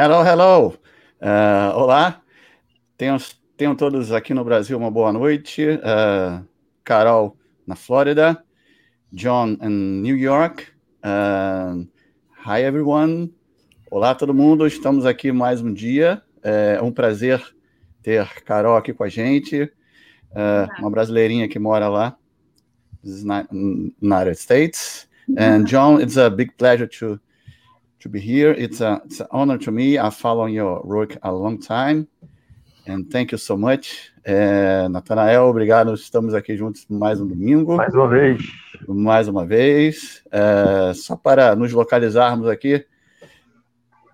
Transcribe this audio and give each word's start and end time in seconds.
Hello, 0.00 0.22
hello. 0.22 0.74
Uh, 1.20 1.76
olá. 1.76 2.22
Tenham, 2.96 3.16
tenham 3.56 3.74
todos 3.74 4.12
aqui 4.12 4.32
no 4.32 4.44
Brasil 4.44 4.78
uma 4.78 4.92
boa 4.92 5.12
noite. 5.12 5.66
Uh, 5.70 6.46
Carol 6.84 7.36
na 7.66 7.74
Flórida, 7.74 8.40
John 9.12 9.56
in 9.60 10.00
New 10.00 10.16
York. 10.16 10.68
Uh, 11.02 11.84
hi, 12.46 12.62
everyone. 12.62 13.34
Olá, 13.90 14.14
todo 14.14 14.32
mundo. 14.32 14.68
Estamos 14.68 15.04
aqui 15.04 15.32
mais 15.32 15.60
um 15.60 15.74
dia. 15.74 16.22
É 16.44 16.80
um 16.80 16.92
prazer 16.92 17.42
ter 18.00 18.24
Carol 18.44 18.76
aqui 18.76 18.92
com 18.92 19.02
a 19.02 19.08
gente, 19.08 19.68
uma 20.78 20.90
brasileirinha 20.92 21.48
que 21.48 21.58
mora 21.58 21.88
lá, 21.88 22.16
United 23.02 24.36
States. 24.36 25.08
And 25.36 25.64
John, 25.64 26.00
it's 26.00 26.16
a 26.16 26.30
big 26.30 26.52
pleasure 26.56 26.86
to 27.00 27.18
to 28.00 28.08
be 28.08 28.20
here. 28.20 28.52
It's 28.52 28.80
a 28.80 29.00
it's 29.04 29.20
an 29.20 29.26
honor 29.30 29.58
to 29.58 29.70
me. 29.70 29.98
I 29.98 30.10
follow 30.10 30.46
your 30.46 30.82
work 30.84 31.16
a 31.22 31.32
long 31.32 31.58
time, 31.58 32.06
and 32.86 33.10
thank 33.10 33.32
you 33.32 33.38
so 33.38 33.56
much. 33.56 34.12
É, 34.24 34.88
Natanael, 34.88 35.44
obrigado. 35.44 35.94
Estamos 35.94 36.34
aqui 36.34 36.56
juntos 36.56 36.86
mais 36.88 37.20
um 37.20 37.26
domingo. 37.26 37.76
Mais 37.76 37.94
uma 37.94 38.08
vez. 38.08 38.42
Mais 38.86 39.28
uma 39.28 39.46
vez. 39.46 40.22
É, 40.30 40.92
só 40.94 41.16
para 41.16 41.56
nos 41.56 41.72
localizarmos 41.72 42.48
aqui, 42.48 42.84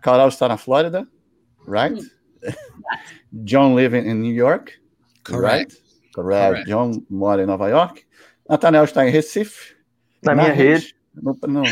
Carol 0.01 0.29
está 0.29 0.49
na 0.49 0.57
Flórida, 0.57 1.07
right? 1.67 2.01
John 3.33 3.75
living 3.75 4.09
in 4.09 4.15
New 4.23 4.33
York, 4.33 4.73
Correct. 5.25 5.73
right? 5.73 5.83
Correct. 6.15 6.65
Correct. 6.65 6.69
John 6.69 7.05
mora 7.11 7.43
em 7.43 7.47
Nova 7.47 7.69
York. 7.69 8.05
Natanael 8.49 8.85
está 8.85 9.07
em 9.07 9.11
Recife. 9.11 9.75
Na, 10.23 10.35
na 10.35 10.43
minha 10.43 10.55
rede. 10.55 10.95
No, 11.15 11.37
no, 11.47 11.63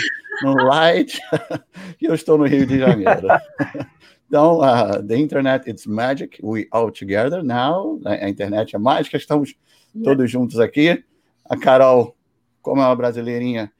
no 0.43 0.55
Light, 0.55 1.21
e 2.01 2.07
eu 2.07 2.15
estou 2.15 2.39
no 2.39 2.45
Rio 2.45 2.67
de 2.67 2.79
Janeiro. 2.79 3.29
Então, 4.33 4.61
uh, 4.61 5.07
the 5.07 5.15
internet 5.15 5.69
it's 5.69 5.87
magic, 5.87 6.41
we 6.43 6.67
all 6.73 6.91
together 6.91 7.45
now. 7.45 8.01
A, 8.07 8.31
internet 8.31 8.75
é 8.75 8.79
mágica, 8.79 9.19
estamos 9.19 9.55
todos 10.03 10.31
juntos 10.31 10.59
aqui. 10.59 11.05
A 11.45 11.55
Carol, 11.55 12.17
como 12.63 12.81
é 12.81 12.87
uma 12.87 12.97
brasileirinha, 12.97 13.70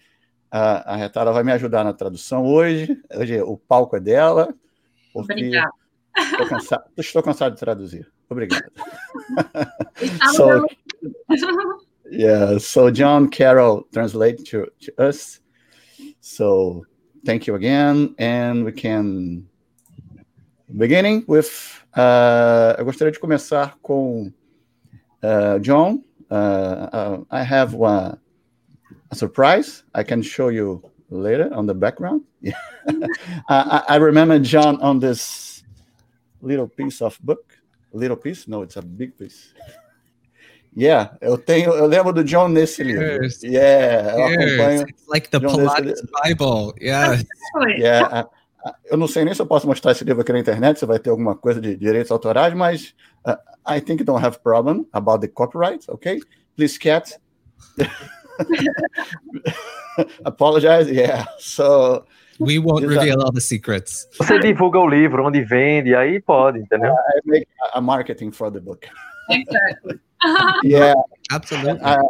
a, 0.50 0.92
a 0.92 0.96
Retada 0.96 1.33
vai 1.33 1.42
me 1.42 1.52
ajudar 1.52 1.84
na 1.84 1.94
tradução 1.94 2.44
hoje. 2.44 2.94
Hoje 3.16 3.40
o 3.40 3.56
palco 3.56 3.96
é 3.96 4.00
dela. 4.00 4.55
Obrigada. 5.14 5.72
Estou 6.18 6.46
cansado, 6.46 6.84
estou 6.98 7.22
cansado 7.22 7.55
de 7.55 7.58
traduzir. 7.58 8.12
Obrigado. 8.28 8.70
so, 10.34 10.66
yeah, 12.12 12.58
so 12.58 12.90
John 12.90 13.28
Carol 13.28 13.84
translate 13.90 14.42
to, 14.44 14.70
to 14.80 14.92
us. 14.98 15.41
So 16.22 16.86
thank 17.26 17.48
you 17.48 17.56
again, 17.56 18.14
and 18.16 18.64
we 18.64 18.70
can 18.70 19.48
beginning 20.78 21.24
with. 21.26 21.50
Uh, 21.94 22.76
eu 22.78 22.84
gostaria 22.84 23.10
de 23.10 23.18
começar 23.18 23.76
com 23.82 24.32
uh, 25.20 25.58
John. 25.60 26.04
Uh, 26.30 26.88
uh 26.92 27.24
I 27.28 27.42
have 27.42 27.74
a, 27.74 28.18
a, 29.10 29.14
surprise. 29.16 29.82
I 29.92 30.04
can 30.04 30.22
show 30.22 30.48
you 30.48 30.80
later 31.10 31.50
on 31.52 31.66
the 31.66 31.74
background. 31.74 32.22
Yeah. 32.40 32.58
I, 33.48 33.82
I 33.88 33.96
remember 33.96 34.38
John 34.38 34.80
on 34.80 34.98
this 35.00 35.62
little 36.40 36.68
piece 36.68 37.02
of 37.02 37.18
book. 37.20 37.58
Little 37.92 38.16
piece? 38.16 38.48
No, 38.48 38.62
it's 38.62 38.77
a 38.77 38.82
big 38.82 39.16
piece. 39.18 39.55
Yeah, 40.74 41.16
eu 41.20 41.36
tenho, 41.36 41.72
eu 41.72 41.86
lembro 41.86 42.12
do 42.12 42.24
John 42.24 42.48
nesse 42.48 42.83
livro. 42.83 43.22
Yes. 43.22 43.42
Yeah, 43.42 44.18
eu 44.18 44.24
acompanho. 44.27 44.88
It's 44.88 45.06
like 45.06 45.28
the 45.28 45.38
John 45.38 45.56
Pilates 45.56 46.02
Bible. 46.24 46.72
Yeah. 46.80 47.22
yeah. 47.77 48.28
Eu 48.90 48.96
não 48.96 49.06
sei 49.06 49.24
nem 49.24 49.34
se 49.34 49.42
eu 49.42 49.46
posso 49.46 49.66
mostrar 49.66 49.92
esse 49.92 50.05
livro 50.05 50.22
aqui 50.22 50.32
na 50.32 50.38
internet, 50.38 50.78
se 50.78 50.86
vai 50.86 50.98
ter 50.98 51.11
alguma 51.11 51.34
coisa 51.34 51.61
de 51.61 51.77
direitos 51.77 52.11
autorais, 52.11 52.55
mas 52.55 52.94
uh, 53.27 53.36
I 53.68 53.80
think 53.80 54.02
don't 54.05 54.24
have 54.24 54.38
problem 54.38 54.86
about 54.92 55.20
the 55.20 55.28
copyright, 55.28 55.84
okay? 55.90 56.20
Please, 56.56 56.78
cat. 56.78 57.18
Apologize. 60.24 60.90
Yeah. 60.90 61.27
So 61.38 62.06
We 62.38 62.58
won't 62.58 62.86
reveal 62.86 63.20
all 63.20 63.32
the 63.32 63.40
secrets. 63.40 64.08
Você 64.18 64.38
divulga 64.38 64.78
o 64.78 64.88
livro, 64.88 65.24
onde 65.24 65.42
vende, 65.42 65.94
aí 65.94 66.20
pode, 66.20 66.58
entendeu? 66.58 66.92
I 66.92 67.20
make 67.24 67.46
a 67.72 67.80
marketing 67.80 68.32
for 68.32 68.50
the 68.50 68.61
book. 68.61 68.88
Exactly. 69.30 70.00
yeah, 70.64 70.94
absolutely. 71.30 71.80
Uh, 71.80 72.08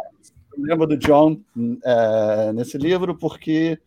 eu 0.57 0.63
lembro 0.63 0.87
do 0.87 0.97
John 0.97 1.41
uh, 1.55 2.53
nesse 2.53 2.77
livro 2.77 3.15
porque 3.15 3.79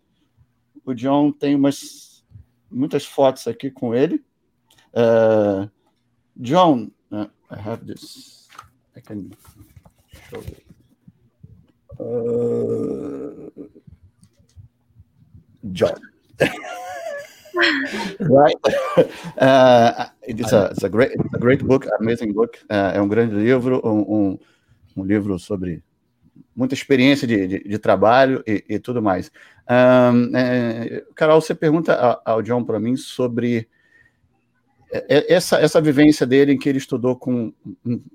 o 0.84 0.94
John 0.94 1.32
tem 1.32 1.54
umas 1.54 2.24
muitas 2.70 3.04
fotos 3.04 3.46
aqui 3.46 3.70
com 3.70 3.94
ele. 3.94 4.24
Uh, 4.92 5.70
John, 6.36 6.90
uh, 7.10 7.28
I 7.50 7.58
have 7.58 7.84
this. 7.86 8.48
I 8.96 9.00
can 9.00 9.30
show 10.30 10.42
you. 10.42 10.56
Uh, 11.98 13.50
John. 15.72 16.00
right? 18.20 18.56
Uh, 19.38 20.06
it's, 20.22 20.52
a, 20.52 20.70
it's, 20.70 20.82
a 20.82 20.88
great, 20.88 21.12
it's 21.12 21.34
a 21.34 21.38
great 21.38 21.62
book, 21.62 21.86
amazing 22.00 22.32
book. 22.32 22.58
Uh, 22.70 22.92
é 22.94 23.02
um 23.02 23.08
grande 23.08 23.34
livro, 23.34 23.82
um, 23.84 24.00
um, 24.00 24.38
um, 24.96 25.04
livro 25.04 25.38
sobre 25.38 25.82
muita 26.54 26.72
experiência 26.72 27.28
de, 27.28 27.46
de, 27.46 27.58
de 27.68 27.78
trabalho 27.78 28.42
e, 28.46 28.64
e, 28.66 28.78
tudo 28.78 29.02
mais. 29.02 29.30
Um, 29.68 30.34
é, 30.34 31.04
Carol, 31.14 31.40
você 31.40 31.54
pergunta 31.54 31.94
ao 32.24 32.40
John 32.40 32.64
para 32.64 32.80
mim 32.80 32.96
sobre 32.96 33.68
essa, 34.90 35.58
essa 35.60 35.80
vivência 35.80 36.26
dele 36.26 36.52
em 36.52 36.58
que 36.58 36.68
ele 36.68 36.78
estudou 36.78 37.16
com, 37.16 37.52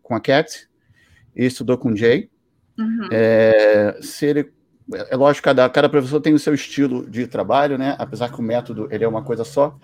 com 0.01 0.15
a 0.15 0.19
Cat 0.19 0.67
e 1.35 1.45
estudou 1.45 1.77
com 1.77 1.89
o 1.89 1.95
Jay. 1.95 2.29
Uhum. 2.77 3.09
É, 3.11 3.99
se 4.01 4.25
ele 4.25 4.51
é 5.09 5.15
lógico, 5.15 5.45
cada, 5.45 5.69
cada 5.69 5.89
professor 5.89 6.19
tem 6.19 6.33
o 6.33 6.39
seu 6.39 6.53
estilo 6.53 7.09
de 7.09 7.27
trabalho, 7.27 7.77
né? 7.77 7.95
Apesar 7.99 8.31
que 8.31 8.39
o 8.39 8.43
método 8.43 8.87
ele 8.91 9.03
é 9.03 9.07
uma 9.07 9.23
coisa 9.23 9.43
só, 9.43 9.77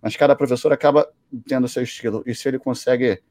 mas 0.00 0.16
cada 0.16 0.34
professor 0.34 0.72
acaba 0.72 1.08
tendo 1.46 1.64
o 1.64 1.68
seu 1.68 1.82
estilo. 1.82 2.22
E 2.26 2.34
se 2.34 2.48
ele 2.48 2.58
consegue 2.58 3.22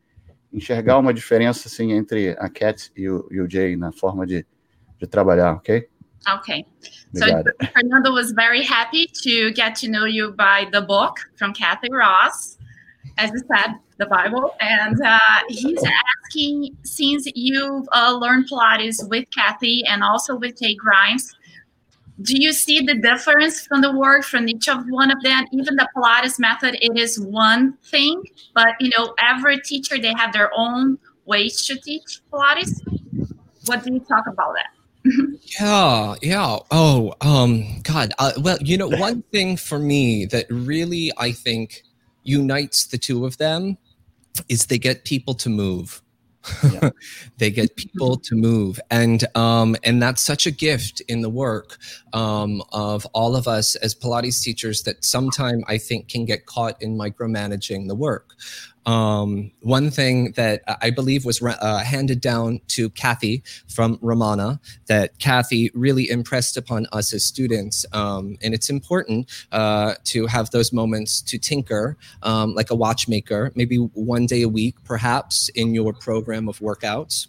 enxergar 0.53 0.97
uma 0.97 1.13
diferença 1.13 1.67
assim 1.67 1.91
entre 1.93 2.35
a 2.39 2.49
Cat 2.49 2.91
e 2.95 3.09
o, 3.09 3.27
e 3.31 3.39
o 3.39 3.49
Jay 3.49 3.75
na 3.75 3.91
forma 3.91 4.25
de, 4.25 4.45
de 4.99 5.07
trabalhar, 5.07 5.53
ok? 5.53 5.87
Okay. 6.35 6.65
So 7.15 7.25
Fernando 7.73 8.13
was 8.13 8.31
very 8.31 8.63
happy 8.63 9.07
to 9.23 9.51
get 9.53 9.75
to 9.81 9.87
know 9.87 10.05
you 10.05 10.33
by 10.33 10.67
the 10.71 10.81
book 10.81 11.17
from 11.35 11.51
Kathy 11.51 11.89
Ross. 11.91 12.57
As 13.21 13.29
you 13.29 13.41
said, 13.55 13.75
the 13.97 14.07
Bible. 14.07 14.55
And 14.59 14.99
uh, 15.05 15.19
he's 15.47 15.79
asking 16.25 16.75
since 16.83 17.27
you've 17.35 17.87
uh, 17.93 18.17
learned 18.19 18.49
Pilates 18.49 19.07
with 19.07 19.25
Kathy 19.29 19.83
and 19.87 20.03
also 20.03 20.35
with 20.35 20.59
Jay 20.59 20.73
Grimes, 20.73 21.31
do 22.23 22.41
you 22.41 22.51
see 22.51 22.79
the 22.79 22.95
difference 22.95 23.65
from 23.67 23.81
the 23.81 23.91
work 23.95 24.23
from 24.23 24.49
each 24.49 24.67
of 24.67 24.83
one 24.89 25.11
of 25.11 25.21
them? 25.21 25.45
Even 25.53 25.75
the 25.75 25.87
Pilates 25.95 26.39
method, 26.39 26.77
it 26.81 26.97
is 26.97 27.19
one 27.19 27.77
thing, 27.85 28.23
but 28.55 28.69
you 28.79 28.89
know, 28.97 29.13
every 29.19 29.59
teacher 29.61 29.99
they 29.99 30.13
have 30.13 30.33
their 30.33 30.49
own 30.55 30.97
ways 31.25 31.63
to 31.67 31.75
teach 31.79 32.21
Pilates. 32.33 32.81
What 33.67 33.83
do 33.83 33.93
you 33.93 33.99
talk 33.99 34.25
about 34.25 34.55
that? 34.55 34.69
yeah, 35.59 36.15
yeah. 36.23 36.57
Oh, 36.71 37.13
um, 37.21 37.81
God. 37.83 38.13
Uh, 38.17 38.31
well, 38.39 38.57
you 38.61 38.77
know, 38.77 38.87
one 38.87 39.21
thing 39.31 39.57
for 39.57 39.77
me 39.77 40.25
that 40.25 40.47
really 40.49 41.11
I 41.17 41.31
think 41.31 41.83
unites 42.23 42.87
the 42.87 42.97
two 42.97 43.25
of 43.25 43.37
them 43.37 43.77
is 44.49 44.67
they 44.67 44.77
get 44.77 45.03
people 45.05 45.33
to 45.35 45.49
move. 45.49 46.01
Yeah. 46.71 46.89
they 47.37 47.51
get 47.51 47.75
people 47.75 48.17
to 48.17 48.35
move 48.35 48.79
and 48.89 49.25
um, 49.37 49.75
and 49.83 50.01
that's 50.01 50.23
such 50.23 50.47
a 50.47 50.51
gift 50.51 50.99
in 51.01 51.21
the 51.21 51.29
work 51.29 51.77
um, 52.13 52.63
of 52.71 53.05
all 53.13 53.35
of 53.35 53.47
us 53.47 53.75
as 53.75 53.93
pilates 53.93 54.41
teachers 54.41 54.81
that 54.81 55.05
sometime 55.05 55.63
i 55.67 55.77
think 55.77 56.07
can 56.07 56.25
get 56.25 56.47
caught 56.47 56.81
in 56.81 56.97
micromanaging 56.97 57.87
the 57.87 57.93
work 57.93 58.33
um, 58.85 59.51
one 59.61 59.91
thing 59.91 60.31
that 60.33 60.63
I 60.81 60.89
believe 60.89 61.25
was 61.25 61.41
uh, 61.41 61.79
handed 61.79 62.21
down 62.21 62.61
to 62.69 62.89
Kathy 62.89 63.43
from 63.67 63.99
Romana 64.01 64.59
that 64.87 65.17
Kathy 65.19 65.71
really 65.73 66.09
impressed 66.09 66.57
upon 66.57 66.87
us 66.91 67.13
as 67.13 67.23
students. 67.23 67.85
Um, 67.93 68.37
and 68.41 68.53
it's 68.53 68.69
important 68.69 69.29
uh, 69.51 69.95
to 70.05 70.25
have 70.27 70.49
those 70.51 70.73
moments 70.73 71.21
to 71.23 71.37
tinker 71.37 71.97
um, 72.23 72.53
like 72.53 72.71
a 72.71 72.75
watchmaker, 72.75 73.51
maybe 73.55 73.77
one 73.77 74.25
day 74.25 74.41
a 74.41 74.49
week, 74.49 74.75
perhaps 74.83 75.49
in 75.49 75.73
your 75.73 75.93
program 75.93 76.49
of 76.49 76.59
workouts 76.59 77.27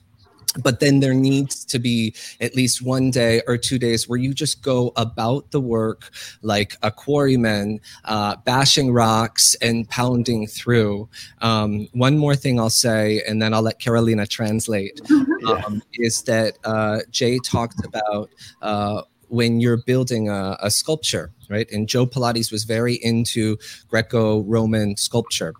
but 0.63 0.81
then 0.81 1.01
there 1.01 1.15
needs 1.15 1.65
to 1.65 1.79
be 1.79 2.15
at 2.41 2.55
least 2.55 2.83
one 2.83 3.11
day 3.11 3.43
or 3.47 3.57
two 3.57 3.79
days 3.79 4.09
where 4.09 4.19
you 4.19 4.35
just 4.35 4.63
go 4.63 4.93
about 4.97 5.51
the 5.51 5.61
work 5.61 6.11
like 6.43 6.77
a 6.83 6.91
quarryman 6.91 7.81
uh, 8.05 8.37
bashing 8.45 8.93
rocks 8.93 9.55
and 9.57 9.89
pounding 9.89 10.47
through 10.47 11.09
um, 11.41 11.89
one 11.93 12.19
more 12.19 12.37
thing 12.37 12.61
i'll 12.61 12.71
say 12.71 13.23
and 13.27 13.41
then 13.41 13.55
i'll 13.55 13.63
let 13.63 13.79
carolina 13.79 14.27
translate 14.27 15.01
um, 15.47 15.83
is 15.95 16.23
that 16.23 16.59
uh, 16.65 17.01
jay 17.11 17.39
talked 17.39 17.85
about 17.85 18.31
uh, 18.61 19.03
when 19.33 19.61
you're 19.61 19.79
building 19.79 20.29
a, 20.29 20.59
a 20.61 20.71
sculpture, 20.71 21.33
right? 21.49 21.67
And 21.73 21.89
Joe 21.89 22.07
Pilates 22.07 22.53
was 22.53 22.65
very 22.65 22.97
into 22.97 23.57
Greco-Roman 23.89 24.99
sculpture. 24.99 25.55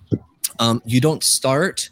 Um, 0.59 0.83
you 0.85 1.01
don't 1.01 1.25
start 1.25 1.89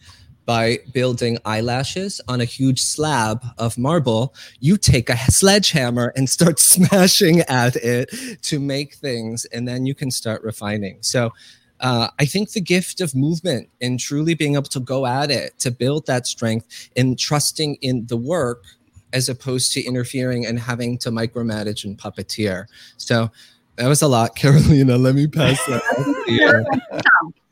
by 0.51 0.81
building 0.93 1.39
eyelashes 1.45 2.21
on 2.27 2.41
a 2.41 2.45
huge 2.45 2.81
slab 2.81 3.41
of 3.57 3.79
marble, 3.79 4.35
you 4.59 4.77
take 4.77 5.09
a 5.09 5.17
sledgehammer 5.31 6.13
and 6.17 6.29
start 6.29 6.59
smashing 6.73 7.43
at 7.43 7.77
it 7.77 8.11
to 8.43 8.59
make 8.59 8.95
things, 8.95 9.45
and 9.45 9.69
then 9.69 9.87
you 9.87 9.95
can 9.95 10.11
start 10.11 10.43
refining. 10.43 10.99
So, 11.03 11.31
uh, 11.79 12.09
I 12.19 12.25
think 12.25 12.51
the 12.51 12.61
gift 12.61 13.01
of 13.01 13.15
movement 13.15 13.69
and 13.81 14.01
truly 14.01 14.35
being 14.35 14.57
able 14.57 14.65
to 14.65 14.81
go 14.81 15.07
at 15.07 15.31
it 15.31 15.57
to 15.61 15.71
build 15.71 16.07
that 16.07 16.27
strength 16.27 16.91
and 16.97 17.17
trusting 17.17 17.77
in 17.77 18.07
the 18.07 18.17
work 18.17 18.65
as 19.13 19.29
opposed 19.29 19.73
to 19.75 19.81
interfering 19.85 20.45
and 20.45 20.59
having 20.59 20.99
to 20.99 21.11
micromanage 21.13 21.85
and 21.85 21.97
puppeteer. 21.97 22.67
So 22.97 23.31
that 23.77 23.87
was 23.87 24.03
a 24.03 24.09
lot, 24.09 24.35
Carolina. 24.43 24.99
Let 24.99 25.15
me 25.15 25.29
pass 25.29 25.65
that. 25.67 27.03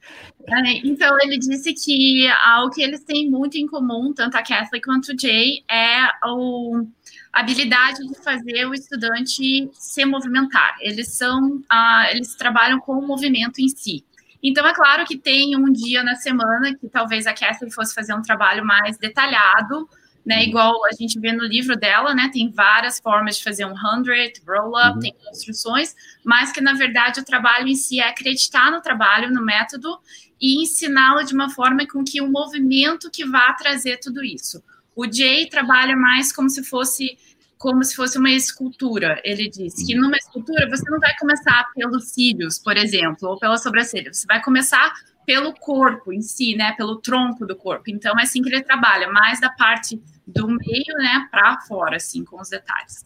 É, 0.50 0.86
então, 0.86 1.16
ele 1.20 1.38
disse 1.38 1.74
que 1.74 2.26
ah, 2.28 2.64
o 2.64 2.70
que 2.70 2.82
eles 2.82 3.04
têm 3.04 3.30
muito 3.30 3.56
em 3.56 3.66
comum, 3.66 4.12
tanto 4.12 4.36
a 4.36 4.42
Kathleen 4.42 4.82
quanto 4.82 5.12
o 5.12 5.18
Jay, 5.18 5.62
é 5.70 6.08
o, 6.24 6.86
a 7.32 7.40
habilidade 7.40 8.06
de 8.06 8.14
fazer 8.22 8.66
o 8.66 8.74
estudante 8.74 9.68
se 9.72 10.04
movimentar. 10.04 10.76
Eles 10.80 11.14
são, 11.14 11.62
ah, 11.68 12.08
eles 12.10 12.34
trabalham 12.34 12.80
com 12.80 12.92
o 12.92 13.06
movimento 13.06 13.60
em 13.60 13.68
si. 13.68 14.04
Então, 14.42 14.66
é 14.66 14.72
claro 14.72 15.04
que 15.04 15.18
tem 15.18 15.56
um 15.56 15.70
dia 15.70 16.02
na 16.02 16.14
semana 16.14 16.74
que 16.74 16.88
talvez 16.88 17.26
a 17.26 17.34
Kathleen 17.34 17.72
fosse 17.72 17.94
fazer 17.94 18.14
um 18.14 18.22
trabalho 18.22 18.64
mais 18.64 18.96
detalhado, 18.96 19.88
né? 20.24 20.44
Igual 20.44 20.84
a 20.84 20.92
gente 20.92 21.18
vê 21.18 21.32
no 21.32 21.44
livro 21.44 21.74
dela, 21.74 22.14
né? 22.14 22.30
Tem 22.30 22.50
várias 22.50 23.00
formas 23.00 23.38
de 23.38 23.44
fazer 23.44 23.64
um 23.64 23.72
hundred, 23.72 24.40
roll-up, 24.46 24.94
uhum. 24.94 25.00
tem 25.00 25.14
instruções, 25.30 25.96
mas 26.22 26.52
que 26.52 26.60
na 26.60 26.74
verdade 26.74 27.20
o 27.20 27.24
trabalho 27.24 27.66
em 27.66 27.74
si 27.74 27.98
é 27.98 28.08
acreditar 28.08 28.70
no 28.70 28.82
trabalho, 28.82 29.32
no 29.32 29.42
método 29.42 29.98
e 30.40 30.62
ensiná-lo 30.62 31.24
de 31.24 31.34
uma 31.34 31.50
forma 31.50 31.86
com 31.86 32.04
que 32.04 32.20
o 32.20 32.30
movimento 32.30 33.10
que 33.10 33.24
vá 33.24 33.52
trazer 33.54 33.98
tudo 33.98 34.24
isso. 34.24 34.62
O 34.94 35.10
Jay 35.10 35.48
trabalha 35.48 35.96
mais 35.96 36.32
como 36.32 36.48
se 36.48 36.62
fosse 36.62 37.16
como 37.56 37.82
se 37.82 37.96
fosse 37.96 38.16
uma 38.16 38.30
escultura. 38.30 39.20
Ele 39.24 39.50
disse 39.50 39.84
que 39.84 39.94
numa 39.94 40.16
escultura 40.16 40.68
você 40.70 40.88
não 40.88 41.00
vai 41.00 41.12
começar 41.18 41.68
pelos 41.74 42.10
cílios, 42.10 42.56
por 42.56 42.76
exemplo, 42.76 43.30
ou 43.30 43.38
pela 43.38 43.56
sobrancelha. 43.56 44.12
Você 44.12 44.26
vai 44.28 44.40
começar 44.40 44.94
pelo 45.26 45.52
corpo 45.52 46.12
em 46.12 46.22
si, 46.22 46.54
né? 46.54 46.72
Pelo 46.72 47.00
tronco 47.00 47.44
do 47.44 47.56
corpo. 47.56 47.90
Então 47.90 48.18
é 48.18 48.22
assim 48.22 48.40
que 48.40 48.48
ele 48.48 48.62
trabalha, 48.62 49.10
mais 49.10 49.40
da 49.40 49.50
parte 49.50 50.00
do 50.26 50.46
meio, 50.46 50.94
né, 50.98 51.26
para 51.30 51.60
fora, 51.62 51.96
assim, 51.96 52.24
com 52.24 52.40
os 52.40 52.48
detalhes. 52.48 53.04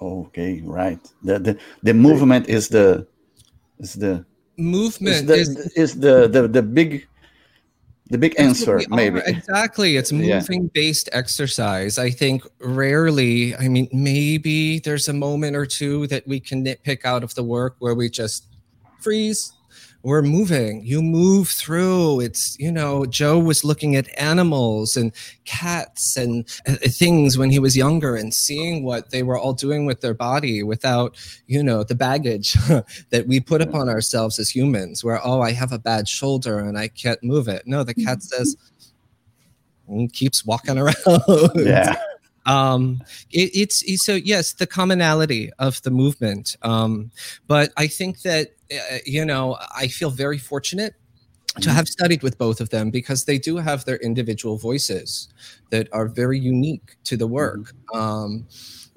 Okay, 0.00 0.62
right. 0.66 1.00
The 1.24 1.38
the, 1.38 1.58
the 1.82 1.92
movement 1.92 2.44
is 2.48 2.68
the 2.68 3.06
is 3.78 3.94
the 3.94 4.24
movement 4.56 5.28
is 5.30 5.54
the, 5.54 5.60
is, 5.60 5.72
is 5.72 6.00
the, 6.00 6.28
the 6.28 6.48
the 6.48 6.62
big 6.62 7.06
the 8.10 8.18
big 8.18 8.38
answer 8.38 8.80
maybe. 8.90 9.20
exactly. 9.26 9.96
It's 9.96 10.12
moving 10.12 10.62
yeah. 10.64 10.68
based 10.74 11.08
exercise. 11.12 11.98
I 11.98 12.10
think 12.10 12.44
rarely 12.60 13.56
i 13.56 13.68
mean 13.68 13.88
maybe 13.92 14.78
there's 14.80 15.08
a 15.08 15.12
moment 15.12 15.56
or 15.56 15.66
two 15.66 16.06
that 16.08 16.26
we 16.26 16.40
can 16.40 16.64
nitpick 16.64 17.04
out 17.04 17.22
of 17.22 17.34
the 17.34 17.42
work 17.42 17.76
where 17.78 17.94
we 17.94 18.08
just 18.08 18.46
freeze 19.00 19.52
we're 20.04 20.22
moving. 20.22 20.84
You 20.84 21.00
move 21.02 21.48
through. 21.48 22.20
It's 22.20 22.56
you 22.60 22.70
know 22.70 23.06
joe 23.06 23.38
was 23.38 23.64
looking 23.64 23.96
at 23.96 24.06
animals 24.18 24.96
and 24.96 25.12
cats 25.44 26.16
and 26.16 26.46
uh, 26.66 26.74
things 26.82 27.38
when 27.38 27.50
he 27.50 27.58
was 27.58 27.76
younger 27.76 28.14
and 28.14 28.32
seeing 28.32 28.84
what 28.84 29.10
they 29.10 29.22
were 29.22 29.38
all 29.38 29.52
doing 29.52 29.86
with 29.86 30.00
their 30.00 30.14
body 30.14 30.62
without 30.62 31.16
you 31.46 31.62
know 31.62 31.82
the 31.82 31.94
baggage 31.94 32.52
that 33.10 33.24
we 33.26 33.40
put 33.40 33.62
upon 33.62 33.88
ourselves 33.88 34.38
as 34.38 34.48
humans 34.48 35.02
where 35.02 35.20
oh 35.24 35.40
i 35.40 35.52
have 35.52 35.72
a 35.72 35.78
bad 35.78 36.08
shoulder 36.08 36.58
and 36.58 36.78
i 36.78 36.88
can't 36.88 37.22
move 37.22 37.48
it. 37.48 37.66
No 37.66 37.82
the 37.82 37.94
cat 37.94 38.22
says 38.22 38.56
and 39.88 40.12
keeps 40.12 40.44
walking 40.44 40.78
around. 40.84 40.94
Yeah. 41.56 41.96
Um, 42.46 43.00
it, 43.30 43.50
it's, 43.54 43.82
it's, 43.84 44.04
so 44.04 44.14
yes 44.14 44.52
the 44.52 44.66
commonality 44.66 45.50
of 45.58 45.80
the 45.82 45.90
movement. 45.90 46.56
Um, 46.62 47.10
but 47.46 47.72
i 47.76 47.86
think 47.86 48.22
that 48.22 48.53
uh, 48.72 48.98
you 49.04 49.24
know 49.24 49.56
i 49.76 49.86
feel 49.86 50.10
very 50.10 50.38
fortunate 50.38 50.94
to 51.60 51.70
have 51.70 51.86
studied 51.86 52.22
with 52.22 52.36
both 52.36 52.60
of 52.60 52.70
them 52.70 52.90
because 52.90 53.24
they 53.24 53.38
do 53.38 53.56
have 53.56 53.84
their 53.84 53.98
individual 53.98 54.56
voices 54.58 55.28
that 55.70 55.88
are 55.92 56.08
very 56.08 56.38
unique 56.38 56.96
to 57.04 57.16
the 57.16 57.26
work 57.26 57.72
mm-hmm. 57.92 57.98
um, 57.98 58.46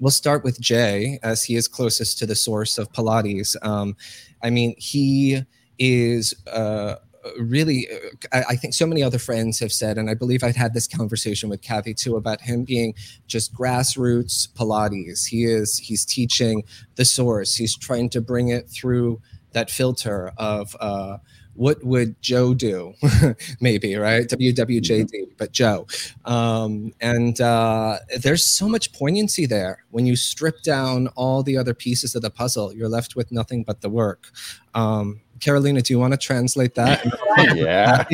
we'll 0.00 0.10
start 0.10 0.44
with 0.44 0.60
jay 0.60 1.18
as 1.22 1.44
he 1.44 1.54
is 1.54 1.68
closest 1.68 2.18
to 2.18 2.26
the 2.26 2.34
source 2.34 2.78
of 2.78 2.90
pilates 2.92 3.56
um, 3.62 3.96
i 4.42 4.50
mean 4.50 4.74
he 4.76 5.40
is 5.78 6.34
uh, 6.52 6.96
really, 7.38 7.88
uh, 8.32 8.42
I, 8.48 8.56
think 8.56 8.74
so 8.74 8.86
many 8.86 9.02
other 9.02 9.18
friends 9.18 9.58
have 9.60 9.72
said, 9.72 9.98
and 9.98 10.08
I 10.08 10.14
believe 10.14 10.42
I'd 10.42 10.56
had 10.56 10.74
this 10.74 10.86
conversation 10.86 11.48
with 11.48 11.62
Kathy 11.62 11.94
too 11.94 12.16
about 12.16 12.40
him 12.40 12.64
being 12.64 12.94
just 13.26 13.54
grassroots 13.54 14.48
Pilates. 14.52 15.26
He 15.26 15.44
is, 15.44 15.78
he's 15.78 16.04
teaching 16.04 16.64
the 16.96 17.04
source. 17.04 17.54
He's 17.54 17.76
trying 17.76 18.10
to 18.10 18.20
bring 18.20 18.48
it 18.48 18.68
through 18.68 19.20
that 19.52 19.70
filter 19.70 20.32
of, 20.36 20.76
uh, 20.80 21.18
what 21.58 21.82
would 21.82 22.20
Joe 22.22 22.54
do? 22.54 22.94
Maybe, 23.60 23.96
right? 23.96 24.26
WWJD, 24.26 25.10
mm-hmm. 25.10 25.32
but 25.36 25.52
Joe. 25.52 25.88
Um, 26.24 26.92
and 27.00 27.40
uh, 27.40 27.98
there's 28.20 28.56
so 28.56 28.68
much 28.68 28.92
poignancy 28.92 29.44
there. 29.44 29.84
When 29.90 30.06
you 30.06 30.14
strip 30.14 30.62
down 30.62 31.08
all 31.16 31.42
the 31.42 31.56
other 31.56 31.74
pieces 31.74 32.14
of 32.14 32.22
the 32.22 32.30
puzzle, 32.30 32.72
you're 32.72 32.88
left 32.88 33.16
with 33.16 33.32
nothing 33.32 33.64
but 33.64 33.80
the 33.80 33.90
work. 33.90 34.28
Um, 34.74 35.20
Carolina, 35.40 35.82
do 35.82 35.92
you 35.92 35.98
want 35.98 36.12
to 36.12 36.18
translate 36.18 36.76
that? 36.76 37.04
yeah. 37.56 38.04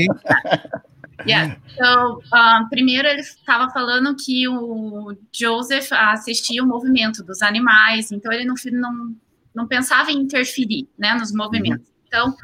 Yeah. 1.27 1.57
So, 1.79 2.23
um, 2.33 2.69
primeiro 2.69 3.09
ele 3.09 3.21
estava 3.21 3.71
falando 3.73 4.17
que 4.17 4.49
o 4.49 5.17
Joseph 5.33 5.93
assistia 5.93 6.63
o 6.63 6.67
movimento 6.67 7.23
dos 7.23 7.41
animais, 7.41 8.11
então 8.11 8.32
ele 8.32 8.44
não, 8.44 8.55
não, 8.73 9.17
não 9.55 9.67
pensava 9.67 10.11
em 10.11 10.19
interferir 10.19 10.89
né, 10.99 11.15
nos 11.15 11.32
movimentos. 11.32 11.87
Uhum. 11.87 11.94
Então, 12.06 12.37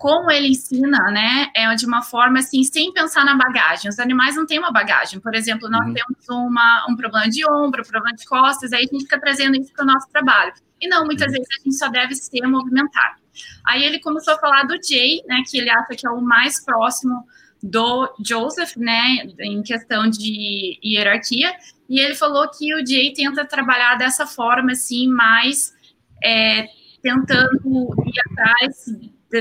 como 0.00 0.30
ele 0.30 0.48
ensina, 0.48 0.98
né, 1.10 1.50
é 1.54 1.74
de 1.74 1.84
uma 1.84 2.02
forma 2.02 2.38
assim, 2.38 2.62
sem 2.64 2.92
pensar 2.92 3.24
na 3.24 3.34
bagagem. 3.34 3.90
Os 3.90 3.98
animais 3.98 4.34
não 4.34 4.46
têm 4.46 4.58
uma 4.58 4.72
bagagem. 4.72 5.20
Por 5.20 5.34
exemplo, 5.34 5.68
nós 5.68 5.86
uhum. 5.86 5.92
temos 5.92 6.28
uma, 6.28 6.86
um 6.88 6.96
problema 6.96 7.28
de 7.28 7.44
ombro, 7.50 7.82
um 7.82 7.86
problema 7.88 8.16
de 8.16 8.24
costas, 8.24 8.72
aí 8.72 8.84
a 8.84 8.86
gente 8.86 9.04
fica 9.04 9.20
trazendo 9.20 9.56
isso 9.56 9.72
para 9.72 9.82
o 9.82 9.86
nosso 9.86 10.08
trabalho. 10.08 10.54
E 10.80 10.88
não, 10.88 11.04
muitas 11.04 11.26
uhum. 11.26 11.32
vezes 11.32 11.48
a 11.50 11.62
gente 11.62 11.76
só 11.76 11.88
deve 11.88 12.14
ser 12.14 12.46
movimentar. 12.46 13.18
Aí 13.66 13.84
ele 13.84 14.00
começou 14.00 14.34
a 14.34 14.38
falar 14.38 14.62
do 14.64 14.74
Jay, 14.82 15.22
né, 15.26 15.42
que 15.48 15.58
ele 15.58 15.70
acha 15.70 15.94
que 15.94 16.06
é 16.06 16.10
o 16.10 16.20
mais 16.20 16.64
próximo 16.64 17.24
do 17.62 18.10
Joseph, 18.24 18.76
né, 18.76 19.18
em 19.38 19.62
questão 19.62 20.08
de 20.08 20.78
hierarquia, 20.82 21.52
e 21.90 22.00
ele 22.00 22.14
falou 22.14 22.48
que 22.48 22.74
o 22.74 22.86
Jay 22.86 23.12
tenta 23.12 23.44
trabalhar 23.44 23.96
dessa 23.96 24.26
forma, 24.26 24.72
assim, 24.72 25.08
mais 25.08 25.74
é, 26.22 26.66
tentando 27.02 27.94
ir 28.04 28.20
atrás 28.30 28.84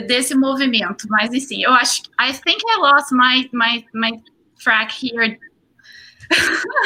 desse 0.07 0.36
movimento, 0.36 1.07
mas 1.09 1.33
assim, 1.33 1.63
eu 1.63 1.71
acho, 1.74 2.03
I 2.19 2.31
think 2.31 2.62
I 2.67 2.77
lost 2.79 3.12
my 3.12 3.50
my 3.51 3.83
my 3.93 4.21
track 4.59 4.91
here. 4.91 5.38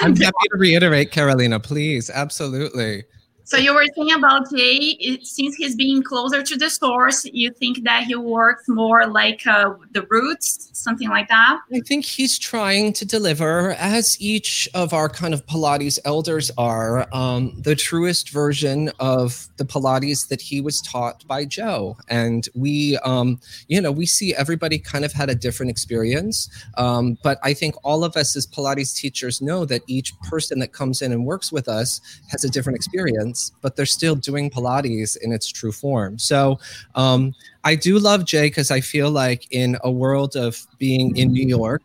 I'm 0.02 0.16
happy 0.16 0.48
to 0.52 0.58
reiterate, 0.58 1.12
Carolina, 1.12 1.60
please, 1.60 2.10
absolutely. 2.10 3.06
So 3.46 3.58
you 3.58 3.74
were 3.74 3.86
saying 3.96 4.14
about 4.14 4.50
Jay, 4.56 5.20
since 5.22 5.56
he's 5.56 5.76
being 5.76 6.02
closer 6.02 6.42
to 6.44 6.56
the 6.56 6.70
source, 6.70 7.26
you 7.26 7.52
think 7.52 7.84
that 7.84 8.06
he 8.06 8.16
works 8.16 8.64
more 8.70 9.06
like 9.06 9.46
uh, 9.46 9.74
the 9.92 10.08
roots, 10.10 10.70
something 10.72 11.10
like 11.10 11.28
that? 11.28 11.60
I 11.74 11.82
think 11.82 12.06
he's 12.06 12.40
trying 12.40 12.94
to 12.94 13.06
deliver, 13.06 13.72
as 13.74 14.20
each 14.22 14.70
of 14.74 14.94
our 14.94 15.10
kind 15.10 15.34
of 15.34 15.46
Pilates 15.46 16.00
elders 16.06 16.52
are, 16.58 17.06
um, 17.14 17.54
the 17.62 17.76
truest 17.76 18.30
version 18.30 18.92
of 19.00 19.50
the 19.58 19.66
Pilates 19.66 20.30
that 20.30 20.42
he 20.42 20.62
was 20.62 20.82
taught 20.82 21.28
by 21.28 21.44
Joe. 21.44 21.98
And 22.08 22.48
we, 22.56 22.98
um, 23.00 23.42
you 23.68 23.82
know, 23.82 23.92
we 23.92 24.06
see 24.06 24.34
everybody 24.34 24.80
kind 24.80 25.04
of 25.04 25.12
had 25.12 25.30
a 25.30 25.36
different 25.36 25.70
experience. 25.70 26.50
Um, 26.78 27.18
but 27.24 27.40
I 27.44 27.54
think 27.54 27.76
all 27.84 28.06
of 28.06 28.16
us 28.16 28.38
as 28.38 28.48
Pilates 28.48 28.96
teachers 28.96 29.42
know 29.42 29.66
that 29.66 29.82
each 29.88 30.18
person 30.22 30.60
that 30.60 30.72
comes 30.72 31.02
in 31.02 31.12
and 31.12 31.26
works 31.26 31.52
with 31.52 31.68
us 31.68 32.00
has 32.30 32.46
a 32.46 32.50
different 32.50 32.78
experience 32.78 33.33
but 33.62 33.76
they're 33.76 33.86
still 33.86 34.16
doing 34.16 34.50
Pilates 34.50 35.18
in 35.18 35.32
its 35.32 35.48
true 35.48 35.72
form. 35.72 36.18
So 36.20 36.60
um, 36.96 37.34
I 37.64 37.76
do 37.76 38.00
love 38.00 38.26
Jay 38.26 38.48
because 38.48 38.72
I 38.72 38.82
feel 38.82 39.12
like 39.12 39.48
in 39.52 39.78
a 39.84 39.92
world 39.92 40.36
of 40.36 40.66
being 40.78 41.16
in 41.16 41.32
New 41.32 41.48
York, 41.48 41.82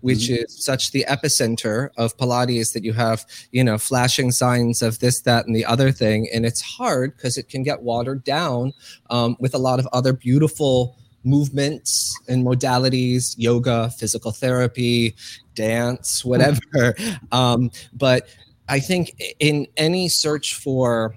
which 0.00 0.28
mm-hmm. 0.28 0.44
is 0.44 0.64
such 0.64 0.92
the 0.92 1.04
epicenter 1.08 1.90
of 1.96 2.16
Pilates 2.16 2.72
that 2.72 2.84
you 2.84 2.92
have, 2.92 3.24
you 3.52 3.64
know, 3.64 3.78
flashing 3.78 4.30
signs 4.30 4.82
of 4.82 4.98
this, 5.00 5.20
that, 5.22 5.46
and 5.46 5.56
the 5.56 5.64
other 5.64 5.90
thing. 5.90 6.28
And 6.32 6.46
it's 6.46 6.60
hard 6.60 7.16
because 7.16 7.36
it 7.36 7.48
can 7.48 7.62
get 7.62 7.82
watered 7.82 8.24
down 8.24 8.72
um, 9.10 9.36
with 9.40 9.54
a 9.54 9.58
lot 9.58 9.78
of 9.78 9.88
other 9.92 10.12
beautiful 10.12 10.96
movements 11.24 12.18
and 12.28 12.44
modalities 12.44 13.34
yoga 13.36 13.90
physical 13.90 14.30
therapy 14.30 15.14
dance 15.54 16.24
whatever 16.24 16.94
um, 17.32 17.70
but 17.92 18.28
I 18.68 18.80
think 18.80 19.12
in 19.40 19.66
any 19.76 20.08
search 20.08 20.54
for 20.54 21.16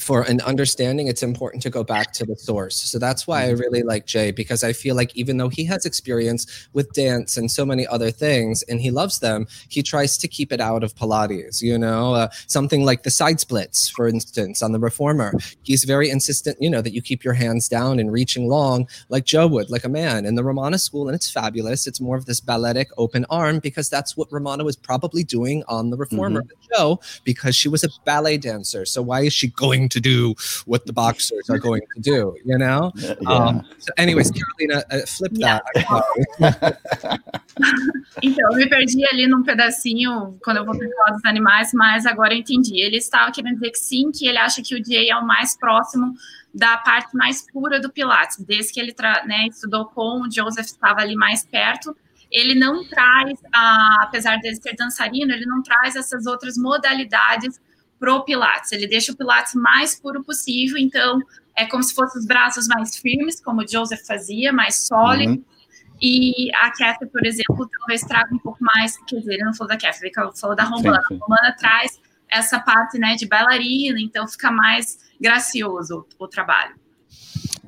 for 0.00 0.22
an 0.22 0.40
understanding, 0.42 1.06
it's 1.08 1.22
important 1.22 1.62
to 1.62 1.70
go 1.70 1.84
back 1.84 2.12
to 2.14 2.24
the 2.24 2.36
source. 2.36 2.76
So 2.76 2.98
that's 2.98 3.26
why 3.26 3.44
I 3.44 3.50
Mm-hmm. 3.50 3.60
really 3.60 3.82
like 3.82 4.06
Jay 4.06 4.30
because 4.30 4.62
I 4.64 4.72
feel 4.72 4.94
like 4.96 5.14
even 5.16 5.36
though 5.36 5.48
he 5.48 5.64
has 5.66 5.84
experience 5.84 6.68
with 6.72 6.92
dance 6.92 7.36
and 7.36 7.50
so 7.50 7.66
many 7.66 7.86
other 7.86 8.10
things 8.10 8.62
and 8.64 8.80
he 8.80 8.90
loves 8.90 9.18
them, 9.20 9.46
he 9.68 9.82
tries 9.82 10.16
to 10.18 10.28
keep 10.28 10.52
it 10.52 10.60
out 10.60 10.82
of 10.84 10.94
Pilates. 10.94 11.60
You 11.62 11.78
know, 11.78 12.14
uh, 12.14 12.28
something 12.46 12.84
like 12.84 13.02
the 13.02 13.10
side 13.10 13.40
splits, 13.40 13.88
for 13.90 14.08
instance, 14.08 14.62
on 14.62 14.72
the 14.72 14.78
reformer. 14.78 15.32
He's 15.62 15.84
very 15.84 16.08
insistent, 16.10 16.56
you 16.60 16.70
know, 16.70 16.80
that 16.80 16.94
you 16.94 17.02
keep 17.02 17.24
your 17.24 17.34
hands 17.34 17.68
down 17.68 17.98
and 17.98 18.12
reaching 18.12 18.48
long 18.48 18.88
like 19.08 19.24
Joe 19.24 19.46
would, 19.48 19.70
like 19.70 19.84
a 19.84 19.88
man. 19.88 20.24
In 20.24 20.34
the 20.34 20.44
Romana 20.44 20.78
school, 20.78 21.08
and 21.08 21.14
it's 21.14 21.30
fabulous. 21.30 21.86
It's 21.86 22.00
more 22.00 22.16
of 22.16 22.24
this 22.26 22.40
balletic 22.40 22.88
open 22.96 23.26
arm 23.30 23.58
because 23.58 23.88
that's 23.90 24.16
what 24.16 24.32
Romana 24.32 24.64
was 24.64 24.76
probably 24.76 25.24
doing 25.24 25.62
on 25.68 25.90
the 25.90 25.96
reformer 25.96 26.40
with 26.42 26.70
Joe 26.72 27.00
because 27.24 27.54
she 27.54 27.68
was 27.68 27.84
a 27.84 27.88
ballet 28.06 28.38
dancer. 28.38 28.84
So 28.86 29.02
why 29.02 29.22
is 29.22 29.32
she 29.32 29.48
going 29.48 29.88
to 29.90 30.00
do 30.00 30.34
what 30.66 30.86
the 30.86 30.92
boxers 30.92 31.48
are 31.50 31.58
going 31.58 31.82
to 31.94 32.00
do? 32.00 32.34
You 32.44 32.58
know. 32.58 32.92
Yeah. 32.96 33.14
Um, 33.26 33.64
so 33.78 33.92
anyways, 33.96 34.30
Carolina, 34.30 34.84
uh, 34.90 35.06
flip 35.06 35.32
that. 35.40 35.62
Então, 38.22 38.52
eu 38.52 38.56
me 38.56 38.68
perdi 38.68 39.04
ali 39.06 39.26
num 39.26 39.42
pedacinho 39.42 40.38
quando 40.42 40.58
eu 40.58 40.64
voltei 40.64 40.88
falar 40.90 41.12
dos 41.12 41.24
animais, 41.24 41.72
mas 41.72 42.06
agora 42.06 42.34
eu 42.34 42.38
entendi. 42.38 42.80
Ele 42.80 42.96
estava 42.96 43.30
querendo 43.32 43.54
dizer 43.54 43.70
que 43.70 43.78
sim, 43.78 44.10
que 44.10 44.26
ele 44.26 44.38
acha 44.38 44.62
que 44.62 44.74
o 44.74 44.84
Jay 44.84 45.10
é 45.10 45.16
o 45.16 45.26
mais 45.26 45.56
próximo 45.56 46.14
da 46.52 46.76
parte 46.78 47.16
mais 47.16 47.46
pura 47.50 47.80
do 47.80 47.90
Pilates, 47.90 48.38
desde 48.44 48.72
que 48.72 48.80
ele 48.80 48.94
né, 49.26 49.46
estudou 49.46 49.86
com 49.86 50.22
o 50.22 50.30
Joseph, 50.30 50.66
estava 50.66 51.00
ali 51.00 51.14
mais 51.14 51.44
perto. 51.44 51.96
Ele 52.30 52.54
não 52.54 52.84
traz, 52.84 53.38
ah, 53.52 53.98
apesar 54.02 54.38
dele 54.38 54.56
ser 54.56 54.74
dançarino, 54.76 55.32
ele 55.32 55.46
não 55.46 55.62
traz 55.62 55.96
essas 55.96 56.26
outras 56.26 56.56
modalidades 56.56 57.60
pro 58.00 58.24
Pilates. 58.24 58.72
Ele 58.72 58.88
deixa 58.88 59.12
o 59.12 59.16
Pilates 59.16 59.54
mais 59.54 59.94
puro 59.94 60.24
possível, 60.24 60.78
então 60.78 61.20
é 61.54 61.66
como 61.66 61.82
se 61.82 61.94
fossem 61.94 62.18
os 62.18 62.26
braços 62.26 62.66
mais 62.66 62.96
firmes, 62.96 63.40
como 63.40 63.60
o 63.60 63.68
Joseph 63.68 64.04
fazia, 64.06 64.52
mais 64.52 64.86
sólidos. 64.86 65.36
Uhum. 65.36 65.44
E 66.02 66.50
a 66.54 66.72
Kathy, 66.72 67.06
por 67.06 67.24
exemplo, 67.26 67.68
talvez 67.78 68.00
traga 68.00 68.34
um 68.34 68.38
pouco 68.38 68.58
mais, 68.62 68.96
quer 69.06 69.18
dizer, 69.18 69.34
ele 69.34 69.44
não 69.44 69.52
falou 69.52 69.68
da 69.68 69.76
Kathy, 69.76 70.06
ele 70.06 70.12
falou 70.34 70.56
da 70.56 70.64
Romana. 70.64 70.98
Sim, 71.02 71.08
sim. 71.08 71.20
A 71.20 71.26
Romana 71.26 71.56
traz 71.58 72.00
essa 72.26 72.58
parte, 72.58 72.98
né, 72.98 73.16
de 73.16 73.26
bailarina, 73.26 74.00
então 74.00 74.26
fica 74.26 74.50
mais 74.50 74.98
gracioso 75.20 76.06
o 76.18 76.26
trabalho. 76.26 76.74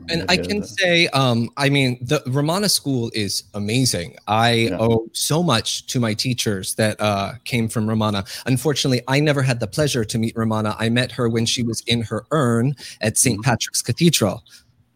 And 0.08 0.24
I 0.28 0.36
can 0.36 0.62
say, 0.64 1.06
um, 1.08 1.48
I 1.56 1.68
mean, 1.68 1.98
the 2.00 2.22
Romana 2.26 2.68
school 2.68 3.10
is 3.14 3.44
amazing. 3.54 4.16
I 4.26 4.52
Yeah. 4.70 4.78
owe 4.80 5.08
so 5.12 5.42
much 5.42 5.86
to 5.88 6.00
my 6.00 6.14
teachers 6.14 6.74
that 6.74 7.00
uh, 7.00 7.34
came 7.44 7.68
from 7.68 7.88
Romana. 7.88 8.24
Unfortunately, 8.46 9.02
I 9.08 9.20
never 9.20 9.42
had 9.42 9.60
the 9.60 9.66
pleasure 9.66 10.04
to 10.04 10.18
meet 10.18 10.36
Romana. 10.36 10.76
I 10.78 10.88
met 10.88 11.12
her 11.12 11.28
when 11.28 11.46
she 11.46 11.62
was 11.62 11.82
in 11.86 12.02
her 12.02 12.24
urn 12.30 12.74
at 13.00 13.16
saint 13.18 13.38
Mhm. 13.40 13.44
Patrick's 13.44 13.82
Cathedral. 13.82 14.42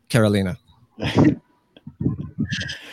Carolina. 0.08 0.56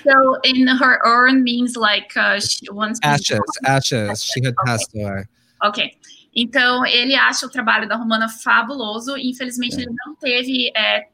So 0.03 0.39
in 0.43 0.67
her 0.67 0.99
urn 1.05 1.43
means 1.43 1.75
like 1.75 2.11
uh, 2.17 2.39
she, 2.39 2.65
once 2.71 2.99
Ashes, 3.03 3.39
ashes. 3.65 4.23
She 4.23 4.41
had 4.43 4.55
passed 4.65 4.89
away. 4.95 5.25
Ok. 5.61 5.95
Então, 6.35 6.83
ele 6.85 7.13
acha 7.15 7.45
o 7.45 7.49
trabalho 7.49 7.87
da 7.87 7.95
Romana 7.95 8.27
fabuloso. 8.27 9.15
Infelizmente, 9.17 9.75
É. 9.77 9.81
ele 9.83 9.91
não 10.05 10.15
teve 10.15 10.71
é, 10.75 11.07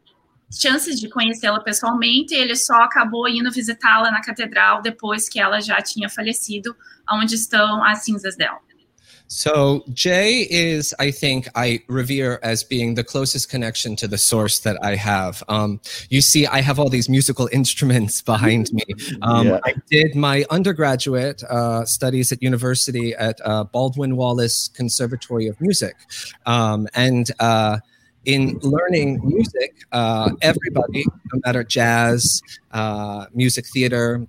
chances 0.50 1.00
de 1.00 1.08
conhecê-la 1.10 1.60
pessoalmente. 1.62 2.34
Ele 2.34 2.56
só 2.56 2.76
acabou 2.76 3.28
indo 3.28 3.52
visitá-la 3.52 4.12
na 4.12 4.22
catedral 4.22 4.82
depois 4.82 5.30
que 5.30 5.40
ela 5.40 5.62
já 5.62 5.82
tinha 5.82 6.10
falecido, 6.10 6.76
onde 7.12 7.36
estão 7.36 7.84
as 7.84 8.04
cinzas 8.04 8.36
dela. 8.36 8.60
So 9.32 9.84
Jay 9.94 10.48
is, 10.50 10.92
I 10.98 11.12
think, 11.12 11.48
I 11.54 11.84
revere 11.88 12.40
as 12.42 12.64
being 12.64 12.96
the 12.96 13.04
closest 13.04 13.48
connection 13.48 13.96
to 13.98 14.08
the 14.08 14.18
source 14.18 14.60
that 14.62 14.84
I 14.84 14.96
have. 14.96 15.44
Um, 15.48 15.80
you 16.10 16.22
see, 16.22 16.48
I 16.48 16.62
have 16.62 16.80
all 16.80 16.90
these 16.90 17.08
musical 17.08 17.48
instruments 17.54 18.24
behind 18.24 18.72
me. 18.74 18.84
Um, 19.22 19.48
Yeah. 19.48 19.60
I 19.64 19.76
did 19.90 20.16
my 20.16 20.46
undergraduate 20.50 21.44
uh, 21.44 21.86
studies 21.86 22.32
at 22.32 22.42
university 22.42 23.14
at 23.14 23.40
uh, 23.46 23.66
Baldwin 23.66 24.16
Wallace 24.16 24.68
Conservatory 24.74 25.48
of 25.48 25.62
Music, 25.62 25.96
um, 26.46 26.88
and. 26.96 27.32
Uh, 27.40 27.78
in 28.26 28.60
learning 28.62 29.22
music, 29.24 29.76
uh, 29.92 30.32
everybody, 30.42 31.06
no 31.34 31.42
matter 31.46 31.64
jazz, 31.64 32.42
uh, 32.72 33.26
music 33.34 33.66
theater, 33.66 34.28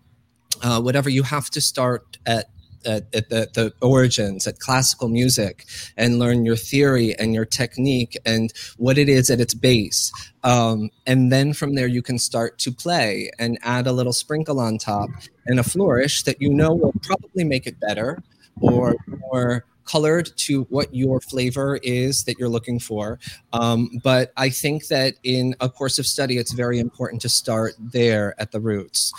uh, 0.62 0.80
whatever, 0.80 1.10
you 1.10 1.22
have 1.22 1.50
to 1.50 1.60
start 1.60 2.18
at 2.26 2.50
at, 2.86 3.14
at 3.14 3.28
the, 3.28 3.48
the 3.52 3.72
origins 3.82 4.46
at 4.46 4.58
classical 4.58 5.08
music 5.08 5.66
and 5.96 6.18
learn 6.18 6.44
your 6.44 6.56
theory 6.56 7.14
and 7.18 7.34
your 7.34 7.44
technique 7.44 8.16
and 8.24 8.52
what 8.78 8.98
it 8.98 9.08
is 9.08 9.30
at 9.30 9.40
its 9.40 9.54
base. 9.54 10.12
Um, 10.44 10.90
and 11.06 11.30
then 11.30 11.52
from 11.52 11.74
there 11.74 11.86
you 11.86 12.02
can 12.02 12.18
start 12.18 12.58
to 12.60 12.72
play 12.72 13.30
and 13.38 13.58
add 13.62 13.86
a 13.86 13.92
little 13.92 14.12
sprinkle 14.12 14.58
on 14.58 14.78
top 14.78 15.10
and 15.46 15.60
a 15.60 15.62
flourish 15.62 16.22
that 16.22 16.40
you 16.40 16.48
know 16.48 16.72
will 16.72 16.94
probably 17.02 17.44
make 17.44 17.66
it 17.66 17.78
better 17.80 18.22
or 18.60 18.94
more 19.30 19.64
colored 19.90 20.30
to 20.36 20.62
what 20.70 20.94
your 20.94 21.20
flavor 21.20 21.78
is 21.82 22.24
that 22.24 22.38
you're 22.38 22.48
looking 22.48 22.78
for 22.78 23.18
um, 23.52 23.88
but 24.02 24.32
i 24.36 24.48
think 24.48 24.86
that 24.88 25.14
in 25.22 25.54
a 25.60 25.68
course 25.68 25.98
of 25.98 26.06
study 26.06 26.38
it's 26.38 26.52
very 26.52 26.78
important 26.78 27.20
to 27.20 27.28
start 27.28 27.74
there 27.78 28.34
at 28.38 28.50
the 28.52 28.60
roots 28.60 29.12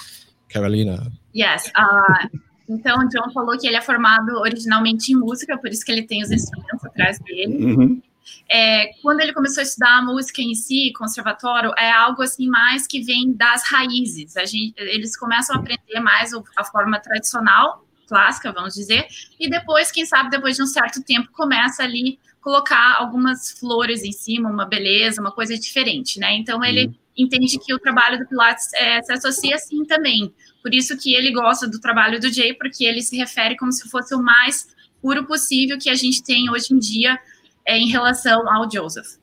carolina 0.50 1.12
Yes. 1.34 1.72
ah, 1.76 2.30
então, 2.72 3.00
o 3.00 3.10
John 3.10 3.32
falou 3.34 3.58
que 3.58 3.68
ele 3.68 3.76
é 3.76 3.82
formado 3.82 4.32
originalmente 4.40 5.12
em 5.12 5.16
música, 5.16 5.58
por 5.58 5.70
isso 5.70 5.84
que 5.84 5.92
ele 5.92 6.04
tem 6.04 6.24
os 6.24 6.32
instrumentos 6.32 6.86
atrás 6.86 7.20
dele. 7.20 7.66
Uhum. 7.66 8.02
É, 8.50 8.92
quando 9.02 9.20
ele 9.20 9.34
começou 9.34 9.62
a 9.62 9.64
estudar 9.64 9.98
a 9.98 10.02
música 10.02 10.42
em 10.42 10.54
si, 10.56 10.94
conservatório, 10.98 11.74
é 11.78 11.92
algo 11.92 12.22
assim 12.22 12.48
mais 12.48 12.88
que 12.88 13.02
vem 13.02 13.34
das 13.34 13.64
raízes. 13.64 14.38
A 14.38 14.46
gente, 14.46 14.74
eles 14.78 15.18
começam 15.18 15.56
a 15.56 15.60
aprender 15.60 16.00
mais 16.00 16.32
a 16.56 16.64
forma 16.64 17.00
tradicional, 17.00 17.86
clássica, 18.12 18.52
vamos 18.52 18.74
dizer, 18.74 19.08
e 19.40 19.50
depois, 19.50 19.90
quem 19.90 20.06
sabe, 20.06 20.30
depois 20.30 20.58
de 20.58 20.64
um 20.64 20.66
certo 20.66 21.02
tempo, 21.02 21.32
começa 21.32 21.82
ali 21.82 22.20
colocar 22.42 22.98
algumas 22.98 23.52
flores 23.52 24.04
em 24.04 24.12
cima, 24.12 24.50
uma 24.50 24.66
beleza, 24.66 25.22
uma 25.22 25.32
coisa 25.32 25.58
diferente, 25.58 26.20
né? 26.20 26.36
Então 26.36 26.62
ele 26.62 26.92
entende 27.18 27.58
que 27.58 27.74
o 27.74 27.80
trabalho 27.80 28.20
do 28.20 28.28
Pilates 28.28 28.74
é, 28.74 29.02
se 29.02 29.14
associa 29.14 29.56
assim 29.56 29.86
também. 29.86 30.34
Por 30.62 30.74
isso 30.74 30.98
que 30.98 31.14
ele 31.14 31.32
gosta 31.32 31.70
do 31.70 31.80
trabalho 31.80 32.20
do 32.20 32.30
Jay, 32.30 32.54
porque 32.54 32.84
ele 32.84 33.02
se 33.02 33.16
refere 33.16 33.56
como 33.56 33.72
se 33.72 33.88
fosse 33.90 34.14
o 34.14 34.22
mais 34.22 34.68
puro 35.02 35.26
possível 35.26 35.78
que 35.78 35.90
a 35.90 35.96
gente 35.96 36.22
tem 36.22 36.50
hoje 36.50 36.74
em 36.74 36.80
dia 36.80 37.18
é, 37.66 37.78
em 37.78 37.88
relação 37.88 38.52
ao 38.52 38.70
Joseph. 38.70 39.21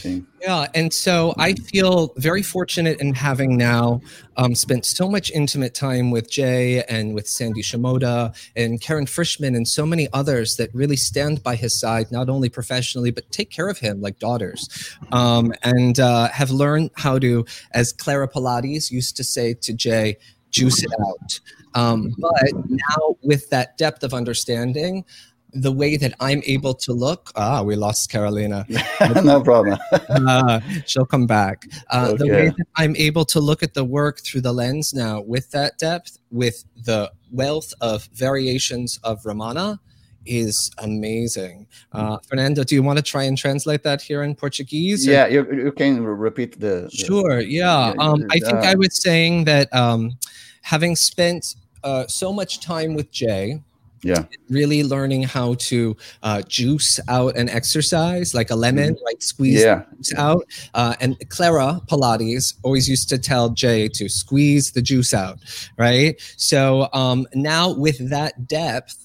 Sim. 0.00 0.26
Yeah, 0.40 0.66
and 0.74 0.92
so 0.92 1.34
I 1.38 1.52
feel 1.52 2.14
very 2.16 2.42
fortunate 2.42 3.00
in 3.00 3.14
having 3.14 3.56
now 3.56 4.00
um, 4.36 4.54
spent 4.54 4.86
so 4.86 5.08
much 5.08 5.30
intimate 5.30 5.74
time 5.74 6.10
with 6.10 6.30
Jay 6.30 6.82
and 6.84 7.14
with 7.14 7.28
Sandy 7.28 7.62
Shimoda 7.62 8.34
and 8.56 8.80
Karen 8.80 9.04
Frischman 9.04 9.54
and 9.54 9.68
so 9.68 9.84
many 9.84 10.08
others 10.12 10.56
that 10.56 10.74
really 10.74 10.96
stand 10.96 11.42
by 11.42 11.56
his 11.56 11.78
side, 11.78 12.10
not 12.10 12.30
only 12.30 12.48
professionally, 12.48 13.10
but 13.10 13.30
take 13.30 13.50
care 13.50 13.68
of 13.68 13.78
him 13.78 14.00
like 14.00 14.18
daughters, 14.18 14.96
um, 15.12 15.52
and 15.62 16.00
uh, 16.00 16.28
have 16.28 16.50
learned 16.50 16.90
how 16.96 17.18
to, 17.18 17.44
as 17.72 17.92
Clara 17.92 18.26
Pilates 18.28 18.90
used 18.90 19.16
to 19.18 19.24
say 19.24 19.54
to 19.54 19.74
Jay, 19.74 20.16
juice 20.50 20.82
it 20.82 20.90
out. 21.00 21.40
Um, 21.74 22.14
but 22.18 22.52
now, 22.68 23.16
with 23.22 23.48
that 23.50 23.78
depth 23.78 24.02
of 24.02 24.12
understanding, 24.12 25.04
the 25.52 25.72
way 25.72 25.96
that 25.96 26.14
I'm 26.20 26.42
able 26.46 26.74
to 26.74 26.92
look, 26.92 27.30
ah, 27.36 27.62
we 27.62 27.74
lost 27.76 28.10
Carolina 28.10 28.66
no 29.24 29.42
problem. 29.42 29.78
uh, 30.08 30.60
she'll 30.86 31.06
come 31.06 31.26
back. 31.26 31.64
Uh, 31.90 32.14
The 32.14 32.26
way 32.28 32.48
that 32.48 32.66
I'm 32.76 32.94
able 32.96 33.24
to 33.26 33.40
look 33.40 33.62
at 33.62 33.74
the 33.74 33.84
work 33.84 34.20
through 34.20 34.42
the 34.42 34.52
lens 34.52 34.92
now 34.94 35.20
with 35.20 35.50
that 35.50 35.78
depth, 35.78 36.18
with 36.30 36.64
the 36.84 37.10
wealth 37.32 37.72
of 37.80 38.04
variations 38.14 38.98
of 39.02 39.24
Romana, 39.26 39.80
is 40.26 40.70
amazing. 40.78 41.66
Uh, 41.92 42.18
Fernando, 42.28 42.62
do 42.62 42.74
you 42.74 42.82
want 42.82 42.98
to 42.98 43.02
try 43.02 43.24
and 43.24 43.36
translate 43.38 43.82
that 43.84 44.02
here 44.02 44.22
in 44.22 44.34
Portuguese? 44.34 45.08
or- 45.08 45.12
Yeah, 45.12 45.26
you, 45.26 45.46
you 45.64 45.72
can 45.72 46.04
repeat 46.04 46.60
the. 46.60 46.88
the- 46.88 46.90
Sure. 46.90 47.40
Yeah. 47.40 47.94
Yeah, 47.94 47.94
Um, 47.98 48.26
I 48.30 48.38
think 48.38 48.54
uh, 48.64 48.72
I 48.72 48.74
was 48.74 49.00
saying 49.02 49.44
that 49.44 49.72
um, 49.74 50.12
having 50.62 50.94
spent 50.94 51.56
uh, 51.82 52.06
so 52.06 52.32
much 52.32 52.60
time 52.60 52.94
with 52.94 53.10
Jay, 53.10 53.62
Yeah. 54.02 54.24
really 54.48 54.82
learning 54.82 55.24
how 55.24 55.54
to 55.54 55.96
uh, 56.22 56.42
juice 56.42 56.98
out 57.08 57.36
an 57.36 57.48
exercise 57.48 58.34
like 58.34 58.50
a 58.50 58.54
lemon, 58.56 58.96
right? 59.04 59.22
Squeeze 59.22 59.62
Yeah. 59.62 59.82
out. 60.16 60.44
Uh, 60.74 60.94
and 61.00 61.16
Clara 61.28 61.80
Pilates 61.86 62.54
always 62.62 62.88
used 62.88 63.08
to 63.10 63.18
tell 63.18 63.50
Jay 63.50 63.88
to 63.88 64.08
squeeze 64.08 64.70
the 64.72 64.80
juice 64.82 65.12
out, 65.12 65.38
right? 65.76 66.20
So 66.36 66.88
um, 66.92 67.26
now 67.34 67.72
with 67.74 68.08
that 68.10 68.48
depth, 68.48 68.96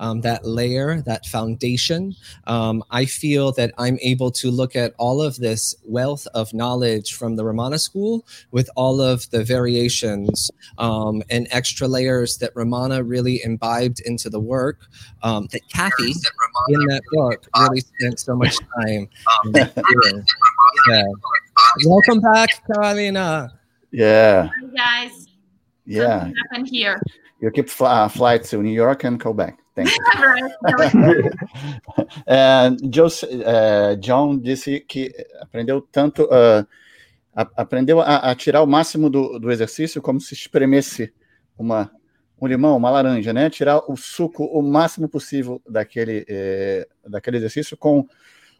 um, 0.00 0.20
that 0.22 0.44
layer, 0.44 1.00
that 1.02 1.26
foundation, 1.26 2.14
um, 2.46 2.82
I 2.90 3.04
feel 3.04 3.52
that 3.52 3.72
I'm 3.78 3.98
able 4.02 4.30
to 4.32 4.50
look 4.50 4.76
at 4.76 4.94
all 4.98 5.22
of 5.22 5.36
this 5.36 5.74
wealth 5.84 6.26
of 6.34 6.52
knowledge 6.52 7.14
from 7.14 7.36
the 7.36 7.44
Romana 7.44 7.78
school 7.78 8.26
with 8.50 8.68
all 8.76 9.00
of 9.00 9.28
the 9.30 9.44
variations 9.44 10.50
um, 10.78 11.22
and 11.30 11.46
extra 11.50 11.88
layers 11.88 12.38
that 12.38 12.52
Romana 12.54 13.02
really 13.02 13.40
imbibed 13.44 14.00
into 14.00 14.30
the 14.30 14.40
work 14.40 14.80
um, 15.22 15.48
that 15.52 15.60
Kathy 15.72 16.12
in 16.68 16.80
that 16.86 17.02
book 17.12 17.46
really 17.58 17.80
spent 17.80 18.20
so 18.20 18.36
much 18.36 18.56
time 18.80 19.08
um, 19.44 19.52
doing. 19.52 20.26
said. 20.88 21.06
Welcome 21.86 22.20
back, 22.20 22.48
Carolina. 22.66 23.52
Yeah. 23.90 24.48
Hi, 24.48 25.02
guys. 25.02 25.28
Yeah. 25.86 26.20
Something 26.20 26.34
happened 26.50 26.68
here. 26.68 27.00
You 27.40 27.50
keep 27.50 27.68
fly, 27.68 28.04
uh, 28.04 28.08
flight 28.08 28.44
to 28.44 28.62
New 28.62 28.72
York 28.72 29.04
and 29.04 29.20
go 29.20 29.32
back. 29.32 29.58
É, 32.26 32.70
Jos- 32.92 33.24
é, 33.24 33.96
John 33.96 34.38
disse 34.38 34.80
que 34.80 35.12
aprendeu 35.40 35.80
tanto, 35.80 36.28
ah, 36.30 36.66
a- 37.34 37.50
aprendeu 37.62 38.00
a, 38.00 38.30
a 38.30 38.34
tirar 38.34 38.62
o 38.62 38.66
máximo 38.66 39.10
do, 39.10 39.38
do 39.38 39.50
exercício 39.50 40.00
como 40.00 40.20
se 40.20 40.34
espremesse 40.34 41.12
uma, 41.58 41.90
um 42.40 42.46
limão, 42.46 42.76
uma 42.76 42.90
laranja, 42.90 43.32
né? 43.32 43.50
Tirar 43.50 43.78
o 43.90 43.96
suco 43.96 44.44
o 44.44 44.62
máximo 44.62 45.08
possível 45.08 45.60
daquele, 45.68 46.24
daquele 47.06 47.36
exercício 47.38 47.76
com 47.76 48.06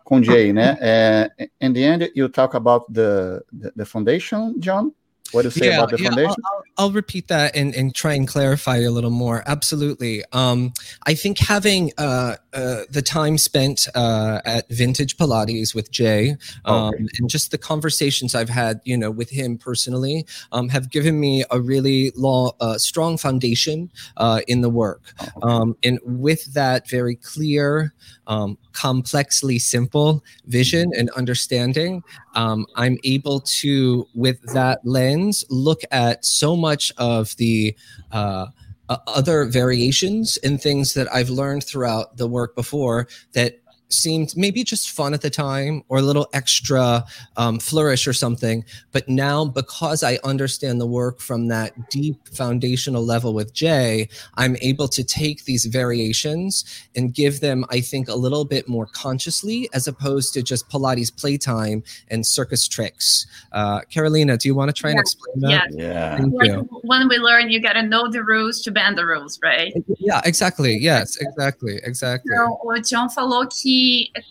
com 0.03 0.23
Jay, 0.23 0.53
né? 0.53 0.77
É, 0.83 1.31
in 1.63 1.73
the 1.73 1.81
end, 1.81 2.13
you 2.15 2.29
talk 2.29 2.55
about 2.55 2.85
the, 2.93 3.41
the, 3.59 3.73
the 3.75 3.85
foundation, 3.87 4.53
John. 4.59 4.93
What 5.33 5.51
say 5.51 5.67
Yeah, 5.67 5.79
about 5.79 5.91
the 5.91 5.99
yeah, 6.03 6.11
foundation? 6.11 6.43
I'll 6.77 6.91
repeat 6.93 7.29
that 7.29 7.55
and, 7.57 7.75
and 7.75 7.95
try 7.95 8.15
and 8.15 8.27
clarify 8.27 8.79
a 8.79 8.91
little 8.91 9.11
more. 9.11 9.43
Absolutely. 9.47 10.25
Um, 10.33 10.73
I 11.07 11.15
think 11.15 11.39
having 11.39 11.93
uh, 11.99 12.37
uh, 12.53 12.83
the 12.91 13.03
time 13.03 13.39
spent 13.39 13.89
uh, 13.95 14.41
at 14.45 14.69
Vintage 14.69 15.17
Pilates 15.17 15.75
with 15.75 15.91
Jay 15.91 16.37
um, 16.65 16.89
Okay. 16.89 17.07
and 17.19 17.29
just 17.29 17.51
the 17.51 17.59
conversations 17.59 18.35
I've 18.35 18.49
had, 18.49 18.81
you 18.85 18.97
know, 18.97 19.11
with 19.11 19.31
him 19.31 19.57
personally, 19.57 20.27
um, 20.53 20.69
have 20.69 20.91
given 20.91 21.19
me 21.21 21.45
a 21.51 21.61
really 21.61 22.13
long, 22.17 22.53
uh, 22.61 22.79
strong 22.79 23.17
foundation 23.19 23.91
uh, 24.17 24.41
in 24.47 24.61
the 24.61 24.71
work. 24.71 25.15
Um, 25.43 25.77
and 25.83 25.99
with 26.05 26.55
that 26.55 26.89
very 26.89 27.17
clear, 27.17 27.95
um, 28.27 28.59
complexly 28.75 29.59
simple 29.59 30.23
vision 30.47 30.93
and 30.97 31.09
understanding, 31.11 32.03
um, 32.35 32.67
I'm 32.77 32.99
able 33.05 33.41
to, 33.41 34.07
with 34.15 34.43
that 34.53 34.81
lens, 34.85 35.45
look 35.49 35.81
at 35.91 36.25
so 36.25 36.55
much 36.55 36.93
of 36.99 37.35
the 37.37 37.75
uh, 38.13 38.47
other 38.89 39.47
variations 39.47 40.37
and 40.39 40.61
things 40.61 40.95
that 40.95 41.13
I've 41.13 41.31
learned 41.31 41.65
throughout 41.65 42.19
the 42.19 42.27
work 42.29 42.55
before 42.55 43.09
that 43.33 43.61
seemed 43.89 44.37
maybe 44.37 44.65
just 44.65 44.91
fun 44.91 45.15
at 45.15 45.21
the 45.21 45.31
time 45.31 45.83
or 45.89 45.99
a 45.99 46.03
little 46.03 46.29
extra 46.33 47.05
um, 47.37 47.59
flourish 47.59 48.07
or 48.07 48.13
something. 48.13 48.65
But 48.93 49.09
now, 49.09 49.45
because 49.45 50.03
I 50.03 50.19
understand 50.25 50.81
the 50.81 50.87
work 50.87 51.21
from 51.21 51.49
that 51.49 51.91
deep 51.91 52.29
foundational 52.29 53.05
level 53.05 53.35
with 53.35 53.53
Jay, 53.55 54.09
I'm 54.35 54.57
able 54.61 54.89
to 54.89 55.05
take 55.05 55.45
these 55.45 55.67
variations 55.67 56.65
and 56.97 57.15
give 57.15 57.41
them, 57.41 57.65
I 57.71 57.81
think, 57.81 58.09
a 58.09 58.15
little 58.15 58.45
bit 58.45 58.69
more 58.69 58.87
consciously 58.87 59.69
as 59.73 59.87
opposed 59.87 60.35
to 60.35 60.43
just 60.43 60.69
Pilates 60.69 61.15
playtime 61.15 61.83
and 62.09 62.27
circus 62.27 62.67
tricks. 62.69 63.27
Uh, 63.53 63.81
Carolina, 63.83 64.37
do 64.37 64.49
you 64.49 64.55
want 64.55 64.75
to 64.75 64.81
try 64.81 64.91
and 64.91 65.01
explain 65.01 65.41
that? 65.41 65.69
Yeah. 65.73 65.85
Yeah. 65.85 66.17
Thank 66.17 66.35
you. 66.43 66.69
when 66.83 67.09
we 67.09 67.19
learn, 67.19 67.51
you 67.51 67.61
gotta 67.61 67.83
know 67.83 68.11
the 68.11 68.23
rules 68.23 68.61
to 68.63 68.71
bend 68.71 68.99
the 68.99 69.07
rules, 69.07 69.39
right? 69.43 69.73
Yeah, 69.99 70.21
exactly. 70.25 70.77
Yes, 70.79 71.17
exactly. 71.17 71.81
Exactly. 71.83 72.33
Então, 72.33 72.59
o 72.63 72.81
John 72.81 73.09
falou 73.09 73.47
que 73.47 73.74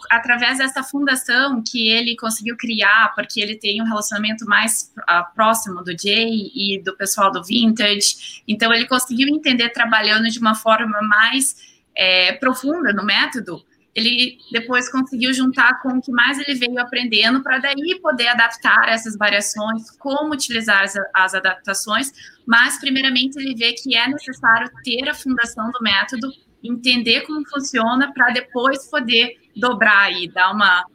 através 0.10 0.58
dessa 0.58 0.84
fundação 0.84 1.64
que 1.66 1.88
ele 1.88 2.16
conseguiu 2.16 2.56
criar, 2.58 3.14
porque 3.16 3.40
ele 3.40 3.56
tem 3.56 3.82
um 3.82 3.86
relacionamento 3.86 4.46
mais 4.46 4.92
ah, 5.08 5.24
próximo 5.24 5.84
do 5.84 5.92
Jay 5.92 6.52
e 6.54 6.82
do 6.84 6.96
pessoal 6.96 7.32
do 7.32 7.44
Vintage, 7.44 8.42
então 8.48 8.74
ele 8.74 8.86
conseguiu 8.86 9.28
entender 9.28 9.70
trabalhando 9.70 10.30
de 10.30 10.40
uma 10.40 10.56
forma 10.56 11.02
mais 11.02 11.56
é, 11.96 12.34
profunda 12.34 12.92
no 12.94 13.06
método. 13.06 13.64
Ele 13.96 14.40
depois 14.52 14.90
conseguiu 14.90 15.32
juntar 15.34 15.80
com 15.82 15.90
o 15.90 16.02
que 16.02 16.12
mais 16.12 16.40
ele 16.40 16.56
veio 16.56 16.80
aprendendo 16.80 17.44
para 17.44 17.60
daí 17.60 18.00
poder 18.02 18.28
adaptar 18.30 18.90
essas 18.90 19.16
variações, 19.16 19.92
como 20.00 20.34
utilizar 20.34 20.84
as, 20.84 20.96
as 21.14 21.36
adaptações, 21.36 22.12
mas 22.46 22.80
primeiramente 22.80 23.38
ele 23.38 23.54
vê 23.54 23.74
que 23.74 23.96
é 23.96 24.08
necessário 24.08 24.70
ter 24.84 25.08
a 25.08 25.14
fundação 25.14 25.70
do 25.70 25.80
método 25.82 26.28
entender 26.64 27.22
como 27.22 27.48
funciona 27.50 28.12
para 28.14 28.32
depois 28.32 28.90
poder 28.90 29.36
dobrar 29.56 30.12
e 30.12 30.32
dar 30.32 30.52
uma 30.52 30.86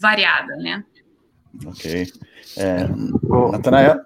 variada, 0.00 0.56
né? 0.56 0.84
Ok. 1.66 2.06
É, 2.56 2.88
Natanael? 3.52 4.00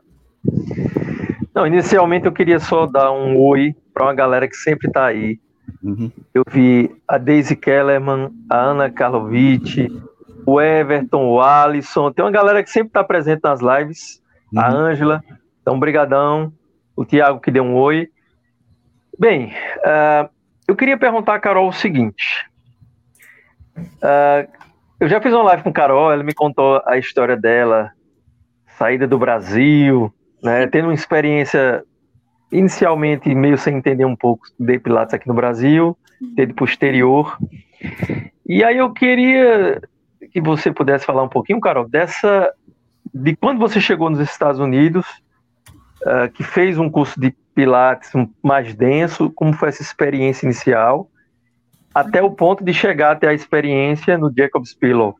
Não, 1.55 1.67
inicialmente 1.67 2.27
eu 2.27 2.33
queria 2.33 2.61
só 2.61 2.87
dar 2.87 3.11
um 3.13 3.39
oi 3.41 3.75
para 3.95 4.05
uma 4.05 4.15
galera 4.15 4.47
que 4.47 4.57
sempre 4.57 4.89
está 4.89 5.07
aí. 5.07 5.41
Uhum. 5.83 6.11
Eu 6.35 6.43
vi 6.51 6.95
a 7.09 7.17
Daisy 7.17 7.57
Kellerman, 7.57 8.31
a 8.51 8.59
Ana 8.59 8.91
Karlovic, 8.91 9.89
o 10.45 10.61
Everton, 10.61 11.27
o 11.29 11.41
Alisson. 11.41 12.13
Tem 12.13 12.25
uma 12.25 12.31
galera 12.31 12.63
que 12.63 12.71
sempre 12.71 12.89
está 12.89 13.03
presente 13.03 13.41
nas 13.43 13.61
lives. 13.61 14.21
A 14.55 14.71
Uhum. 14.71 14.77
Ângela. 14.77 15.25
Então, 15.63 15.79
brigadão. 15.79 16.53
O 16.95 17.05
Tiago 17.05 17.41
que 17.41 17.51
deu 17.51 17.65
um 17.65 17.75
oi. 17.75 18.09
Bem, 19.19 19.53
ah, 19.85 20.29
eu 20.67 20.75
queria 20.75 20.99
perguntar 20.99 21.35
a 21.35 21.41
Carol 21.41 21.69
o 21.69 21.73
seguinte. 21.73 22.49
Ah, 24.03 24.47
eu 24.99 25.09
já 25.09 25.21
fiz 25.21 25.33
uma 25.33 25.43
live 25.43 25.63
com 25.63 25.69
a 25.69 25.73
Carol, 25.73 26.13
ela 26.13 26.23
me 26.23 26.33
contou 26.33 26.83
a 26.87 26.97
história 26.97 27.37
dela, 27.37 27.91
saída 28.79 29.07
do 29.07 29.19
Brasil, 29.19 30.13
né, 30.43 30.67
tendo 30.67 30.87
uma 30.87 30.95
experiência 30.95 31.85
inicialmente 32.51 33.35
meio 33.35 33.59
sem 33.59 33.77
entender 33.77 34.05
um 34.05 34.17
pouco 34.17 34.47
de 34.59 34.79
Pilates 34.79 35.15
aqui 35.15 35.29
no 35.29 35.35
Brasil, 35.35 35.97
teve 36.35 36.53
posterior. 36.53 37.37
E 38.47 38.65
aí 38.65 38.79
eu 38.79 38.93
queria 38.93 39.81
que 40.33 40.41
você 40.41 40.73
pudesse 40.73 41.05
falar 41.05 41.23
um 41.23 41.29
pouquinho, 41.29 41.61
Carol, 41.61 41.89
dessa 41.89 42.53
de 43.13 43.35
quando 43.37 43.59
você 43.59 43.81
chegou 43.81 44.11
nos 44.11 44.21
Estados 44.21 44.61
Unidos, 44.61 45.07
ah, 46.05 46.29
que 46.29 46.43
fez 46.43 46.79
um 46.79 46.91
curso 46.91 47.19
de 47.21 47.35
Pilates 47.57 48.13
mais 48.45 48.75
denso, 48.75 49.31
como 49.31 49.55
foi 49.55 49.71
essa 49.71 49.83
experiência 49.83 50.45
inicial, 50.45 51.11
até 51.95 52.23
o 52.23 52.31
ponto 52.31 52.63
de 52.63 52.75
chegar 52.75 53.13
até 53.13 53.29
a 53.29 53.35
experiência 53.35 54.19
no 54.19 54.31
Jacob's 54.37 54.75
Pillow. 54.75 55.17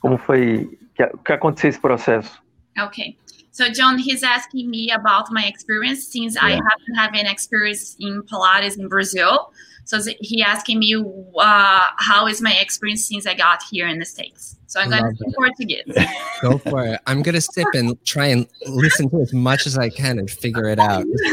Como 0.00 0.18
foi 0.18 0.68
que, 0.96 1.06
que 1.24 1.32
aconteceu 1.32 1.70
esse 1.70 1.80
processo? 1.80 2.42
Okay. 2.76 3.16
So 3.52 3.70
John, 3.70 3.98
he's 3.98 4.24
asking 4.24 4.68
me 4.68 4.90
about 4.90 5.30
my 5.30 5.46
experience 5.46 6.10
since 6.10 6.36
I 6.36 6.54
Yeah. 6.54 6.60
haven't 6.68 6.96
have 6.96 7.14
an 7.14 7.30
experience 7.30 7.96
in 8.00 8.22
Pilates 8.22 8.76
in 8.76 8.88
Brazil. 8.88 9.50
So 9.84 10.00
he 10.20 10.42
asking 10.42 10.78
me 10.78 10.94
uh, 10.96 11.84
how 11.98 12.26
is 12.26 12.40
my 12.40 12.52
experience 12.54 13.06
since 13.06 13.26
I 13.26 13.34
got 13.34 13.62
here 13.70 13.86
in 13.86 13.98
the 13.98 14.04
States. 14.04 14.56
So 14.66 14.80
I'm 14.80 14.88
going 14.88 15.04
to 15.04 15.14
speak 15.14 15.34
Portuguese. 15.34 16.06
Go 16.40 16.56
for 16.58 16.86
it. 16.86 17.00
I'm 17.06 17.20
gonna 17.22 17.42
sip 17.42 17.68
and 17.74 18.02
try 18.06 18.26
and 18.26 18.46
listen 18.66 19.10
to 19.10 19.20
as 19.20 19.32
much 19.32 19.66
as 19.66 19.76
I 19.76 19.90
can 19.90 20.18
and 20.18 20.30
figure 20.30 20.66
it 20.66 20.78
out. 20.78 21.04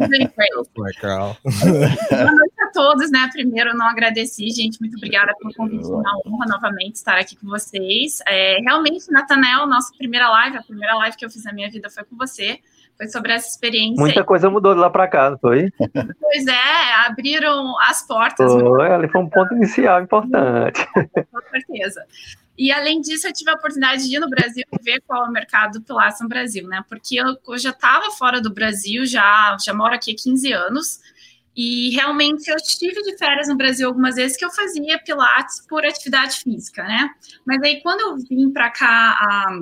Go 0.00 0.64
for 0.74 0.88
it, 0.88 0.96
girl. 1.00 1.36
Todos, 2.74 3.10
né? 3.10 3.28
Primeiro, 3.32 3.74
não 3.76 3.86
agradeci, 3.86 4.50
gente. 4.50 4.80
Muito 4.80 4.96
obrigada 4.96 5.32
pelo 5.38 5.54
convite. 5.54 5.86
Uma 5.86 6.18
honra 6.26 6.46
novamente 6.46 6.96
estar 6.96 7.16
aqui 7.16 7.36
com 7.36 7.46
vocês. 7.46 8.18
É, 8.26 8.58
realmente, 8.60 9.10
Natanael, 9.10 9.66
nossa 9.66 9.92
primeira 9.96 10.28
live, 10.28 10.56
a 10.56 10.62
primeira 10.62 10.94
live 10.96 11.16
que 11.16 11.24
eu 11.24 11.30
fiz 11.30 11.44
na 11.44 11.52
minha 11.52 11.70
vida 11.70 11.88
foi 11.88 12.02
com 12.04 12.16
você. 12.16 12.58
Foi 12.96 13.08
sobre 13.08 13.32
essa 13.32 13.48
experiência. 13.48 14.00
Muita 14.00 14.24
coisa 14.24 14.50
mudou 14.50 14.74
de 14.74 14.80
lá 14.80 14.90
para 14.90 15.08
cá, 15.08 15.36
foi? 15.40 15.70
Pois 16.20 16.46
é, 16.46 16.94
abriram 17.06 17.78
as 17.80 18.06
portas, 18.06 18.52
Foi, 18.52 18.90
ali 18.90 19.08
foi 19.08 19.20
um 19.20 19.28
ponto 19.28 19.54
inicial 19.54 20.02
importante. 20.02 20.84
com 20.92 21.40
certeza. 21.50 22.04
E 22.56 22.70
além 22.70 23.00
disso, 23.00 23.26
eu 23.26 23.32
tive 23.32 23.50
a 23.50 23.54
oportunidade 23.54 24.08
de 24.08 24.16
ir 24.16 24.20
no 24.20 24.30
Brasil 24.30 24.62
e 24.72 24.82
ver 24.82 25.02
qual 25.06 25.26
é 25.26 25.28
o 25.28 25.32
mercado 25.32 25.80
do 25.80 25.82
Pilates 25.82 26.20
no 26.20 26.28
Brasil, 26.28 26.68
né? 26.68 26.84
Porque 26.88 27.16
eu, 27.16 27.36
eu 27.48 27.58
já 27.58 27.70
estava 27.70 28.12
fora 28.12 28.40
do 28.40 28.52
Brasil, 28.52 29.04
já, 29.04 29.56
já 29.64 29.74
moro 29.74 29.94
aqui 29.94 30.12
há 30.12 30.16
15 30.16 30.52
anos. 30.52 31.00
E 31.56 31.90
realmente 31.90 32.48
eu 32.50 32.56
estive 32.56 33.00
de 33.02 33.16
férias 33.16 33.48
no 33.48 33.56
Brasil 33.56 33.86
algumas 33.86 34.16
vezes 34.16 34.36
que 34.36 34.44
eu 34.44 34.50
fazia 34.50 34.98
Pilates 34.98 35.64
por 35.68 35.84
atividade 35.84 36.38
física, 36.38 36.82
né? 36.82 37.10
Mas 37.46 37.62
aí 37.62 37.80
quando 37.80 38.00
eu 38.00 38.16
vim 38.16 38.50
para 38.50 38.70
cá 38.70 39.16
há 39.20 39.60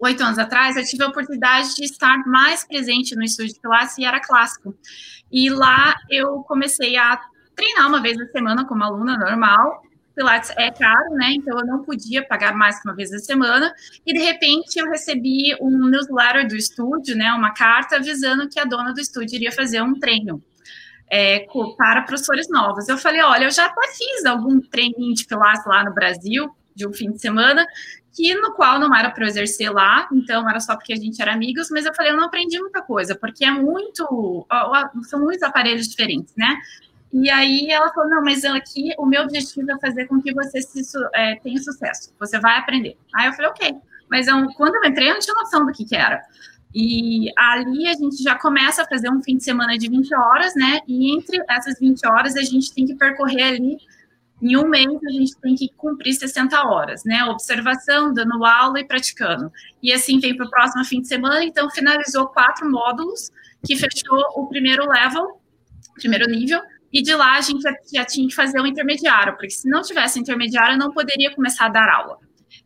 oito 0.00 0.22
anos 0.24 0.38
atrás, 0.38 0.76
eu 0.76 0.84
tive 0.84 1.04
a 1.04 1.08
oportunidade 1.08 1.74
de 1.76 1.84
estar 1.84 2.26
mais 2.26 2.64
presente 2.64 3.14
no 3.14 3.22
estúdio 3.22 3.54
de 3.54 3.60
Pilates 3.60 3.96
e 3.98 4.04
era 4.04 4.20
clássico. 4.20 4.74
E 5.30 5.48
lá 5.50 5.94
eu 6.10 6.42
comecei 6.42 6.96
a 6.96 7.20
treinar 7.54 7.88
uma 7.88 8.02
vez 8.02 8.16
na 8.16 8.26
semana 8.26 8.64
como 8.64 8.82
aluna 8.82 9.16
normal. 9.16 9.82
Pilates 10.16 10.50
é 10.56 10.72
caro, 10.72 11.14
né? 11.14 11.34
Então 11.36 11.60
eu 11.60 11.64
não 11.64 11.84
podia 11.84 12.26
pagar 12.26 12.56
mais 12.56 12.82
que 12.82 12.88
uma 12.88 12.96
vez 12.96 13.12
na 13.12 13.20
semana. 13.20 13.72
E 14.04 14.12
de 14.12 14.18
repente 14.18 14.78
eu 14.78 14.90
recebi 14.90 15.56
um 15.60 15.88
newsletter 15.88 16.48
do 16.48 16.56
estúdio, 16.56 17.14
né? 17.16 17.32
Uma 17.32 17.52
carta 17.52 17.96
avisando 17.96 18.48
que 18.48 18.58
a 18.58 18.64
dona 18.64 18.92
do 18.92 19.00
estúdio 19.00 19.36
iria 19.36 19.52
fazer 19.52 19.80
um 19.80 19.94
treino 19.94 20.42
é, 21.10 21.46
para 21.76 22.02
professores 22.02 22.48
novos. 22.48 22.88
Eu 22.88 22.96
falei, 22.96 23.20
olha, 23.20 23.44
eu 23.44 23.50
já 23.50 23.66
até 23.66 23.88
fiz 23.92 24.24
algum 24.24 24.60
treininho 24.60 25.14
de 25.14 25.26
Pilates 25.26 25.66
lá 25.66 25.84
no 25.84 25.92
Brasil, 25.92 26.48
de 26.74 26.86
um 26.86 26.92
fim 26.92 27.10
de 27.10 27.20
semana, 27.20 27.66
que 28.14 28.34
no 28.34 28.52
qual 28.52 28.78
não 28.78 28.94
era 28.94 29.10
para 29.10 29.24
eu 29.24 29.28
exercer 29.28 29.72
lá, 29.72 30.08
então 30.12 30.48
era 30.48 30.60
só 30.60 30.76
porque 30.76 30.92
a 30.92 30.96
gente 30.96 31.20
era 31.20 31.32
amigos, 31.32 31.68
mas 31.70 31.84
eu 31.84 31.94
falei, 31.94 32.12
eu 32.12 32.16
não 32.16 32.24
aprendi 32.24 32.58
muita 32.60 32.80
coisa, 32.82 33.14
porque 33.14 33.44
é 33.44 33.50
muito, 33.50 34.46
são 35.04 35.20
muitos 35.20 35.42
aparelhos 35.42 35.88
diferentes, 35.88 36.34
né? 36.36 36.56
E 37.12 37.28
aí 37.28 37.68
ela 37.70 37.92
falou, 37.92 38.08
não, 38.08 38.22
mas 38.22 38.44
aqui 38.44 38.94
o 38.96 39.04
meu 39.04 39.22
objetivo 39.22 39.70
é 39.72 39.78
fazer 39.80 40.06
com 40.06 40.22
que 40.22 40.32
você 40.32 40.62
se, 40.62 40.80
é, 41.14 41.36
tenha 41.36 41.60
sucesso, 41.60 42.12
você 42.18 42.38
vai 42.38 42.58
aprender. 42.58 42.96
Aí 43.14 43.26
eu 43.26 43.32
falei, 43.32 43.50
ok. 43.50 43.74
mas 44.08 44.28
eu, 44.28 44.46
quando 44.56 44.76
eu 44.76 44.84
entrei, 44.84 45.08
eu 45.08 45.14
não 45.14 45.20
tinha 45.20 45.34
noção 45.34 45.66
do 45.66 45.72
que, 45.72 45.84
que 45.84 45.96
era. 45.96 46.22
E 46.74 47.32
ali 47.36 47.88
a 47.88 47.94
gente 47.94 48.22
já 48.22 48.38
começa 48.38 48.82
a 48.82 48.86
fazer 48.86 49.10
um 49.10 49.22
fim 49.22 49.36
de 49.36 49.44
semana 49.44 49.76
de 49.76 49.88
20 49.88 50.14
horas, 50.14 50.54
né? 50.54 50.80
E 50.86 51.12
entre 51.12 51.42
essas 51.48 51.78
20 51.78 52.06
horas 52.06 52.36
a 52.36 52.42
gente 52.42 52.72
tem 52.72 52.86
que 52.86 52.94
percorrer 52.94 53.54
ali, 53.54 53.76
em 54.42 54.56
um 54.56 54.66
mês 54.66 54.86
a 54.86 55.10
gente 55.10 55.36
tem 55.40 55.54
que 55.54 55.68
cumprir 55.76 56.14
60 56.14 56.66
horas, 56.66 57.04
né? 57.04 57.24
Observação, 57.24 58.12
dando 58.12 58.44
aula 58.44 58.80
e 58.80 58.84
praticando. 58.84 59.52
E 59.82 59.92
assim 59.92 60.18
vem 60.18 60.36
para 60.36 60.46
o 60.46 60.50
próximo 60.50 60.84
fim 60.84 61.00
de 61.00 61.08
semana, 61.08 61.44
então 61.44 61.68
finalizou 61.70 62.26
quatro 62.28 62.70
módulos, 62.70 63.30
que 63.66 63.76
fechou 63.76 64.24
o 64.36 64.46
primeiro 64.46 64.88
level, 64.88 65.40
primeiro 65.94 66.30
nível, 66.30 66.60
e 66.92 67.02
de 67.02 67.14
lá 67.14 67.36
a 67.36 67.40
gente 67.40 67.62
já, 67.62 68.04
tinha 68.04 68.26
que 68.26 68.34
fazer 68.34 68.60
o 68.60 68.66
intermediário, 68.66 69.34
porque 69.34 69.50
se 69.50 69.68
não 69.68 69.82
tivesse 69.82 70.18
intermediário, 70.18 70.74
eu 70.74 70.78
não 70.78 70.90
poderia 70.90 71.34
começar 71.34 71.66
a 71.66 71.68
dar 71.68 71.88
aula. 71.88 72.18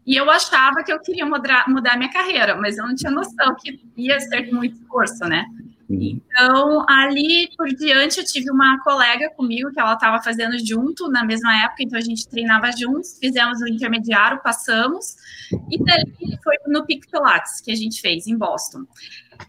E 0.06 0.16
eu 0.16 0.30
achava 0.30 0.82
que 0.84 0.92
eu 0.92 1.00
queria 1.00 1.24
mudar, 1.24 1.64
mudar 1.68 1.96
minha 1.96 2.12
carreira, 2.12 2.54
mas 2.56 2.76
eu 2.76 2.86
não 2.86 2.94
tinha 2.94 3.10
noção 3.10 3.54
que 3.56 3.80
ia 3.96 4.20
ser 4.20 4.52
muito 4.52 4.76
esforço, 4.76 5.24
né? 5.24 5.46
Uhum. 5.88 5.98
Então, 6.00 6.84
ali 6.88 7.50
por 7.56 7.68
diante, 7.68 8.18
eu 8.18 8.24
tive 8.24 8.50
uma 8.50 8.82
colega 8.82 9.30
comigo 9.30 9.70
que 9.70 9.80
ela 9.80 9.94
estava 9.94 10.22
fazendo 10.22 10.58
junto 10.58 11.08
na 11.08 11.24
mesma 11.24 11.64
época, 11.64 11.82
então 11.82 11.98
a 11.98 12.02
gente 12.02 12.28
treinava 12.28 12.70
juntos, 12.72 13.18
fizemos 13.18 13.60
o 13.60 13.68
intermediário, 13.68 14.40
passamos, 14.42 15.16
e 15.70 15.82
daí 15.82 16.38
foi 16.42 16.56
no 16.66 16.84
Pic 16.84 17.10
Pilates 17.10 17.60
que 17.60 17.70
a 17.70 17.76
gente 17.76 18.00
fez 18.00 18.26
em 18.26 18.36
Boston. 18.36 18.84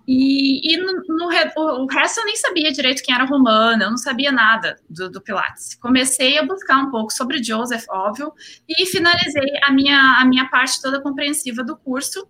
E, 0.07 0.73
e 0.73 0.77
no, 0.77 0.93
no, 1.07 1.83
o 1.83 1.87
resto 1.87 2.19
eu 2.19 2.25
nem 2.25 2.35
sabia 2.35 2.71
direito 2.71 3.03
quem 3.03 3.13
era 3.13 3.25
romana, 3.25 3.85
eu 3.85 3.89
não 3.89 3.97
sabia 3.97 4.31
nada 4.31 4.77
do, 4.89 5.09
do, 5.09 5.21
Pilates. 5.21 5.75
Comecei 5.75 6.37
a 6.37 6.45
buscar 6.45 6.77
um 6.77 6.91
pouco 6.91 7.11
sobre 7.11 7.43
Joseph, 7.43 7.85
óbvio, 7.89 8.33
e 8.67 8.85
finalizei 8.85 9.51
a 9.63 9.71
minha, 9.71 10.17
a 10.19 10.25
minha 10.25 10.49
parte 10.49 10.81
toda 10.81 11.01
compreensiva 11.01 11.63
do 11.63 11.75
curso. 11.77 12.27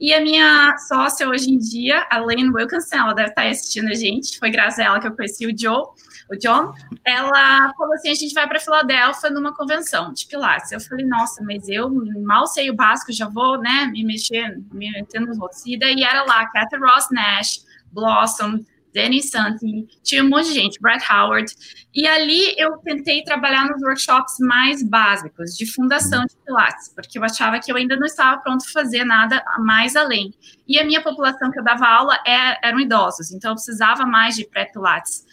E 0.00 0.12
a 0.12 0.20
minha 0.20 0.76
sócia 0.88 1.28
hoje 1.28 1.48
em 1.48 1.58
dia, 1.58 2.06
a 2.10 2.18
Lane 2.18 2.50
Wilkinson, 2.50 2.96
ela 2.96 3.12
deve 3.12 3.28
estar 3.28 3.46
assistindo 3.46 3.88
a 3.88 3.94
gente, 3.94 4.36
foi 4.36 4.50
graças 4.50 4.80
a 4.80 4.84
ela 4.84 5.00
que 5.00 5.06
eu 5.06 5.14
conheci 5.14 5.46
o 5.46 5.56
Joe 5.56 5.84
o 6.32 6.38
John, 6.38 6.72
ela 7.04 7.72
falou 7.74 7.94
assim: 7.94 8.10
a 8.10 8.14
gente 8.14 8.34
vai 8.34 8.48
para 8.48 8.60
Filadélfia 8.60 9.30
numa 9.30 9.54
convenção 9.54 10.12
de 10.12 10.26
Pilates. 10.26 10.72
Eu 10.72 10.80
falei, 10.80 11.04
nossa, 11.04 11.42
mas 11.44 11.68
eu 11.68 11.90
mal 12.24 12.46
sei 12.46 12.70
o 12.70 12.74
básico, 12.74 13.12
já 13.12 13.28
vou, 13.28 13.58
né, 13.58 13.86
me 13.86 14.04
mexer, 14.04 14.58
me 14.72 14.90
metendo 14.90 15.26
nos 15.26 15.38
outros. 15.38 15.64
E 15.66 15.78
daí 15.78 16.02
era 16.02 16.24
lá, 16.24 16.46
Kathy 16.46 16.76
Ross 16.76 17.08
Nash, 17.10 17.64
Blossom, 17.92 18.60
Danny 18.94 19.22
Santi, 19.22 19.88
tinha 20.02 20.22
um 20.22 20.28
monte 20.28 20.48
de 20.48 20.54
gente, 20.54 20.80
Brett 20.80 21.04
Howard. 21.10 21.52
E 21.94 22.06
ali 22.06 22.54
eu 22.58 22.76
tentei 22.78 23.22
trabalhar 23.24 23.66
nos 23.66 23.82
workshops 23.82 24.38
mais 24.40 24.82
básicos, 24.82 25.56
de 25.56 25.66
fundação 25.66 26.24
de 26.24 26.36
Pilates, 26.44 26.92
porque 26.94 27.18
eu 27.18 27.24
achava 27.24 27.58
que 27.58 27.72
eu 27.72 27.76
ainda 27.76 27.96
não 27.96 28.06
estava 28.06 28.40
pronto 28.40 28.64
para 28.64 28.82
fazer 28.82 29.04
nada 29.04 29.42
mais 29.60 29.96
além. 29.96 30.34
E 30.68 30.78
a 30.78 30.84
minha 30.84 31.02
população 31.02 31.50
que 31.50 31.58
eu 31.58 31.64
dava 31.64 31.86
aula 31.86 32.18
é, 32.26 32.66
eram 32.66 32.80
idosos, 32.80 33.32
então 33.32 33.52
eu 33.52 33.54
precisava 33.54 34.04
mais 34.04 34.36
de 34.36 34.46
pré-Pilates. 34.46 35.24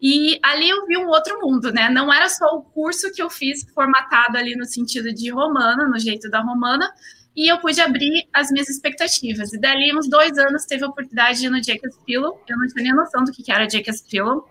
E 0.00 0.38
ali 0.42 0.68
eu 0.68 0.86
vi 0.86 0.96
um 0.96 1.08
outro 1.08 1.40
mundo, 1.40 1.72
né? 1.72 1.88
Não 1.90 2.12
era 2.12 2.28
só 2.28 2.46
o 2.56 2.62
curso 2.62 3.12
que 3.12 3.20
eu 3.20 3.28
fiz 3.28 3.66
formatado 3.74 4.38
ali 4.38 4.54
no 4.54 4.64
sentido 4.64 5.12
de 5.12 5.30
romana, 5.30 5.88
no 5.88 5.98
jeito 5.98 6.30
da 6.30 6.40
romana, 6.40 6.88
e 7.36 7.50
eu 7.50 7.58
pude 7.58 7.80
abrir 7.80 8.28
as 8.32 8.50
minhas 8.50 8.68
expectativas. 8.68 9.52
E 9.52 9.58
dali, 9.60 9.96
uns 9.96 10.08
dois 10.08 10.36
anos, 10.38 10.64
teve 10.64 10.84
a 10.84 10.88
oportunidade 10.88 11.40
de 11.40 11.46
ir 11.46 11.50
no 11.50 11.62
Jacob's 11.62 11.96
Pillow. 12.06 12.42
Eu 12.48 12.56
não 12.56 12.66
tinha 12.68 12.84
nem 12.84 12.94
noção 12.94 13.24
do 13.24 13.32
que 13.32 13.50
era 13.50 13.68
Jacob's 13.68 14.02
Pillow. 14.02 14.48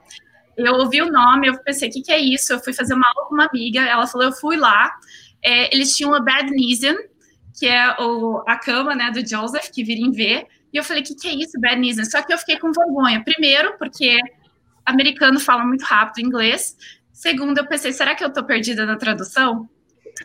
Eu 0.58 0.74
ouvi 0.74 1.02
o 1.02 1.12
nome, 1.12 1.48
eu 1.48 1.58
pensei, 1.60 1.88
o 1.90 1.92
que, 1.92 2.02
que 2.02 2.12
é 2.12 2.20
isso? 2.20 2.52
Eu 2.52 2.60
fui 2.60 2.74
fazer 2.74 2.94
uma 2.94 3.08
aula 3.08 3.28
com 3.28 3.36
uma 3.36 3.46
amiga, 3.46 3.82
ela 3.82 4.08
falou, 4.08 4.28
eu 4.28 4.34
fui 4.34 4.58
lá. 4.58 4.92
É, 5.44 5.74
eles 5.74 5.96
tinham 5.96 6.14
a 6.14 6.20
Badnesian, 6.20 6.96
que 7.60 7.68
é 7.68 7.96
o, 8.00 8.44
a 8.48 8.58
cama 8.58 8.96
né, 8.96 9.12
do 9.12 9.20
Joseph, 9.20 9.70
que 9.70 9.84
vira 9.84 10.02
em 10.02 10.12
V. 10.12 10.48
E 10.74 10.78
eu 10.78 10.84
falei, 10.84 11.04
o 11.04 11.06
que, 11.06 11.16
que 11.16 11.28
é 11.28 11.36
isso, 11.36 11.60
Badnesian? 11.60 12.06
Só 12.06 12.22
que 12.22 12.34
eu 12.34 12.38
fiquei 12.38 12.58
com 12.58 12.72
vergonha. 12.72 13.24
Primeiro, 13.24 13.78
porque 13.78 14.18
americano 14.88 15.40
fala 15.40 15.64
muito 15.64 15.84
rápido 15.84 16.26
inglês. 16.26 16.76
Segundo, 17.12 17.58
eu 17.58 17.68
pensei, 17.68 17.92
será 17.92 18.16
que 18.16 18.24
eu 18.24 18.30
estou 18.30 18.44
perdida 18.44 18.86
na 18.86 18.96
tradução? 18.96 19.70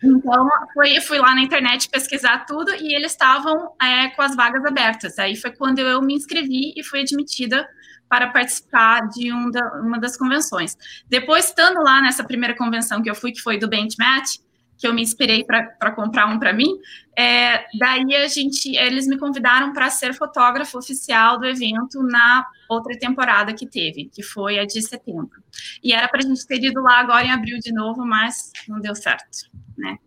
Então, 0.03 0.49
foi, 0.73 1.01
fui 1.01 1.19
lá 1.19 1.35
na 1.35 1.43
internet 1.43 1.89
pesquisar 1.89 2.47
tudo 2.47 2.73
e 2.75 2.95
eles 2.95 3.13
estavam 3.13 3.75
é, 3.81 4.09
com 4.11 4.23
as 4.23 4.35
vagas 4.35 4.65
abertas. 4.65 5.19
Aí 5.19 5.37
foi 5.37 5.51
quando 5.51 5.81
eu 5.81 6.01
me 6.01 6.15
inscrevi 6.15 6.73
e 6.77 6.83
fui 6.83 7.01
admitida 7.01 7.69
para 8.09 8.29
participar 8.29 9.09
de 9.09 9.33
um 9.33 9.51
da, 9.51 9.81
uma 9.81 9.99
das 9.99 10.17
convenções. 10.17 10.77
Depois, 11.09 11.47
estando 11.47 11.83
lá 11.83 12.01
nessa 12.01 12.23
primeira 12.23 12.55
convenção 12.55 13.03
que 13.03 13.11
eu 13.11 13.15
fui, 13.15 13.33
que 13.33 13.41
foi 13.41 13.59
do 13.59 13.69
Bench 13.69 13.97
Match, 13.99 14.37
que 14.83 14.89
eu 14.89 14.93
me 14.93 15.01
inspirei 15.01 15.45
para 15.45 15.93
comprar 15.93 16.27
um 16.27 16.41
para 16.41 16.53
mim, 16.53 16.77
é, 17.17 17.65
daí 17.79 18.17
a 18.17 18.27
gente, 18.27 18.77
eles 18.77 19.07
me 19.07 19.17
convidaram 19.17 19.73
para 19.73 19.89
ser 19.89 20.13
fotógrafo 20.13 20.77
oficial 20.77 21.39
do 21.39 21.47
evento 21.47 22.03
na 22.03 22.45
outra 22.69 22.99
temporada 22.99 23.55
que 23.55 23.65
teve, 23.65 24.07
que 24.13 24.25
foi 24.25 24.59
a 24.59 24.67
de 24.67 24.83
setembro. 24.83 25.41
E 25.85 25.93
era 25.93 26.09
para 26.09 26.19
a 26.19 26.23
gente 26.23 26.45
ter 26.49 26.61
ido 26.61 26.83
lá 26.83 26.99
agora 26.99 27.25
em 27.25 27.31
abril 27.31 27.61
de 27.61 27.73
novo, 27.73 28.05
mas 28.05 28.51
não 28.67 28.81
deu 28.81 28.97
certo, 28.97 29.49
né? 29.79 29.99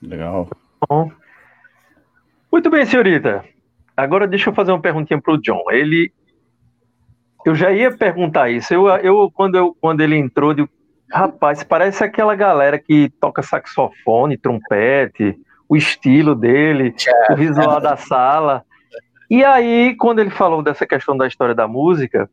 Legal. 0.00 0.48
Bom. 0.88 1.12
Muito 2.50 2.70
bem, 2.70 2.86
senhorita. 2.86 3.44
Agora 3.94 4.26
deixa 4.26 4.48
eu 4.48 4.54
fazer 4.54 4.72
uma 4.72 4.80
perguntinha 4.80 5.20
para 5.20 5.34
o 5.34 5.38
John. 5.42 5.62
Ele, 5.70 6.10
eu 7.44 7.54
já 7.54 7.70
ia 7.70 7.94
perguntar 7.94 8.50
isso. 8.50 8.72
Eu, 8.72 8.88
eu 8.88 9.30
quando 9.30 9.56
eu 9.56 9.76
quando 9.78 10.00
ele 10.00 10.16
entrou, 10.16 10.54
de 10.54 10.66
Rapaz, 11.14 11.62
parece 11.62 12.02
aquela 12.02 12.34
galera 12.34 12.76
que 12.76 13.08
toca 13.20 13.40
saxofone, 13.40 14.36
trompete, 14.36 15.38
o 15.68 15.76
estilo 15.76 16.34
dele, 16.34 16.92
o 17.30 17.36
visual 17.36 17.80
da 17.80 17.96
sala. 17.96 18.64
E 19.30 19.44
aí, 19.44 19.94
quando 19.94 20.18
ele 20.18 20.30
falou 20.30 20.60
dessa 20.60 20.84
questão 20.84 21.16
da 21.16 21.28
história 21.28 21.54
da 21.54 21.68
música, 21.68 22.28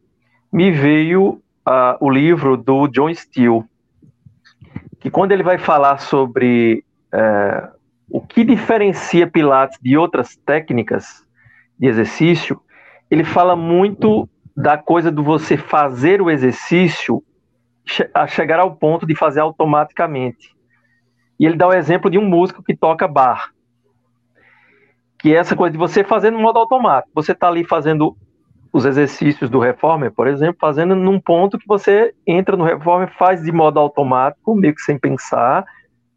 me 0.51 0.71
veio 0.71 1.39
uh, 1.67 1.95
o 1.99 2.09
livro 2.09 2.57
do 2.57 2.87
John 2.87 3.13
Steele, 3.13 3.63
que 4.99 5.11
quando 5.11 5.31
ele 5.31 5.43
vai 5.43 5.59
falar 5.59 5.99
sobre 5.99 6.83
uh, 7.13 7.69
o 8.09 8.19
que 8.19 8.43
diferencia 8.43 9.27
Pilates 9.27 9.77
de 9.79 9.95
outras 9.95 10.35
técnicas 10.37 11.23
de 11.77 11.85
exercício, 11.85 12.59
ele 13.11 13.23
fala 13.23 13.55
muito 13.55 14.27
da 14.57 14.75
coisa 14.75 15.11
do 15.11 15.21
você 15.21 15.55
fazer 15.55 16.19
o 16.19 16.31
exercício 16.31 17.23
a 18.13 18.27
chegar 18.27 18.59
ao 18.59 18.75
ponto 18.75 19.05
de 19.05 19.15
fazer 19.15 19.39
automaticamente. 19.39 20.55
E 21.39 21.45
ele 21.45 21.57
dá 21.57 21.67
o 21.67 21.73
exemplo 21.73 22.09
de 22.09 22.17
um 22.17 22.25
músico 22.25 22.63
que 22.63 22.75
toca 22.75 23.07
bar. 23.07 23.51
Que 25.19 25.33
é 25.33 25.37
essa 25.37 25.55
coisa 25.55 25.71
de 25.71 25.77
você 25.77 26.03
fazer 26.03 26.31
no 26.31 26.39
modo 26.39 26.59
automático. 26.59 27.11
Você 27.15 27.31
está 27.31 27.47
ali 27.47 27.63
fazendo 27.63 28.15
os 28.73 28.85
exercícios 28.85 29.49
do 29.49 29.59
reformer, 29.59 30.11
por 30.11 30.27
exemplo, 30.27 30.57
fazendo 30.59 30.95
num 30.95 31.19
ponto 31.19 31.57
que 31.57 31.67
você 31.67 32.13
entra 32.25 32.55
no 32.55 32.63
reformer, 32.63 33.11
faz 33.17 33.41
de 33.43 33.51
modo 33.51 33.79
automático, 33.79 34.55
meio 34.55 34.73
que 34.73 34.81
sem 34.81 34.97
pensar, 34.97 35.65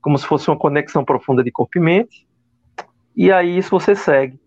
como 0.01 0.17
se 0.17 0.27
fosse 0.27 0.49
uma 0.49 0.57
conexão 0.57 1.05
profunda 1.05 1.43
de 1.43 1.51
corpo 1.51 1.79
e 1.79 1.81
mente. 1.81 2.27
E 3.17 3.33
aí 3.33 3.59
isso 3.59 3.71
você 3.71 3.95
segue. 3.95 4.39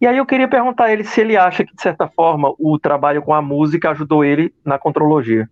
E 0.00 0.06
aí 0.06 0.16
eu 0.16 0.24
queria 0.24 0.48
perguntar 0.48 0.84
a 0.84 0.92
ele 0.92 1.04
se 1.04 1.20
ele 1.20 1.36
acha 1.36 1.64
que, 1.64 1.74
de 1.74 1.82
certa 1.82 2.08
forma, 2.08 2.54
o 2.58 2.78
trabalho 2.78 3.22
com 3.22 3.34
a 3.34 3.42
música 3.42 3.90
ajudou 3.90 4.24
ele 4.24 4.54
na 4.64 4.78
contrologia. 4.78 5.48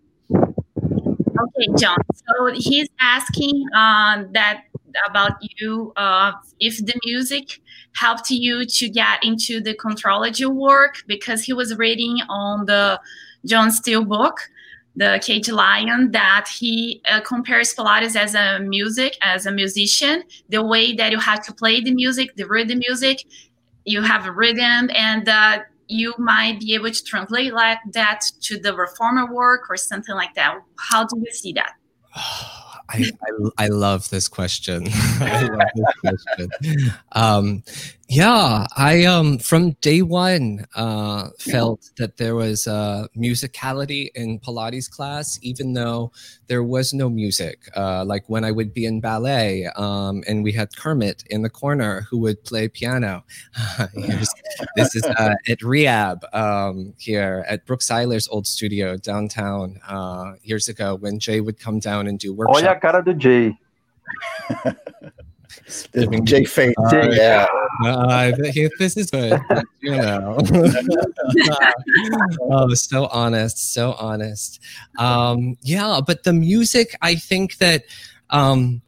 Okay, 1.41 1.69
John. 1.79 1.99
So 2.15 2.53
he's 2.55 2.89
asking 3.01 3.65
uh, 3.75 4.25
that 4.33 4.65
about 5.09 5.33
you 5.41 5.93
uh, 5.97 6.33
if 6.59 6.79
the 6.79 6.95
music 7.05 7.61
helped 7.95 8.31
you 8.31 8.65
to 8.65 8.89
get 8.89 9.23
into 9.23 9.61
the 9.61 9.75
contrology 9.75 10.47
work 10.47 11.03
because 11.07 11.43
he 11.45 11.53
was 11.53 11.77
reading 11.77 12.19
on 12.29 12.67
the 12.67 13.01
John 13.45 13.71
Steel 13.71 14.05
book, 14.05 14.41
the 14.97 15.21
Caged 15.23 15.53
Lion, 15.53 16.11
that 16.13 16.49
he 16.49 17.01
uh, 17.09 17.21
compares 17.21 17.75
Pilates 17.75 18.17
as 18.17 18.35
a 18.35 18.61
music, 18.61 19.17
as 19.23 19.47
a 19.47 19.53
musician, 19.53 20.25
the 20.49 20.63
way 20.63 20.95
that 20.95 21.13
you 21.13 21.19
have 21.19 21.45
to 21.47 21.53
play 21.53 21.81
the 21.81 21.93
music, 21.93 22.35
the 22.37 22.47
rhythm 22.47 22.79
music, 22.79 23.25
you 23.85 24.03
have 24.03 24.27
a 24.27 24.33
rhythm, 24.33 24.91
and 24.95 25.29
uh, 25.29 25.61
you 25.89 26.15
might 26.19 26.61
be 26.61 26.75
able 26.75 26.91
to 26.91 27.05
translate 27.05 27.53
like 27.53 27.79
that 27.93 28.21
to 28.43 28.59
the 28.59 28.75
reformer 28.75 29.33
work 29.33 29.69
or 29.71 29.77
something 29.77 30.15
like 30.15 30.35
that. 30.35 30.59
How 30.79 31.05
do 31.05 31.19
you 31.19 31.33
see 31.33 31.53
that? 31.55 31.73
I, 32.91 33.05
I, 33.05 33.65
I, 33.65 33.69
love 33.69 34.09
this 34.09 34.29
question. 34.29 34.87
I 35.21 35.43
love 35.43 35.69
this 36.03 36.25
question. 36.27 36.93
Um, 37.13 37.63
yeah, 38.09 38.67
I 38.75 39.05
um 39.05 39.39
from 39.39 39.73
day 39.83 40.01
one 40.01 40.65
uh, 40.75 41.29
felt 41.39 41.91
that 41.99 42.17
there 42.17 42.35
was 42.35 42.67
a 42.67 43.07
musicality 43.15 44.09
in 44.15 44.41
Pilates 44.41 44.91
class, 44.91 45.39
even 45.43 45.75
though 45.75 46.13
there 46.47 46.63
was 46.63 46.95
no 46.95 47.11
music. 47.11 47.69
Uh, 47.77 48.07
like 48.07 48.25
when 48.27 48.45
I 48.45 48.51
would 48.51 48.73
be 48.73 48.87
in 48.87 49.01
ballet, 49.01 49.67
um, 49.77 50.25
and 50.27 50.43
we 50.43 50.53
had 50.53 50.75
Kermit 50.75 51.23
in 51.29 51.43
the 51.43 51.51
corner 51.51 52.07
who 52.09 52.17
would 52.21 52.43
play 52.45 52.67
piano. 52.69 53.25
this 53.95 54.95
is 54.95 55.05
uh, 55.05 55.35
at 55.49 55.63
re:AB 55.63 56.25
um, 56.33 56.95
here 56.97 57.45
at 57.47 57.67
Brooke 57.67 57.83
Siler's 57.83 58.27
old 58.29 58.47
studio 58.47 58.97
downtown 58.97 59.81
uh, 59.87 60.33
years 60.43 60.67
ago 60.71 60.95
when 60.95 61.19
Jay 61.19 61.43
would 61.43 61.61
come 61.61 61.79
down 61.79 62.07
and 62.07 62.19
do 62.19 62.33
workshops. 62.33 62.63
Olha 62.63 62.75
a 62.75 62.81
cara 62.81 63.05
do 63.05 63.13
Jay. 63.13 63.59
Jay 66.25 66.45
Faith. 66.45 66.75
Uh, 66.79 67.09
yeah. 67.11 67.47
Uh, 67.85 68.33
this 68.79 68.97
is 68.97 69.11
good. 69.11 69.41
you 69.81 69.93
know. 69.93 70.39
oh, 72.43 72.75
so 72.75 73.07
honest, 73.07 73.73
so 73.73 73.95
honest. 73.99 74.61
Um, 74.99 75.57
yeah, 75.63 76.01
but 76.05 76.25
the 76.25 76.33
music, 76.33 76.97
I 77.03 77.15
think 77.15 77.59
that 77.59 77.85
um, 78.31 78.83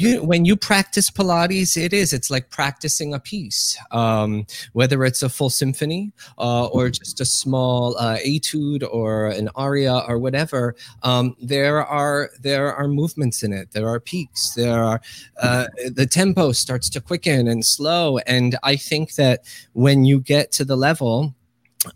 you 0.00 0.22
when 0.22 0.44
you 0.44 0.56
practice 0.56 1.10
pilates 1.10 1.76
it 1.76 1.92
is 1.92 2.12
it's 2.12 2.30
like 2.30 2.50
practicing 2.50 3.12
a 3.14 3.20
piece 3.20 3.76
um, 3.90 4.46
whether 4.72 5.04
it's 5.04 5.22
a 5.22 5.28
full 5.28 5.50
symphony 5.50 6.12
uh, 6.38 6.66
or 6.66 6.88
just 6.88 7.20
a 7.20 7.24
small 7.24 7.96
uh, 7.98 8.16
etude 8.24 8.82
or 8.90 9.26
an 9.26 9.48
aria 9.54 10.02
or 10.08 10.18
whatever 10.18 10.74
um, 11.02 11.36
there 11.40 11.84
are 11.84 12.30
there 12.40 12.74
are 12.74 12.88
movements 12.88 13.42
in 13.42 13.52
it 13.52 13.70
there 13.72 13.88
are 13.88 14.00
peaks 14.00 14.54
there 14.54 14.82
are 14.82 15.00
uh, 15.42 15.66
the 15.94 16.06
tempo 16.06 16.52
starts 16.52 16.88
to 16.90 17.00
quicken 17.00 17.48
and 17.48 17.64
slow. 17.64 18.18
And 18.18 18.56
i 18.62 18.76
think 18.76 19.14
that 19.14 19.44
when 19.72 20.04
you 20.04 20.20
get 20.20 20.52
to 20.52 20.64
the 20.64 20.76
level 20.76 21.34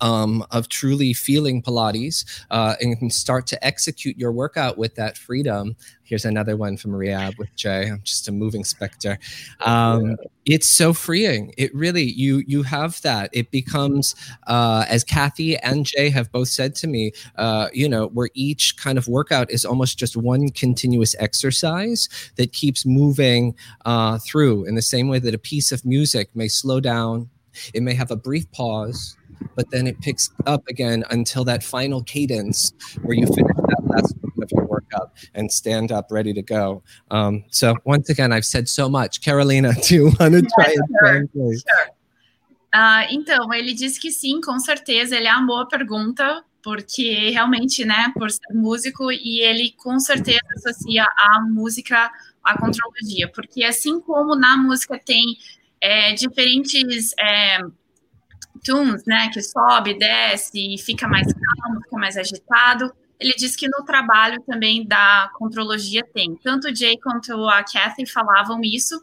um, 0.01 0.45
of 0.51 0.69
truly 0.69 1.13
feeling 1.13 1.63
Pilates 1.63 2.25
uh, 2.51 2.75
and 2.81 2.99
can 2.99 3.11
start 3.11 3.47
to 3.49 3.65
execute 3.67 4.17
your 4.17 4.33
workout 4.33 4.79
with 4.79 4.95
that 4.95 5.19
freedom. 5.19 5.77
Here's 6.05 6.25
another 6.25 6.57
one 6.57 6.77
from 6.77 6.95
re:AB 6.95 7.35
with 7.39 7.55
Jay. 7.57 7.89
I'm 7.89 8.03
just 8.03 8.29
a 8.29 8.33
moving 8.33 8.65
specter. 8.65 9.19
Um, 9.61 10.11
yeah. 10.11 10.17
It's 10.47 10.69
so 10.69 10.93
freeing. 10.93 11.55
It 11.57 11.75
really 11.75 12.03
you 12.03 12.43
you 12.47 12.63
have 12.63 13.01
that. 13.03 13.31
It 13.33 13.51
becomes 13.51 14.15
uh, 14.47 14.85
as 14.89 15.03
Kathy 15.03 15.57
and 15.59 15.87
Jay 15.87 16.11
have 16.11 16.31
both 16.31 16.49
said 16.49 16.75
to 16.77 16.87
me. 16.87 17.13
Uh, 17.37 17.69
you 17.73 17.89
know, 17.89 18.09
where 18.09 18.29
each 18.35 18.77
kind 18.77 18.99
of 18.99 19.09
workout 19.09 19.51
is 19.51 19.65
almost 19.65 19.99
just 19.99 20.17
one 20.17 20.51
continuous 20.51 21.15
exercise 21.19 22.09
that 22.37 22.53
keeps 22.53 22.85
moving 22.85 23.55
uh, 23.87 24.19
through. 24.19 24.65
In 24.65 24.75
the 24.75 24.83
same 24.83 25.09
way 25.09 25.19
that 25.21 25.35
a 25.35 25.39
piece 25.39 25.73
of 25.73 25.85
music 25.87 26.29
may 26.35 26.49
slow 26.49 26.81
down, 26.81 27.31
it 27.73 27.83
may 27.83 27.95
have 27.95 28.11
a 28.11 28.17
brief 28.17 28.51
pause 28.53 29.17
but 29.55 29.71
then 29.71 29.87
it 29.87 30.01
picks 30.01 30.31
up 30.47 30.63
again 30.69 31.05
until 31.11 31.45
that 31.45 31.63
final 31.63 32.03
cadence 32.03 32.73
where 33.03 33.17
you 33.17 33.27
finish 33.27 33.57
that 33.57 33.83
last 33.85 34.15
of 34.45 34.51
your 34.53 34.67
workout 34.67 35.13
and 35.35 35.51
stand 35.51 35.91
up 35.91 36.11
ready 36.11 36.33
to 36.33 36.43
go. 36.43 36.83
Um, 37.11 37.45
so 37.51 37.75
once 37.85 38.09
again, 38.11 38.33
I've 38.33 38.45
said 38.45 38.69
so 38.69 38.89
much. 38.89 39.21
Carolina, 39.23 39.73
do 39.89 39.95
you 39.95 40.05
want 40.21 40.35
to 40.35 40.43
try 40.43 40.69
yeah, 40.69 40.75
and 40.77 41.31
translate? 41.33 41.59
Sure. 41.59 41.91
Uh, 42.75 43.07
então, 43.11 43.53
ele 43.55 43.73
disse 43.73 44.01
que 44.01 44.11
sim, 44.11 44.41
com 44.41 44.59
certeza. 44.59 45.17
Ele 45.17 45.29
amou 45.29 45.61
a 45.61 45.67
pergunta, 45.67 46.43
porque 46.63 47.31
realmente, 47.31 47.85
né, 47.85 48.13
por 48.19 48.31
ser 48.31 48.53
músico, 48.53 49.13
e 49.13 49.41
ele 49.41 49.73
com 49.77 50.01
certeza 50.01 50.41
associa 50.57 51.05
a 51.05 51.41
música 51.41 52.11
à 52.43 52.59
contrologia, 52.59 53.31
porque 53.33 53.63
assim 53.63 54.01
como 54.01 54.35
na 54.35 54.57
música 54.57 54.99
tem 54.99 55.37
é, 55.81 56.15
diferentes 56.15 57.13
é, 57.19 57.59
tunes, 58.65 59.05
né, 59.07 59.29
que 59.29 59.43
sobe, 59.43 59.99
desce, 59.99 60.77
fica 60.79 61.07
mais 61.07 61.27
calmo, 61.33 61.83
fica 61.83 61.97
mais 61.97 62.17
agitado. 62.17 62.93
Ele 63.21 63.33
diz 63.37 63.55
que 63.55 63.69
no 63.69 63.85
trabalho 63.85 64.43
também 64.47 64.87
da 64.87 65.31
contrologia 65.35 66.03
tem. 66.13 66.35
Tanto 66.43 66.69
o 66.69 66.75
Jay 66.75 66.99
quanto 66.99 67.33
a 67.49 67.63
Kathy 67.63 68.07
falavam 68.07 68.61
isso, 68.63 69.01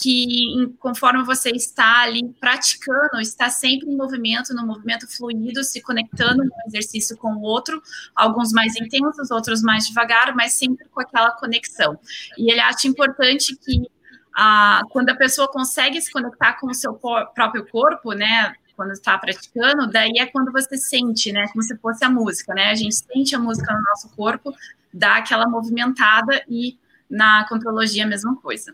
que 0.00 0.72
conforme 0.78 1.24
você 1.24 1.50
está 1.50 2.02
ali 2.02 2.22
praticando, 2.40 3.20
está 3.20 3.50
sempre 3.50 3.90
em 3.90 3.96
movimento, 3.96 4.54
no 4.54 4.64
movimento 4.64 5.08
fluido, 5.08 5.64
se 5.64 5.82
conectando 5.82 6.42
um 6.44 6.68
exercício 6.68 7.16
com 7.16 7.34
o 7.34 7.42
outro, 7.42 7.82
alguns 8.14 8.52
mais 8.52 8.76
intensos, 8.76 9.30
outros 9.30 9.60
mais 9.60 9.88
devagar, 9.88 10.34
mas 10.36 10.52
sempre 10.52 10.86
com 10.88 11.00
aquela 11.00 11.32
conexão. 11.32 11.98
E 12.36 12.50
ele 12.50 12.60
acha 12.60 12.86
importante 12.86 13.56
que 13.56 13.88
ah, 14.36 14.82
quando 14.90 15.08
a 15.10 15.16
pessoa 15.16 15.50
consegue 15.50 16.00
se 16.00 16.12
conectar 16.12 16.60
com 16.60 16.68
o 16.68 16.74
seu 16.74 16.94
próprio 16.94 17.66
corpo, 17.66 18.12
né, 18.12 18.54
quando 18.78 18.92
está 18.92 19.18
praticando, 19.18 19.90
daí 19.90 20.12
é 20.20 20.26
quando 20.26 20.52
você 20.52 20.76
sente, 20.76 21.32
né, 21.32 21.48
como 21.48 21.64
se 21.64 21.76
fosse 21.78 22.04
a 22.04 22.08
música, 22.08 22.54
né? 22.54 22.70
A 22.70 22.76
gente 22.76 22.94
sente 22.94 23.34
a 23.34 23.38
música 23.38 23.74
no 23.74 23.82
nosso 23.82 24.08
corpo, 24.10 24.54
dá 24.94 25.16
aquela 25.16 25.48
movimentada 25.48 26.44
e 26.48 26.78
na 27.10 27.44
contrologia 27.48 28.04
a 28.04 28.06
mesma 28.06 28.36
coisa. 28.36 28.72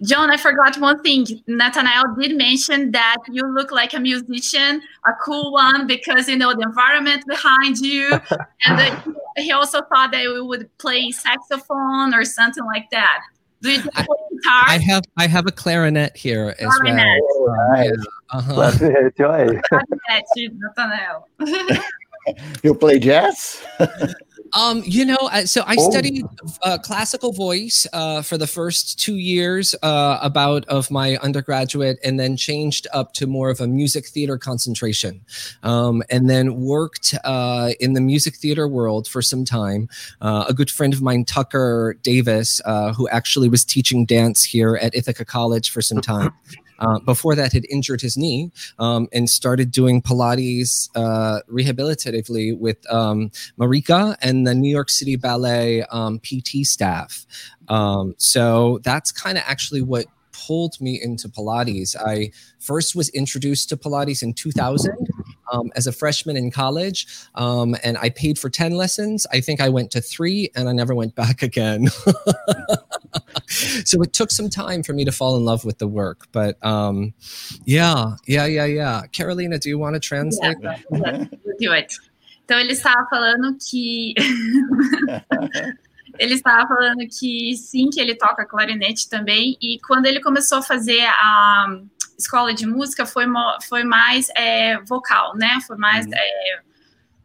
John, 0.00 0.30
I 0.32 0.38
forgot 0.38 0.78
one 0.78 1.02
thing. 1.02 1.42
Nathanael 1.46 2.14
did 2.16 2.34
mention 2.36 2.92
that 2.92 3.18
you 3.28 3.46
look 3.46 3.70
like 3.72 3.94
a 3.94 4.00
musician, 4.00 4.80
a 5.04 5.12
cool 5.22 5.52
one, 5.52 5.86
because 5.86 6.30
you 6.30 6.38
know 6.38 6.54
the 6.54 6.62
environment 6.62 7.26
behind 7.26 7.76
you, 7.78 8.08
and 8.64 9.02
he 9.36 9.52
also 9.52 9.82
thought 9.82 10.12
that 10.12 10.22
you 10.22 10.46
would 10.46 10.70
play 10.78 11.10
saxophone 11.10 12.14
or 12.14 12.24
something 12.24 12.64
like 12.64 12.88
that. 12.90 13.20
Do 13.62 13.70
guitar? 13.80 14.62
I 14.66 14.78
have 14.78 15.04
I 15.16 15.26
have 15.26 15.46
a 15.46 15.52
clarinet 15.52 16.16
here 16.16 16.54
as 16.58 16.74
clarinet. 16.76 17.20
well. 17.38 17.46
Right. 17.70 17.90
Yeah. 17.94 18.04
Uh-huh. 18.30 18.54
you 22.62 22.74
play 22.74 22.98
jazz? 22.98 23.62
Um, 24.54 24.82
you 24.84 25.04
know, 25.04 25.18
so 25.44 25.62
I 25.66 25.76
oh. 25.78 25.90
studied 25.90 26.24
uh, 26.62 26.78
classical 26.78 27.32
voice 27.32 27.86
uh, 27.92 28.22
for 28.22 28.36
the 28.36 28.46
first 28.46 28.98
two 28.98 29.16
years, 29.16 29.74
uh, 29.82 30.18
about 30.20 30.66
of 30.66 30.90
my 30.90 31.16
undergraduate, 31.18 31.98
and 32.04 32.20
then 32.20 32.36
changed 32.36 32.86
up 32.92 33.12
to 33.14 33.26
more 33.26 33.50
of 33.50 33.60
a 33.60 33.66
music 33.66 34.06
theater 34.06 34.36
concentration, 34.36 35.24
um, 35.62 36.02
and 36.10 36.28
then 36.28 36.60
worked 36.60 37.14
uh, 37.24 37.70
in 37.80 37.94
the 37.94 38.00
music 38.00 38.36
theater 38.36 38.68
world 38.68 39.08
for 39.08 39.22
some 39.22 39.44
time. 39.44 39.88
Uh, 40.20 40.44
a 40.48 40.54
good 40.54 40.70
friend 40.70 40.92
of 40.92 41.00
mine, 41.00 41.24
Tucker 41.24 41.96
Davis, 42.02 42.60
uh, 42.64 42.92
who 42.92 43.08
actually 43.08 43.48
was 43.48 43.64
teaching 43.64 44.04
dance 44.04 44.44
here 44.44 44.76
at 44.76 44.94
Ithaca 44.94 45.24
College 45.24 45.70
for 45.70 45.80
some 45.80 46.00
time. 46.00 46.32
Uh, 46.82 46.98
before 46.98 47.36
that 47.36 47.52
had 47.52 47.64
injured 47.70 48.00
his 48.00 48.16
knee 48.16 48.50
um, 48.80 49.06
and 49.12 49.30
started 49.30 49.70
doing 49.70 50.02
Pilates 50.02 50.88
uh, 50.96 51.38
rehabilitatively 51.48 52.58
with 52.58 52.76
um, 52.92 53.30
Marika 53.56 54.16
and 54.20 54.44
the 54.44 54.52
New 54.52 54.70
York 54.70 54.90
City 54.90 55.14
Ballet 55.14 55.84
um, 55.92 56.18
PT 56.18 56.66
staff. 56.66 57.24
Um, 57.68 58.14
so 58.18 58.80
that's 58.82 59.12
kind 59.12 59.38
of 59.38 59.44
actually 59.46 59.80
what 59.80 60.06
pulled 60.32 60.80
me 60.80 61.00
into 61.00 61.28
Pilates. 61.28 61.94
I 61.96 62.32
first 62.58 62.96
was 62.96 63.08
introduced 63.10 63.68
to 63.68 63.76
Pilates 63.76 64.22
in 64.22 64.34
2000 64.34 65.08
um, 65.52 65.70
as 65.76 65.86
a 65.86 65.92
freshman 65.92 66.36
in 66.36 66.50
college, 66.50 67.06
um, 67.36 67.76
and 67.84 67.96
I 67.98 68.10
paid 68.10 68.38
for 68.38 68.50
10 68.50 68.72
lessons. 68.72 69.26
I 69.32 69.40
think 69.40 69.60
I 69.60 69.68
went 69.68 69.92
to 69.92 70.00
three 70.00 70.50
and 70.56 70.68
I 70.68 70.72
never 70.72 70.94
went 70.94 71.14
back 71.14 71.42
again. 71.42 71.88
so 73.46 74.02
it 74.02 74.12
took 74.12 74.30
some 74.30 74.48
time 74.48 74.82
for 74.82 74.92
me 74.92 75.04
to 75.04 75.12
fall 75.12 75.36
in 75.36 75.44
love 75.44 75.64
with 75.64 75.78
the 75.78 75.86
work. 75.86 76.26
But 76.32 76.62
um, 76.64 77.14
yeah, 77.64 78.16
yeah, 78.26 78.46
yeah, 78.46 78.64
yeah. 78.64 79.02
Carolina, 79.12 79.58
do 79.58 79.68
you 79.68 79.78
want 79.78 79.94
to 79.94 80.00
translate? 80.00 80.56
Yeah, 80.60 80.78
yeah, 80.90 81.24
do 81.60 81.72
it. 81.72 81.94
Então 82.44 82.58
ele 82.58 82.72
estava 82.72 83.06
falando 83.08 83.56
que 83.58 84.14
ele 86.18 86.34
estava 86.34 86.68
falando 86.68 87.06
que 87.08 87.56
sim, 87.56 87.88
que 87.88 88.00
ele 88.00 88.16
toca 88.16 88.44
clarinete 88.44 89.08
também. 89.08 89.56
E 89.62 89.78
quando 89.86 90.06
ele 90.06 90.20
começou 90.20 90.58
a 90.58 90.62
fazer 90.62 91.00
a 91.00 91.66
escola 92.18 92.54
de 92.54 92.66
música, 92.66 93.06
foi, 93.06 93.26
foi 93.68 93.84
mais 93.84 94.28
é, 94.36 94.80
vocal, 94.80 95.36
né? 95.36 95.58
Foi 95.66 95.76
mais 95.76 96.06
uhum. 96.06 96.12
é, 96.14 96.62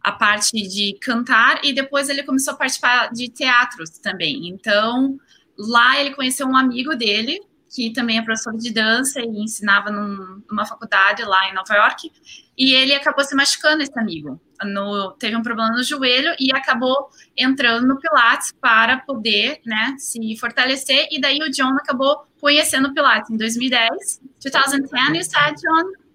a 0.02 0.12
parte 0.12 0.52
de 0.68 0.98
cantar. 1.02 1.60
E 1.64 1.74
depois 1.74 2.10
ele 2.10 2.24
começou 2.24 2.54
a 2.54 2.58
participar 2.58 3.12
de 3.12 3.30
teatros 3.30 3.90
também. 4.00 4.48
Então, 4.48 5.18
lá 5.58 6.00
ele 6.00 6.16
conheceu 6.16 6.48
um 6.48 6.56
amigo 6.56 6.96
dele, 6.96 7.40
que 7.70 7.92
também 7.92 8.18
é 8.18 8.22
professor 8.22 8.56
de 8.56 8.72
dança 8.72 9.20
e 9.20 9.28
ensinava 9.28 9.92
num, 9.92 10.42
numa 10.50 10.66
faculdade 10.66 11.24
lá 11.24 11.50
em 11.50 11.54
Nova 11.54 11.74
York. 11.74 12.12
E 12.58 12.74
ele 12.74 12.94
acabou 12.94 13.24
se 13.24 13.36
machucando, 13.36 13.84
esse 13.84 14.00
amigo. 14.00 14.42
No, 14.64 15.12
teve 15.12 15.36
um 15.36 15.44
problema 15.44 15.72
no 15.72 15.84
joelho 15.84 16.34
e 16.40 16.54
acabou 16.56 17.10
entrando 17.36 17.88
no 17.88 18.00
Pilates 18.00 18.54
para 18.60 18.98
poder 19.00 19.60
né, 19.66 19.96
se 19.98 20.36
fortalecer. 20.38 21.08
E 21.12 21.20
daí 21.20 21.40
o 21.40 21.50
John 21.52 21.76
acabou 21.76 22.26
conhecendo 22.40 22.90
o 22.90 22.94
Pilates 22.94 23.30
em 23.30 23.38
2010. 23.38 24.22
2010, 24.40 25.16
you 25.16 25.24
said, 25.24 25.56
John? 25.62 26.08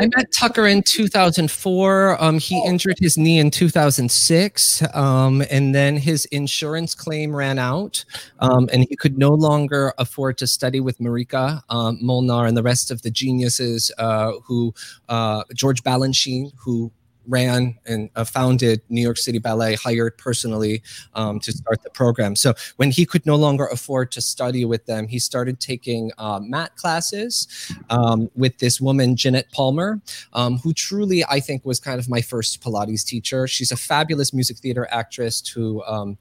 I 0.00 0.08
met 0.14 0.30
Tucker 0.30 0.66
in 0.66 0.82
2004. 0.82 2.22
Um, 2.22 2.38
he 2.38 2.62
injured 2.64 2.98
his 3.00 3.18
knee 3.18 3.38
in 3.38 3.50
2006, 3.50 4.82
um, 4.94 5.42
and 5.50 5.74
then 5.74 5.96
his 5.96 6.24
insurance 6.26 6.94
claim 6.94 7.34
ran 7.34 7.58
out, 7.58 8.04
um, 8.38 8.68
and 8.72 8.86
he 8.88 8.94
could 8.94 9.18
no 9.18 9.30
longer 9.30 9.92
afford 9.98 10.38
to 10.38 10.46
study 10.46 10.78
with 10.78 10.98
Marika 10.98 11.62
um, 11.68 11.98
Molnar 12.00 12.46
and 12.46 12.56
the 12.56 12.62
rest 12.62 12.92
of 12.92 13.02
the 13.02 13.10
geniuses 13.10 13.90
uh, 13.98 14.32
who 14.44 14.72
uh, 15.08 15.42
George 15.54 15.82
Balanchine, 15.82 16.52
who 16.56 16.92
ran 17.28 17.78
and 17.86 18.10
uh, 18.16 18.24
founded 18.24 18.80
New 18.88 19.00
York 19.00 19.18
City 19.18 19.38
Ballet, 19.38 19.74
hired 19.74 20.18
personally 20.18 20.82
um, 21.14 21.38
to 21.40 21.52
start 21.52 21.82
the 21.82 21.90
program. 21.90 22.34
So 22.34 22.54
when 22.76 22.90
he 22.90 23.06
could 23.06 23.24
no 23.26 23.36
longer 23.36 23.66
afford 23.66 24.10
to 24.12 24.20
study 24.20 24.64
with 24.64 24.86
them, 24.86 25.06
he 25.06 25.18
started 25.18 25.60
taking 25.60 26.10
uh, 26.18 26.40
mat 26.42 26.74
classes 26.76 27.46
um, 27.90 28.30
with 28.34 28.58
this 28.58 28.80
woman, 28.80 29.16
Jeanette 29.16 29.52
Palmer, 29.52 30.00
um, 30.32 30.58
who 30.58 30.72
truly, 30.72 31.24
I 31.24 31.40
think, 31.40 31.64
was 31.64 31.78
kind 31.78 32.00
of 32.00 32.08
my 32.08 32.20
first 32.20 32.60
Pilates 32.62 33.04
teacher. 33.04 33.46
She's 33.46 33.70
a 33.70 33.76
fabulous 33.76 34.32
music 34.32 34.58
theater 34.58 34.88
actress 34.90 35.46
who 35.46 35.82
um, 35.84 36.18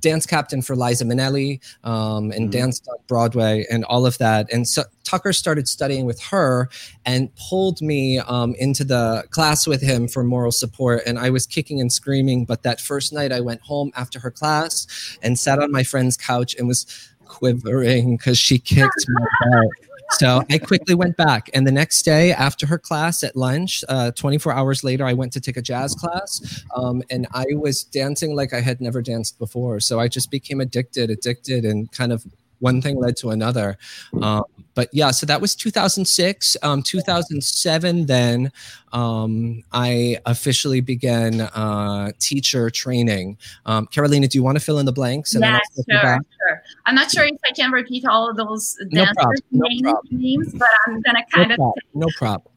dance 0.00 0.26
captain 0.26 0.62
for 0.62 0.76
Liza 0.76 1.04
Minnelli 1.04 1.60
um, 1.84 2.30
and 2.32 2.32
mm-hmm. 2.32 2.50
danced 2.50 2.88
on 2.88 2.96
Broadway 3.06 3.64
and 3.70 3.84
all 3.84 4.06
of 4.06 4.18
that. 4.18 4.52
And 4.52 4.68
so 4.68 4.84
Tucker 5.04 5.32
started 5.32 5.68
studying 5.68 6.04
with 6.04 6.20
her 6.24 6.68
and 7.06 7.34
pulled 7.36 7.80
me 7.80 8.18
um, 8.18 8.54
into 8.58 8.84
the 8.84 9.24
class 9.30 9.66
with 9.66 9.80
him 9.82 10.08
for 10.08 10.22
moral 10.22 10.52
support. 10.52 11.02
And 11.06 11.18
I 11.18 11.30
was 11.30 11.46
kicking 11.46 11.80
and 11.80 11.92
screaming. 11.92 12.44
But 12.44 12.62
that 12.62 12.80
first 12.80 13.12
night, 13.12 13.32
I 13.32 13.40
went 13.40 13.60
home 13.62 13.90
after 13.96 14.18
her 14.20 14.30
class 14.30 15.18
and 15.22 15.38
sat 15.38 15.58
on 15.58 15.72
my 15.72 15.82
friend's 15.82 16.16
couch 16.16 16.54
and 16.58 16.68
was 16.68 16.86
quivering 17.24 18.16
because 18.16 18.38
she 18.38 18.58
kicked 18.58 19.06
my 19.08 19.26
butt 19.50 19.88
so 20.12 20.42
I 20.50 20.58
quickly 20.58 20.94
went 20.94 21.16
back. 21.16 21.50
And 21.54 21.66
the 21.66 21.72
next 21.72 22.02
day, 22.02 22.32
after 22.32 22.66
her 22.66 22.78
class 22.78 23.22
at 23.22 23.36
lunch, 23.36 23.84
uh, 23.88 24.10
24 24.12 24.52
hours 24.52 24.82
later, 24.82 25.06
I 25.06 25.12
went 25.12 25.32
to 25.34 25.40
take 25.40 25.56
a 25.56 25.62
jazz 25.62 25.94
class. 25.94 26.64
Um, 26.74 27.02
and 27.10 27.26
I 27.32 27.46
was 27.52 27.84
dancing 27.84 28.34
like 28.34 28.52
I 28.52 28.60
had 28.60 28.80
never 28.80 29.02
danced 29.02 29.38
before. 29.38 29.80
So 29.80 30.00
I 30.00 30.08
just 30.08 30.30
became 30.30 30.60
addicted, 30.60 31.10
addicted, 31.10 31.64
and 31.64 31.90
kind 31.92 32.12
of 32.12 32.24
one 32.60 32.80
thing 32.80 32.98
led 32.98 33.16
to 33.18 33.30
another. 33.30 33.78
Um, 34.20 34.44
but 34.78 34.88
yeah, 34.92 35.10
so 35.10 35.26
that 35.26 35.40
was 35.40 35.56
2006. 35.56 36.56
Um, 36.62 36.82
2007, 36.82 38.06
then 38.06 38.52
um, 38.92 39.64
I 39.72 40.18
officially 40.24 40.80
began 40.80 41.40
uh, 41.40 42.12
teacher 42.20 42.70
training. 42.70 43.38
Um, 43.66 43.86
Carolina, 43.86 44.28
do 44.28 44.38
you 44.38 44.44
want 44.44 44.56
to 44.56 44.64
fill 44.64 44.78
in 44.78 44.86
the 44.86 44.92
blanks? 44.92 45.34
And 45.34 45.42
yes, 45.42 45.60
sure, 45.74 46.00
sure. 46.00 46.62
I'm 46.86 46.94
not 46.94 47.10
sure 47.10 47.24
if 47.24 47.40
I 47.44 47.52
can 47.52 47.72
repeat 47.72 48.06
all 48.06 48.30
of 48.30 48.36
those 48.36 48.76
dancers 48.92 49.40
no 49.50 49.66
names, 49.66 49.92
names, 50.12 50.52
but 50.54 50.68
I'm 50.86 51.00
gonna 51.00 51.24
kind 51.34 51.54
no 51.58 51.70
of. 51.70 51.74
No 51.94 52.06
problem. 52.16 52.52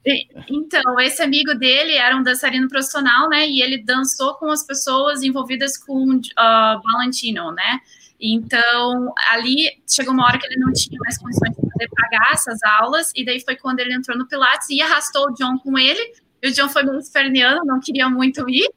Então, 0.48 1.00
esse 1.00 1.24
amigo 1.24 1.56
dele 1.56 1.96
era 1.96 2.16
um 2.16 2.22
dançarino 2.22 2.70
profissional, 2.70 3.30
né? 3.30 3.48
E 3.48 3.64
ele 3.64 3.84
dançou 3.84 4.36
com 4.36 4.52
as 4.52 4.64
pessoas 4.64 5.24
envolvidas 5.24 5.76
com 5.76 6.18
uh, 6.18 6.82
Valentino, 6.84 7.52
né? 7.52 7.80
Então, 8.22 9.14
ali 9.32 9.82
chegou 9.90 10.14
uma 10.14 10.26
hora 10.26 10.38
que 10.38 10.46
ele 10.46 10.60
não 10.60 10.72
tinha 10.72 10.98
mais 11.00 11.18
condições 11.18 11.56
de 11.56 11.62
poder 11.62 11.90
pagar 11.90 12.34
essas 12.34 12.62
aulas, 12.64 13.12
e 13.16 13.26
daí 13.26 13.40
foi 13.40 13.56
quando 13.56 13.80
ele 13.80 13.94
entrou 13.94 14.16
no 14.16 14.28
Pilates 14.28 14.70
e 14.70 14.80
arrastou 14.82 15.30
o 15.30 15.34
John 15.34 15.58
com 15.58 15.78
ele. 15.78 16.14
E 16.42 16.50
o 16.50 16.54
John 16.54 16.70
foi 16.70 16.84
meio 16.84 17.00
esperneando, 17.00 17.66
não 17.66 17.80
queria 17.80 18.08
muito 18.10 18.48
ir, 18.48 18.70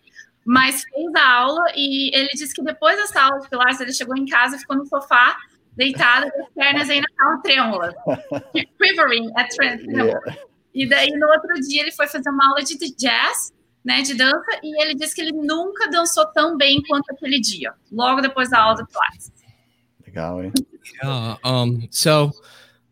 mas 0.46 0.82
fez 0.84 1.14
a 1.14 1.30
aula. 1.30 1.64
E 1.76 2.16
ele 2.16 2.28
disse 2.28 2.54
que 2.54 2.62
depois 2.62 2.96
dessa 2.96 3.20
aula 3.20 3.40
de 3.40 3.50
Pilates, 3.50 3.80
ele 3.80 3.92
chegou 3.92 4.16
em 4.16 4.24
casa, 4.24 4.58
ficou 4.58 4.76
no 4.76 4.86
sofá, 4.86 5.36
deitado, 5.76 6.26
as 6.26 6.48
pernas 6.54 6.88
ainda 6.88 7.06
estavam 7.10 7.42
trêmulas, 7.42 7.94
quivering 8.80 9.30
at 9.36 9.50
yeah. 9.58 10.20
E 10.72 10.88
daí, 10.88 11.08
no 11.10 11.26
outro 11.28 11.54
dia, 11.68 11.82
ele 11.82 11.92
foi 11.92 12.06
fazer 12.06 12.30
uma 12.30 12.48
aula 12.48 12.62
de 12.62 12.76
jazz 12.96 13.52
né, 13.84 14.00
de 14.00 14.14
dança, 14.14 14.60
e 14.62 14.82
ele 14.82 14.94
disse 14.94 15.14
que 15.14 15.20
ele 15.20 15.32
nunca 15.32 15.90
dançou 15.90 16.24
tão 16.32 16.56
bem 16.56 16.82
quanto 16.88 17.10
aquele 17.10 17.38
dia, 17.38 17.74
logo 17.92 18.22
depois 18.22 18.48
da 18.48 18.58
aula 18.60 18.76
do 18.76 18.86
Pilates. 18.86 19.30
Legal, 20.14 20.40
hein? 20.42 20.52
Yeah. 21.02 21.36
Um, 21.42 21.88
so 21.90 22.32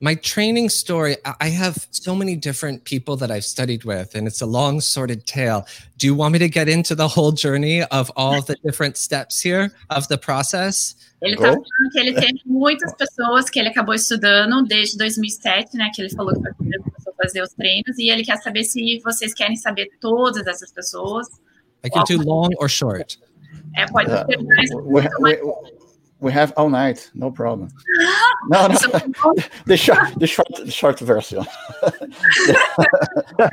my 0.00 0.16
training 0.16 0.68
story, 0.68 1.16
I 1.40 1.48
have 1.48 1.86
so 1.92 2.16
many 2.16 2.34
different 2.34 2.84
people 2.84 3.16
that 3.18 3.30
I've 3.30 3.44
studied 3.44 3.84
with, 3.84 4.16
and 4.16 4.26
it's 4.26 4.42
a 4.42 4.46
long 4.46 4.80
sorted 4.80 5.24
tale. 5.26 5.64
Do 5.98 6.08
you 6.08 6.16
want 6.16 6.32
me 6.32 6.40
to 6.40 6.48
get 6.48 6.68
into 6.68 6.96
the 6.96 7.06
whole 7.06 7.30
journey 7.30 7.84
of 7.84 8.10
all 8.16 8.42
the 8.42 8.56
different 8.64 8.96
steps 8.96 9.40
here 9.40 9.70
of 9.90 10.08
the 10.08 10.18
process? 10.18 10.96
Ele 11.22 11.36
tá 11.36 11.52
falando 11.52 11.90
que 11.92 12.00
ele 12.00 12.14
tem 12.14 12.40
muitas 12.44 12.92
pessoas 12.94 13.48
que 13.48 13.60
ele 13.60 13.68
acabou 13.68 13.94
estudando 13.94 14.66
desde 14.66 14.98
2007, 14.98 15.76
né? 15.76 15.88
Que 15.94 16.02
ele 16.02 16.10
falou 16.10 16.34
que 16.34 16.40
começou 16.54 17.12
a 17.12 17.22
fazer 17.22 17.42
os 17.42 17.50
treinos, 17.50 17.96
e 17.96 18.10
ele 18.10 18.24
quer 18.24 18.38
saber 18.38 18.64
se 18.64 19.00
vocês 19.04 19.32
querem 19.32 19.54
saber 19.54 19.88
todas 20.00 20.44
essas 20.48 20.72
pessoas. 20.72 21.28
I 21.84 21.90
can 21.90 22.02
do 22.08 22.20
long 22.24 22.50
or 22.58 22.68
short. 22.68 23.20
É, 23.76 23.86
pode 23.86 24.10
uh, 24.10 24.26
ser 24.26 24.42
mais. 24.42 24.70
We, 26.22 26.28
we, 26.28 26.32
we 26.32 26.32
have 26.32 26.52
all 26.56 26.70
night, 26.70 27.10
no 27.14 27.30
problem. 27.30 27.68
No, 28.48 28.66
no, 28.66 28.74
the 29.66 29.76
short, 29.76 30.00
the 30.16 30.26
short, 30.26 30.48
the 30.56 30.70
short 30.70 30.98
version. 30.98 31.46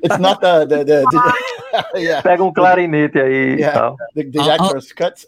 it's 0.02 0.18
not 0.18 0.42
the 0.42 0.66
the, 0.66 0.78
the, 0.78 1.06
the 1.94 2.02
yeah. 2.02 2.22
Pega 2.24 2.42
um 2.42 2.52
clarinete 2.52 3.18
aí. 3.18 3.60
Yeah, 3.60 3.96
the, 4.16 4.24
the 4.24 4.42
actor's 4.42 4.92
cut. 4.94 5.24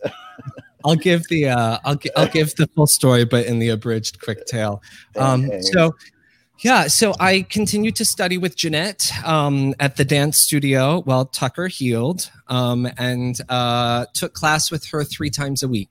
I'll 0.84 0.96
give 0.96 1.28
the 1.30 1.50
uh, 1.50 1.78
I'll 1.86 2.00
I'll 2.18 2.28
give 2.28 2.56
the 2.56 2.68
full 2.76 2.88
story, 2.88 3.24
but 3.24 3.46
in 3.46 3.60
the 3.60 3.70
abridged 3.70 4.20
quick 4.22 4.46
tale. 4.48 4.82
Um, 5.16 5.50
so. 5.62 5.94
Yeah, 6.64 6.88
so 6.88 7.14
I 7.20 7.42
continued 7.50 7.96
to 7.96 8.06
study 8.06 8.38
with 8.38 8.56
Jeanette 8.56 9.12
um, 9.26 9.74
at 9.80 9.96
the 9.96 10.06
dance 10.06 10.40
studio 10.40 11.02
while 11.02 11.26
Tucker 11.26 11.68
healed, 11.68 12.30
um, 12.50 12.88
and 13.00 13.36
uh, 13.50 14.06
took 14.14 14.34
class 14.34 14.70
with 14.70 14.86
her 14.90 15.04
three 15.04 15.32
times 15.32 15.64
a 15.64 15.68
week, 15.68 15.90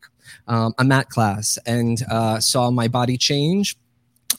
um, 0.49 0.75
a 0.79 0.85
mat 0.85 1.09
class, 1.09 1.59
and 1.67 2.03
uh, 2.11 2.41
saw 2.41 2.71
my 2.71 2.89
body 2.89 3.17
change 3.17 3.77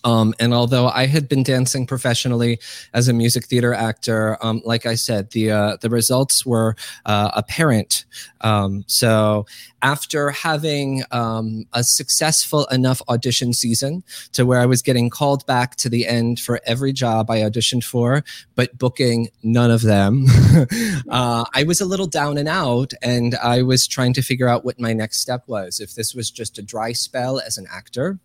um, 0.04 0.34
and 0.40 0.54
although 0.54 0.88
I 0.88 1.06
had 1.06 1.28
been 1.28 1.44
dancing 1.44 1.86
professionally 1.86 2.60
as 2.94 3.08
a 3.08 3.14
music 3.14 3.46
theater 3.46 3.74
actor, 3.74 4.38
um, 4.42 4.62
like 4.66 4.86
I 4.86 4.96
said, 4.96 5.32
the 5.32 5.52
uh, 5.52 5.78
the 5.82 5.90
results 5.90 6.46
were 6.46 6.76
uh, 7.06 7.32
apparent. 7.34 8.06
Um, 8.42 8.84
so 8.88 9.46
after 9.82 10.32
having 10.32 11.04
um, 11.12 11.66
a 11.74 11.84
successful 11.84 12.66
enough 12.68 13.02
audition 13.10 13.54
season 13.54 14.04
to 14.34 14.46
where 14.46 14.60
I 14.60 14.66
was 14.66 14.82
getting 14.82 15.10
called 15.10 15.46
back 15.46 15.76
to 15.78 15.90
the 15.90 16.08
end 16.08 16.40
for 16.40 16.60
every 16.66 16.94
job 16.94 17.30
I 17.30 17.40
auditioned 17.40 17.84
for, 17.84 18.24
but 18.56 18.78
booking 18.78 19.30
none 19.44 19.72
of 19.72 19.82
them, 19.82 20.26
uh, 21.10 21.46
I 21.54 21.64
was 21.64 21.82
a 21.82 21.86
little 21.86 22.08
down 22.08 22.38
and 22.38 22.48
out, 22.48 22.94
and 23.02 23.36
I 23.36 23.62
was 23.62 23.88
trying 23.88 24.14
to 24.14 24.22
figure 24.22 24.48
out 24.48 24.66
what 24.66 24.80
my 24.80 24.94
next 24.94 25.22
step 25.22 25.44
was. 25.48 25.80
If 25.80 25.96
this 25.96 26.16
was 26.16 26.32
just 26.32 26.58
a 26.58 26.62
dry 26.62 26.94
spell 26.94 27.40
as 27.40 27.58
an 27.58 27.68
actor 27.72 28.20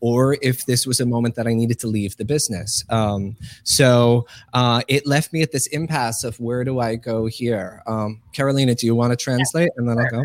or 0.00 0.36
if 0.42 0.64
this 0.66 0.86
was 0.86 1.00
a 1.00 1.06
moment 1.06 1.34
that 1.36 1.46
I 1.46 1.54
needed 1.54 1.78
to 1.80 1.88
leave 1.88 2.16
the 2.16 2.24
business. 2.24 2.84
Um, 2.88 3.36
so 3.64 4.26
uh, 4.54 4.82
it 4.88 5.06
left 5.06 5.32
me 5.32 5.42
at 5.42 5.52
this 5.52 5.66
impasse 5.68 6.24
of 6.24 6.38
where 6.40 6.64
do 6.64 6.80
I 6.80 6.96
go 6.96 7.26
here? 7.26 7.82
Um, 7.86 8.20
Carolina, 8.32 8.74
do 8.74 8.86
you 8.86 8.94
want 8.94 9.12
to 9.12 9.16
translate 9.16 9.70
and 9.76 9.88
then 9.88 9.98
I'll 9.98 10.10
go? 10.10 10.24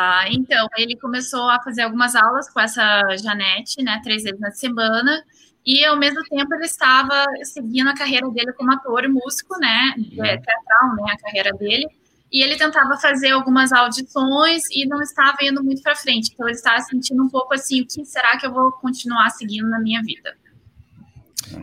Ah, 0.00 0.26
então, 0.30 0.68
ele 0.76 0.96
começou 0.96 1.48
a 1.50 1.60
fazer 1.60 1.82
algumas 1.82 2.14
aulas 2.14 2.48
com 2.48 2.60
essa 2.60 3.02
Janete, 3.16 3.82
né, 3.82 4.00
três 4.04 4.22
vezes 4.22 4.38
na 4.38 4.52
semana, 4.52 5.24
e 5.66 5.84
ao 5.84 5.96
mesmo 5.96 6.22
tempo 6.24 6.54
ele 6.54 6.66
estava 6.66 7.26
seguindo 7.42 7.88
a 7.90 7.94
carreira 7.94 8.30
dele 8.30 8.52
como 8.52 8.70
ator 8.70 9.04
e 9.04 9.08
músico, 9.08 9.58
né, 9.58 9.94
é, 10.18 10.36
teatral, 10.36 10.94
né, 10.94 11.12
a 11.12 11.18
carreira 11.18 11.52
dele, 11.54 11.88
e 12.30 12.42
ele 12.42 12.56
tentava 12.56 12.96
fazer 12.98 13.30
algumas 13.30 13.72
audições 13.72 14.64
e 14.70 14.86
não 14.86 15.00
estava 15.00 15.38
indo 15.42 15.62
muito 15.62 15.82
para 15.82 15.96
frente. 15.96 16.30
Então 16.32 16.46
ele 16.46 16.56
estava 16.56 16.80
sentindo 16.82 17.22
um 17.22 17.28
pouco 17.28 17.54
assim, 17.54 17.82
o 17.82 17.86
que 17.86 18.04
será 18.04 18.36
que 18.38 18.46
eu 18.46 18.52
vou 18.52 18.72
continuar 18.72 19.30
seguindo 19.30 19.68
na 19.68 19.80
minha 19.80 20.02
vida? 20.02 20.36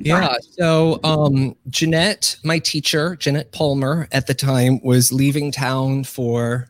Yeah. 0.02 0.38
So, 0.58 1.00
um, 1.04 1.56
Jeanette, 1.70 2.38
my 2.44 2.60
teacher, 2.60 3.16
Jeanette 3.20 3.52
Palmer, 3.52 4.08
at 4.12 4.26
the 4.26 4.34
time 4.34 4.80
was 4.84 5.12
leaving 5.12 5.52
town 5.52 6.04
for 6.04 6.70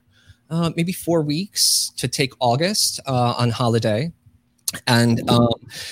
uh, 0.50 0.72
maybe 0.76 0.92
four 0.92 1.22
weeks 1.22 1.92
to 1.98 2.08
take 2.08 2.34
August 2.40 3.00
uh, 3.06 3.36
on 3.38 3.52
holiday. 3.52 4.12
And 4.88 5.28
um, 5.30 5.48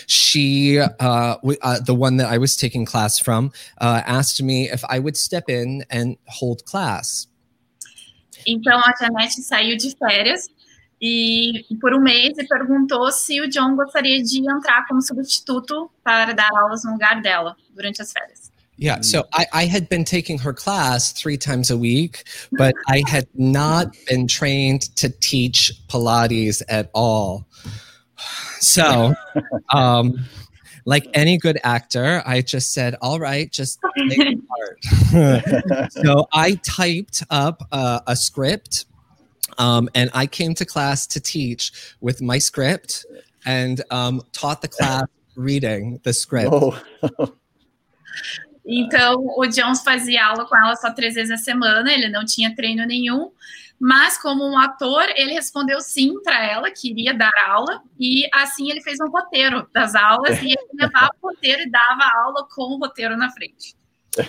she, 0.08 0.80
uh, 0.80 1.36
w- 1.36 1.58
uh, 1.62 1.80
the 1.80 1.96
one 1.96 2.18
that 2.18 2.28
I 2.28 2.38
was 2.38 2.58
taking 2.58 2.86
class 2.86 3.18
from, 3.18 3.52
uh, 3.80 4.02
asked 4.06 4.44
me 4.44 4.70
if 4.70 4.84
I 4.90 5.00
would 5.00 5.16
step 5.16 5.50
in 5.50 5.86
and 5.90 6.18
hold 6.28 6.66
class. 6.66 7.28
Então 8.46 8.80
a 8.80 8.94
Janete 9.00 9.42
saiu 9.42 9.78
de 9.78 9.96
férias 9.98 10.50
e 11.02 11.66
por 11.82 11.94
um 11.94 12.00
mês 12.00 12.38
e 12.38 12.48
perguntou 12.48 13.12
se 13.12 13.42
o 13.42 13.50
John 13.50 13.76
gostaria 13.76 14.24
de 14.24 14.40
entrar 14.50 14.88
como 14.88 15.02
substituto 15.02 15.92
para 16.04 16.34
dar 16.34 16.50
aulas 16.56 16.84
no 16.86 16.94
lugar 16.94 17.22
dela 17.22 17.58
durante 17.76 18.02
as 18.02 18.12
férias. 18.12 18.54
Yeah, 18.78 19.02
so 19.02 19.24
I, 19.34 19.46
I 19.54 19.66
had 19.66 19.88
been 19.88 20.04
taking 20.04 20.40
her 20.40 20.52
class 20.52 21.14
three 21.14 21.38
times 21.38 21.70
a 21.70 21.78
week, 21.78 22.24
but 22.54 22.74
I 22.88 23.04
had 23.08 23.28
not 23.36 23.96
been 24.08 24.28
trained 24.28 24.96
to 24.96 25.10
teach 25.10 25.72
Pilates 25.90 26.64
at 26.68 26.90
all. 26.94 27.46
So, 28.60 29.14
um, 29.74 30.26
like 30.86 31.08
any 31.14 31.38
good 31.38 31.60
actor, 31.64 32.22
I 32.26 32.42
just 32.42 32.74
said, 32.74 32.96
"All 33.02 33.20
right, 33.20 33.52
just 33.52 33.80
take 34.10 34.38
part." 34.48 35.92
so 35.92 36.28
I 36.34 36.56
typed 36.64 37.24
up 37.30 37.68
uh, 37.72 38.02
a 38.08 38.16
script, 38.16 38.86
um, 39.58 39.90
and 39.96 40.10
I 40.14 40.26
came 40.26 40.54
to 40.56 40.66
class 40.66 41.08
to 41.08 41.20
teach 41.20 41.72
with 42.02 42.22
my 42.22 42.38
script, 42.38 43.06
and 43.46 43.82
um, 43.92 44.22
taught 44.34 44.62
the 44.62 44.68
class 44.68 45.06
reading 45.36 46.00
the 46.04 46.14
script. 46.14 46.50
Oh. 46.52 46.78
Então, 48.66 49.26
o 49.38 49.46
Jones 49.46 49.82
fazia 49.84 50.26
aula 50.26 50.46
com 50.46 50.56
ela 50.56 50.76
só 50.76 50.90
três 50.94 51.16
vezes 51.16 51.32
a 51.32 51.38
semana, 51.38 51.92
ele 51.92 52.08
não 52.10 52.24
tinha 52.24 52.56
treino 52.56 52.86
nenhum. 52.86 53.32
Mas, 53.80 54.18
como 54.18 54.46
um 54.46 54.58
ator, 54.58 55.06
ele 55.16 55.34
respondeu 55.34 55.82
sim 55.82 56.22
para 56.24 56.44
ela, 56.44 56.72
que 56.72 56.90
iria 56.92 57.14
dar 57.14 57.34
aula, 57.48 57.82
e 58.00 58.30
assim 58.34 58.70
ele 58.72 58.82
fez 58.82 59.00
um 59.02 59.10
roteiro 59.10 59.68
das 59.74 59.94
aulas, 59.94 60.42
e 60.42 60.48
ele 60.48 60.70
levava 60.74 61.12
o 61.22 61.28
roteiro 61.28 61.62
e 61.64 61.70
dava 61.70 62.04
aula 62.24 62.48
com 62.54 62.62
o 62.62 62.78
roteiro 62.78 63.18
na 63.18 63.30
frente. 63.32 63.76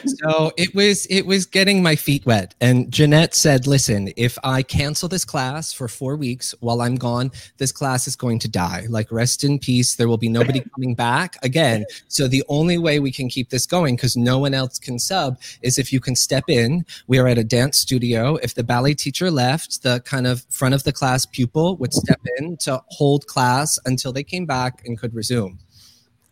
So 0.06 0.52
it 0.56 0.74
was 0.74 1.06
it 1.06 1.26
was 1.26 1.46
getting 1.46 1.82
my 1.82 1.96
feet 1.96 2.24
wet. 2.26 2.54
And 2.60 2.90
jeanette 2.90 3.34
said 3.34 3.66
listen 3.66 4.12
if 4.16 4.38
i 4.44 4.62
cancel 4.62 5.08
this 5.08 5.24
class 5.24 5.72
for 5.72 5.88
four 5.88 6.16
weeks 6.16 6.54
while 6.60 6.80
i'm 6.80 6.96
gone 6.96 7.30
this 7.58 7.72
class 7.72 8.06
is 8.06 8.16
going 8.16 8.38
to 8.40 8.48
die. 8.48 8.86
Like 8.88 9.10
rest 9.10 9.44
in 9.44 9.58
peace. 9.58 9.96
There 9.96 10.08
will 10.08 10.18
be 10.18 10.28
nobody 10.28 10.62
coming 10.74 10.94
back 10.94 11.36
again. 11.42 11.84
So 12.08 12.28
the 12.28 12.44
only 12.48 12.78
way 12.78 13.00
we 13.00 13.12
can 13.12 13.28
keep 13.28 13.50
this 13.50 13.66
going 13.66 13.96
because 13.96 14.16
no 14.16 14.38
one 14.38 14.54
else 14.54 14.78
can 14.78 14.98
sub 14.98 15.38
is 15.62 15.78
if 15.78 15.92
you 15.92 16.00
can 16.00 16.16
step 16.16 16.44
in. 16.48 16.84
We 17.06 17.18
are 17.18 17.26
at 17.26 17.38
a 17.38 17.44
dance 17.44 17.78
studio. 17.78 18.36
If 18.36 18.54
the 18.54 18.64
ballet 18.64 18.94
teacher 18.94 19.30
left 19.30 19.82
the 19.82 20.00
kind 20.00 20.26
of 20.26 20.44
front 20.50 20.74
of 20.74 20.84
the 20.84 20.92
class 20.92 21.26
pupil 21.26 21.76
would 21.76 21.92
step 21.92 22.20
in 22.38 22.56
to 22.58 22.82
hold 22.88 23.26
class 23.26 23.78
until 23.84 24.12
they 24.12 24.24
came 24.24 24.46
back 24.46 24.82
and 24.84 24.98
could 24.98 25.14
resume. 25.14 25.58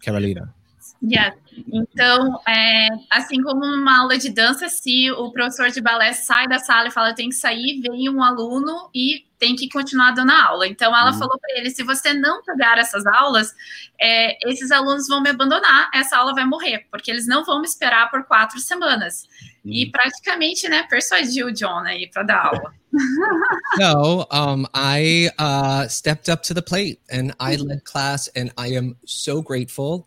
Carolina 0.00 0.55
Yeah. 1.03 1.36
Então, 1.72 2.40
é, 2.48 2.88
assim 3.11 3.42
como 3.42 3.64
uma 3.64 4.00
aula 4.00 4.16
de 4.16 4.30
dança, 4.30 4.68
se 4.68 5.11
o 5.11 5.30
professor 5.32 5.68
de 5.70 5.80
balé 5.80 6.12
sai 6.12 6.46
da 6.48 6.59
sala 6.59 6.88
e 6.88 6.90
fala 6.90 7.11
eu 7.11 7.14
tenho 7.14 7.28
que 7.28 7.34
sair, 7.34 7.80
vem 7.80 8.09
um 8.09 8.22
aluno 8.22 8.88
e 8.94 9.26
tem 9.38 9.57
que 9.57 9.68
continuar 9.68 10.12
dando 10.12 10.30
a 10.30 10.44
aula. 10.44 10.66
Então, 10.66 10.96
ela 10.96 11.12
uhum. 11.12 11.18
falou 11.18 11.38
para 11.38 11.59
ele: 11.59 11.70
se 11.70 11.82
você 11.82 12.14
não 12.14 12.42
pegar 12.42 12.78
essas 12.78 13.05
aulas, 13.05 13.53
é, 14.00 14.38
esses 14.48 14.70
alunos 14.70 15.09
vão 15.09 15.20
me 15.20 15.30
abandonar, 15.30 15.90
essa 15.92 16.16
aula 16.16 16.32
vai 16.32 16.46
morrer, 16.46 16.86
porque 16.90 17.11
eles 17.11 17.26
não 17.26 17.44
vão 17.44 17.61
me 17.61 17.66
esperar 17.66 18.11
por 18.11 18.24
quatro 18.24 18.59
semanas. 18.61 19.24
Uhum. 19.64 19.72
E 19.72 19.90
praticamente, 19.90 20.68
né, 20.68 20.84
persuadiu 20.88 21.48
o 21.48 21.53
John 21.53 21.80
aí 21.80 22.09
para 22.09 22.22
dar 22.22 22.46
aula. 22.46 22.72
no, 23.78 24.26
um, 24.30 24.66
I 24.74 25.30
uh, 25.38 25.88
stepped 25.88 26.30
up 26.30 26.46
to 26.46 26.55
the 26.55 26.62
plate 26.62 27.00
and 27.11 27.32
I 27.40 27.57
led 27.57 27.84
class, 27.84 28.30
and 28.36 28.53
I 28.57 28.76
am 28.76 28.96
so 29.05 29.42
grateful 29.42 30.07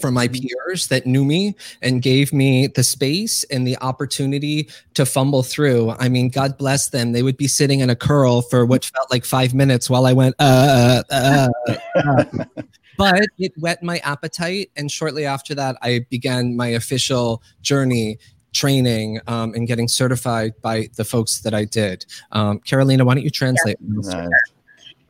for 0.00 0.10
my 0.10 0.28
mm-hmm. 0.28 0.46
peers 0.46 0.88
that 0.88 1.06
knew 1.06 1.24
me 1.24 1.54
and 1.80 2.02
gave 2.02 2.32
me 2.32 2.66
the 2.66 2.84
space 2.84 3.44
and 3.44 3.66
the 3.66 3.76
opportunity 3.78 4.68
to 4.94 5.06
fumble 5.06 5.42
through. 5.42 5.90
I 5.98 6.08
mean, 6.08 6.28
God 6.28 6.58
bless 6.58 6.88
them. 6.88 7.12
They 7.12 7.22
would 7.22 7.36
be 7.36 7.48
sitting 7.48 7.80
in 7.80 7.90
a 7.90 7.96
curl 7.96 8.42
for 8.42 8.64
what 8.64 8.84
felt 8.84 9.10
like 9.10 9.24
five 9.24 9.54
minutes 9.54 9.88
while 9.88 10.06
I 10.06 10.12
went, 10.12 10.34
uh, 10.38 11.02
uh, 11.10 11.48
uh. 11.64 11.74
uh. 11.96 12.44
but 12.98 13.26
it 13.38 13.52
whet 13.56 13.82
my 13.82 13.98
appetite. 13.98 14.70
And 14.76 14.90
shortly 14.90 15.24
after 15.26 15.54
that, 15.54 15.76
I 15.82 16.06
began 16.10 16.56
my 16.56 16.68
official 16.68 17.42
journey 17.62 18.18
training 18.52 19.18
um, 19.26 19.54
and 19.54 19.66
getting 19.66 19.88
certified 19.88 20.52
by 20.60 20.88
the 20.96 21.04
folks 21.04 21.40
that 21.40 21.54
I 21.54 21.64
did. 21.64 22.04
Um, 22.32 22.58
Carolina, 22.60 23.04
why 23.04 23.14
don't 23.14 23.24
you 23.24 23.30
translate? 23.30 23.78
Yeah. 23.80 24.28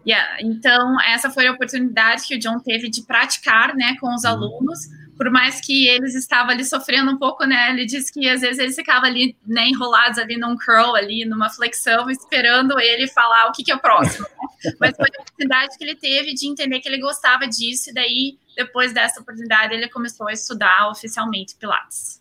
Yeah. 0.06 0.38
Então, 0.40 1.00
essa 1.00 1.30
foi 1.30 1.46
a 1.46 1.52
oportunidade 1.52 2.26
que 2.26 2.34
o 2.34 2.38
John 2.38 2.58
teve 2.58 2.88
de 2.88 3.02
praticar 3.02 3.74
né, 3.74 3.96
com 4.00 4.12
os 4.14 4.24
uhum. 4.24 4.30
alunos, 4.30 4.80
por 5.16 5.30
mais 5.30 5.60
que 5.60 5.86
eles 5.86 6.14
estavam 6.14 6.50
ali 6.50 6.64
sofrendo 6.64 7.12
um 7.12 7.18
pouco, 7.18 7.44
né? 7.44 7.70
Ele 7.70 7.86
disse 7.86 8.12
que 8.12 8.28
às 8.28 8.40
vezes 8.40 8.58
eles 8.58 8.74
ficavam 8.74 9.04
ali, 9.04 9.36
né, 9.46 9.68
enrolados 9.68 10.18
ali 10.18 10.36
num 10.36 10.56
curl, 10.56 10.96
ali 10.96 11.24
numa 11.24 11.48
flexão, 11.48 12.10
esperando 12.10 12.78
ele 12.80 13.06
falar 13.06 13.46
o 13.46 13.52
que, 13.52 13.62
que 13.62 13.70
é 13.70 13.76
o 13.76 13.78
próximo. 13.78 14.26
Né? 14.64 14.72
Mas 14.80 14.96
foi 14.96 15.08
a 15.16 15.22
oportunidade 15.22 15.78
que 15.78 15.84
ele 15.84 15.94
teve 15.94 16.34
de 16.34 16.48
entender 16.48 16.80
que 16.80 16.88
ele 16.88 17.00
gostava 17.00 17.46
disso, 17.46 17.90
e 17.90 17.94
daí, 17.94 18.38
depois 18.56 18.92
dessa 18.92 19.20
oportunidade, 19.20 19.74
ele 19.74 19.88
começou 19.88 20.26
a 20.28 20.32
estudar 20.32 20.88
oficialmente 20.90 21.54
Pilates. 21.56 22.20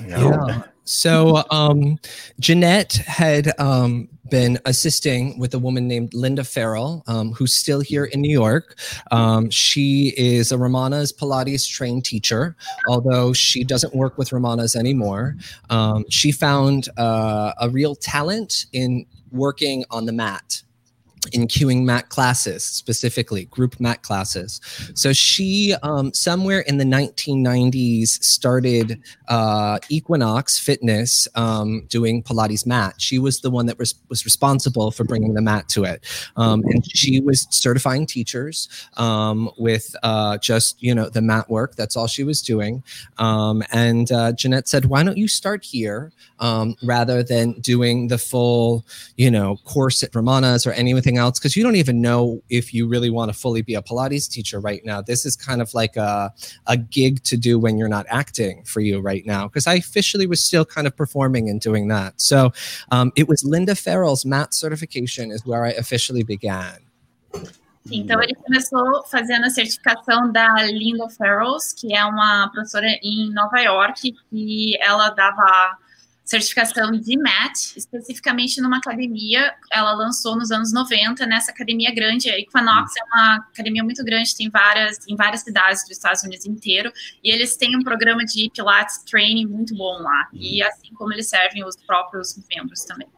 Yeah. 0.00 0.64
So 0.84 1.44
um, 1.50 1.96
Jeanette 2.38 3.02
had 3.06 3.52
um, 3.58 4.08
been 4.34 4.58
assisting 4.64 5.38
with 5.38 5.54
a 5.54 5.58
woman 5.60 5.86
named 5.86 6.12
Linda 6.12 6.42
Farrell, 6.42 7.04
um, 7.06 7.30
who's 7.34 7.54
still 7.54 7.78
here 7.78 8.06
in 8.06 8.20
New 8.20 8.32
York. 8.32 8.76
Um, 9.12 9.48
she 9.48 10.12
is 10.16 10.50
a 10.50 10.58
Romana's 10.58 11.12
Pilates 11.12 11.70
trained 11.70 12.04
teacher, 12.04 12.56
although 12.88 13.32
she 13.32 13.62
doesn't 13.62 13.94
work 13.94 14.18
with 14.18 14.32
Romana's 14.32 14.74
anymore. 14.74 15.36
Um, 15.70 16.04
she 16.10 16.32
found 16.32 16.88
uh, 16.96 17.52
a 17.60 17.70
real 17.70 17.94
talent 17.94 18.66
in 18.72 19.06
working 19.30 19.84
on 19.92 20.04
the 20.04 20.12
mat 20.12 20.64
in 21.32 21.46
queuing 21.46 21.84
mat 21.84 22.08
classes 22.08 22.64
specifically 22.64 23.46
group 23.46 23.80
mat 23.80 24.02
classes. 24.02 24.60
So 24.94 25.12
she 25.12 25.74
um, 25.82 26.12
somewhere 26.12 26.60
in 26.60 26.78
the 26.78 26.84
1990s 26.84 28.08
started 28.22 29.00
uh, 29.28 29.78
equinox 29.88 30.58
fitness 30.58 31.26
um, 31.34 31.86
doing 31.88 32.22
pilates 32.22 32.66
mat. 32.66 32.94
She 32.98 33.18
was 33.18 33.40
the 33.40 33.50
one 33.50 33.66
that 33.66 33.78
was, 33.78 33.94
was 34.08 34.24
responsible 34.24 34.90
for 34.90 35.04
bringing 35.04 35.34
the 35.34 35.42
mat 35.42 35.68
to 35.70 35.84
it. 35.84 36.04
Um, 36.36 36.62
and 36.66 36.84
she 36.94 37.20
was 37.20 37.46
certifying 37.50 38.06
teachers 38.06 38.68
um, 38.96 39.50
with 39.58 39.94
uh, 40.02 40.38
just 40.38 40.82
you 40.82 40.94
know 40.94 41.08
the 41.08 41.22
mat 41.22 41.48
work. 41.48 41.76
That's 41.76 41.96
all 41.96 42.06
she 42.06 42.24
was 42.24 42.42
doing. 42.42 42.82
Um, 43.18 43.62
and 43.72 44.10
uh, 44.12 44.32
jeanette 44.32 44.68
said 44.68 44.86
why 44.86 45.02
don't 45.02 45.18
you 45.18 45.28
start 45.28 45.64
here? 45.64 46.12
Um, 46.40 46.76
rather 46.82 47.22
than 47.22 47.52
doing 47.60 48.08
the 48.08 48.18
full 48.18 48.84
you 49.16 49.30
know 49.30 49.56
course 49.64 50.02
at 50.02 50.14
romana's 50.14 50.66
or 50.66 50.72
anything 50.72 51.13
anything 51.14 51.18
else 51.18 51.38
because 51.38 51.56
you 51.56 51.62
don't 51.62 51.76
even 51.76 52.00
know 52.00 52.42
if 52.48 52.72
you 52.74 52.88
really 52.88 53.10
want 53.10 53.32
to 53.32 53.38
fully 53.38 53.62
be 53.62 53.74
a 53.74 53.82
Pilates 53.82 54.28
teacher 54.28 54.60
right 54.60 54.82
now. 54.84 55.02
This 55.02 55.24
is 55.26 55.36
kind 55.36 55.60
of 55.62 55.72
like 55.74 55.96
a, 55.96 56.32
a 56.66 56.76
gig 56.76 57.22
to 57.24 57.36
do 57.36 57.58
when 57.58 57.78
you're 57.78 57.88
not 57.88 58.06
acting 58.08 58.64
for 58.64 58.80
you 58.80 59.00
right 59.00 59.24
now 59.26 59.48
because 59.48 59.66
I 59.66 59.74
officially 59.74 60.26
was 60.26 60.44
still 60.44 60.64
kind 60.64 60.86
of 60.86 60.96
performing 60.96 61.48
and 61.48 61.60
doing 61.60 61.88
that. 61.88 62.20
So 62.20 62.52
um, 62.90 63.12
it 63.16 63.28
was 63.28 63.44
Linda 63.44 63.74
Farrell's 63.74 64.24
mat 64.24 64.54
certification 64.54 65.30
is 65.30 65.44
where 65.46 65.64
I 65.64 65.70
officially 65.70 66.24
began. 66.24 66.78
Então 67.92 68.18
ele 68.22 68.34
começou 68.34 69.04
fazendo 69.10 69.44
a 69.44 69.50
certificação 69.50 70.32
da 70.32 70.48
Linda 70.64 71.06
Farrells, 71.10 71.74
que 71.74 71.94
é 71.94 72.02
uma 72.02 72.48
professora 72.50 72.88
em 73.02 73.30
Nova 73.30 73.60
York, 73.60 74.14
e 74.32 74.82
ela 74.82 75.10
dava 75.10 75.76
certificação 76.34 76.90
de 76.90 77.16
MAT, 77.16 77.76
especificamente 77.76 78.60
numa 78.60 78.78
academia, 78.78 79.54
ela 79.70 79.92
lançou 79.92 80.36
nos 80.36 80.50
anos 80.50 80.72
90, 80.72 81.24
nessa 81.26 81.52
academia 81.52 81.94
grande, 81.94 82.28
a 82.28 82.38
Equinox 82.38 82.92
é 82.96 83.04
uma 83.04 83.36
academia 83.52 83.84
muito 83.84 84.04
grande, 84.04 84.34
tem 84.34 84.50
várias, 84.50 84.98
em 85.08 85.14
várias 85.14 85.42
cidades 85.42 85.82
dos 85.82 85.92
Estados 85.92 86.22
Unidos 86.24 86.44
inteiro, 86.44 86.92
e 87.22 87.30
eles 87.30 87.56
têm 87.56 87.76
um 87.76 87.82
programa 87.82 88.24
de 88.24 88.50
Pilates 88.52 88.98
Training 89.04 89.46
muito 89.46 89.76
bom 89.76 89.98
lá, 90.02 90.28
e 90.32 90.62
assim 90.62 90.92
como 90.94 91.12
eles 91.12 91.28
servem 91.28 91.64
os 91.64 91.76
próprios 91.76 92.36
membros 92.50 92.84
também. 92.84 93.08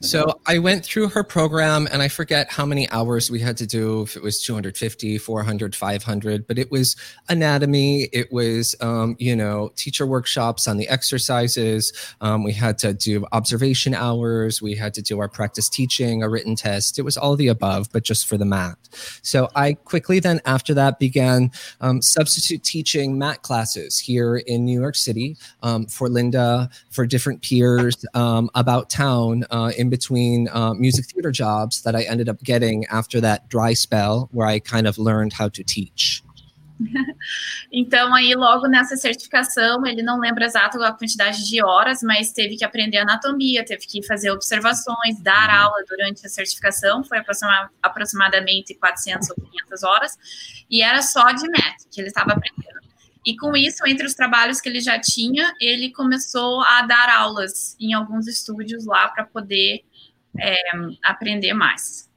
So 0.00 0.40
I 0.46 0.58
went 0.58 0.84
through 0.84 1.08
her 1.08 1.24
program 1.24 1.88
and 1.90 2.02
I 2.02 2.08
forget 2.08 2.50
how 2.50 2.66
many 2.66 2.88
hours 2.90 3.30
we 3.30 3.40
had 3.40 3.56
to 3.58 3.66
do, 3.66 4.02
if 4.02 4.16
it 4.16 4.22
was 4.22 4.42
250, 4.42 5.18
400, 5.18 5.74
500, 5.74 6.46
but 6.46 6.58
it 6.58 6.70
was 6.70 6.96
anatomy. 7.28 8.08
It 8.12 8.32
was, 8.32 8.74
um, 8.80 9.16
you 9.18 9.34
know, 9.34 9.72
teacher 9.76 10.06
workshops 10.06 10.68
on 10.68 10.76
the 10.76 10.88
exercises. 10.88 11.92
Um, 12.20 12.44
we 12.44 12.52
had 12.52 12.78
to 12.78 12.92
do 12.92 13.26
observation 13.32 13.94
hours. 13.94 14.60
We 14.60 14.74
had 14.74 14.94
to 14.94 15.02
do 15.02 15.18
our 15.18 15.28
practice 15.28 15.68
teaching, 15.68 16.22
a 16.22 16.28
written 16.28 16.56
test. 16.56 16.98
It 16.98 17.02
was 17.02 17.16
all 17.16 17.36
the 17.36 17.48
above, 17.48 17.88
but 17.92 18.02
just 18.02 18.26
for 18.26 18.36
the 18.36 18.44
mat. 18.44 18.76
So 19.22 19.48
I 19.54 19.74
quickly 19.74 20.20
then 20.20 20.40
after 20.44 20.74
that 20.74 20.98
began 20.98 21.50
um, 21.80 22.02
substitute 22.02 22.62
teaching 22.62 23.18
mat 23.18 23.42
classes 23.42 23.98
here 23.98 24.36
in 24.36 24.64
New 24.64 24.78
York 24.78 24.96
City 24.96 25.36
um, 25.62 25.86
for 25.86 26.08
Linda, 26.08 26.70
for 26.90 27.06
different 27.06 27.42
peers 27.42 28.04
um, 28.14 28.50
about 28.54 28.90
town 28.90 29.44
uh, 29.50 29.72
in 29.76 29.85
in 29.86 29.90
between 29.90 30.48
uh, 30.48 30.74
music 30.74 31.06
theater 31.06 31.30
jobs 31.30 31.82
that 31.82 31.94
I 31.94 32.02
ended 32.02 32.28
up 32.28 32.42
getting 32.42 32.84
after 32.86 33.20
that 33.20 33.48
dry 33.48 33.74
spell 33.74 34.28
where 34.32 34.46
I 34.46 34.58
kind 34.58 34.86
of 34.86 34.98
learned 34.98 35.32
how 35.32 35.48
to 35.48 35.62
teach. 35.62 36.22
Então, 37.72 38.14
aí, 38.14 38.34
logo 38.34 38.68
nessa 38.68 38.96
certificação, 38.96 39.84
ele 39.86 40.02
não 40.02 40.20
lembra 40.20 40.44
exato 40.44 40.80
a 40.82 40.92
quantidade 40.92 41.48
de 41.48 41.62
horas, 41.62 42.00
mas 42.02 42.32
teve 42.32 42.56
que 42.56 42.64
aprender 42.64 42.98
anatomia, 42.98 43.64
teve 43.64 43.86
que 43.86 44.06
fazer 44.06 44.30
observações, 44.30 45.20
dar 45.20 45.48
uhum. 45.48 45.64
aula 45.64 45.84
durante 45.88 46.24
a 46.26 46.28
certificação, 46.28 47.02
foi 47.02 47.18
aproximadamente 47.82 48.74
400 48.74 49.30
ou 49.30 49.36
500 49.36 49.82
horas, 49.82 50.12
e 50.70 50.82
era 50.82 51.02
só 51.02 51.32
de 51.32 51.48
MET 51.48 51.76
que 51.90 52.00
ele 52.00 52.08
estava 52.08 52.32
aprendendo. 52.32 52.85
E 53.26 53.36
com 53.36 53.56
isso, 53.56 53.84
entre 53.86 54.06
os 54.06 54.14
trabalhos 54.14 54.60
que 54.60 54.68
ele 54.68 54.80
já 54.80 55.00
tinha, 55.00 55.52
ele 55.60 55.90
começou 55.90 56.62
a 56.62 56.82
dar 56.82 57.08
aulas 57.08 57.76
em 57.80 57.92
alguns 57.92 58.28
estúdios 58.28 58.86
lá 58.86 59.08
para 59.08 59.24
poder 59.24 59.80
é, 60.38 60.54
aprender 61.04 61.52
mais. 61.52 62.08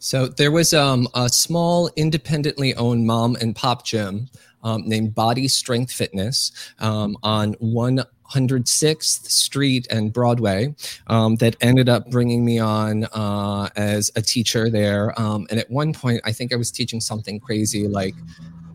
So 0.00 0.28
there 0.28 0.50
was 0.50 0.72
um, 0.72 1.06
a 1.14 1.28
small 1.28 1.88
independently 1.96 2.74
owned 2.76 3.06
mom 3.06 3.36
and 3.40 3.54
pop 3.54 3.84
gym 3.84 4.28
um, 4.64 4.82
named 4.86 5.14
Body 5.14 5.46
Strength 5.46 5.92
Fitness 5.92 6.52
um, 6.80 7.16
on 7.22 7.54
one 7.60 8.04
106th 8.32 9.28
Street 9.28 9.86
and 9.90 10.12
Broadway 10.12 10.74
that 11.08 11.56
ended 11.60 11.88
up 11.88 12.08
bringing 12.10 12.44
me 12.44 12.60
on 12.60 13.04
uh, 13.06 13.68
as 13.74 14.10
a 14.14 14.22
teacher 14.22 14.70
there. 14.70 15.12
And 15.18 15.50
at 15.50 15.68
one 15.68 15.92
point, 15.92 16.20
I 16.24 16.30
think 16.32 16.52
I 16.52 16.56
was 16.56 16.70
teaching 16.70 17.00
something 17.00 17.40
crazy 17.40 17.88
like 17.88 18.14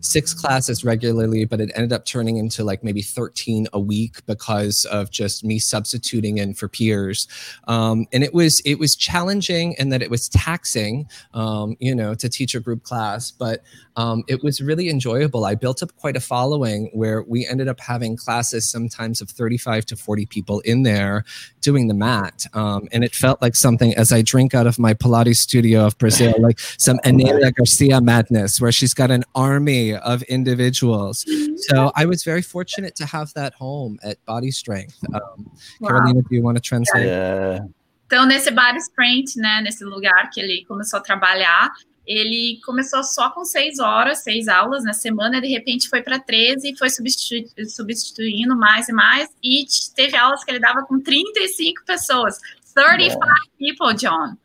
six 0.00 0.34
classes 0.34 0.84
regularly, 0.84 1.44
but 1.44 1.60
it 1.60 1.70
ended 1.74 1.92
up 1.92 2.04
turning 2.04 2.36
into 2.36 2.64
like 2.64 2.82
maybe 2.82 3.02
13 3.02 3.66
a 3.72 3.80
week 3.80 4.24
because 4.26 4.84
of 4.86 5.10
just 5.10 5.44
me 5.44 5.58
substituting 5.58 6.38
in 6.38 6.54
for 6.54 6.68
peers. 6.68 7.28
Um, 7.68 8.06
and 8.12 8.22
it 8.22 8.34
was 8.34 8.60
it 8.60 8.78
was 8.78 8.96
challenging 8.96 9.74
and 9.78 9.92
that 9.92 10.02
it 10.02 10.10
was 10.10 10.28
taxing, 10.28 11.08
um, 11.34 11.76
you 11.80 11.94
know, 11.94 12.14
to 12.14 12.28
teach 12.28 12.54
a 12.54 12.60
group 12.60 12.82
class, 12.82 13.30
but 13.30 13.62
um, 13.96 14.24
it 14.28 14.42
was 14.42 14.60
really 14.60 14.88
enjoyable. 14.88 15.44
I 15.44 15.54
built 15.54 15.82
up 15.82 15.94
quite 15.96 16.16
a 16.16 16.20
following 16.20 16.90
where 16.92 17.22
we 17.22 17.46
ended 17.46 17.68
up 17.68 17.80
having 17.80 18.16
classes 18.16 18.68
sometimes 18.68 19.20
of 19.20 19.30
35 19.30 19.86
to 19.86 19.96
40 19.96 20.26
people 20.26 20.60
in 20.60 20.82
there 20.82 21.24
doing 21.66 21.88
the 21.88 21.98
mat. 22.08 22.46
Um, 22.54 22.86
and 22.92 23.02
it 23.02 23.12
felt 23.24 23.42
like 23.42 23.56
something 23.56 23.90
as 24.02 24.12
I 24.12 24.22
drink 24.22 24.54
out 24.54 24.68
of 24.70 24.78
my 24.78 24.94
Pilates 24.94 25.38
studio 25.48 25.78
of 25.88 25.98
Brazil, 25.98 26.32
like 26.48 26.60
some 26.86 26.98
Inélia 27.10 27.50
Garcia 27.58 28.00
madness, 28.00 28.60
where 28.60 28.70
she's 28.78 28.94
got 28.94 29.10
an 29.10 29.24
army 29.34 29.94
of 30.12 30.22
individuals. 30.38 31.24
So 31.68 31.90
I 31.96 32.04
was 32.06 32.22
very 32.22 32.44
fortunate 32.54 32.94
to 33.00 33.04
have 33.06 33.28
that 33.34 33.52
home 33.54 33.98
at 34.08 34.16
Body 34.26 34.52
Strength. 34.52 34.98
Um, 35.12 35.50
wow. 35.80 35.88
Carolina, 35.88 36.22
do 36.22 36.32
you 36.36 36.42
want 36.42 36.56
to 36.56 36.64
translate? 36.70 37.06
Yeah. 37.06 37.58
Então, 38.06 38.24
nesse 38.24 38.52
Body 38.52 38.80
Strength, 38.80 39.34
né, 39.36 39.60
nesse 39.62 39.84
lugar 39.84 40.30
que 40.32 40.40
ele 40.40 40.64
começou 40.68 41.00
a 41.00 41.02
trabalhar, 41.02 41.72
ele 42.06 42.60
começou 42.64 43.02
só 43.02 43.30
com 43.30 43.44
seis 43.44 43.78
horas, 43.78 44.22
seis 44.22 44.48
aulas 44.48 44.84
na 44.84 44.92
semana, 44.92 45.40
de 45.40 45.48
repente 45.48 45.88
foi 45.88 46.02
para 46.02 46.18
13 46.18 46.70
e 46.70 46.76
foi 46.76 46.88
substitu 46.88 47.68
substituindo 47.68 48.56
mais 48.56 48.88
e 48.88 48.92
mais, 48.92 49.28
e 49.42 49.66
teve 49.94 50.16
aulas 50.16 50.44
que 50.44 50.50
ele 50.50 50.60
dava 50.60 50.82
com 50.86 51.00
35 51.00 51.84
pessoas. 51.84 52.38
35 52.74 53.18
people, 53.58 53.94
John. 53.94 54.36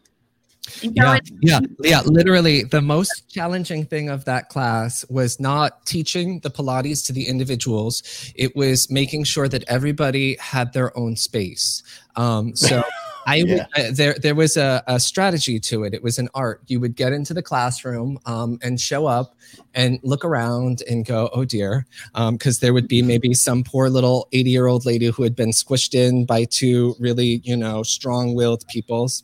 yeah, 0.82 1.18
yeah, 1.41 1.59
yeah. 1.84 2.01
Literally, 2.05 2.64
the 2.64 2.82
most 2.82 3.24
challenging 3.28 3.86
thing 3.86 4.09
of 4.09 4.26
that 4.26 4.49
class 4.49 5.05
was 5.09 5.39
not 5.39 5.86
teaching 5.86 6.39
the 6.39 6.49
Pilates 6.49 7.05
to 7.07 7.14
the 7.14 7.28
individuals. 7.28 8.03
It 8.36 8.55
was 8.55 8.89
making 8.89 9.26
sure 9.26 9.47
that 9.49 9.64
everybody 9.68 10.38
had 10.39 10.74
their 10.74 10.97
own 10.97 11.16
space. 11.16 11.84
Um, 12.16 12.55
so 12.55 12.84
I 13.32 13.36
yeah. 13.36 13.43
would, 13.53 13.86
uh, 13.86 13.91
there 13.93 14.13
there 14.15 14.36
was 14.36 14.57
a, 14.57 14.84
a, 14.88 14.99
strategy 14.99 15.57
to 15.59 15.86
it. 15.86 15.93
It 15.93 16.03
was 16.03 16.19
an 16.19 16.27
art. 16.34 16.61
You 16.67 16.82
would 16.82 16.95
get 16.95 17.13
into 17.13 17.34
the 17.34 17.41
classroom 17.41 18.19
um, 18.25 18.59
and 18.61 18.79
show 18.79 19.05
up 19.05 19.36
and 19.73 19.99
look 20.03 20.25
around 20.25 20.84
and 20.89 21.05
go, 21.05 21.29
oh 21.34 21.45
dear, 21.45 21.86
because 22.13 22.57
um, 22.57 22.59
there 22.61 22.73
would 22.73 22.89
be 22.89 23.01
maybe 23.01 23.34
some 23.34 23.63
poor 23.63 23.89
little 23.89 24.27
eighty 24.34 24.49
year 24.49 24.67
old 24.67 24.86
lady 24.86 25.07
who 25.07 25.23
had 25.23 25.36
been 25.36 25.51
squished 25.51 25.93
in 25.93 26.25
by 26.25 26.43
two 26.43 26.93
really 26.99 27.41
you 27.45 27.55
know 27.55 27.84
strong 27.84 28.36
willed 28.36 28.67
peoples 28.67 29.23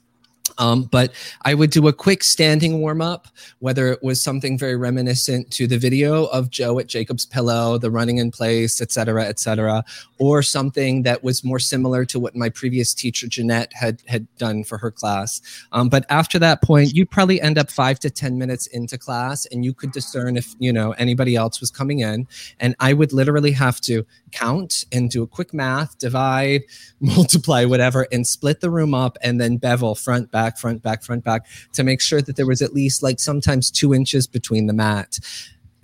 um, 0.57 0.83
but 0.83 1.13
I 1.43 1.53
would 1.53 1.71
do 1.71 1.87
a 1.87 1.93
quick 1.93 2.23
standing 2.23 2.79
warm 2.79 3.01
up, 3.01 3.27
whether 3.59 3.91
it 3.91 4.03
was 4.03 4.21
something 4.21 4.57
very 4.57 4.75
reminiscent 4.75 5.51
to 5.51 5.67
the 5.67 5.77
video 5.77 6.25
of 6.25 6.49
Joe 6.49 6.79
at 6.79 6.87
Jacob's 6.87 7.25
Pillow, 7.25 7.77
the 7.77 7.91
running 7.91 8.17
in 8.17 8.31
place, 8.31 8.81
et 8.81 8.91
cetera, 8.91 9.25
et 9.25 9.39
cetera, 9.39 9.83
or 10.17 10.41
something 10.41 11.03
that 11.03 11.23
was 11.23 11.43
more 11.43 11.59
similar 11.59 12.05
to 12.05 12.19
what 12.19 12.35
my 12.35 12.49
previous 12.49 12.93
teacher 12.93 13.27
Jeanette 13.27 13.71
had 13.73 14.01
had 14.07 14.27
done 14.37 14.63
for 14.63 14.77
her 14.77 14.91
class. 14.91 15.41
Um, 15.71 15.89
but 15.89 16.05
after 16.09 16.39
that 16.39 16.61
point, 16.61 16.93
you'd 16.93 17.11
probably 17.11 17.41
end 17.41 17.57
up 17.57 17.69
five 17.69 17.99
to 17.99 18.09
ten 18.09 18.37
minutes 18.37 18.67
into 18.67 18.97
class, 18.97 19.45
and 19.47 19.63
you 19.63 19.73
could 19.73 19.91
discern 19.91 20.37
if 20.37 20.55
you 20.59 20.73
know 20.73 20.91
anybody 20.93 21.35
else 21.35 21.59
was 21.59 21.71
coming 21.71 21.99
in, 21.99 22.27
and 22.59 22.75
I 22.79 22.93
would 22.93 23.13
literally 23.13 23.51
have 23.51 23.79
to 23.81 24.05
count 24.31 24.85
and 24.91 25.09
do 25.09 25.23
a 25.23 25.27
quick 25.27 25.53
math, 25.53 25.97
divide, 25.97 26.63
multiply, 26.99 27.65
whatever, 27.65 28.07
and 28.11 28.25
split 28.25 28.59
the 28.61 28.69
room 28.69 28.93
up, 28.93 29.17
and 29.21 29.39
then 29.39 29.57
bevel 29.57 29.95
front 29.95 30.31
back 30.31 30.57
front, 30.57 30.81
back, 30.81 31.03
front, 31.03 31.23
back 31.23 31.45
to 31.73 31.83
make 31.83 32.01
sure 32.01 32.21
that 32.21 32.35
there 32.35 32.47
was 32.47 32.61
at 32.61 32.73
least 32.73 33.03
like 33.03 33.19
sometimes 33.19 33.71
two 33.71 33.93
inches 33.93 34.27
between 34.27 34.67
the 34.67 34.73
mat 34.73 35.19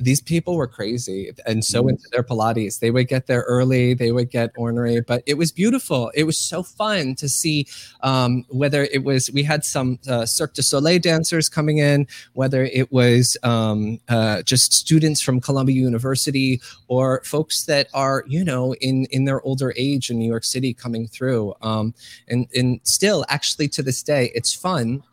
these 0.04 0.22
people 0.22 0.56
were 0.56 0.68
crazy 0.68 1.32
and 1.46 1.64
so 1.64 1.82
mm-hmm. 1.82 1.90
into 1.90 2.04
their 2.12 2.24
Pilates. 2.24 2.80
They 2.80 2.92
would 2.92 3.08
get 3.08 3.28
there 3.28 3.42
early, 3.42 3.94
they 3.94 4.12
would 4.12 4.30
get 4.30 4.52
ornery, 4.56 5.02
but 5.02 5.24
it 5.26 5.36
was 5.36 5.52
beautiful. 5.52 6.12
It 6.14 6.24
was 6.26 6.38
so 6.38 6.64
fun 6.64 7.16
to 7.16 7.30
see 7.30 7.68
um, 8.02 8.46
whether 8.50 8.84
it 8.84 9.04
was, 9.04 9.32
we 9.32 9.44
had 9.44 9.64
some 9.64 10.00
uh, 10.08 10.26
Cirque 10.26 10.54
du 10.54 10.64
Soleil 10.64 11.00
dancers 11.00 11.50
coming 11.50 11.78
in, 11.78 12.08
whether 12.34 12.64
it 12.66 12.92
was 12.92 13.38
um, 13.44 14.00
uh, 14.10 14.42
just 14.44 14.74
students 14.74 15.22
from 15.22 15.40
Columbia 15.40 15.76
University 15.76 16.62
or 16.88 17.22
folks 17.24 17.66
that 17.66 17.88
are, 17.94 18.24
you 18.28 18.44
know, 18.44 18.74
in, 18.76 19.06
in 19.12 19.26
their 19.26 19.42
older 19.42 19.74
age 19.78 20.10
in 20.10 20.20
New 20.20 20.28
York 20.28 20.44
City 20.44 20.74
coming 20.74 21.08
through. 21.08 21.54
Um, 21.62 21.94
and, 22.28 22.48
and 22.56 22.80
still, 22.84 23.26
actually, 23.30 23.68
to 23.70 23.84
this 23.84 24.04
day, 24.04 24.32
it's 24.36 24.54
fun 24.54 25.04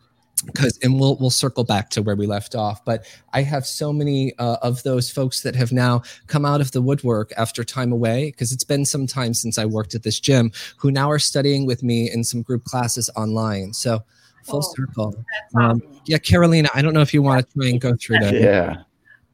because 0.45 0.77
and 0.81 0.99
we'll 0.99 1.15
we'll 1.17 1.29
circle 1.29 1.63
back 1.63 1.89
to 1.89 2.01
where 2.01 2.15
we 2.15 2.25
left 2.25 2.55
off 2.55 2.83
but 2.85 3.05
i 3.33 3.41
have 3.41 3.65
so 3.65 3.93
many 3.93 4.33
uh, 4.37 4.57
of 4.61 4.81
those 4.83 5.09
folks 5.09 5.41
that 5.41 5.55
have 5.55 5.71
now 5.71 6.01
come 6.27 6.45
out 6.45 6.61
of 6.61 6.71
the 6.71 6.81
woodwork 6.81 7.31
after 7.37 7.63
time 7.63 7.91
away 7.91 8.31
because 8.31 8.51
it's 8.51 8.63
been 8.63 8.85
some 8.85 9.05
time 9.05 9.33
since 9.33 9.57
i 9.57 9.65
worked 9.65 9.95
at 9.95 10.03
this 10.03 10.19
gym 10.19 10.51
who 10.77 10.91
now 10.91 11.09
are 11.09 11.19
studying 11.19 11.65
with 11.65 11.83
me 11.83 12.09
in 12.11 12.23
some 12.23 12.41
group 12.41 12.63
classes 12.63 13.09
online. 13.15 13.73
So 13.73 14.03
full 14.43 14.63
oh, 14.65 14.73
circle. 14.75 15.25
Um, 15.55 15.81
yeah 16.05 16.17
carolina 16.17 16.69
i 16.73 16.81
don't 16.81 16.93
know 16.93 17.01
if 17.01 17.13
you 17.13 17.21
want 17.21 17.45
to 17.45 17.53
try 17.53 17.69
and 17.69 17.79
go 17.79 17.95
through 17.95 18.19
that. 18.19 18.33
Yeah. 18.33 18.83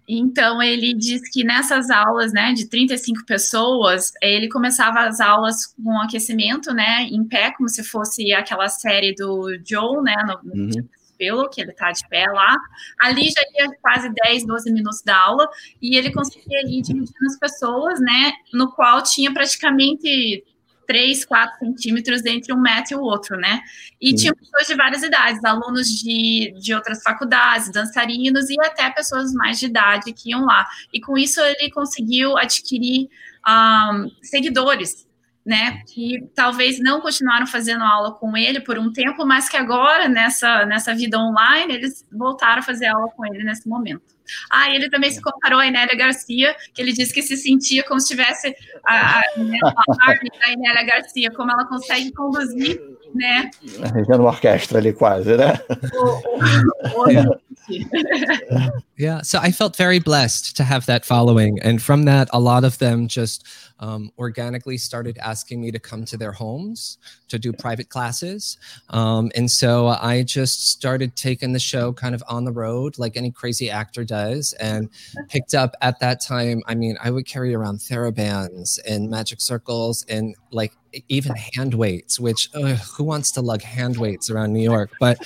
Então, 0.10 0.64
ele 0.64 0.94
diz 0.94 1.20
que 1.34 1.44
nessas 1.44 1.90
aulas, 1.90 2.32
né, 2.32 2.54
de 2.54 2.66
35 2.66 3.26
pessoas, 3.26 4.14
ele 4.22 4.48
começava 4.48 5.02
as 5.02 5.20
aulas 5.20 5.66
com 5.66 6.00
aquecimento, 6.00 6.74
né, 6.74 7.04
em 7.12 7.26
pé, 7.26 7.52
como 7.52 7.68
se 7.68 7.84
fosse 7.84 8.32
aquela 8.32 8.70
série 8.70 9.14
do 9.14 9.60
Joe, 9.66 10.02
né, 10.02 10.16
no, 10.26 10.50
uhum 10.50 10.88
pelo, 11.18 11.50
que 11.50 11.62
ele 11.62 11.72
está 11.72 11.92
de 11.92 12.08
pé 12.08 12.26
lá. 12.28 12.56
Ali 13.00 13.30
já 13.30 13.42
ia 13.56 13.70
quase 13.82 14.10
10, 14.24 14.46
12 14.46 14.72
minutos 14.72 15.02
da 15.04 15.18
aula, 15.18 15.48
e 15.82 15.98
ele 15.98 16.12
conseguia 16.12 16.62
ir 16.62 16.82
dividindo 16.82 17.26
as 17.28 17.38
pessoas, 17.40 18.00
né? 18.00 18.34
No 18.54 18.72
qual 18.72 19.02
tinha 19.02 19.34
praticamente 19.34 20.44
3, 20.88 21.26
4 21.26 21.60
centímetros 21.60 22.26
entre 22.26 22.54
um 22.54 22.62
metro 22.62 22.94
e 22.94 22.96
o 22.96 23.02
outro, 23.02 23.38
né? 23.38 23.60
E 24.02 24.16
tinha 24.16 24.34
pessoas 24.34 24.68
de 24.68 24.76
várias 24.76 25.04
idades, 25.04 25.44
alunos 25.44 25.88
de, 25.90 26.54
de 26.60 26.74
outras 26.74 27.04
faculdades, 27.04 27.72
dançarinos 27.72 28.50
e 28.50 28.56
até 28.62 28.90
pessoas 28.90 29.34
mais 29.34 29.60
de 29.60 29.66
idade 29.66 30.14
que 30.14 30.30
iam 30.30 30.46
lá. 30.46 30.66
E 30.94 31.02
com 31.02 31.18
isso 31.18 31.42
ele 31.42 31.70
conseguiu 31.72 32.38
adquirir 32.38 33.10
um, 33.48 34.10
seguidores 34.22 35.07
né, 35.48 35.82
que 35.88 36.30
talvez 36.36 36.78
não 36.78 37.00
continuaram 37.00 37.48
fazendo 37.48 37.82
aula 37.82 38.12
com 38.12 38.36
ele 38.36 38.60
por 38.60 38.78
um 38.78 38.92
tempo, 38.92 39.26
mas 39.26 39.48
que 39.48 39.56
agora, 39.56 40.10
nessa, 40.10 40.66
nessa 40.66 40.94
vida 40.94 41.18
online, 41.18 41.74
eles 41.74 42.06
voltaram 42.12 42.60
a 42.60 42.62
fazer 42.62 42.88
aula 42.88 43.08
com 43.16 43.26
ele 43.26 43.46
nesse 43.46 43.66
momento. 43.66 44.18
Ah, 44.52 44.70
ele 44.70 44.90
também 44.90 45.10
se 45.10 45.22
comparou 45.22 45.58
a 45.58 45.66
Inélia 45.66 45.96
Garcia, 45.96 46.54
que 46.74 46.82
ele 46.82 46.92
disse 46.92 47.14
que 47.14 47.22
se 47.22 47.38
sentia 47.38 47.82
como 47.86 48.02
se 48.02 48.10
tivesse 48.10 48.54
a, 48.86 49.20
a, 49.20 49.22
a 49.22 50.52
Inélia 50.52 50.84
Garcia, 50.84 51.32
como 51.32 51.50
ela 51.50 51.64
consegue 51.64 52.12
conduzir, 52.12 52.78
né? 53.16 53.50
Regendo 53.96 54.24
uma 54.24 54.32
orquestra 54.32 54.80
ali 54.80 54.92
quase, 54.92 55.38
né? 55.38 55.54
O, 55.94 57.06
o, 57.06 57.06
o, 57.06 57.40
yeah, 59.00 59.22
so 59.24 59.40
I 59.42 59.52
felt 59.52 59.78
very 59.78 60.00
blessed 60.00 60.56
to 60.58 60.64
have 60.64 60.86
that 60.88 61.06
following. 61.06 61.60
And 61.62 61.82
from 61.82 62.04
that, 62.04 62.30
a 62.34 62.40
lot 62.40 62.66
of 62.66 62.78
them 62.80 63.08
just 63.08 63.46
um, 63.80 64.12
organically 64.18 64.78
started 64.78 65.18
asking 65.20 65.62
me 65.62 65.72
to 65.72 65.80
come 65.80 66.06
to 66.06 66.18
their 66.18 66.32
homes 66.32 66.98
to 67.28 67.40
do 67.40 67.54
private 67.54 67.90
classes. 67.90 68.58
Um, 68.90 69.32
and 69.36 69.50
so 69.50 69.88
I 69.88 70.24
just 70.24 70.70
started 70.70 71.16
taking 71.16 71.54
the 71.54 71.60
show 71.60 71.94
kind 71.94 72.16
of 72.16 72.24
on 72.28 72.46
the 72.46 72.52
road, 72.52 72.98
like 72.98 73.18
any 73.18 73.32
crazy 73.32 73.70
actor 73.70 74.04
does, 74.04 74.54
and 74.54 74.90
picked 75.30 75.54
up 75.54 75.76
at 75.82 76.00
that 76.00 76.22
time. 76.22 76.62
I 76.68 76.76
mean, 76.76 76.98
I 77.02 77.12
would 77.12 77.26
carry 77.26 77.54
around 77.54 77.80
therabands 77.80 78.80
and 78.88 79.10
magic 79.10 79.42
circles 79.42 80.06
and 80.10 80.36
like 80.52 80.74
even 81.10 81.36
hand 81.36 81.74
weights, 81.74 82.20
which 82.20 82.50
ugh, 82.56 82.78
who 82.96 83.04
wants 83.04 83.32
to 83.32 83.42
lug 83.42 83.62
hand 83.62 83.98
weights 83.98 84.30
around 84.30 84.54
New 84.54 84.64
York? 84.64 84.92
But 85.00 85.20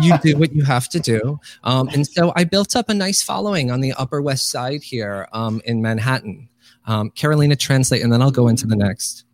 you 0.00 0.16
do 0.18 0.36
what 0.36 0.54
you 0.54 0.64
have 0.64 0.88
to 0.90 1.00
do. 1.00 1.38
Um, 1.64 1.88
and 1.88 2.06
so 2.06 2.32
I 2.36 2.44
built 2.44 2.76
up 2.76 2.88
a 2.88 2.94
nice 2.94 3.22
following 3.22 3.70
on 3.70 3.80
the 3.80 3.92
Upper 3.94 4.20
West 4.20 4.50
Side 4.50 4.82
here 4.82 5.28
um, 5.32 5.60
in 5.64 5.80
Manhattan. 5.80 6.48
Um, 6.86 7.10
Carolina, 7.10 7.56
translate, 7.56 8.02
and 8.02 8.12
then 8.12 8.22
I'll 8.22 8.30
go 8.30 8.48
into 8.48 8.66
the 8.66 8.76
next. 8.76 9.26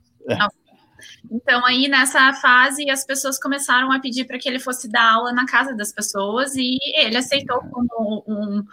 Então, 1.31 1.65
aí 1.65 1.89
nessa 1.89 2.33
fase, 2.35 2.89
as 2.91 3.05
pessoas 3.05 3.39
começaram 3.39 3.91
a 3.93 4.01
pedir 4.01 4.25
para 4.25 4.39
que 4.39 4.49
ele 4.49 4.59
fosse 4.59 4.89
dar 4.89 5.13
aula 5.13 5.33
na 5.33 5.47
casa 5.47 5.75
das 5.75 5.93
pessoas 5.93 6.55
e 6.55 6.79
ele 6.95 7.17
aceitou 7.17 7.61
como 7.71 8.25
um, 8.27 8.65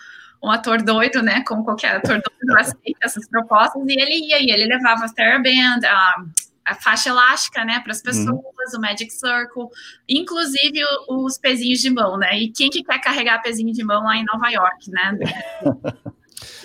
um 0.43 0.51
ator 0.51 0.81
doido, 0.81 1.21
né? 1.21 1.43
Como 1.47 1.63
qualquer 1.63 1.97
ator 1.97 2.21
doido 2.21 2.59
aceita 2.59 2.99
essas 3.03 3.27
propostas. 3.29 3.81
E 3.87 3.99
ele 3.99 4.27
ia, 4.27 4.39
e 4.41 4.51
ele 4.51 4.65
levava 4.65 5.05
a 5.05 5.09
TheraBand, 5.09 5.85
a, 5.85 6.23
a 6.65 6.75
faixa 6.75 7.09
elástica, 7.09 7.65
né, 7.65 7.79
para 7.79 7.91
as 7.91 7.99
uhum. 7.99 8.03
pessoas, 8.03 8.73
uhum. 8.73 8.77
o 8.77 8.81
Magic 8.81 9.11
Circle, 9.11 9.67
inclusive 10.07 10.79
os 11.07 11.37
pezinhos 11.37 11.79
de 11.79 11.89
mão, 11.89 12.17
né? 12.17 12.37
E 12.37 12.51
quem 12.51 12.69
que 12.69 12.83
quer 12.83 12.99
carregar 12.99 13.41
pezinho 13.41 13.73
de 13.73 13.83
mão 13.83 14.03
lá 14.03 14.15
em 14.15 14.25
Nova 14.25 14.49
York, 14.49 14.91
né? 14.91 15.17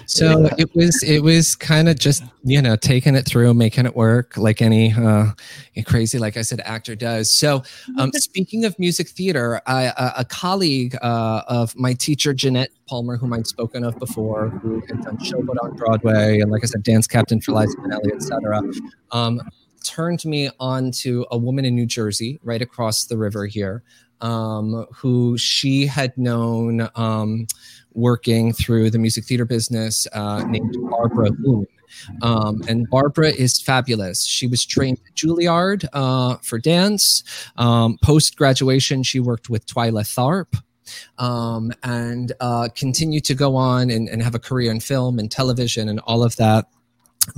So 0.06 0.48
it 0.58 0.74
was 0.74 1.02
it 1.02 1.20
was 1.20 1.56
kind 1.56 1.88
of 1.88 1.98
just 1.98 2.22
you 2.42 2.60
know 2.60 2.76
taking 2.76 3.14
it 3.14 3.26
through, 3.26 3.54
making 3.54 3.86
it 3.86 3.96
work 3.96 4.36
like 4.36 4.60
any 4.60 4.92
uh, 4.92 5.32
crazy, 5.84 6.18
like 6.18 6.36
I 6.36 6.42
said, 6.42 6.60
actor 6.60 6.94
does. 6.94 7.34
So 7.34 7.62
um, 7.98 8.12
speaking 8.12 8.64
of 8.64 8.78
music 8.78 9.08
theater, 9.08 9.60
I, 9.66 9.84
a, 9.96 10.12
a 10.18 10.24
colleague 10.24 10.96
uh, 11.02 11.42
of 11.48 11.74
my 11.76 11.94
teacher 11.94 12.34
Jeanette 12.34 12.70
Palmer, 12.88 13.16
whom 13.16 13.32
I'd 13.32 13.46
spoken 13.46 13.84
of 13.84 13.98
before, 13.98 14.48
who 14.50 14.80
had 14.88 15.02
done 15.02 15.16
Showboat 15.18 15.56
on 15.62 15.76
Broadway, 15.76 16.40
and 16.40 16.50
like 16.50 16.62
I 16.62 16.66
said, 16.66 16.82
dance 16.82 17.06
captain 17.06 17.40
for 17.40 17.52
Liza 17.52 17.76
Minnelli, 17.78 18.14
etc. 18.14 18.62
Um, 19.10 19.40
turned 19.84 20.24
me 20.24 20.50
on 20.58 20.90
to 20.90 21.26
a 21.30 21.38
woman 21.38 21.64
in 21.64 21.74
New 21.74 21.86
Jersey, 21.86 22.40
right 22.42 22.62
across 22.62 23.04
the 23.04 23.16
river 23.16 23.46
here, 23.46 23.82
um, 24.20 24.86
who 24.94 25.36
she 25.38 25.86
had 25.86 26.16
known 26.16 26.88
um, 26.94 27.46
working 27.94 28.52
through 28.52 28.90
the 28.90 28.98
music 28.98 29.24
theater 29.24 29.44
business 29.44 30.06
uh, 30.12 30.44
named 30.44 30.76
Barbara 30.90 31.30
Boone. 31.32 31.66
Um, 32.22 32.62
and 32.68 32.88
Barbara 32.90 33.28
is 33.28 33.60
fabulous. 33.60 34.24
She 34.24 34.46
was 34.46 34.64
trained 34.64 34.98
at 35.06 35.14
Juilliard 35.14 35.86
uh, 35.92 36.36
for 36.42 36.58
dance. 36.58 37.22
Um, 37.56 37.98
Post 38.02 38.36
graduation, 38.36 39.02
she 39.02 39.20
worked 39.20 39.48
with 39.48 39.66
Twyla 39.66 40.02
Tharp. 40.02 40.60
Um, 41.16 41.72
and 41.82 42.32
uh, 42.40 42.68
continued 42.74 43.24
to 43.24 43.34
go 43.34 43.56
on 43.56 43.88
and, 43.88 44.06
and 44.06 44.22
have 44.22 44.34
a 44.34 44.38
career 44.38 44.70
in 44.70 44.80
film 44.80 45.18
and 45.18 45.30
television 45.30 45.88
and 45.88 45.98
all 46.00 46.22
of 46.22 46.36
that 46.36 46.66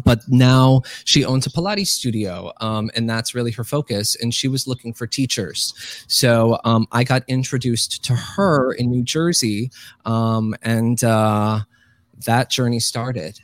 but 0.05 0.21
now 0.29 0.83
she 1.05 1.25
owns 1.25 1.47
a 1.47 1.51
Pilates 1.51 1.89
studio, 1.89 2.53
um, 2.61 2.91
and 2.95 3.09
that's 3.09 3.35
really 3.35 3.53
her 3.53 3.65
focus. 3.65 4.17
And 4.21 4.33
she 4.33 4.49
was 4.49 4.67
looking 4.67 4.93
for 4.93 5.07
teachers, 5.07 5.75
so 6.07 6.59
um, 6.65 6.87
I 6.93 7.05
got 7.05 7.23
introduced 7.29 8.05
to 8.05 8.15
her 8.15 8.73
in 8.73 8.91
New 8.91 9.03
Jersey, 9.03 9.71
um, 10.05 10.55
and 10.63 11.03
uh, 11.03 11.61
that 12.25 12.51
journey 12.51 12.81
started. 12.81 13.41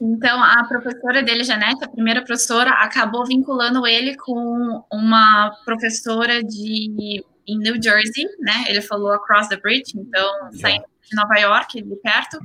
Então, 0.00 0.40
a 0.40 0.64
professora 0.64 1.24
dele, 1.24 1.42
Janete, 1.42 1.84
a 1.84 1.88
primeira 1.88 2.20
professora, 2.20 2.70
acabou 2.70 3.26
vinculando 3.26 3.84
ele 3.84 4.16
com 4.16 4.84
uma 4.92 5.50
professora 5.64 6.42
de 6.42 7.24
em 7.48 7.58
New 7.58 7.82
Jersey, 7.82 8.26
né? 8.38 8.66
Ele 8.68 8.82
falou 8.82 9.10
across 9.12 9.48
the 9.48 9.56
bridge, 9.56 9.92
então 9.96 10.52
saindo 10.52 10.84
de 11.02 11.16
Nova 11.16 11.34
York, 11.38 11.82
de 11.82 11.96
perto, 11.96 12.38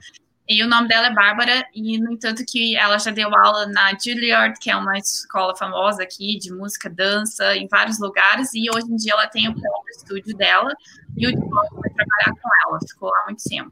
E 0.48 0.62
o 0.62 0.68
nome 0.68 0.90
dela 0.90 1.08
é 1.08 1.14
Bárbara, 1.14 1.66
e 1.74 1.98
no 1.98 2.12
entanto 2.12 2.44
que 2.46 2.76
ela 2.76 2.98
já 2.98 3.12
deu 3.12 3.34
aula 3.34 3.66
na 3.68 3.98
Juilliard, 3.98 4.60
que 4.60 4.70
é 4.70 4.76
uma 4.76 4.98
escola 4.98 5.56
famosa 5.56 6.04
aqui 6.04 6.38
de 6.38 6.52
música, 6.52 6.90
dança, 6.90 7.56
em 7.56 7.66
vários 7.68 7.98
lugares, 7.98 8.50
e 8.54 8.70
hoje 8.70 8.88
em 8.92 8.96
dia 8.98 9.14
ela 9.14 9.28
tem 9.28 9.48
o 9.48 9.54
próprio 9.54 9.92
estúdio 9.96 10.36
dela, 10.36 10.74
e 11.16 11.28
o 11.28 11.32
Diogo 11.32 11.70
foi 11.70 11.90
trabalhar 11.92 12.42
com 12.42 12.50
ela, 12.68 12.80
ficou 12.86 13.10
lá 13.10 13.24
muito 13.26 13.44
tempo. 13.44 13.72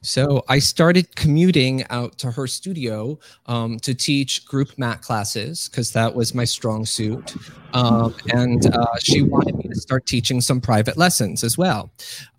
So 0.00 0.42
I 0.48 0.58
started 0.58 1.16
commuting 1.16 1.84
out 1.90 2.16
to 2.18 2.30
her 2.30 2.46
studio 2.46 3.18
um, 3.46 3.78
to 3.80 3.94
teach 3.94 4.46
group 4.46 4.78
mat 4.78 5.02
classes 5.02 5.68
because 5.68 5.92
that 5.92 6.14
was 6.14 6.32
my 6.32 6.44
strong 6.44 6.86
suit. 6.86 7.34
Um, 7.72 8.14
and 8.32 8.66
uh, 8.66 8.96
she 9.00 9.22
wanted 9.22 9.56
me 9.56 9.68
to 9.68 9.80
start 9.80 10.06
teaching 10.06 10.40
some 10.40 10.60
private 10.60 10.96
lessons 10.96 11.42
as 11.42 11.58
well. 11.58 11.90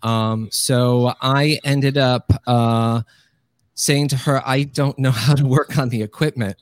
Um, 0.02 0.48
so 0.50 1.12
I 1.20 1.58
ended 1.62 1.98
up. 1.98 2.32
Uh, 2.46 3.02
saying 3.76 4.08
to 4.08 4.16
her, 4.16 4.42
I 4.44 4.64
don't 4.64 4.98
know 4.98 5.10
how 5.10 5.34
to 5.34 5.46
work 5.46 5.78
on 5.78 5.90
the 5.90 6.02
equipment. 6.02 6.56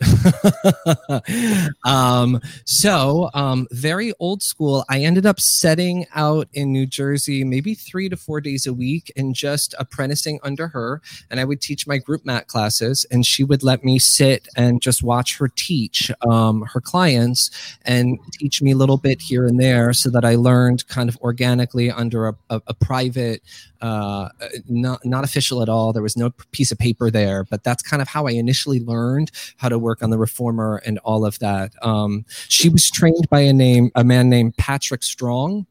um, 1.84 2.40
so, 2.64 3.30
um, 3.34 3.68
very 3.70 4.12
old 4.18 4.42
school. 4.42 4.84
I 4.88 5.00
ended 5.00 5.24
up 5.24 5.40
setting 5.40 6.06
out 6.14 6.48
in 6.52 6.72
New 6.72 6.86
Jersey 6.86 7.44
maybe 7.44 7.74
three 7.74 8.08
to 8.08 8.16
four 8.16 8.40
days 8.40 8.66
a 8.66 8.74
week 8.74 9.12
and 9.16 9.34
just 9.34 9.74
apprenticing 9.78 10.40
under 10.42 10.68
her. 10.68 11.00
And 11.30 11.38
I 11.38 11.44
would 11.44 11.60
teach 11.60 11.86
my 11.86 11.98
group 11.98 12.26
mat 12.26 12.48
classes, 12.48 13.06
and 13.10 13.24
she 13.24 13.44
would 13.44 13.62
let 13.62 13.84
me 13.84 13.98
sit 14.00 14.48
and 14.56 14.82
just 14.82 15.02
watch 15.02 15.38
her 15.38 15.48
teach 15.54 16.10
um, 16.28 16.62
her 16.72 16.80
clients 16.80 17.50
and 17.84 18.18
teach 18.32 18.60
me 18.60 18.72
a 18.72 18.76
little 18.76 18.96
bit 18.96 19.22
here 19.22 19.46
and 19.46 19.60
there 19.60 19.92
so 19.92 20.10
that 20.10 20.24
I 20.24 20.34
learned 20.34 20.86
kind 20.88 21.08
of 21.08 21.16
organically 21.18 21.92
under 21.92 22.28
a, 22.28 22.36
a, 22.50 22.62
a 22.66 22.74
private 22.74 23.40
uh, 23.84 24.30
not 24.66 25.04
not 25.04 25.24
official 25.24 25.60
at 25.60 25.68
all. 25.68 25.92
There 25.92 26.02
was 26.02 26.16
no 26.16 26.30
piece 26.52 26.72
of 26.72 26.78
paper 26.78 27.10
there, 27.10 27.44
but 27.44 27.62
that's 27.64 27.82
kind 27.82 28.00
of 28.00 28.08
how 28.08 28.26
I 28.26 28.30
initially 28.30 28.80
learned 28.80 29.30
how 29.58 29.68
to 29.68 29.78
work 29.78 30.02
on 30.02 30.08
the 30.08 30.16
reformer 30.16 30.80
and 30.86 30.98
all 31.00 31.26
of 31.26 31.38
that. 31.40 31.74
Um, 31.82 32.24
she 32.48 32.70
was 32.70 32.90
trained 32.90 33.28
by 33.28 33.40
a 33.40 33.52
name 33.52 33.90
a 33.94 34.02
man 34.02 34.30
named 34.30 34.56
Patrick 34.56 35.02
Strong 35.02 35.66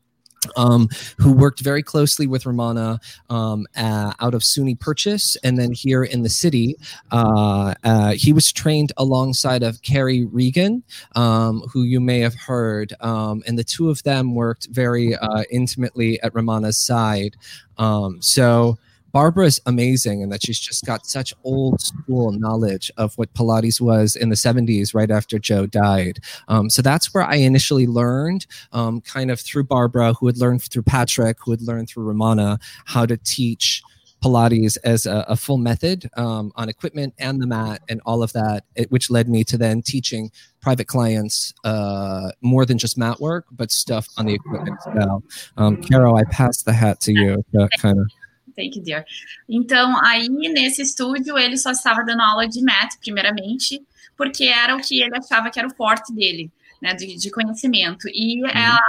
um, 0.55 0.89
who 1.17 1.33
worked 1.33 1.61
very 1.61 1.83
closely 1.83 2.27
with 2.27 2.45
Romana 2.45 2.99
um, 3.29 3.65
uh, 3.75 4.13
out 4.19 4.33
of 4.33 4.41
SUNY 4.41 4.79
Purchase, 4.79 5.35
and 5.43 5.57
then 5.57 5.71
here 5.71 6.03
in 6.03 6.23
the 6.23 6.29
city, 6.29 6.75
uh, 7.11 7.73
uh, 7.83 8.11
he 8.13 8.33
was 8.33 8.51
trained 8.51 8.91
alongside 8.97 9.63
of 9.63 9.81
Carrie 9.81 10.25
Regan, 10.25 10.83
um, 11.15 11.61
who 11.71 11.83
you 11.83 11.99
may 11.99 12.19
have 12.19 12.35
heard, 12.35 12.93
um, 13.01 13.43
and 13.47 13.57
the 13.57 13.63
two 13.63 13.89
of 13.89 14.03
them 14.03 14.35
worked 14.35 14.67
very 14.71 15.15
uh, 15.15 15.43
intimately 15.51 16.21
at 16.21 16.33
Romana's 16.33 16.77
side. 16.77 17.35
Um, 17.77 18.21
so 18.21 18.77
Barbara 19.13 19.45
is 19.45 19.61
amazing 19.67 20.23
and 20.23 20.31
that 20.31 20.43
she's 20.43 20.59
just 20.59 20.85
got 20.85 21.05
such 21.05 21.33
old 21.43 21.79
school 21.79 22.31
knowledge 22.31 22.91
of 22.97 23.15
what 23.15 23.33
Pilates 23.35 23.79
was 23.79 24.15
in 24.15 24.29
the 24.29 24.35
70s, 24.35 24.95
right 24.95 25.11
after 25.11 25.37
Joe 25.37 25.67
died. 25.67 26.19
Um, 26.47 26.69
so 26.69 26.81
that's 26.81 27.13
where 27.13 27.23
I 27.23 27.35
initially 27.35 27.85
learned, 27.85 28.47
um, 28.71 29.01
kind 29.01 29.29
of 29.29 29.39
through 29.39 29.65
Barbara, 29.65 30.13
who 30.13 30.25
had 30.25 30.37
learned 30.37 30.63
through 30.63 30.81
Patrick, 30.83 31.37
who 31.45 31.51
had 31.51 31.61
learned 31.61 31.89
through 31.89 32.03
Romana, 32.05 32.59
how 32.85 33.05
to 33.05 33.15
teach. 33.15 33.81
Pilates 34.23 34.77
as 34.85 35.05
a, 35.05 35.25
a 35.27 35.35
full 35.35 35.57
method 35.57 36.09
um, 36.15 36.53
on 36.55 36.69
equipment 36.69 37.13
and 37.19 37.41
the 37.41 37.45
mat 37.45 37.81
and 37.89 37.99
all 38.05 38.23
of 38.23 38.31
that, 38.31 38.63
it, 38.73 38.89
which 38.89 39.09
led 39.09 39.27
me 39.27 39.43
to 39.43 39.57
then 39.57 39.81
teaching 39.81 40.31
private 40.61 40.87
clients 40.87 41.53
uh, 41.65 42.31
more 42.39 42.65
than 42.65 42.77
just 42.77 42.97
mat 42.97 43.19
work, 43.19 43.45
but 43.51 43.69
stuff 43.69 44.07
on 44.15 44.25
the 44.25 44.33
equipment 44.33 44.77
as 44.79 44.93
well. 44.95 45.23
Um, 45.57 45.75
Carol, 45.81 46.15
I 46.15 46.23
pass 46.31 46.63
the 46.63 46.71
hat 46.71 47.01
to 47.01 47.11
you 47.11 47.43
to 47.53 47.67
kind 47.81 47.99
of 47.99 48.09
Thank 48.55 48.77
you, 48.77 48.83
dear. 48.83 49.05
Então, 49.49 49.97
aí 50.05 50.27
nesse 50.29 50.81
estúdio, 50.81 51.37
ele 51.37 51.57
só 51.57 51.71
estava 51.71 52.03
dando 52.03 52.21
aula 52.21 52.47
de 52.47 52.61
math, 52.61 52.99
primeiramente, 52.99 53.81
porque 54.15 54.45
era 54.45 54.75
o 54.75 54.81
que 54.81 55.01
ele 55.01 55.15
achava 55.17 55.49
que 55.49 55.59
era 55.59 55.67
o 55.67 55.75
forte 55.75 56.13
dele, 56.13 56.51
né, 56.81 56.93
de, 56.93 57.15
de 57.15 57.31
conhecimento. 57.31 58.07
E 58.09 58.41
uhum. 58.41 58.49
a, 58.49 58.79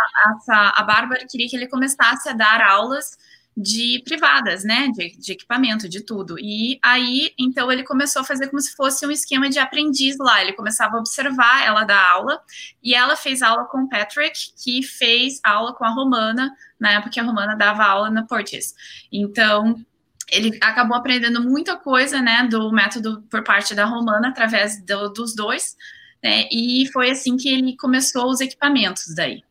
a, 0.49 0.81
a 0.81 0.83
Bárbara 0.83 1.27
queria 1.29 1.49
que 1.49 1.57
ele 1.57 1.69
começasse 1.69 2.29
a 2.29 2.33
dar 2.33 2.61
aulas 2.61 3.17
de 3.57 4.03
privadas, 4.05 4.65
né? 4.65 4.89
De, 4.89 5.17
de, 5.17 5.33
equipamento, 5.33 5.89
de 5.89 6.01
tudo. 6.01 6.37
E 6.39 6.79
aí, 6.83 7.33
então, 7.39 7.71
ele 7.71 7.85
começou 7.85 8.23
a 8.23 8.25
fazer 8.25 8.49
como 8.49 8.61
se 8.61 8.75
fosse 8.75 9.07
um 9.07 9.11
esquema 9.11 9.49
de 9.49 9.59
aprendiz 9.59 10.17
lá. 10.19 10.43
Ele 10.43 10.53
começava 10.53 10.97
a 10.97 11.01
observar 11.01 11.65
ela 11.65 11.85
dar 11.85 12.11
aula, 12.11 12.41
e 12.83 12.95
ela 12.95 13.17
fez 13.17 13.43
aula 13.43 13.65
com 13.67 13.85
o 13.85 13.89
Patrick, 13.89 14.53
que 14.63 14.83
fez 14.83 15.41
aula 15.45 15.73
com 15.73 15.85
a 15.85 15.91
Romana, 15.91 16.53
na 16.79 16.93
época 16.93 17.11
que 17.11 17.21
a 17.21 17.25
Romana 17.25 17.57
dava 17.57 17.85
aula 17.85 18.11
na 18.11 18.25
Portis. 18.25 18.75
Então, 19.13 19.85
ele 20.31 20.59
acabou 20.61 20.97
aprendendo 20.97 21.41
muita 21.43 21.77
coisa, 21.77 22.21
né, 22.21 22.49
do 22.51 22.73
método 22.73 23.23
por 23.31 23.45
parte 23.45 23.75
da 23.75 23.85
Romana, 23.85 24.29
através 24.29 24.85
do, 24.85 25.11
dos 25.11 25.35
dois, 25.35 25.77
né? 26.23 26.49
E 26.51 26.89
foi 26.93 27.11
assim 27.11 27.37
que 27.37 27.49
ele 27.49 27.77
começou 27.77 28.29
os 28.31 28.41
equipamentos 28.41 29.15
daí. 29.15 29.45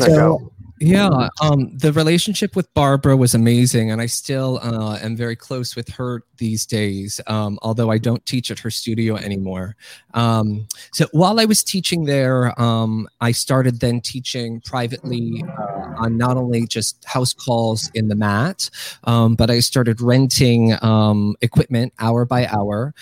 Legal. 0.00 0.52
Yeah, 0.78 1.28
um, 1.40 1.74
the 1.76 1.92
relationship 1.92 2.54
with 2.54 2.72
Barbara 2.74 3.16
was 3.16 3.34
amazing, 3.34 3.90
and 3.90 4.00
I 4.00 4.06
still 4.06 4.58
uh, 4.62 4.98
am 5.00 5.16
very 5.16 5.34
close 5.34 5.74
with 5.74 5.88
her 5.90 6.22
these 6.36 6.66
days, 6.66 7.18
um, 7.28 7.58
although 7.62 7.90
I 7.90 7.96
don't 7.96 8.24
teach 8.26 8.50
at 8.50 8.58
her 8.58 8.70
studio 8.70 9.16
anymore. 9.16 9.74
Um, 10.12 10.66
so 10.92 11.06
while 11.12 11.40
I 11.40 11.46
was 11.46 11.64
teaching 11.64 12.04
there, 12.04 12.58
um, 12.60 13.08
I 13.22 13.32
started 13.32 13.80
then 13.80 14.02
teaching 14.02 14.60
privately 14.60 15.42
uh, 15.48 15.94
on 15.96 16.18
not 16.18 16.36
only 16.36 16.66
just 16.66 17.02
house 17.06 17.32
calls 17.32 17.90
in 17.94 18.08
the 18.08 18.14
mat, 18.14 18.68
um, 19.04 19.34
but 19.34 19.50
I 19.50 19.60
started 19.60 20.02
renting 20.02 20.76
um, 20.82 21.36
equipment 21.40 21.94
hour 22.00 22.26
by 22.26 22.46
hour 22.48 22.94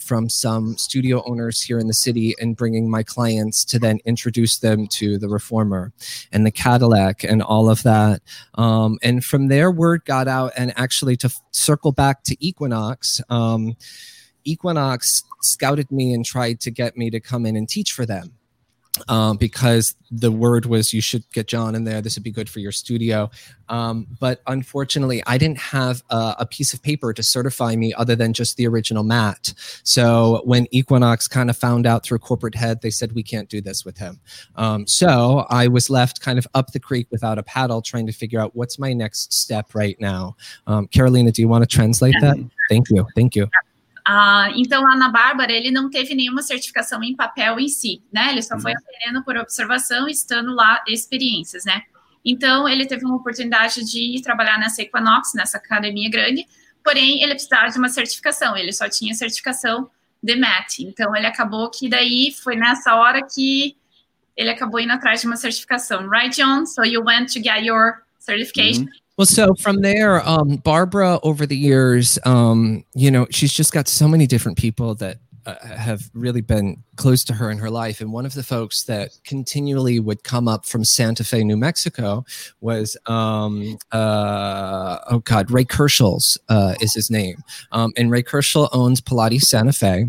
from 0.00 0.28
some 0.28 0.76
studio 0.76 1.22
owners 1.24 1.60
here 1.62 1.78
in 1.78 1.86
the 1.86 1.94
city 1.94 2.34
and 2.40 2.56
bringing 2.56 2.90
my 2.90 3.04
clients 3.04 3.64
to 3.66 3.78
then 3.78 4.00
introduce 4.04 4.58
them 4.58 4.88
to 4.88 5.18
the 5.18 5.28
reformer 5.28 5.92
and 6.32 6.44
the 6.44 6.50
Cadillac 6.50 7.11
and 7.24 7.42
all 7.42 7.68
of 7.68 7.82
that. 7.82 8.22
Um, 8.54 8.98
and 9.02 9.24
from 9.24 9.48
there, 9.48 9.70
word 9.70 10.04
got 10.04 10.28
out, 10.28 10.52
and 10.56 10.72
actually 10.76 11.16
to 11.18 11.26
f- 11.26 11.40
circle 11.52 11.92
back 11.92 12.24
to 12.24 12.36
Equinox. 12.44 13.20
Um, 13.28 13.76
Equinox 14.44 15.22
scouted 15.42 15.90
me 15.90 16.12
and 16.12 16.24
tried 16.24 16.60
to 16.60 16.70
get 16.70 16.96
me 16.96 17.10
to 17.10 17.20
come 17.20 17.46
in 17.46 17.56
and 17.56 17.68
teach 17.68 17.92
for 17.92 18.06
them. 18.06 18.32
Um, 19.08 19.36
because 19.36 19.94
the 20.10 20.30
word 20.30 20.66
was 20.66 20.92
you 20.92 21.00
should 21.00 21.24
get 21.32 21.48
John 21.48 21.74
in 21.74 21.84
there. 21.84 22.02
This 22.02 22.16
would 22.16 22.22
be 22.22 22.30
good 22.30 22.48
for 22.48 22.60
your 22.60 22.72
studio. 22.72 23.30
Um, 23.68 24.06
but 24.20 24.42
unfortunately, 24.46 25.22
I 25.26 25.38
didn't 25.38 25.58
have 25.58 26.02
a, 26.10 26.36
a, 26.40 26.46
piece 26.46 26.74
of 26.74 26.82
paper 26.82 27.14
to 27.14 27.22
certify 27.22 27.74
me 27.74 27.94
other 27.94 28.14
than 28.14 28.34
just 28.34 28.58
the 28.58 28.66
original 28.66 29.02
mat. 29.02 29.54
So 29.82 30.42
when 30.44 30.66
Equinox 30.70 31.26
kind 31.26 31.48
of 31.48 31.56
found 31.56 31.86
out 31.86 32.04
through 32.04 32.18
corporate 32.18 32.54
head, 32.54 32.82
they 32.82 32.90
said, 32.90 33.12
we 33.12 33.22
can't 33.22 33.48
do 33.48 33.62
this 33.62 33.84
with 33.84 33.96
him. 33.96 34.20
Um, 34.56 34.86
so 34.86 35.46
I 35.48 35.68
was 35.68 35.88
left 35.88 36.20
kind 36.20 36.38
of 36.38 36.46
up 36.52 36.72
the 36.72 36.80
creek 36.80 37.06
without 37.10 37.38
a 37.38 37.42
paddle 37.42 37.80
trying 37.80 38.06
to 38.06 38.12
figure 38.12 38.40
out 38.40 38.54
what's 38.54 38.78
my 38.78 38.92
next 38.92 39.32
step 39.32 39.74
right 39.74 39.98
now. 39.98 40.36
Um, 40.66 40.86
Carolina, 40.88 41.32
do 41.32 41.40
you 41.40 41.48
want 41.48 41.62
to 41.62 41.68
translate 41.68 42.16
that? 42.20 42.36
Thank 42.68 42.90
you. 42.90 43.06
Thank 43.14 43.36
you. 43.36 43.48
Ah, 44.04 44.48
então, 44.56 44.82
lá 44.82 44.96
na 44.96 45.08
Bárbara, 45.08 45.52
ele 45.52 45.70
não 45.70 45.88
teve 45.88 46.14
nenhuma 46.14 46.42
certificação 46.42 47.02
em 47.02 47.14
papel 47.14 47.60
em 47.60 47.68
si, 47.68 48.02
né? 48.12 48.32
Ele 48.32 48.42
só 48.42 48.58
foi 48.58 48.72
uhum. 48.72 48.78
aprendendo 48.78 49.24
por 49.24 49.36
observação, 49.36 50.08
estando 50.08 50.54
lá 50.54 50.82
experiências, 50.88 51.64
né? 51.64 51.82
Então, 52.24 52.68
ele 52.68 52.86
teve 52.86 53.04
uma 53.04 53.16
oportunidade 53.16 53.84
de 53.84 54.20
trabalhar 54.22 54.58
nessa 54.58 54.82
Equinox, 54.82 55.34
nessa 55.34 55.58
academia 55.58 56.10
grande, 56.10 56.46
porém, 56.84 57.22
ele 57.22 57.34
precisava 57.34 57.68
de 57.68 57.78
uma 57.78 57.88
certificação, 57.88 58.56
ele 58.56 58.72
só 58.72 58.88
tinha 58.88 59.14
certificação 59.14 59.88
de 60.22 60.36
MAT. 60.36 60.80
Então, 60.80 61.14
ele 61.14 61.26
acabou 61.26 61.70
que 61.70 61.88
daí 61.88 62.32
foi 62.32 62.56
nessa 62.56 62.94
hora 62.94 63.20
que 63.26 63.76
ele 64.36 64.50
acabou 64.50 64.80
indo 64.80 64.92
atrás 64.92 65.20
de 65.20 65.26
uma 65.26 65.36
certificação. 65.36 66.08
Right, 66.08 66.34
John? 66.34 66.64
So 66.66 66.84
you 66.84 67.02
went 67.04 67.32
to 67.34 67.42
get 67.42 67.64
your 67.64 68.02
certification. 68.18 68.82
Uhum. 68.84 69.01
Well, 69.18 69.26
so 69.26 69.54
from 69.54 69.82
there, 69.82 70.26
um, 70.26 70.56
Barbara, 70.56 71.20
over 71.22 71.44
the 71.44 71.56
years, 71.56 72.18
um, 72.24 72.84
you 72.94 73.10
know, 73.10 73.26
she's 73.30 73.52
just 73.52 73.72
got 73.72 73.86
so 73.86 74.08
many 74.08 74.26
different 74.26 74.56
people 74.56 74.94
that 74.96 75.18
uh, 75.44 75.54
have 75.66 76.08
really 76.14 76.40
been 76.40 76.82
close 76.96 77.24
to 77.24 77.34
her 77.34 77.50
in 77.50 77.58
her 77.58 77.68
life. 77.68 78.00
And 78.00 78.12
one 78.12 78.24
of 78.24 78.34
the 78.34 78.42
folks 78.42 78.84
that 78.84 79.10
continually 79.24 79.98
would 80.00 80.22
come 80.24 80.48
up 80.48 80.64
from 80.64 80.84
Santa 80.84 81.24
Fe, 81.24 81.44
New 81.44 81.56
Mexico, 81.56 82.24
was 82.60 82.96
um, 83.06 83.76
uh, 83.90 84.98
oh 85.10 85.18
god, 85.18 85.50
Ray 85.50 85.64
Kerschel's 85.64 86.38
uh, 86.48 86.74
is 86.80 86.94
his 86.94 87.10
name, 87.10 87.42
um, 87.72 87.92
and 87.96 88.10
Ray 88.10 88.22
Kerschel 88.22 88.68
owns 88.72 89.00
Pilates 89.00 89.42
Santa 89.42 89.72
Fe. 89.72 90.06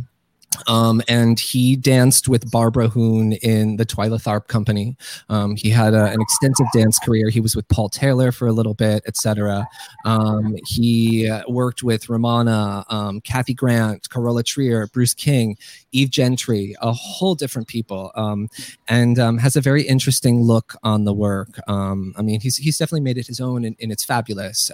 Um, 0.68 1.02
and 1.08 1.40
he 1.40 1.76
danced 1.76 2.28
with 2.28 2.50
Barbara 2.52 2.88
Hoon 2.88 3.34
in 3.34 3.78
the 3.78 3.86
Twyla 3.86 4.22
Tharp 4.22 4.48
Company. 4.48 4.96
Um, 5.30 5.56
he 5.56 5.70
had 5.70 5.94
a, 5.94 6.06
an 6.06 6.22
extensive 6.22 6.68
dance 6.74 7.00
career. 7.00 7.30
He 7.30 7.40
was 7.40 7.56
with 7.56 7.68
Paul 7.68 7.90
Taylor 7.90 8.32
for 8.32 8.48
a 8.48 8.54
little 8.54 8.74
bit, 8.74 9.04
etc. 9.08 9.68
Um, 10.06 10.56
he 10.68 11.30
worked 11.48 11.84
with 11.84 12.10
Romana, 12.10 12.86
um, 12.90 13.22
Kathy 13.22 13.54
Grant, 13.54 14.10
Carola 14.10 14.44
Trier, 14.44 14.88
Bruce 14.88 15.14
King, 15.14 15.58
Eve 15.92 16.10
Gentry, 16.10 16.76
a 16.82 16.92
whole 16.92 17.36
different 17.36 17.68
people, 17.68 18.12
um, 18.16 18.50
and 18.88 19.20
um, 19.20 19.38
has 19.38 19.56
a 19.56 19.62
very 19.62 19.84
interesting 19.84 20.42
look 20.42 20.76
on 20.84 21.06
the 21.06 21.14
work. 21.14 21.60
I 21.68 22.22
mean, 22.22 22.40
he's 22.40 22.58
he's 22.58 22.78
definitely 22.78 23.02
made 23.02 23.18
it 23.18 23.28
his 23.28 23.40
own, 23.40 23.66
and, 23.66 23.76
and 23.82 23.92
it's 23.92 24.04
fabulous. 24.04 24.72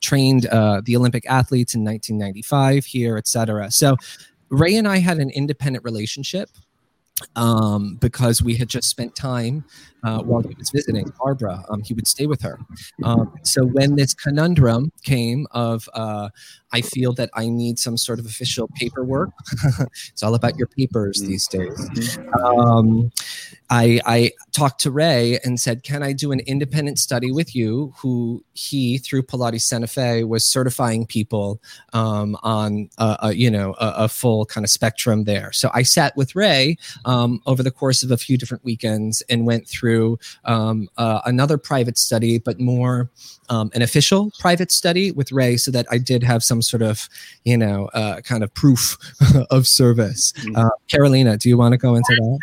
trained 0.00 0.46
uh, 0.46 0.82
the 0.84 0.96
Olympic 0.96 1.24
athletes 1.26 1.74
in 1.74 1.84
1995 1.84 2.84
here, 2.84 3.16
etc. 3.16 3.70
So 3.70 3.96
Ray 4.50 4.76
and 4.76 4.86
I 4.86 4.98
had 4.98 5.18
an 5.18 5.30
independent 5.30 5.84
relationship 5.84 6.50
um, 7.36 7.96
because 8.00 8.42
we 8.42 8.56
had 8.56 8.68
just 8.68 8.88
spent 8.88 9.14
time 9.14 9.64
uh, 10.04 10.22
while 10.22 10.42
he 10.42 10.54
was 10.56 10.70
visiting 10.70 11.10
Barbara. 11.18 11.64
Um, 11.68 11.82
he 11.82 11.94
would 11.94 12.06
stay 12.06 12.26
with 12.26 12.42
her. 12.42 12.58
Um, 13.02 13.32
so 13.42 13.64
when 13.64 13.96
this 13.96 14.14
conundrum 14.14 14.92
came 15.02 15.46
of, 15.50 15.88
uh, 15.94 16.28
I 16.72 16.80
feel 16.80 17.12
that 17.14 17.30
I 17.34 17.48
need 17.48 17.78
some 17.78 17.96
sort 17.96 18.18
of 18.18 18.26
official 18.26 18.68
paperwork. 18.74 19.30
it's 20.08 20.22
all 20.22 20.34
about 20.34 20.58
your 20.58 20.66
papers 20.66 21.20
these 21.20 21.46
days. 21.46 22.18
Um, 22.44 23.12
I, 23.70 24.00
I 24.04 24.32
talked 24.52 24.80
to 24.82 24.90
Ray 24.90 25.38
and 25.44 25.58
said, 25.58 25.84
"Can 25.84 26.02
I 26.02 26.12
do 26.12 26.32
an 26.32 26.40
independent 26.40 26.98
study 26.98 27.30
with 27.32 27.54
you?" 27.54 27.94
Who 27.98 28.44
he 28.52 28.98
through 28.98 29.22
Pilates 29.22 29.62
Santa 29.62 29.86
Fe 29.86 30.24
was 30.24 30.44
certifying 30.44 31.06
people 31.06 31.60
um, 31.92 32.36
on 32.42 32.90
a, 32.98 33.16
a, 33.22 33.32
you 33.34 33.50
know 33.50 33.74
a, 33.78 34.04
a, 34.04 34.08
full 34.08 34.44
kind 34.44 34.64
of 34.64 34.70
spectrum 34.70 35.24
there. 35.24 35.52
So 35.52 35.70
I 35.72 35.82
sat 35.82 36.16
with 36.16 36.34
Ray 36.34 36.76
um, 37.04 37.40
over 37.46 37.62
the 37.62 37.70
course 37.70 38.02
of 38.02 38.10
a 38.10 38.16
few 38.16 38.36
different 38.36 38.64
weekends 38.64 39.22
and 39.30 39.46
went 39.46 39.68
through 39.68 39.93
through 39.94 40.18
um, 40.44 40.88
uh, 40.96 41.20
another 41.24 41.58
private 41.58 41.98
study, 41.98 42.38
but 42.38 42.58
more 42.58 43.10
um, 43.48 43.70
an 43.74 43.82
official 43.82 44.30
private 44.40 44.72
study 44.72 45.12
with 45.12 45.30
Ray, 45.32 45.56
so 45.56 45.70
that 45.70 45.86
I 45.90 45.98
did 45.98 46.22
have 46.22 46.42
some 46.42 46.62
sort 46.62 46.82
of, 46.82 47.08
you 47.44 47.56
know, 47.56 47.86
uh, 47.94 48.20
kind 48.22 48.42
of 48.42 48.52
proof 48.54 48.96
of 49.50 49.66
service. 49.66 50.32
Mm-hmm. 50.32 50.56
Uh, 50.56 50.70
Carolina, 50.88 51.36
do 51.36 51.48
you 51.48 51.58
want 51.58 51.72
to 51.72 51.78
go 51.78 51.94
into 51.94 52.14
that? 52.18 52.38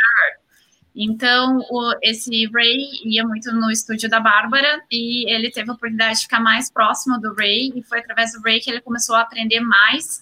Então, 0.93 1.61
o, 1.71 1.93
esse 2.03 2.47
Ray 2.53 2.77
ia 3.05 3.25
muito 3.25 3.49
no 3.53 3.71
estúdio 3.71 4.09
da 4.09 4.19
Bárbara 4.19 4.81
e 4.91 5.31
ele 5.33 5.49
teve 5.49 5.69
a 5.69 5.73
oportunidade 5.73 6.17
de 6.17 6.23
ficar 6.23 6.41
mais 6.41 6.69
próximo 6.69 7.17
do 7.17 7.33
Ray 7.33 7.71
e 7.73 7.81
foi 7.81 7.99
através 7.99 8.33
do 8.33 8.41
Ray 8.41 8.59
que 8.59 8.69
ele 8.69 8.81
começou 8.81 9.15
a 9.15 9.21
aprender 9.21 9.61
mais 9.61 10.21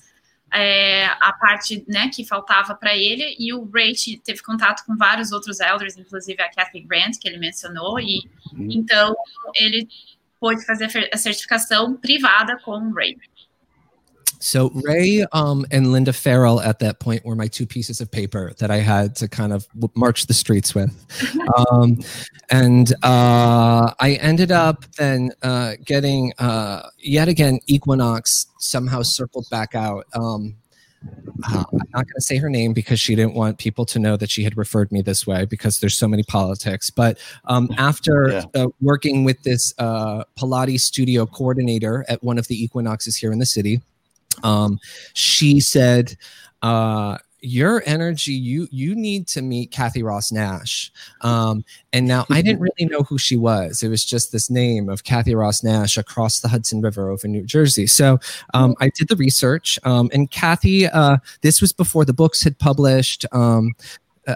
é, 0.53 1.05
a 1.05 1.33
parte 1.33 1.83
né, 1.87 2.09
que 2.13 2.25
faltava 2.25 2.75
para 2.75 2.95
ele, 2.95 3.35
e 3.39 3.53
o 3.53 3.69
Ray 3.69 3.93
teve 4.23 4.41
contato 4.41 4.85
com 4.85 4.95
vários 4.95 5.31
outros 5.31 5.59
elders, 5.59 5.97
inclusive 5.97 6.41
a 6.41 6.49
Kathy 6.49 6.81
Grant, 6.81 7.17
que 7.19 7.27
ele 7.27 7.37
mencionou, 7.37 7.99
e 7.99 8.29
uhum. 8.53 8.67
então 8.71 9.15
ele 9.55 9.87
pôde 10.39 10.65
fazer 10.65 11.09
a 11.11 11.17
certificação 11.17 11.95
privada 11.95 12.57
com 12.63 12.71
o 12.71 12.93
Ray. 12.93 13.17
So 14.39 14.71
Ray 14.73 15.25
um, 15.33 15.65
and 15.69 15.91
Linda 15.91 16.13
Farrell 16.13 16.61
at 16.61 16.79
that 16.79 16.99
point 16.99 17.25
were 17.25 17.35
my 17.35 17.47
two 17.47 17.65
pieces 17.65 18.01
of 18.01 18.09
paper 18.09 18.53
that 18.59 18.71
I 18.71 18.77
had 18.77 19.15
to 19.17 19.27
kind 19.27 19.53
of 19.53 19.67
march 19.95 20.27
the 20.27 20.33
streets 20.33 20.73
with, 20.73 20.91
um, 21.71 21.99
and 22.49 22.91
uh, 23.03 23.93
I 23.99 24.17
ended 24.21 24.51
up 24.51 24.85
then 24.95 25.31
uh, 25.43 25.73
getting 25.83 26.33
uh, 26.39 26.89
yet 26.97 27.27
again 27.27 27.59
Equinox 27.67 28.47
somehow 28.59 29.01
circled 29.01 29.45
back 29.51 29.75
out. 29.75 30.05
Um, 30.13 30.55
uh, 31.47 31.63
I'm 31.71 31.77
not 31.93 32.05
going 32.05 32.15
to 32.15 32.21
say 32.21 32.37
her 32.37 32.49
name 32.49 32.73
because 32.73 32.99
she 32.99 33.15
didn't 33.15 33.33
want 33.33 33.57
people 33.57 33.85
to 33.85 33.99
know 33.99 34.17
that 34.17 34.29
she 34.29 34.43
had 34.43 34.57
referred 34.57 34.91
me 34.91 35.01
this 35.01 35.25
way 35.25 35.45
because 35.45 35.79
there's 35.79 35.97
so 35.97 36.07
many 36.07 36.23
politics. 36.23 36.89
But 36.89 37.17
um, 37.45 37.69
after 37.77 38.29
yeah. 38.29 38.43
uh, 38.63 38.67
working 38.81 39.23
with 39.23 39.41
this 39.43 39.73
uh, 39.77 40.23
Pilates 40.37 40.81
studio 40.81 41.25
coordinator 41.25 42.05
at 42.09 42.23
one 42.23 42.37
of 42.37 42.47
the 42.47 42.61
Equinoxes 42.61 43.15
here 43.15 43.31
in 43.31 43.39
the 43.39 43.45
city, 43.45 43.81
um, 44.43 44.79
she 45.13 45.59
said, 45.59 46.15
uh, 46.61 47.17
your 47.41 47.81
energy 47.85 48.33
you 48.33 48.67
you 48.71 48.95
need 48.95 49.27
to 49.27 49.41
meet 49.41 49.71
kathy 49.71 50.03
ross 50.03 50.31
nash. 50.31 50.91
Um, 51.21 51.63
and 51.93 52.07
now 52.07 52.25
i 52.29 52.41
didn't 52.41 52.59
really 52.59 52.89
know 52.89 53.03
who 53.03 53.17
she 53.17 53.37
was. 53.37 53.81
It 53.81 53.87
was 53.87 54.03
just 54.03 54.31
this 54.31 54.49
name 54.49 54.89
of 54.89 55.03
kathy 55.03 55.35
ross 55.35 55.63
nash 55.63 55.97
across 55.97 56.41
the 56.41 56.47
hudson 56.47 56.81
river 56.81 57.09
over 57.09 57.27
new 57.27 57.43
jersey. 57.43 57.87
So 57.87 58.19
um, 58.53 58.75
i 58.79 58.89
did 58.89 59.07
the 59.07 59.15
research 59.15 59.79
um, 59.83 60.09
and 60.13 60.29
kathy 60.29 60.87
uh, 60.87 61.17
this 61.41 61.61
was 61.61 61.71
before 61.71 62.05
the 62.05 62.13
books 62.13 62.43
had 62.43 62.57
published. 62.59 63.25
Um, 63.31 63.73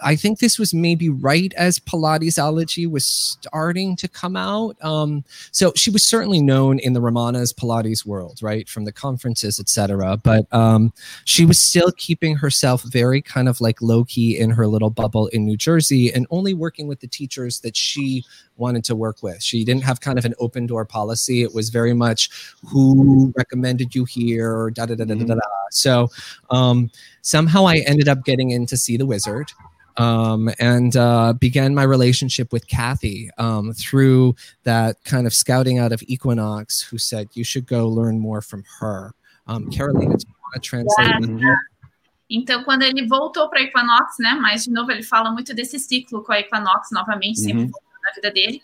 I 0.04 0.16
think 0.16 0.40
this 0.40 0.58
was 0.58 0.74
maybe 0.74 1.10
right 1.10 1.54
as 1.56 1.80
Pilatesology 1.80 2.90
was 2.90 3.06
starting 3.06 3.96
to 3.98 4.08
come 4.08 4.36
out. 4.36 4.76
Um, 4.82 5.24
so 5.52 5.72
she 5.76 5.92
was 5.92 6.04
certainly 6.04 6.42
known 6.42 6.80
in 6.80 6.94
the 6.94 7.02
Romana's 7.02 7.54
Pilates 7.54 8.06
world, 8.06 8.42
right, 8.42 8.68
from 8.68 8.86
the 8.86 8.92
conferences, 8.92 9.60
etc. 9.60 10.18
But 10.18 10.52
um, 10.54 10.94
she 11.26 11.46
was 11.46 11.60
still 11.60 11.92
keeping 11.98 12.36
herself 12.36 12.84
very 12.84 13.22
kind 13.22 13.48
of 13.48 13.62
like 13.62 13.82
low 13.82 14.06
key 14.06 14.38
in 14.38 14.50
her 14.52 14.68
little 14.68 14.90
bubble 14.90 15.28
in 15.28 15.46
New 15.46 15.58
Jersey, 15.58 16.12
and 16.14 16.26
only 16.32 16.54
working 16.54 16.88
with 16.88 17.00
the 17.00 17.08
teachers 17.08 17.60
that 17.62 17.76
she 17.76 18.24
wanted 18.58 18.84
to 18.86 18.96
work 18.96 19.24
with. 19.24 19.42
She 19.42 19.64
didn't 19.64 19.84
have 19.84 20.00
kind 20.00 20.18
of 20.18 20.26
an 20.26 20.34
open 20.40 20.66
door 20.68 20.86
policy. 20.86 21.42
It 21.42 21.54
was 21.54 21.70
very 21.70 21.94
much 21.94 22.30
who 22.66 23.34
recommended 23.36 23.96
you 23.96 24.06
here, 24.06 24.72
da 24.72 24.86
da 24.86 24.96
da 24.96 25.06
da 25.06 25.16
da 25.16 25.36
da. 25.36 25.42
So 25.72 26.10
um, 26.50 26.92
somehow 27.24 27.66
I 27.66 27.78
ended 27.88 28.08
up 28.08 28.24
getting 28.24 28.52
in 28.52 28.68
to 28.68 28.78
see 28.78 28.96
the 28.96 29.08
wizard 29.08 29.52
um, 29.98 30.50
and 30.60 30.96
uh, 30.96 31.34
began 31.34 31.74
my 31.74 31.84
relationship 31.84 32.52
with 32.52 32.68
Kathy 32.68 33.30
um, 33.38 33.74
through 33.74 34.36
that 34.64 35.04
kind 35.04 35.26
of 35.26 35.34
scouting 35.34 35.80
out 35.80 35.92
of 35.92 36.04
Equinox, 36.08 36.82
who 36.82 36.98
said 36.98 37.30
you 37.34 37.44
should 37.44 37.66
go 37.66 37.88
learn 37.88 38.20
more 38.20 38.42
from 38.42 38.64
her. 38.80 39.14
Um, 39.48 39.70
Carolina, 39.72 40.16
do 40.16 40.26
you 40.28 40.34
want 40.42 40.54
to 40.54 40.60
translate? 40.60 41.42
Yeah. 41.42 41.56
Então, 42.30 42.64
quando 42.64 42.84
ele 42.84 43.06
voltou 43.08 43.50
para 43.50 43.62
Equinox, 43.62 44.16
né? 44.20 44.34
Mas 44.42 44.64
de 44.64 44.72
novo 44.72 44.92
ele 44.92 45.04
fala 45.04 45.32
muito 45.32 45.54
desse 45.54 45.78
ciclo 45.78 46.24
com 46.24 46.32
a 46.32 46.40
Equinox 46.40 46.90
novamente, 46.92 47.40
sempre 47.40 47.64
uhum. 47.64 47.72
na 48.04 48.12
vida 48.16 48.32
dele. 48.32 48.62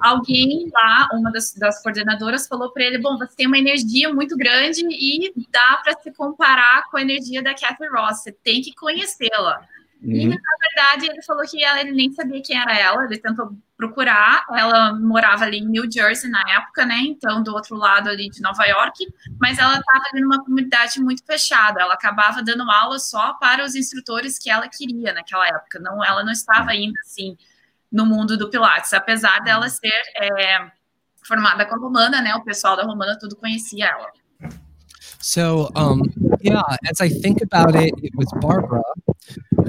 Alguém 0.00 0.68
lá, 0.72 1.08
uma 1.12 1.32
das, 1.32 1.54
das 1.54 1.82
coordenadoras, 1.82 2.46
falou 2.46 2.70
para 2.72 2.84
ele: 2.84 2.98
Bom, 2.98 3.18
você 3.18 3.34
tem 3.34 3.46
uma 3.46 3.58
energia 3.58 4.12
muito 4.12 4.36
grande 4.36 4.82
e 4.88 5.32
dá 5.50 5.80
para 5.82 5.94
se 6.00 6.12
comparar 6.12 6.84
com 6.90 6.96
a 6.96 7.02
energia 7.02 7.42
da 7.42 7.54
Kathy 7.54 7.88
Ross, 7.88 8.22
você 8.22 8.32
tem 8.32 8.60
que 8.60 8.74
conhecê-la. 8.74 9.66
Uhum. 10.02 10.12
E, 10.12 10.28
na 10.28 10.36
verdade, 10.36 11.10
ele 11.10 11.22
falou 11.22 11.44
que 11.44 11.62
ela, 11.62 11.80
ele 11.80 11.92
nem 11.92 12.10
sabia 12.12 12.40
quem 12.42 12.58
era 12.58 12.74
ela, 12.78 13.04
ele 13.04 13.18
tentou 13.18 13.54
procurar. 13.76 14.46
Ela 14.50 14.94
morava 14.94 15.44
ali 15.44 15.58
em 15.58 15.66
New 15.66 15.90
Jersey 15.90 16.30
na 16.30 16.42
época, 16.48 16.86
né? 16.86 16.96
Então, 17.02 17.42
do 17.42 17.52
outro 17.52 17.76
lado 17.76 18.08
ali 18.08 18.30
de 18.30 18.40
Nova 18.40 18.64
York, 18.64 19.06
mas 19.38 19.58
ela 19.58 19.78
estava 19.78 20.02
ali 20.12 20.22
numa 20.22 20.42
comunidade 20.42 20.98
muito 21.00 21.24
fechada. 21.24 21.82
Ela 21.82 21.94
acabava 21.94 22.42
dando 22.42 22.68
aula 22.70 22.98
só 22.98 23.34
para 23.34 23.64
os 23.64 23.74
instrutores 23.74 24.38
que 24.38 24.50
ela 24.50 24.68
queria 24.68 25.12
naquela 25.12 25.46
época. 25.46 25.78
Não, 25.78 26.02
ela 26.02 26.24
não 26.24 26.32
estava 26.32 26.70
ainda 26.70 26.98
assim 27.00 27.36
no 27.90 28.06
mundo 28.06 28.36
do 28.36 28.50
Pilates, 28.50 28.92
apesar 28.92 29.40
dela 29.40 29.68
ser 29.68 29.92
é, 30.16 30.70
formada 31.26 31.66
com 31.66 31.74
a 31.74 31.78
Romana, 31.78 32.20
né? 32.20 32.34
O 32.34 32.44
pessoal 32.44 32.76
da 32.76 32.82
Romana 32.82 33.18
tudo 33.18 33.36
conhecia 33.36 33.86
ela. 33.86 34.08
So, 35.22 35.68
um, 35.76 36.02
yeah, 36.42 36.64
as 36.90 37.00
I 37.00 37.10
think 37.10 37.42
about 37.42 37.76
it, 37.76 37.92
it 38.02 38.16
was 38.16 38.28
Barbara 38.40 38.82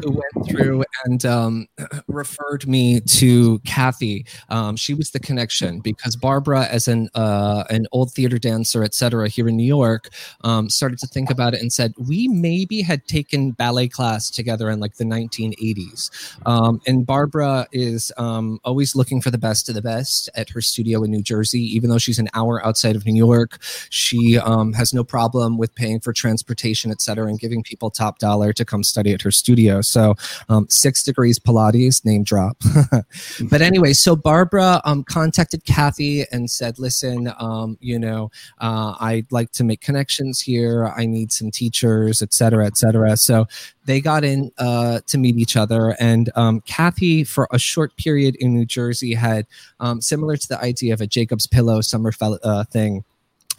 who 0.01 0.11
went 0.11 0.47
through 0.49 0.83
and 1.05 1.25
um, 1.25 1.67
referred 2.07 2.67
me 2.67 2.99
to 3.01 3.59
Kathy. 3.59 4.25
Um, 4.49 4.75
she 4.75 4.93
was 4.93 5.11
the 5.11 5.19
connection 5.19 5.79
because 5.79 6.15
Barbara, 6.15 6.65
as 6.67 6.87
an 6.87 7.09
uh, 7.15 7.63
an 7.69 7.87
old 7.91 8.11
theater 8.13 8.37
dancer, 8.37 8.83
etc., 8.83 9.29
here 9.29 9.47
in 9.47 9.55
New 9.55 9.65
York, 9.65 10.09
um, 10.43 10.69
started 10.69 10.99
to 10.99 11.07
think 11.07 11.29
about 11.29 11.53
it 11.53 11.61
and 11.61 11.71
said 11.71 11.93
we 11.97 12.27
maybe 12.27 12.81
had 12.81 13.05
taken 13.07 13.51
ballet 13.51 13.87
class 13.87 14.29
together 14.29 14.69
in 14.69 14.79
like 14.79 14.95
the 14.95 15.03
1980s. 15.03 16.09
Um, 16.45 16.81
and 16.87 17.05
Barbara 17.05 17.67
is 17.71 18.11
um, 18.17 18.59
always 18.63 18.95
looking 18.95 19.21
for 19.21 19.31
the 19.31 19.37
best 19.37 19.69
of 19.69 19.75
the 19.75 19.81
best 19.81 20.29
at 20.35 20.49
her 20.49 20.61
studio 20.61 21.03
in 21.03 21.11
New 21.11 21.23
Jersey, 21.23 21.61
even 21.75 21.89
though 21.89 21.97
she's 21.97 22.19
an 22.19 22.29
hour 22.33 22.65
outside 22.65 22.95
of 22.95 23.05
New 23.05 23.15
York. 23.15 23.57
She 23.89 24.37
um, 24.37 24.73
has 24.73 24.93
no 24.93 25.03
problem 25.03 25.57
with 25.57 25.73
paying 25.75 25.99
for 25.99 26.13
transportation, 26.13 26.91
etc., 26.91 27.27
and 27.27 27.39
giving 27.39 27.63
people 27.63 27.89
top 27.89 28.19
dollar 28.19 28.53
to 28.53 28.65
come 28.65 28.83
study 28.83 29.13
at 29.13 29.21
her 29.21 29.31
studio. 29.31 29.50
So 29.81 30.15
um, 30.49 30.67
six 30.69 31.03
degrees 31.03 31.39
Pilates, 31.39 32.05
name 32.05 32.23
drop. 32.23 32.57
but 33.49 33.61
anyway, 33.61 33.93
so 33.93 34.15
Barbara 34.15 34.81
um, 34.85 35.03
contacted 35.03 35.63
Kathy 35.65 36.25
and 36.31 36.49
said, 36.49 36.79
listen, 36.79 37.31
um, 37.39 37.77
you 37.81 37.99
know, 37.99 38.31
uh, 38.59 38.95
I'd 38.99 39.31
like 39.31 39.51
to 39.53 39.63
make 39.63 39.81
connections 39.81 40.41
here. 40.41 40.91
I 40.95 41.05
need 41.05 41.31
some 41.31 41.51
teachers, 41.51 42.21
et 42.21 42.33
cetera, 42.33 42.65
et 42.65 42.77
cetera. 42.77 43.17
So 43.17 43.47
they 43.85 44.01
got 44.01 44.23
in 44.23 44.51
uh, 44.57 45.01
to 45.07 45.17
meet 45.17 45.37
each 45.37 45.57
other. 45.57 45.95
And 45.99 46.29
um, 46.35 46.61
Kathy, 46.61 47.23
for 47.23 47.47
a 47.51 47.59
short 47.59 47.95
period 47.97 48.35
in 48.35 48.53
New 48.53 48.65
Jersey, 48.65 49.13
had 49.13 49.47
um, 49.79 50.01
similar 50.01 50.37
to 50.37 50.47
the 50.47 50.61
idea 50.61 50.93
of 50.93 51.01
a 51.01 51.07
Jacob's 51.07 51.47
Pillow 51.47 51.81
summer 51.81 52.11
fel- 52.11 52.39
uh, 52.43 52.63
thing 52.65 53.03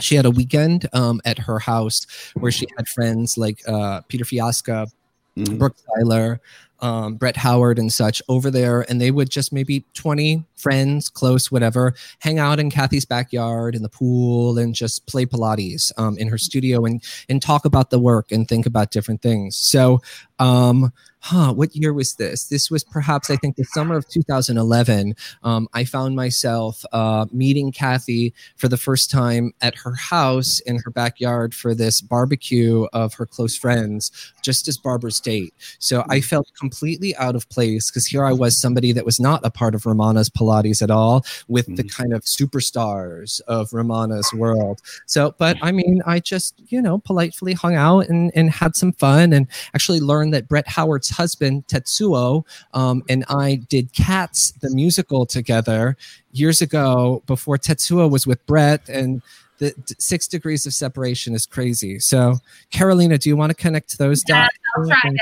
she 0.00 0.16
had 0.16 0.24
a 0.24 0.30
weekend 0.30 0.88
um, 0.92 1.20
at 1.24 1.38
her 1.38 1.58
house 1.58 2.06
where 2.34 2.50
she 2.50 2.66
had 2.76 2.88
friends 2.88 3.36
like 3.38 3.60
uh, 3.68 4.00
Peter 4.08 4.24
Fiasca, 4.24 4.88
mm-hmm. 5.36 5.58
Brooke 5.58 5.76
Siler, 5.76 6.40
um, 6.82 7.14
Brett 7.14 7.36
Howard, 7.36 7.78
and 7.78 7.92
such 7.92 8.20
over 8.28 8.50
there, 8.50 8.84
and 8.88 9.00
they 9.00 9.10
would 9.10 9.30
just 9.30 9.52
maybe 9.52 9.86
20 9.94 10.44
friends, 10.56 11.08
close, 11.08 11.50
whatever, 11.50 11.94
hang 12.20 12.38
out 12.38 12.60
in 12.60 12.70
Kathy's 12.70 13.04
backyard 13.04 13.74
in 13.74 13.82
the 13.82 13.88
pool 13.88 14.58
and 14.58 14.74
just 14.74 15.06
play 15.06 15.26
Pilates 15.26 15.90
um, 15.98 16.16
in 16.18 16.28
her 16.28 16.38
studio 16.38 16.84
and 16.84 17.02
and 17.28 17.40
talk 17.40 17.64
about 17.64 17.90
the 17.90 17.98
work 17.98 18.30
and 18.30 18.48
think 18.48 18.66
about 18.66 18.90
different 18.90 19.22
things. 19.22 19.56
So 19.56 20.00
um, 20.38 20.92
huh, 21.20 21.52
what 21.52 21.74
year 21.76 21.92
was 21.92 22.14
this? 22.14 22.48
This 22.48 22.68
was 22.68 22.82
perhaps, 22.82 23.30
I 23.30 23.36
think, 23.36 23.54
the 23.54 23.64
summer 23.64 23.96
of 23.96 24.08
2011. 24.08 25.14
Um, 25.44 25.68
I 25.72 25.84
found 25.84 26.16
myself 26.16 26.84
uh, 26.92 27.26
meeting 27.32 27.70
Kathy 27.70 28.34
for 28.56 28.66
the 28.66 28.76
first 28.76 29.08
time 29.10 29.52
at 29.60 29.76
her 29.76 29.94
house 29.94 30.58
in 30.60 30.78
her 30.78 30.90
backyard 30.90 31.54
for 31.54 31.74
this 31.74 32.00
barbecue 32.00 32.86
of 32.92 33.14
her 33.14 33.26
close 33.26 33.56
friends, 33.56 34.10
just 34.42 34.66
as 34.66 34.76
Barbara's 34.76 35.20
date. 35.20 35.54
So 35.78 36.04
I 36.10 36.20
felt 36.20 36.50
completely 36.58 36.71
out 37.18 37.36
of 37.36 37.48
place 37.48 37.90
because 37.90 38.06
here 38.06 38.24
I 38.24 38.32
was, 38.32 38.60
somebody 38.60 38.92
that 38.92 39.04
was 39.04 39.20
not 39.20 39.40
a 39.44 39.50
part 39.50 39.74
of 39.74 39.86
Romana's 39.86 40.28
Pilates 40.30 40.82
at 40.82 40.90
all, 40.90 41.24
with 41.48 41.66
mm-hmm. 41.66 41.76
the 41.76 41.84
kind 41.84 42.12
of 42.12 42.22
superstars 42.22 43.40
of 43.42 43.72
Romana's 43.72 44.32
world. 44.32 44.80
So, 45.06 45.34
but 45.38 45.56
I 45.62 45.72
mean, 45.72 46.02
I 46.06 46.20
just, 46.20 46.54
you 46.68 46.80
know, 46.80 46.98
politely 46.98 47.52
hung 47.52 47.74
out 47.74 48.08
and, 48.08 48.32
and 48.34 48.50
had 48.50 48.76
some 48.76 48.92
fun 48.92 49.32
and 49.32 49.46
actually 49.74 50.00
learned 50.00 50.34
that 50.34 50.48
Brett 50.48 50.68
Howard's 50.68 51.10
husband 51.10 51.66
Tetsuo 51.68 52.44
um, 52.74 53.02
and 53.08 53.24
I 53.28 53.56
did 53.68 53.92
Cats 53.92 54.52
the 54.60 54.70
musical 54.70 55.26
together 55.26 55.96
years 56.32 56.60
ago 56.60 57.22
before 57.26 57.58
Tetsuo 57.58 58.10
was 58.10 58.26
with 58.26 58.44
Brett 58.46 58.88
and 58.88 59.22
the 59.70 59.94
six 59.98 60.26
degrees 60.26 60.66
of 60.66 60.74
separation 60.74 61.34
is 61.34 61.46
crazy. 61.46 61.98
So, 62.00 62.38
Carolina, 62.70 63.18
do 63.18 63.28
you 63.28 63.36
want 63.36 63.50
to 63.50 63.54
connect 63.54 63.96
those 63.98 64.22
yes, 64.28 64.48
dots? 64.48 64.58
I'll 64.76 64.86
try 64.86 65.12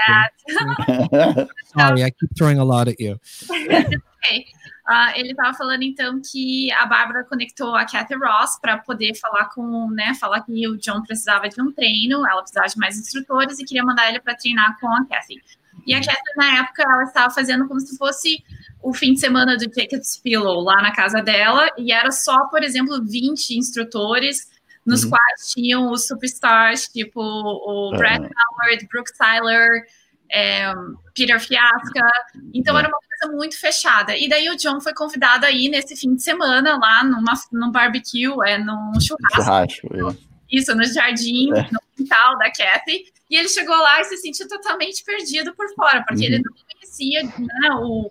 that. 1.10 1.48
Sorry, 1.76 2.04
I 2.04 2.10
keep 2.10 2.30
throwing 2.36 2.58
a 2.58 2.64
lot 2.64 2.88
at 2.88 2.98
you. 3.00 3.20
okay. 3.50 4.46
Uh, 4.88 5.12
ele 5.14 5.30
estava 5.30 5.56
falando 5.56 5.82
então 5.82 6.20
que 6.20 6.72
a 6.72 6.84
Bárbara 6.84 7.22
conectou 7.22 7.76
a 7.76 7.84
Kathy 7.84 8.14
Ross 8.14 8.58
para 8.60 8.78
poder 8.78 9.14
falar 9.14 9.48
com, 9.50 9.88
né, 9.90 10.14
falar 10.14 10.40
que 10.40 10.66
o 10.66 10.76
John 10.78 11.02
precisava 11.02 11.48
de 11.48 11.62
um 11.62 11.70
treino, 11.70 12.26
ela 12.26 12.40
precisava 12.40 12.66
de 12.66 12.76
mais 12.76 12.98
instrutores 12.98 13.60
e 13.60 13.64
queria 13.64 13.84
mandar 13.84 14.08
ele 14.08 14.18
para 14.18 14.34
treinar 14.34 14.76
com 14.80 14.88
a 14.88 15.06
Kathy. 15.06 15.40
E 15.86 15.94
a 15.94 16.00
Kathy, 16.00 16.36
na 16.36 16.60
época, 16.60 16.82
ela 16.82 17.04
estava 17.04 17.32
fazendo 17.32 17.66
como 17.66 17.80
se 17.80 17.96
fosse 17.96 18.42
o 18.82 18.94
fim 18.94 19.14
de 19.14 19.20
semana 19.20 19.56
do 19.56 19.64
Jacob's 19.64 20.18
Pillow 20.22 20.60
lá 20.60 20.80
na 20.82 20.92
casa 20.94 21.20
dela, 21.20 21.68
e 21.76 21.92
era 21.92 22.10
só, 22.10 22.46
por 22.48 22.62
exemplo, 22.62 23.04
20 23.04 23.58
instrutores, 23.58 24.48
nos 24.86 25.04
uhum. 25.04 25.10
quais 25.10 25.52
tinham 25.52 25.90
os 25.90 26.06
superstars, 26.06 26.88
tipo 26.88 27.20
o 27.20 27.90
Brad 27.96 28.22
uhum. 28.22 28.28
Howard, 28.28 28.88
Brooke 28.88 29.12
Tyler, 29.16 29.84
é, 30.32 30.72
Peter 31.14 31.38
Fiasca. 31.38 32.10
Então 32.54 32.78
era 32.78 32.88
uma 32.88 32.98
coisa 32.98 33.36
muito 33.36 33.58
fechada. 33.58 34.16
E 34.16 34.28
daí 34.28 34.48
o 34.48 34.56
John 34.56 34.80
foi 34.80 34.94
convidado 34.94 35.44
aí 35.44 35.68
nesse 35.68 35.96
fim 35.96 36.14
de 36.14 36.22
semana 36.22 36.78
lá 36.78 37.04
numa, 37.04 37.34
num 37.52 37.70
barbecue, 37.70 38.32
é, 38.46 38.58
num 38.58 38.98
churrasco. 39.00 39.36
churrasco 39.36 40.10
é. 40.10 40.29
Isso, 40.50 40.74
no 40.74 40.84
jardim, 40.84 41.52
é. 41.54 41.68
no 41.70 41.80
quintal 41.96 42.38
da 42.38 42.50
Kathy. 42.50 43.04
E 43.28 43.36
ele 43.36 43.48
chegou 43.48 43.76
lá 43.76 44.00
e 44.00 44.04
se 44.04 44.16
sentiu 44.16 44.48
totalmente 44.48 45.04
perdido 45.04 45.54
por 45.54 45.72
fora, 45.74 46.04
porque 46.06 46.26
uhum. 46.26 46.32
ele 46.32 46.42
não 46.42 46.52
conhecia 46.52 47.22
né, 47.22 47.70
o, 47.74 48.10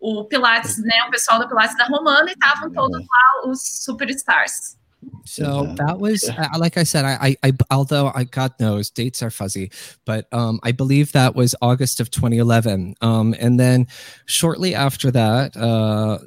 o 0.00 0.24
Pilates, 0.24 0.78
né, 0.78 1.04
o 1.08 1.10
pessoal 1.10 1.40
do 1.40 1.48
Pilates 1.48 1.76
da 1.76 1.84
Romana, 1.86 2.30
e 2.30 2.32
estavam 2.32 2.70
todos 2.70 3.00
lá 3.00 3.50
os 3.50 3.84
superstars. 3.84 4.76
So 5.24 5.64
yeah. 5.64 5.74
that 5.86 5.98
was, 5.98 6.28
yeah. 6.28 6.48
uh, 6.54 6.58
like 6.58 6.76
I 6.76 6.82
said, 6.82 7.04
I, 7.04 7.36
I, 7.42 7.48
I, 7.48 7.52
although 7.70 8.12
I, 8.14 8.24
God 8.24 8.52
knows 8.58 8.90
dates 8.90 9.22
are 9.22 9.30
fuzzy, 9.30 9.70
but 10.04 10.26
um, 10.32 10.60
I 10.62 10.72
believe 10.72 11.12
that 11.12 11.34
was 11.34 11.54
August 11.62 12.00
of 12.00 12.10
2011. 12.10 12.94
Um, 13.00 13.34
and 13.38 13.58
then 13.58 13.86
shortly 14.26 14.74
after 14.74 15.10
that, 15.10 15.56
uh, 15.56 16.18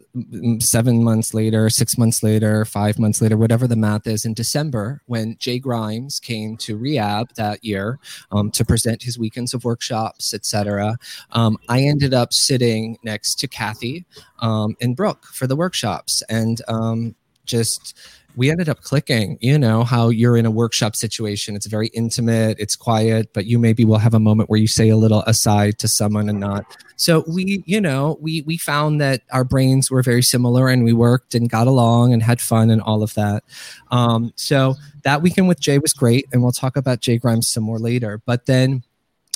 seven 0.59 1.03
months 1.03 1.33
later, 1.33 1.69
six 1.69 1.97
months 1.97 2.23
later, 2.23 2.65
five 2.65 2.99
months 2.99 3.21
later, 3.21 3.37
whatever 3.37 3.67
the 3.67 3.75
math 3.75 4.07
is, 4.07 4.25
in 4.25 4.33
December, 4.33 5.01
when 5.05 5.35
Jay 5.39 5.59
Grimes 5.59 6.19
came 6.19 6.57
to 6.57 6.77
re:AB 6.77 7.33
that 7.35 7.63
year 7.63 7.99
um, 8.31 8.51
to 8.51 8.65
present 8.65 9.03
his 9.03 9.19
weekends 9.19 9.53
of 9.53 9.65
workshops, 9.65 10.33
etc., 10.33 10.97
um, 11.31 11.57
I 11.69 11.81
ended 11.81 12.13
up 12.13 12.33
sitting 12.33 12.97
next 13.03 13.35
to 13.39 13.47
Kathy 13.47 14.05
um, 14.39 14.75
and 14.81 14.95
Brooke 14.95 15.25
for 15.25 15.47
the 15.47 15.55
workshops, 15.55 16.23
and 16.29 16.61
um, 16.67 17.15
just 17.45 17.97
we 18.36 18.51
ended 18.51 18.69
up 18.69 18.81
clicking 18.81 19.38
you 19.41 19.57
know 19.57 19.83
how 19.83 20.09
you're 20.09 20.38
in 20.38 20.45
a 20.45 20.51
workshop 20.51 20.95
situation. 20.95 21.55
It's 21.55 21.65
very 21.65 21.88
intimate 21.88 22.57
it's 22.59 22.75
quiet 22.75 23.33
but 23.33 23.45
you 23.45 23.59
maybe 23.59 23.86
will 23.86 23.97
have 23.97 24.13
a 24.13 24.19
moment 24.19 24.49
where 24.49 24.59
you 24.59 24.67
say 24.67 24.89
a 24.89 24.97
little 24.97 25.23
aside 25.23 25.79
to 25.79 25.88
someone 25.88 26.29
and 26.29 26.39
not. 26.39 26.65
So 26.95 27.23
we 27.27 27.63
you 27.65 27.81
know 27.81 28.17
we 28.21 28.41
we 28.43 28.57
found 28.57 29.01
that 29.01 29.21
our 29.31 29.43
brains 29.43 29.91
were 29.91 30.03
very 30.03 30.23
similar 30.23 30.69
and 30.69 30.83
we 30.83 30.93
worked 30.93 31.36
and 31.36 31.49
got 31.49 31.67
along 31.67 32.13
and 32.13 32.21
had 32.23 32.41
fun 32.41 32.69
and 32.69 32.81
all 32.81 33.03
of 33.03 33.13
that. 33.15 33.43
Um, 33.91 34.33
so 34.36 34.75
that 35.03 35.21
weekend 35.21 35.47
with 35.47 35.59
jay 35.59 35.77
was 35.77 35.93
great 35.93 36.27
and 36.31 36.41
we'll 36.41 36.51
talk 36.51 36.77
about 36.77 37.01
jay 37.01 37.17
grimes 37.17 37.47
some 37.47 37.63
more 37.63 37.79
later. 37.79 38.21
But 38.25 38.45
then 38.45 38.83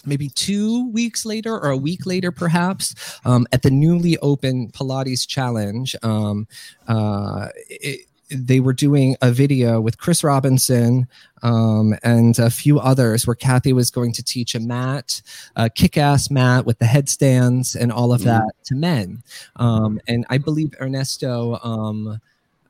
maybe 0.06 0.30
two 0.30 0.90
weeks 0.92 1.26
later 1.26 1.54
or 1.54 1.70
a 1.70 1.78
week 1.78 2.06
later 2.06 2.32
perhaps 2.32 2.96
um, 3.26 3.46
at 3.52 3.62
the 3.62 3.72
newly 3.72 4.18
open 4.20 4.72
pilates 4.72 5.28
challenge 5.28 5.96
um, 6.04 6.48
uh, 6.88 7.50
it, 7.70 8.06
they 8.32 8.60
were 8.60 8.74
doing 8.74 9.16
a 9.22 9.32
video 9.32 9.82
with 9.82 9.98
Chris 9.98 10.24
Robinson 10.24 11.08
um, 11.42 11.96
and 12.04 12.38
a 12.38 12.50
few 12.50 12.80
others 12.80 13.26
where 13.26 13.36
Kathy 13.36 13.74
was 13.74 13.92
going 13.92 14.12
to 14.14 14.24
teach 14.24 14.56
a 14.56 14.60
mat, 14.60 15.22
a 15.56 15.70
kick 15.70 15.98
ass 15.98 16.30
mat 16.30 16.66
with 16.66 16.80
the 16.80 16.86
headstands 16.86 17.76
and 17.76 17.92
all 17.92 18.14
of 18.14 18.22
mm. 18.22 18.26
that 18.26 18.52
to 18.66 18.76
men. 18.76 19.24
Um, 19.56 20.00
and 20.08 20.26
I 20.30 20.38
believe 20.38 20.74
Ernesto 20.80 21.60
um, 21.64 22.20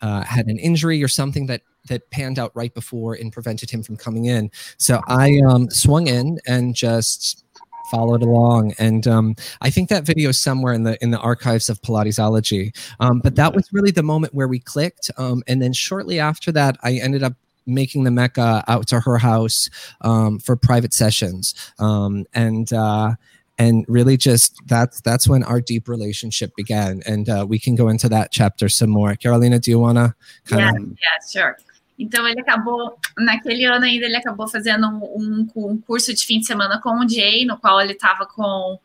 uh, 0.02 0.24
had 0.24 0.48
an 0.48 0.60
injury 0.60 1.04
or 1.04 1.08
something 1.08 1.48
that 1.48 1.62
that 1.88 2.10
panned 2.12 2.38
out 2.38 2.52
right 2.56 2.74
before 2.74 3.16
and 3.16 3.32
prevented 3.32 3.70
him 3.70 3.82
from 3.82 3.98
coming 3.98 4.26
in. 4.26 4.52
So 4.78 5.02
I 5.08 5.42
um, 5.48 5.70
swung 5.70 6.08
in 6.08 6.40
and 6.46 6.76
just 6.76 7.46
followed 7.90 8.24
along. 8.24 8.74
And 8.80 9.08
um, 9.08 9.36
I 9.62 9.70
think 9.70 9.90
that 9.90 10.06
video 10.06 10.30
is 10.30 10.40
somewhere 10.40 10.74
in 10.74 10.84
the 10.84 11.02
in 11.04 11.12
the 11.12 11.20
archives 11.20 11.70
of 11.70 11.82
Pilatesology. 11.82 12.76
Um, 13.00 13.20
but 13.20 13.36
that 13.36 13.54
was 13.54 13.72
really 13.72 13.92
the 13.92 14.04
moment 14.04 14.34
where 14.34 14.48
we 14.48 14.60
clicked. 14.60 15.12
Um, 15.18 15.44
and 15.48 15.62
then 15.62 15.74
shortly 15.74 16.20
after 16.20 16.52
that, 16.54 16.78
I 16.84 16.94
ended 16.94 17.24
up 17.24 17.34
making 17.66 18.04
the 18.04 18.12
Mecca 18.12 18.64
out 18.68 18.88
to 18.88 19.00
her 19.00 19.18
house 19.18 19.70
um, 20.02 20.40
for 20.40 20.56
private 20.56 20.94
sessions. 20.94 21.54
Um, 21.78 22.26
and 22.34 22.72
uh, 22.74 23.16
and 23.60 23.86
really 23.88 24.18
just 24.18 24.56
that's 24.66 25.02
that's 25.02 25.28
when 25.28 25.44
our 25.44 25.62
deep 25.62 25.88
relationship 25.88 26.52
began 26.56 27.02
and 27.06 27.30
uh, 27.30 27.46
we 27.48 27.60
can 27.60 27.76
go 27.76 27.90
into 27.90 28.08
that 28.10 28.32
chapter 28.32 28.70
some 28.70 28.90
more 28.90 29.16
carolina 29.16 29.60
do 29.60 29.70
you 29.70 29.78
want 29.78 29.98
to 29.98 30.16
yeah, 30.50 30.70
of 30.70 30.76
yeah 30.78 31.30
sure 31.30 31.58
Então 32.00 32.26
ele 32.26 32.40
acabou, 32.40 32.98
naquele 33.18 33.66
ano 33.66 33.84
ainda, 33.84 34.06
ele 34.06 34.16
acabou 34.16 34.48
fazendo 34.48 34.88
um, 34.88 35.48
um 35.54 35.78
curso 35.82 36.14
de 36.14 36.26
fim 36.26 36.40
de 36.40 36.46
semana 36.46 36.80
com 36.82 36.98
o 36.98 37.08
Jay, 37.08 37.46
no 37.46 37.58
qual 37.58 37.82
ele 37.82 37.92
estava 37.92 38.26
com 38.26 38.80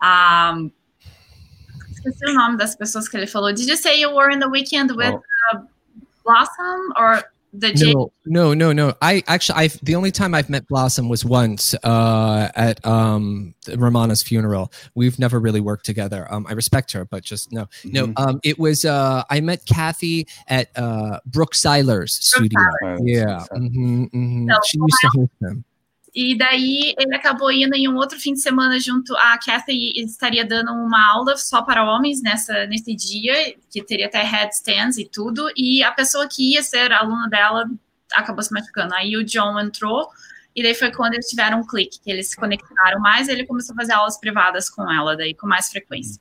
a. 0.00 0.54
esqueci 1.90 2.30
o 2.30 2.34
nome 2.34 2.56
das 2.56 2.76
pessoas 2.76 3.08
que 3.08 3.16
ele 3.16 3.26
falou. 3.26 3.52
Did 3.52 3.68
you 3.68 3.76
say 3.76 4.00
you 4.00 4.14
were 4.14 4.32
in 4.32 4.38
the 4.38 4.46
weekend 4.46 4.92
with 4.92 5.20
oh. 5.54 5.66
Blossom 6.24 6.92
or 6.96 7.24
the 7.52 7.72
J- 7.72 7.92
no, 7.92 8.12
no, 8.24 8.54
no, 8.54 8.72
no. 8.72 8.94
I 9.02 9.22
actually, 9.26 9.58
I 9.58 9.68
the 9.82 9.94
only 9.94 10.10
time 10.10 10.34
I've 10.34 10.48
met 10.48 10.66
Blossom 10.68 11.08
was 11.08 11.24
once 11.24 11.74
uh, 11.84 12.50
at 12.54 12.84
um, 12.86 13.54
Romana's 13.76 14.22
funeral. 14.22 14.72
We've 14.94 15.18
never 15.18 15.38
really 15.38 15.60
worked 15.60 15.84
together. 15.84 16.26
Um, 16.32 16.46
I 16.48 16.52
respect 16.52 16.92
her, 16.92 17.04
but 17.04 17.22
just 17.22 17.52
no, 17.52 17.66
mm-hmm. 17.66 17.92
no. 17.92 18.12
Um, 18.16 18.40
it 18.42 18.58
was 18.58 18.86
uh, 18.86 19.24
I 19.28 19.40
met 19.40 19.66
Kathy 19.66 20.26
at 20.48 20.70
uh, 20.76 21.20
Brooke 21.26 21.54
Siler's 21.54 22.14
studio. 22.14 22.58
Seiler. 22.80 22.98
Yeah, 23.02 23.44
mm-hmm, 23.52 24.04
mm-hmm. 24.04 24.50
So, 24.50 24.60
she 24.64 24.78
used 24.78 24.98
to 25.02 25.08
host 25.14 25.32
them. 25.40 25.64
E 26.14 26.36
daí 26.36 26.94
ele 26.98 27.14
acabou 27.14 27.50
indo 27.50 27.74
em 27.74 27.88
um 27.88 27.96
outro 27.96 28.20
fim 28.20 28.34
de 28.34 28.40
semana 28.40 28.78
junto. 28.78 29.16
A 29.16 29.38
Kathy 29.38 29.92
estaria 29.96 30.44
dando 30.44 30.70
uma 30.72 31.10
aula 31.10 31.36
só 31.38 31.62
para 31.62 31.84
homens 31.84 32.20
nessa, 32.20 32.66
nesse 32.66 32.94
dia, 32.94 33.54
que 33.70 33.82
teria 33.82 34.06
até 34.06 34.22
headstands 34.22 34.98
e 34.98 35.06
tudo. 35.06 35.50
E 35.56 35.82
a 35.82 35.90
pessoa 35.90 36.28
que 36.28 36.52
ia 36.52 36.62
ser 36.62 36.92
aluna 36.92 37.28
dela 37.28 37.66
acabou 38.12 38.42
se 38.42 38.52
machucando. 38.52 38.94
Aí 38.94 39.16
o 39.16 39.24
John 39.24 39.58
entrou, 39.58 40.10
e 40.54 40.62
daí 40.62 40.74
foi 40.74 40.92
quando 40.92 41.14
eles 41.14 41.28
tiveram 41.28 41.60
um 41.60 41.66
clique, 41.66 41.98
que 41.98 42.10
eles 42.10 42.28
se 42.28 42.36
conectaram 42.36 43.00
mais. 43.00 43.28
ele 43.28 43.46
começou 43.46 43.72
a 43.72 43.76
fazer 43.76 43.92
aulas 43.94 44.18
privadas 44.18 44.68
com 44.68 44.90
ela, 44.90 45.16
daí 45.16 45.34
com 45.34 45.46
mais 45.46 45.70
frequência. 45.70 46.20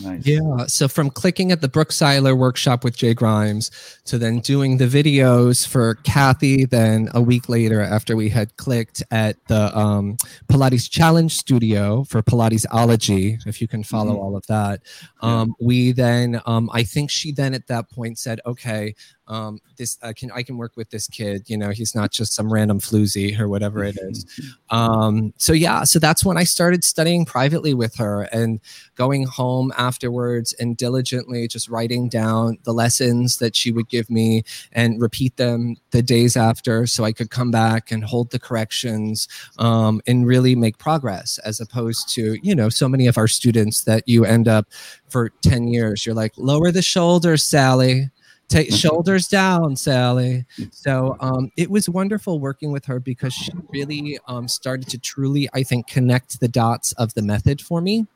Nice. 0.00 0.26
Yeah. 0.26 0.66
So 0.66 0.88
from 0.88 1.10
clicking 1.10 1.52
at 1.52 1.60
the 1.60 1.68
Brooke 1.68 1.90
Siler 1.90 2.36
workshop 2.36 2.84
with 2.84 2.96
Jay 2.96 3.14
Grimes 3.14 3.70
to 4.04 4.18
then 4.18 4.40
doing 4.40 4.76
the 4.76 4.86
videos 4.86 5.66
for 5.66 5.94
Kathy, 5.96 6.64
then 6.64 7.08
a 7.14 7.20
week 7.20 7.48
later, 7.48 7.80
after 7.80 8.16
we 8.16 8.28
had 8.28 8.56
clicked 8.56 9.02
at 9.10 9.36
the 9.48 9.76
um, 9.76 10.16
Pilates 10.48 10.90
Challenge 10.90 11.34
Studio 11.34 12.04
for 12.04 12.22
Pilatesology, 12.22 13.38
if 13.46 13.60
you 13.60 13.68
can 13.68 13.82
follow 13.82 14.12
mm-hmm. 14.12 14.22
all 14.22 14.36
of 14.36 14.46
that, 14.46 14.82
um, 15.22 15.54
we 15.60 15.92
then, 15.92 16.40
um, 16.46 16.68
I 16.72 16.82
think 16.82 17.10
she 17.10 17.32
then 17.32 17.54
at 17.54 17.66
that 17.68 17.90
point 17.90 18.18
said, 18.18 18.40
okay, 18.46 18.94
um, 19.28 19.60
this 19.76 19.98
I 20.02 20.12
can 20.12 20.30
I 20.30 20.42
can 20.42 20.56
work 20.56 20.76
with 20.76 20.90
this 20.90 21.08
kid. 21.08 21.48
You 21.48 21.56
know, 21.56 21.70
he's 21.70 21.94
not 21.94 22.12
just 22.12 22.32
some 22.32 22.52
random 22.52 22.80
floozy 22.80 23.38
or 23.38 23.48
whatever 23.48 23.84
it 23.84 23.96
is. 24.00 24.24
Um, 24.70 25.32
so 25.38 25.52
yeah, 25.52 25.84
so 25.84 26.00
that's 26.00 26.24
when 26.24 26.36
I 26.36 26.42
started 26.42 26.82
studying 26.82 27.24
privately 27.24 27.72
with 27.72 27.94
her 27.96 28.22
and 28.32 28.58
going 28.96 29.24
home 29.24 29.72
afterwards 29.78 30.52
and 30.54 30.76
diligently 30.76 31.46
just 31.46 31.68
writing 31.68 32.08
down 32.08 32.58
the 32.64 32.72
lessons 32.72 33.38
that 33.38 33.54
she 33.54 33.70
would 33.70 33.88
give 33.88 34.10
me 34.10 34.42
and 34.72 35.00
repeat 35.00 35.36
them 35.36 35.76
the 35.92 36.02
days 36.02 36.36
after, 36.36 36.86
so 36.86 37.04
I 37.04 37.12
could 37.12 37.30
come 37.30 37.52
back 37.52 37.92
and 37.92 38.02
hold 38.02 38.32
the 38.32 38.40
corrections 38.40 39.28
um, 39.58 40.00
and 40.06 40.26
really 40.26 40.56
make 40.56 40.78
progress, 40.78 41.38
as 41.38 41.60
opposed 41.60 42.08
to 42.14 42.36
you 42.42 42.54
know 42.54 42.68
so 42.68 42.88
many 42.88 43.06
of 43.06 43.16
our 43.16 43.28
students 43.28 43.84
that 43.84 44.02
you 44.08 44.24
end 44.24 44.48
up 44.48 44.66
for 45.08 45.30
ten 45.42 45.68
years. 45.68 46.04
You're 46.04 46.16
like 46.16 46.32
lower 46.36 46.72
the 46.72 46.82
shoulders, 46.82 47.44
Sally 47.44 48.10
Take 48.48 48.72
shoulders 48.72 49.26
down, 49.26 49.74
Sally. 49.74 50.46
So 50.70 51.16
um, 51.20 51.50
it 51.56 51.68
was 51.68 51.88
wonderful 51.88 52.38
working 52.38 52.70
with 52.70 52.84
her 52.84 53.00
because 53.00 53.34
she 53.34 53.50
really 53.70 54.18
um, 54.28 54.46
started 54.46 54.88
to 54.90 54.98
truly, 54.98 55.48
I 55.52 55.64
think, 55.64 55.88
connect 55.88 56.38
the 56.38 56.48
dots 56.48 56.92
of 56.92 57.12
the 57.14 57.22
method 57.22 57.60
for 57.60 57.80
me. 57.80 58.06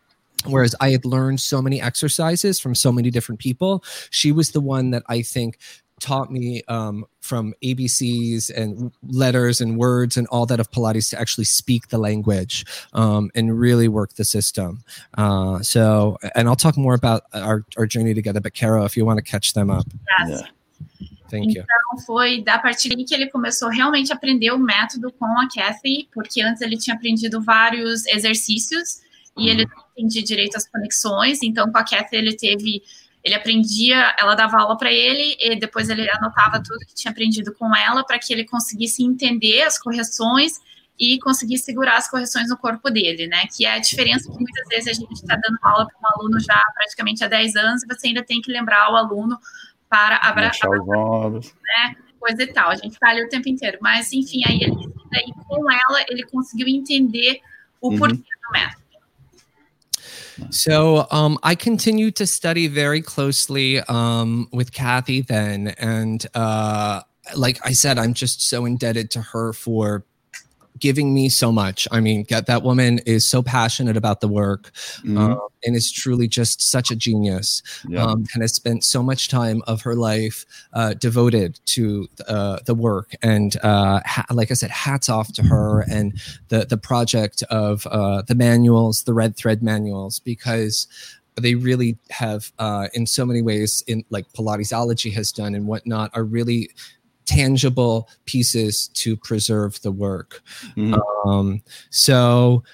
Whereas 0.46 0.74
I 0.80 0.90
had 0.90 1.04
learned 1.04 1.40
so 1.40 1.60
many 1.60 1.82
exercises 1.82 2.60
from 2.60 2.74
so 2.74 2.92
many 2.92 3.10
different 3.10 3.40
people, 3.40 3.84
she 4.10 4.32
was 4.32 4.52
the 4.52 4.60
one 4.60 4.90
that 4.90 5.02
I 5.08 5.20
think 5.22 5.58
taught 6.00 6.30
me 6.32 6.62
um, 6.68 7.04
from 7.20 7.54
ABCs 7.62 8.50
and 8.56 8.90
letters 9.02 9.60
and 9.60 9.76
words 9.76 10.16
and 10.16 10.26
all 10.28 10.46
that 10.46 10.58
of 10.58 10.70
Pilates 10.70 11.10
to 11.10 11.20
actually 11.20 11.44
speak 11.44 11.88
the 11.88 11.98
language 11.98 12.64
um, 12.92 13.30
and 13.34 13.58
really 13.58 13.88
work 13.88 14.14
the 14.14 14.24
system. 14.24 14.82
Uh, 15.16 15.60
so, 15.60 16.16
and 16.34 16.48
I'll 16.48 16.56
talk 16.56 16.76
more 16.76 16.94
about 16.94 17.22
our, 17.34 17.64
our 17.76 17.86
journey 17.86 18.14
together, 18.14 18.40
but 18.40 18.54
Carol, 18.54 18.84
if 18.86 18.96
you 18.96 19.04
want 19.04 19.18
to 19.18 19.24
catch 19.24 19.52
them 19.52 19.70
up. 19.70 19.86
Yes. 20.18 20.30
Yeah. 20.30 20.48
Thank 21.30 21.54
you. 21.54 21.62
Então, 21.62 22.04
foi 22.04 22.42
da 22.42 22.58
partir 22.58 22.88
daí 22.88 23.04
que 23.04 23.14
ele 23.14 23.28
começou 23.28 23.68
realmente 23.68 24.12
a 24.12 24.16
aprender 24.16 24.50
o 24.50 24.58
método 24.58 25.12
com 25.12 25.26
a 25.26 25.48
Kathy, 25.48 26.08
porque 26.12 26.42
antes 26.42 26.60
ele 26.60 26.76
tinha 26.76 26.96
aprendido 26.96 27.40
vários 27.40 28.04
exercícios 28.06 29.00
e 29.38 29.48
ele 29.48 29.64
não 29.64 29.84
entendia 29.96 30.22
direito 30.22 30.56
as 30.56 30.68
conexões. 30.68 31.40
Então, 31.42 31.70
com 31.70 31.78
a 31.78 31.84
Kathy, 31.84 32.16
ele 32.16 32.36
teve 32.36 32.82
ele 33.22 33.34
aprendia, 33.34 34.14
ela 34.18 34.34
dava 34.34 34.58
aula 34.58 34.76
para 34.76 34.92
ele 34.92 35.36
e 35.38 35.56
depois 35.56 35.88
ele 35.88 36.08
anotava 36.10 36.62
tudo 36.62 36.86
que 36.86 36.94
tinha 36.94 37.12
aprendido 37.12 37.52
com 37.54 37.74
ela 37.76 38.04
para 38.04 38.18
que 38.18 38.32
ele 38.32 38.44
conseguisse 38.44 39.02
entender 39.02 39.62
as 39.62 39.78
correções 39.78 40.60
e 40.98 41.18
conseguir 41.18 41.58
segurar 41.58 41.96
as 41.96 42.10
correções 42.10 42.48
no 42.48 42.56
corpo 42.56 42.90
dele, 42.90 43.26
né? 43.26 43.46
Que 43.56 43.64
é 43.64 43.74
a 43.74 43.78
diferença 43.78 44.30
que 44.30 44.36
muitas 44.36 44.68
vezes 44.68 44.88
a 44.88 44.92
gente 44.92 45.12
está 45.12 45.34
dando 45.34 45.58
aula 45.62 45.86
para 45.86 45.96
um 45.98 46.20
aluno 46.20 46.40
já 46.40 46.62
praticamente 46.74 47.24
há 47.24 47.28
10 47.28 47.56
anos 47.56 47.82
e 47.82 47.86
você 47.86 48.08
ainda 48.08 48.22
tem 48.22 48.40
que 48.40 48.52
lembrar 48.52 48.92
o 48.92 48.96
aluno 48.96 49.38
para 49.88 50.16
abraçar 50.16 50.70
os 50.70 50.88
ombros, 50.88 51.54
né? 51.62 51.96
Coisa 52.18 52.42
e 52.42 52.52
tal. 52.52 52.70
A 52.70 52.74
gente 52.74 52.92
está 52.92 53.08
ali 53.08 53.24
o 53.24 53.28
tempo 53.28 53.48
inteiro. 53.48 53.78
Mas, 53.80 54.12
enfim, 54.12 54.42
aí 54.46 54.60
ele 54.62 54.76
aí, 55.14 55.32
com 55.48 55.70
ela 55.70 56.04
ele 56.08 56.22
conseguiu 56.24 56.68
entender 56.68 57.40
o 57.80 57.90
uhum. 57.90 57.98
porquê 57.98 58.16
do 58.16 58.52
método. 58.52 58.79
So 60.50 61.06
um, 61.10 61.38
I 61.42 61.54
continued 61.54 62.16
to 62.16 62.26
study 62.26 62.66
very 62.66 63.02
closely 63.02 63.80
um, 63.80 64.48
with 64.52 64.72
Kathy 64.72 65.20
then, 65.20 65.68
and 65.78 66.26
uh, 66.34 67.02
like 67.36 67.58
I 67.64 67.72
said, 67.72 67.98
I'm 67.98 68.14
just 68.14 68.48
so 68.48 68.64
indebted 68.64 69.10
to 69.12 69.20
her 69.20 69.52
for 69.52 70.04
giving 70.80 71.14
me 71.14 71.28
so 71.28 71.52
much. 71.52 71.86
I 71.92 72.00
mean, 72.00 72.24
get 72.24 72.46
that 72.46 72.62
woman 72.62 72.98
is 73.00 73.26
so 73.26 73.42
passionate 73.42 73.96
about 73.96 74.20
the 74.20 74.28
work 74.28 74.72
mm-hmm. 74.98 75.18
um, 75.18 75.40
and 75.64 75.76
is 75.76 75.90
truly 75.92 76.26
just 76.26 76.62
such 76.62 76.90
a 76.90 76.96
genius. 76.96 77.62
Yeah. 77.88 78.04
Um, 78.04 78.26
and 78.34 78.42
has 78.42 78.54
spent 78.54 78.84
so 78.84 79.02
much 79.02 79.28
time 79.28 79.62
of 79.66 79.82
her 79.82 79.94
life 79.94 80.44
uh, 80.72 80.94
devoted 80.94 81.60
to 81.66 82.08
uh, 82.26 82.58
the 82.66 82.74
work. 82.74 83.12
And 83.22 83.56
uh, 83.62 84.00
ha- 84.04 84.26
like 84.30 84.50
I 84.50 84.54
said, 84.54 84.70
hats 84.70 85.08
off 85.08 85.32
to 85.34 85.42
her 85.42 85.82
and 85.82 86.20
the 86.48 86.64
the 86.64 86.78
project 86.78 87.42
of 87.44 87.86
uh, 87.86 88.22
the 88.22 88.34
manuals, 88.34 89.04
the 89.04 89.14
red 89.14 89.36
thread 89.36 89.62
manuals, 89.62 90.18
because 90.18 90.86
they 91.40 91.54
really 91.54 91.96
have 92.10 92.52
uh, 92.58 92.88
in 92.92 93.06
so 93.06 93.24
many 93.24 93.42
ways 93.42 93.82
in 93.86 94.04
like 94.10 94.30
pilatesology 94.32 95.12
has 95.12 95.32
done 95.32 95.54
and 95.54 95.66
whatnot 95.66 96.10
are 96.14 96.24
really 96.24 96.70
tangible 97.30 98.08
pieces 98.24 98.88
to 98.88 99.16
preserve 99.16 99.80
the 99.82 99.92
work. 99.92 100.42
Mm. 100.76 100.98
Um, 101.24 101.62
so, 101.90 102.64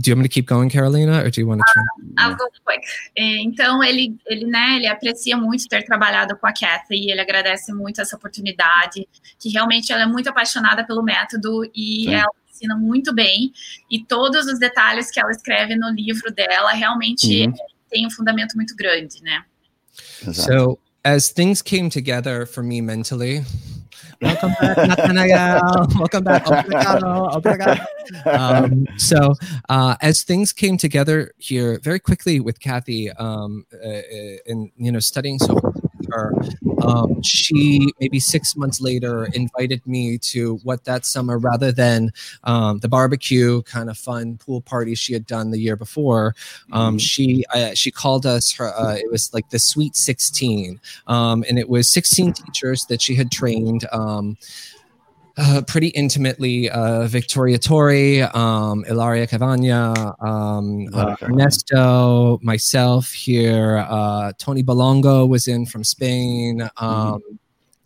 do 0.00 0.10
you 0.10 0.14
want 0.14 0.22
me 0.22 0.28
to 0.28 0.34
keep 0.34 0.46
going, 0.46 0.68
Carolina, 0.68 1.22
or 1.24 1.30
do 1.30 1.40
you 1.40 1.46
want 1.46 1.60
to? 1.60 1.64
Try? 1.72 1.82
I'll 2.18 2.36
go 2.36 2.44
quick. 2.66 2.84
Então 3.16 3.82
ele, 3.82 4.16
ele, 4.26 4.46
né, 4.46 4.76
ele 4.76 4.86
aprecia 4.86 5.36
muito 5.36 5.68
ter 5.68 5.84
trabalhado 5.84 6.36
com 6.36 6.46
a 6.46 6.52
Kathy 6.52 6.96
e 6.96 7.10
ele 7.10 7.20
agradece 7.20 7.72
muito 7.72 8.00
essa 8.00 8.16
oportunidade, 8.16 9.08
que 9.38 9.48
realmente 9.48 9.92
ela 9.92 10.02
é 10.02 10.06
muito 10.06 10.28
apaixonada 10.28 10.84
pelo 10.84 11.02
método 11.02 11.64
e 11.74 12.04
Sim. 12.04 12.14
ela 12.14 12.32
ensina 12.50 12.76
muito 12.76 13.14
bem 13.14 13.52
e 13.90 14.04
todos 14.04 14.46
os 14.46 14.58
detalhes 14.58 15.10
que 15.10 15.20
ela 15.20 15.30
escreve 15.30 15.76
no 15.76 15.90
livro 15.90 16.32
dela 16.32 16.72
realmente 16.72 17.46
uhum. 17.46 17.54
tem 17.88 18.06
um 18.06 18.10
fundamento 18.10 18.54
muito 18.56 18.74
grande, 18.76 19.22
né? 19.22 19.44
So 20.32 20.78
as 21.04 21.30
things 21.30 21.62
came 21.62 21.88
together 21.88 22.46
for 22.46 22.64
me 22.64 22.80
mentally, 22.80 23.44
Welcome 24.24 24.54
back, 24.60 24.76
Nathanael. 24.76 25.86
Welcome 25.98 26.24
back. 26.24 26.44
Obrigado. 26.46 27.30
Obrigado. 27.34 27.86
Um, 28.26 28.86
so, 28.96 29.34
uh, 29.68 29.96
as 30.00 30.22
things 30.22 30.52
came 30.52 30.76
together 30.78 31.32
here 31.38 31.78
very 31.82 32.00
quickly 32.00 32.40
with 32.40 32.60
Kathy, 32.60 33.10
um, 33.10 33.66
uh, 33.72 34.00
in 34.46 34.72
you 34.76 34.90
know 34.90 34.98
studying 34.98 35.38
so 35.38 35.60
her, 36.14 36.32
um, 36.82 37.22
she 37.22 37.92
maybe 38.00 38.20
six 38.20 38.56
months 38.56 38.80
later 38.80 39.26
invited 39.34 39.80
me 39.86 40.18
to 40.18 40.56
what 40.62 40.84
that 40.84 41.04
summer, 41.04 41.38
rather 41.38 41.72
than 41.72 42.12
um, 42.44 42.78
the 42.78 42.88
barbecue 42.88 43.62
kind 43.62 43.90
of 43.90 43.98
fun 43.98 44.38
pool 44.38 44.60
party 44.60 44.94
she 44.94 45.12
had 45.12 45.26
done 45.26 45.50
the 45.50 45.58
year 45.58 45.76
before, 45.76 46.34
um, 46.72 46.94
mm-hmm. 46.94 46.98
she 46.98 47.44
uh, 47.54 47.74
she 47.74 47.90
called 47.90 48.24
us 48.26 48.52
her. 48.52 48.68
Uh, 48.74 48.94
it 48.94 49.10
was 49.10 49.32
like 49.34 49.50
the 49.50 49.58
Sweet 49.58 49.96
Sixteen, 49.96 50.80
um, 51.06 51.44
and 51.48 51.58
it 51.58 51.68
was 51.68 51.90
sixteen 51.90 52.32
teachers 52.32 52.86
that 52.86 53.02
she 53.02 53.14
had 53.14 53.30
trained. 53.30 53.86
Uh, 55.36 55.62
pretty 55.66 55.88
intimately 55.88 56.70
uh, 56.70 57.08
Victoria 57.08 57.58
Torre, 57.58 58.30
um, 58.36 58.84
Ilaria 58.84 59.26
Cavagna, 59.26 60.14
um, 60.24 60.86
uh, 60.94 61.16
Ernesto, 61.22 62.38
myself 62.40 63.10
here, 63.10 63.84
uh, 63.88 64.32
Tony 64.38 64.62
Balongo 64.62 65.28
was 65.28 65.48
in 65.48 65.66
from 65.66 65.82
Spain. 65.82 66.60
Mm-hmm. 66.60 66.84
Um, 66.84 67.20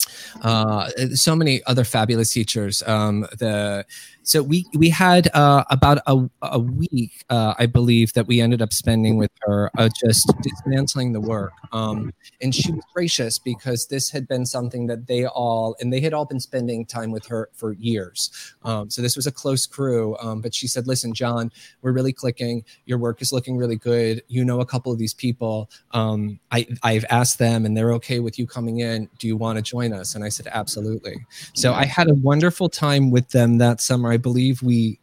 mm-hmm. 0.05 0.41
uh, 0.43 0.91
so 1.17 1.35
many 1.35 1.63
other 1.65 1.85
fabulous 1.85 2.35
teachers. 2.35 2.83
Um, 2.87 3.23
the 3.39 3.87
so 4.29 4.43
we 4.43 4.67
we 4.75 4.91
had 4.91 5.31
uh, 5.33 5.65
about 5.71 6.03
a, 6.07 6.29
a 6.43 6.59
week, 6.59 7.25
uh, 7.31 7.55
I 7.59 7.65
believe, 7.65 8.13
that 8.13 8.27
we 8.27 8.43
ended 8.43 8.61
up 8.61 8.75
spending 8.75 9.17
with 9.17 9.31
her, 9.41 9.71
uh, 9.79 9.89
just 10.05 10.31
dismantling 10.43 11.15
the 11.15 11.21
work. 11.21 11.53
Um, 11.73 12.13
and 12.43 12.55
she 12.55 12.71
was 12.71 12.85
gracious 12.93 13.39
because 13.39 13.87
this 13.87 14.11
had 14.11 14.29
been 14.29 14.45
something 14.45 14.87
that 14.89 15.07
they 15.07 15.25
all 15.25 15.77
and 15.81 15.91
they 15.91 16.01
had 16.01 16.13
all 16.13 16.27
been 16.27 16.41
spending 16.41 16.85
time 16.85 17.11
with 17.11 17.27
her 17.29 17.49
for 17.55 17.73
years. 17.73 18.31
Um, 18.65 18.91
so 18.91 19.01
this 19.01 19.17
was 19.17 19.27
a 19.27 19.33
close 19.33 19.65
crew. 19.67 20.15
Um, 20.21 20.43
but 20.43 20.55
she 20.55 20.67
said, 20.67 20.87
"Listen, 20.87 21.15
John, 21.15 21.51
we're 21.81 21.93
really 21.93 22.13
clicking. 22.13 22.65
Your 22.85 22.99
work 22.99 23.23
is 23.23 23.33
looking 23.33 23.57
really 23.57 23.77
good. 23.77 24.23
You 24.29 24.45
know 24.45 24.61
a 24.61 24.67
couple 24.67 24.93
of 24.93 24.99
these 24.99 25.15
people. 25.15 25.71
Um, 25.93 26.39
I 26.53 26.67
I've 26.83 27.07
asked 27.09 27.39
them, 27.39 27.65
and 27.65 27.75
they're 27.75 27.95
okay 27.95 28.21
with 28.21 28.39
you 28.39 28.47
coming 28.47 28.81
in. 28.81 29.09
Do 29.19 29.27
you 29.27 29.39
want 29.39 29.57
to 29.57 29.63
join 29.63 29.95
us?" 29.95 30.15
And 30.15 30.23
I 30.23 30.29
said, 30.29 30.49
"Absolutely." 30.53 31.17
So 31.55 31.73
I 31.73 31.87
had 31.87 32.11
a 32.11 32.15
wonderful 32.15 32.69
time 32.69 33.11
with 33.11 33.31
them 33.31 33.57
that 33.57 33.81
summer. 33.81 34.13
I 34.13 34.18
believe 34.19 34.63
we 34.63 35.01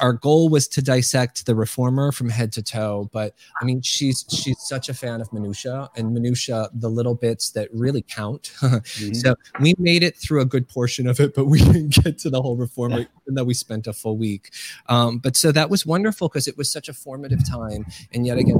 our 0.00 0.12
goal 0.12 0.48
was 0.48 0.66
to 0.66 0.82
dissect 0.82 1.46
the 1.46 1.54
reformer 1.54 2.10
from 2.10 2.28
head 2.28 2.52
to 2.52 2.62
toe 2.62 3.08
but 3.12 3.34
i 3.62 3.64
mean 3.64 3.80
she's 3.80 4.24
she's 4.28 4.56
such 4.60 4.88
a 4.88 4.94
fan 4.94 5.20
of 5.20 5.32
minutia 5.32 5.88
and 5.96 6.12
minutia 6.12 6.68
the 6.74 6.90
little 6.90 7.14
bits 7.14 7.50
that 7.50 7.68
really 7.72 8.02
count. 8.02 8.52
Mm-hmm. 8.68 9.14
so 9.14 9.34
we 9.60 9.74
made 9.78 10.02
it 10.02 10.16
through 10.16 10.40
a 10.40 10.44
good 10.44 10.68
portion 10.68 11.06
of 11.06 11.20
it 11.20 11.34
but 11.34 11.46
we 11.46 11.58
didn't 11.72 11.90
get 11.90 12.18
to 12.18 12.30
the 12.30 12.40
whole 12.40 12.56
reformer 12.56 13.00
even 13.00 13.34
though 13.34 13.44
we 13.44 13.54
spent 13.54 13.86
a 13.86 13.92
full 13.92 14.16
week. 14.16 14.50
Um, 14.88 15.18
but 15.18 15.36
so 15.36 15.52
that 15.52 15.68
was 15.70 15.84
wonderful 15.84 16.28
because 16.28 16.48
it 16.48 16.56
was 16.56 16.70
such 16.70 16.88
a 16.88 16.94
formative 16.94 17.48
time 17.48 17.86
and 18.12 18.26
yet 18.26 18.38
again 18.38 18.58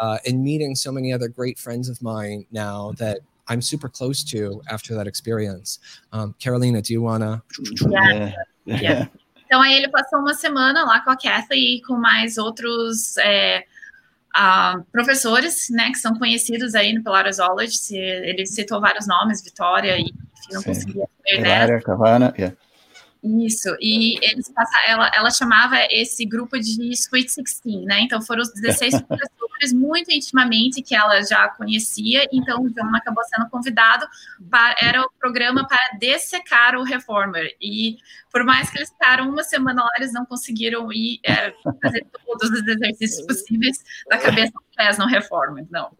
uh, 0.00 0.18
and 0.26 0.42
meeting 0.42 0.74
so 0.74 0.92
many 0.92 1.12
other 1.12 1.28
great 1.28 1.58
friends 1.58 1.88
of 1.88 2.02
mine 2.02 2.46
now 2.50 2.92
that 2.98 3.20
I'm 3.50 3.60
super 3.60 3.88
close 3.88 4.22
to 4.30 4.62
after 4.70 4.94
that 4.94 5.08
experience. 5.08 5.80
Um, 6.12 6.34
Carolina, 6.38 6.80
do 6.80 6.92
you 6.92 7.02
wanna? 7.02 7.42
Yeah. 7.90 8.34
yeah. 8.66 9.08
Então 9.50 9.60
aí 9.60 9.74
ele 9.74 9.88
passou 9.88 10.20
uma 10.20 10.32
semana 10.32 10.84
lá 10.84 11.00
com 11.00 11.10
a 11.10 11.16
Kathy 11.16 11.78
e 11.78 11.82
com 11.82 11.96
mais 11.96 12.38
outros 12.38 13.16
é, 13.16 13.64
uh, 14.38 14.80
professores, 14.92 15.68
né, 15.70 15.90
que 15.90 15.98
são 15.98 16.14
conhecidos 16.14 16.76
aí 16.76 16.92
no 16.92 17.02
Pilares 17.02 17.38
College. 17.38 17.76
Ele 17.96 18.46
citou 18.46 18.80
vários 18.80 19.08
nomes, 19.08 19.42
Vitória 19.42 19.98
e 19.98 20.02
enfim, 20.02 20.52
não 20.52 20.60
Sim. 20.60 20.66
conseguia? 20.68 21.04
Cavana, 21.84 22.32
yeah. 22.38 22.56
Isso, 23.22 23.76
e 23.80 24.18
eles 24.24 24.48
passaram, 24.50 24.88
ela, 24.88 25.10
ela 25.14 25.30
chamava 25.30 25.76
esse 25.90 26.24
grupo 26.24 26.56
de 26.56 26.92
Sweet 26.92 27.34
16, 27.36 27.84
né? 27.84 28.02
Então 28.02 28.22
foram 28.22 28.42
os 28.42 28.52
16 28.52 29.02
professores 29.02 29.49
muito 29.72 30.10
intimamente 30.10 30.82
que 30.82 30.94
ela 30.94 31.22
já 31.22 31.48
conhecia, 31.50 32.26
então 32.32 32.62
o 32.62 32.70
John 32.70 32.94
acabou 32.94 33.22
sendo 33.24 33.48
convidado 33.50 34.06
para 34.50 34.74
era 34.80 35.02
o 35.02 35.10
programa 35.18 35.66
para 35.66 35.98
dessecar 35.98 36.74
o 36.76 36.82
Reformer. 36.82 37.54
E 37.60 37.98
por 38.32 38.44
mais 38.44 38.70
que 38.70 38.78
eles 38.78 38.90
ficaram 38.90 39.28
uma 39.28 39.42
semana 39.42 39.82
lá, 39.82 39.90
eles 39.98 40.12
não 40.12 40.24
conseguiram 40.24 40.92
ir 40.92 41.20
é, 41.24 41.52
fazer 41.82 42.06
todos 42.26 42.50
os 42.50 42.66
exercícios 42.66 43.26
possíveis 43.26 43.78
da 44.08 44.18
cabeça 44.18 44.52
aos 44.54 44.76
pés 44.76 44.98
no 44.98 45.06
Reformer, 45.06 45.66
não. 45.70 45.90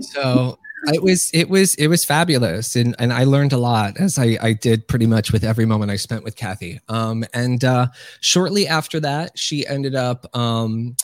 So 0.00 0.58
it 0.86 1.02
was 1.02 1.30
it 1.32 1.48
was 1.48 1.74
it 1.76 1.88
was 1.88 2.04
fabulous 2.04 2.76
and 2.76 2.94
and 2.98 3.12
I 3.12 3.24
learned 3.24 3.52
a 3.52 3.58
lot 3.58 4.00
as 4.00 4.18
I 4.18 4.38
I 4.40 4.52
did 4.52 4.86
pretty 4.88 5.06
much 5.06 5.32
with 5.32 5.44
every 5.44 5.66
moment 5.66 5.90
I 5.90 5.96
spent 5.96 6.24
with 6.24 6.36
Kathy. 6.36 6.80
Um, 6.88 7.24
and 7.32 7.64
uh, 7.64 7.88
shortly 8.20 8.66
after 8.66 9.00
that, 9.00 9.38
she 9.38 9.66
ended 9.66 9.94
up 9.94 10.26
um, 10.34 10.96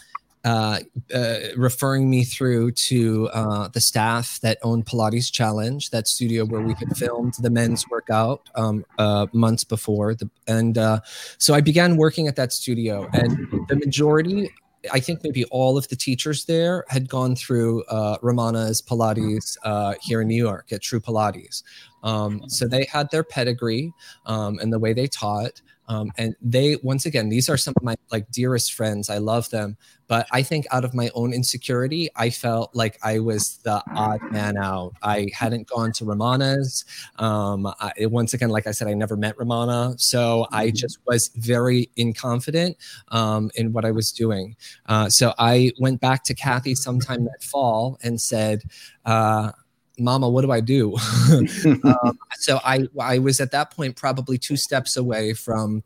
uh, 0.44 0.80
uh, 1.14 1.36
referring 1.56 2.08
me 2.08 2.24
through 2.24 2.72
to 2.72 3.28
uh, 3.32 3.68
the 3.68 3.80
staff 3.80 4.40
that 4.40 4.58
owned 4.62 4.86
Pilates 4.86 5.30
Challenge, 5.30 5.90
that 5.90 6.08
studio 6.08 6.44
where 6.44 6.62
we 6.62 6.74
had 6.74 6.96
filmed 6.96 7.34
the 7.40 7.50
men's 7.50 7.88
workout 7.88 8.48
um, 8.54 8.84
uh, 8.98 9.26
months 9.32 9.64
before. 9.64 10.14
The, 10.14 10.30
and 10.46 10.78
uh, 10.78 11.00
so 11.38 11.54
I 11.54 11.60
began 11.60 11.96
working 11.96 12.26
at 12.26 12.36
that 12.36 12.52
studio, 12.52 13.08
and 13.12 13.66
the 13.68 13.76
majority 13.76 14.50
I 14.92 15.00
think 15.00 15.22
maybe 15.22 15.44
all 15.46 15.76
of 15.76 15.88
the 15.88 15.96
teachers 15.96 16.44
there 16.44 16.84
had 16.88 17.08
gone 17.08 17.36
through 17.36 17.84
uh, 17.84 18.16
Romana's 18.22 18.80
Pilates 18.80 19.56
uh, 19.62 19.94
here 20.00 20.22
in 20.22 20.28
New 20.28 20.42
York 20.42 20.72
at 20.72 20.80
True 20.80 21.00
Pilates. 21.00 21.62
Um, 22.02 22.48
so 22.48 22.66
they 22.66 22.86
had 22.90 23.10
their 23.10 23.24
pedigree 23.24 23.92
um, 24.26 24.58
and 24.58 24.72
the 24.72 24.78
way 24.78 24.94
they 24.94 25.06
taught. 25.06 25.60
Um, 25.90 26.12
and 26.16 26.36
they, 26.40 26.76
once 26.84 27.04
again, 27.04 27.28
these 27.28 27.48
are 27.48 27.56
some 27.56 27.74
of 27.76 27.82
my 27.82 27.96
like 28.12 28.30
dearest 28.30 28.74
friends. 28.74 29.10
I 29.10 29.18
love 29.18 29.50
them. 29.50 29.76
But 30.06 30.28
I 30.30 30.42
think 30.42 30.66
out 30.70 30.84
of 30.84 30.94
my 30.94 31.10
own 31.14 31.32
insecurity, 31.32 32.10
I 32.14 32.30
felt 32.30 32.74
like 32.74 32.98
I 33.02 33.18
was 33.18 33.58
the 33.58 33.82
odd 33.94 34.20
man 34.30 34.56
out. 34.56 34.94
I 35.02 35.28
hadn't 35.32 35.68
gone 35.68 35.92
to 35.92 36.04
Romana's. 36.04 36.84
Um, 37.16 37.66
I, 37.66 37.92
once 38.06 38.34
again, 38.34 38.50
like 38.50 38.68
I 38.68 38.70
said, 38.70 38.86
I 38.86 38.94
never 38.94 39.16
met 39.16 39.36
Romana. 39.36 39.94
So 39.98 40.42
mm-hmm. 40.44 40.54
I 40.54 40.70
just 40.70 40.98
was 41.06 41.28
very 41.36 41.90
inconfident 41.98 42.76
um, 43.08 43.50
in 43.56 43.72
what 43.72 43.84
I 43.84 43.90
was 43.90 44.12
doing. 44.12 44.56
Uh, 44.86 45.08
so 45.08 45.34
I 45.38 45.72
went 45.80 46.00
back 46.00 46.22
to 46.24 46.34
Kathy 46.34 46.76
sometime 46.76 47.24
that 47.24 47.42
fall 47.42 47.98
and 48.02 48.20
said, 48.20 48.62
uh, 49.06 49.52
mama 50.00 50.28
what 50.28 50.42
do 50.42 50.50
i 50.50 50.60
do 50.60 50.96
um, 51.84 52.18
so 52.38 52.58
i 52.64 52.86
i 53.00 53.18
was 53.18 53.40
at 53.40 53.50
that 53.50 53.70
point 53.70 53.96
probably 53.96 54.38
two 54.38 54.56
steps 54.56 54.96
away 54.96 55.32
from 55.32 55.82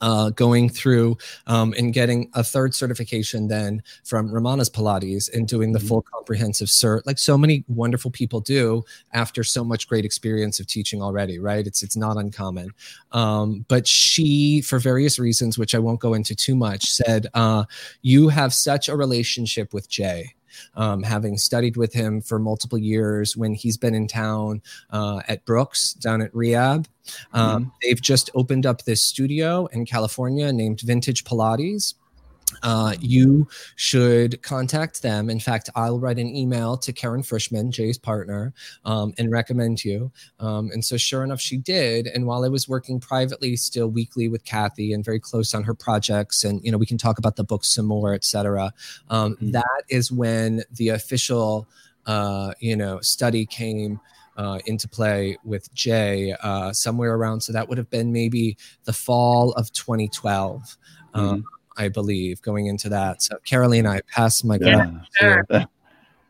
uh, 0.00 0.30
going 0.30 0.68
through 0.68 1.16
um, 1.46 1.74
and 1.76 1.92
getting 1.92 2.30
a 2.34 2.44
third 2.44 2.74
certification 2.74 3.48
then 3.48 3.82
from 4.04 4.30
Romana's 4.30 4.70
Pilates 4.70 5.32
and 5.32 5.46
doing 5.46 5.72
the 5.72 5.78
mm-hmm. 5.78 5.88
full 5.88 6.02
comprehensive 6.02 6.68
cert, 6.68 7.02
like 7.06 7.18
so 7.18 7.36
many 7.36 7.64
wonderful 7.68 8.10
people 8.10 8.40
do 8.40 8.84
after 9.12 9.42
so 9.42 9.64
much 9.64 9.88
great 9.88 10.04
experience 10.04 10.60
of 10.60 10.66
teaching 10.66 11.02
already, 11.02 11.38
right? 11.38 11.66
It's 11.66 11.82
it's 11.82 11.96
not 11.96 12.16
uncommon. 12.16 12.70
Um, 13.12 13.64
but 13.68 13.86
she, 13.86 14.60
for 14.62 14.78
various 14.78 15.18
reasons, 15.18 15.58
which 15.58 15.74
I 15.74 15.78
won't 15.78 16.00
go 16.00 16.14
into 16.14 16.34
too 16.34 16.54
much, 16.54 16.90
said, 16.90 17.26
uh, 17.34 17.64
"You 18.02 18.28
have 18.28 18.54
such 18.54 18.88
a 18.88 18.96
relationship 18.96 19.72
with 19.72 19.88
Jay." 19.88 20.34
Um, 20.74 21.02
having 21.02 21.38
studied 21.38 21.76
with 21.76 21.92
him 21.92 22.20
for 22.20 22.38
multiple 22.38 22.78
years 22.78 23.36
when 23.36 23.54
he's 23.54 23.76
been 23.76 23.94
in 23.94 24.06
town 24.06 24.62
uh, 24.90 25.20
at 25.28 25.44
Brooke's 25.44 25.94
down 25.94 26.22
at 26.22 26.34
re:AB. 26.34 26.86
Um, 27.32 27.64
mm-hmm. 27.64 27.70
They've 27.82 28.00
just 28.00 28.30
opened 28.34 28.66
up 28.66 28.84
this 28.84 29.02
studio 29.02 29.66
in 29.66 29.86
California 29.86 30.52
named 30.52 30.80
Vintage 30.80 31.24
Pilates 31.24 31.94
uh, 32.62 32.94
you 33.00 33.48
should 33.76 34.42
contact 34.42 35.02
them. 35.02 35.30
In 35.30 35.40
fact, 35.40 35.70
I'll 35.74 35.98
write 35.98 36.18
an 36.18 36.34
email 36.34 36.76
to 36.78 36.92
Karen 36.92 37.22
Frischman, 37.22 37.70
Jay's 37.70 37.98
partner, 37.98 38.52
um, 38.84 39.12
and 39.18 39.30
recommend 39.30 39.84
you. 39.84 40.10
Um, 40.40 40.70
and 40.72 40.84
so, 40.84 40.96
sure 40.96 41.24
enough, 41.24 41.40
she 41.40 41.56
did. 41.56 42.06
And 42.06 42.26
while 42.26 42.44
I 42.44 42.48
was 42.48 42.68
working 42.68 43.00
privately, 43.00 43.56
still 43.56 43.88
weekly 43.88 44.28
with 44.28 44.44
Kathy 44.44 44.92
and 44.92 45.04
very 45.04 45.20
close 45.20 45.54
on 45.54 45.62
her 45.64 45.74
projects, 45.74 46.44
and 46.44 46.64
you 46.64 46.72
know, 46.72 46.78
we 46.78 46.86
can 46.86 46.98
talk 46.98 47.18
about 47.18 47.36
the 47.36 47.44
book 47.44 47.64
some 47.64 47.86
more, 47.86 48.14
etc. 48.14 48.72
Um, 49.08 49.34
mm-hmm. 49.34 49.52
that 49.52 49.82
is 49.88 50.10
when 50.10 50.62
the 50.72 50.90
official, 50.90 51.68
uh, 52.06 52.52
you 52.60 52.76
know, 52.76 53.00
study 53.00 53.46
came. 53.46 54.00
Uh, 54.36 54.60
into 54.66 54.86
play 54.86 55.36
with 55.42 55.74
Jay 55.74 56.32
uh, 56.44 56.72
somewhere 56.72 57.16
around. 57.16 57.40
So 57.40 57.52
that 57.52 57.68
would 57.68 57.76
have 57.76 57.90
been 57.90 58.12
maybe 58.12 58.56
the 58.84 58.92
fall 58.92 59.50
of 59.54 59.72
2012. 59.72 60.76
Um, 61.12 61.24
mm-hmm. 61.24 61.40
I 61.78 61.88
believe, 61.88 62.42
going 62.42 62.66
into 62.66 62.88
that. 62.90 63.22
So, 63.22 63.36
Carolina, 63.44 63.90
I 63.90 64.02
pass 64.14 64.42
my 64.42 64.58
yeah, 64.60 64.90
sure. 65.18 65.44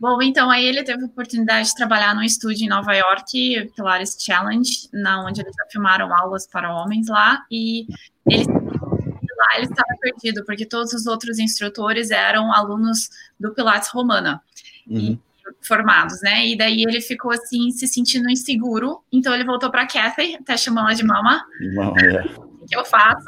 Bom, 0.01 0.23
então 0.23 0.49
aí 0.49 0.65
ele 0.65 0.85
teve 0.85 1.03
a 1.03 1.07
oportunidade 1.07 1.69
de 1.69 1.75
trabalhar 1.75 2.15
num 2.15 2.23
estúdio 2.23 2.65
em 2.65 2.69
Nova 2.69 2.95
York, 2.95 3.73
Pilares 3.75 4.17
Challenge, 4.21 4.71
na 4.93 5.25
onde 5.25 5.41
eles 5.41 5.53
já 5.57 5.65
filmaram 5.73 6.15
aulas 6.17 6.47
para 6.47 6.73
homens 6.73 7.09
lá, 7.09 7.45
e 7.51 7.85
ele 8.31 8.45
lá 8.47 9.57
ele 9.57 9.67
estava 9.67 9.97
perdido, 10.01 10.45
porque 10.45 10.67
todos 10.67 10.93
os 10.93 11.07
outros 11.07 11.39
instrutores 11.39 12.11
eram 12.11 12.53
alunos 12.53 13.09
do 13.39 13.53
Pilates 13.55 13.89
Romana. 13.89 14.43
Uhum. 14.87 14.99
E, 14.99 15.21
formados, 15.63 16.21
né? 16.23 16.47
E 16.47 16.57
daí 16.57 16.83
ele 16.83 17.01
ficou 17.01 17.33
assim, 17.33 17.71
se 17.71 17.87
sentindo 17.87 18.31
inseguro. 18.31 19.03
Então 19.11 19.35
ele 19.35 19.45
voltou 19.45 19.71
para 19.71 19.87
Kathy, 19.87 20.37
até 20.37 20.57
chamou 20.57 20.85
ela 20.85 20.95
de 20.95 21.05
mama. 21.05 21.43
Mama, 21.75 21.95
é. 22.01 22.25
O 22.39 22.67
que 22.67 22.77
eu 22.77 22.85
faço? 22.85 23.27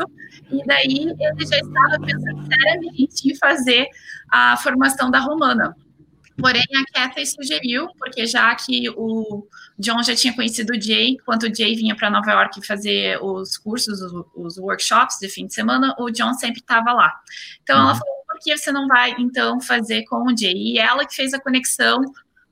E 0.50 0.64
daí 0.66 1.08
ele 1.08 1.46
já 1.46 1.56
estava 1.56 2.04
pensando 2.04 2.46
seriamente 2.46 3.30
em 3.30 3.36
fazer 3.36 3.88
a 4.30 4.56
formação 4.56 5.10
da 5.10 5.20
romana. 5.20 5.74
Porém, 6.40 6.64
a 6.74 6.92
Kathy 6.92 7.26
sugeriu, 7.26 7.88
porque 7.98 8.26
já 8.26 8.54
que 8.54 8.88
o 8.96 9.46
John 9.78 10.02
já 10.02 10.14
tinha 10.14 10.34
conhecido 10.34 10.72
o 10.72 10.80
Jay, 10.80 11.18
quando 11.24 11.44
o 11.44 11.54
Jay 11.54 11.74
vinha 11.74 11.94
para 11.94 12.10
Nova 12.10 12.30
York 12.32 12.66
fazer 12.66 13.22
os 13.22 13.58
cursos, 13.58 14.00
os, 14.00 14.24
os, 14.34 14.58
workshops 14.58 15.18
de 15.20 15.28
fim 15.28 15.46
de 15.46 15.54
semana, 15.54 15.94
o 15.98 16.10
John 16.10 16.32
sempre 16.34 16.60
estava 16.60 16.92
lá. 16.92 17.12
Então, 17.62 17.76
uhum. 17.76 17.84
ela 17.84 17.94
falou, 17.94 18.14
por 18.26 18.38
que 18.40 18.56
você 18.56 18.72
não 18.72 18.88
vai, 18.88 19.14
então, 19.18 19.60
fazer 19.60 20.04
com 20.04 20.32
o 20.32 20.36
Jay? 20.36 20.54
E 20.54 20.78
ela 20.78 21.06
que 21.06 21.14
fez 21.14 21.34
a 21.34 21.40
conexão 21.40 22.00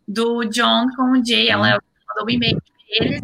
do 0.06 0.44
John 0.44 0.86
com 0.94 1.12
o 1.12 1.24
Jay, 1.24 1.48
ela 1.48 1.74
uhum. 1.74 1.80
mandou 2.08 2.26
um 2.26 2.30
e-mail 2.30 2.60
para 2.60 3.06
eles, 3.06 3.20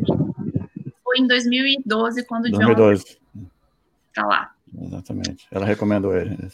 foi 1.02 1.18
em 1.18 1.26
2012, 1.26 2.26
quando 2.26 2.46
o 2.46 2.50
John... 2.50 2.74
2012. 2.74 3.18
Para 4.14 4.26
lá. 4.26 4.53
Exatamente. 4.80 5.46
Ela 5.50 5.66
recomendou 5.66 6.12
ele. 6.14 6.50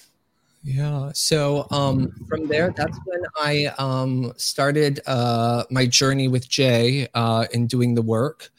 Yeah. 0.63 1.11
So 1.15 1.67
um, 1.71 2.13
from 2.29 2.47
there, 2.47 2.73
that's 2.77 2.99
when 3.07 3.23
I 3.37 3.67
um, 3.79 4.33
started 4.37 5.01
uh, 5.07 5.65
my 5.71 5.87
journey 5.87 6.29
with 6.29 6.49
Jay 6.49 7.09
uh, 7.15 7.47
in 7.53 7.67
doing 7.67 7.95
the 7.95 8.03
work, 8.03 8.51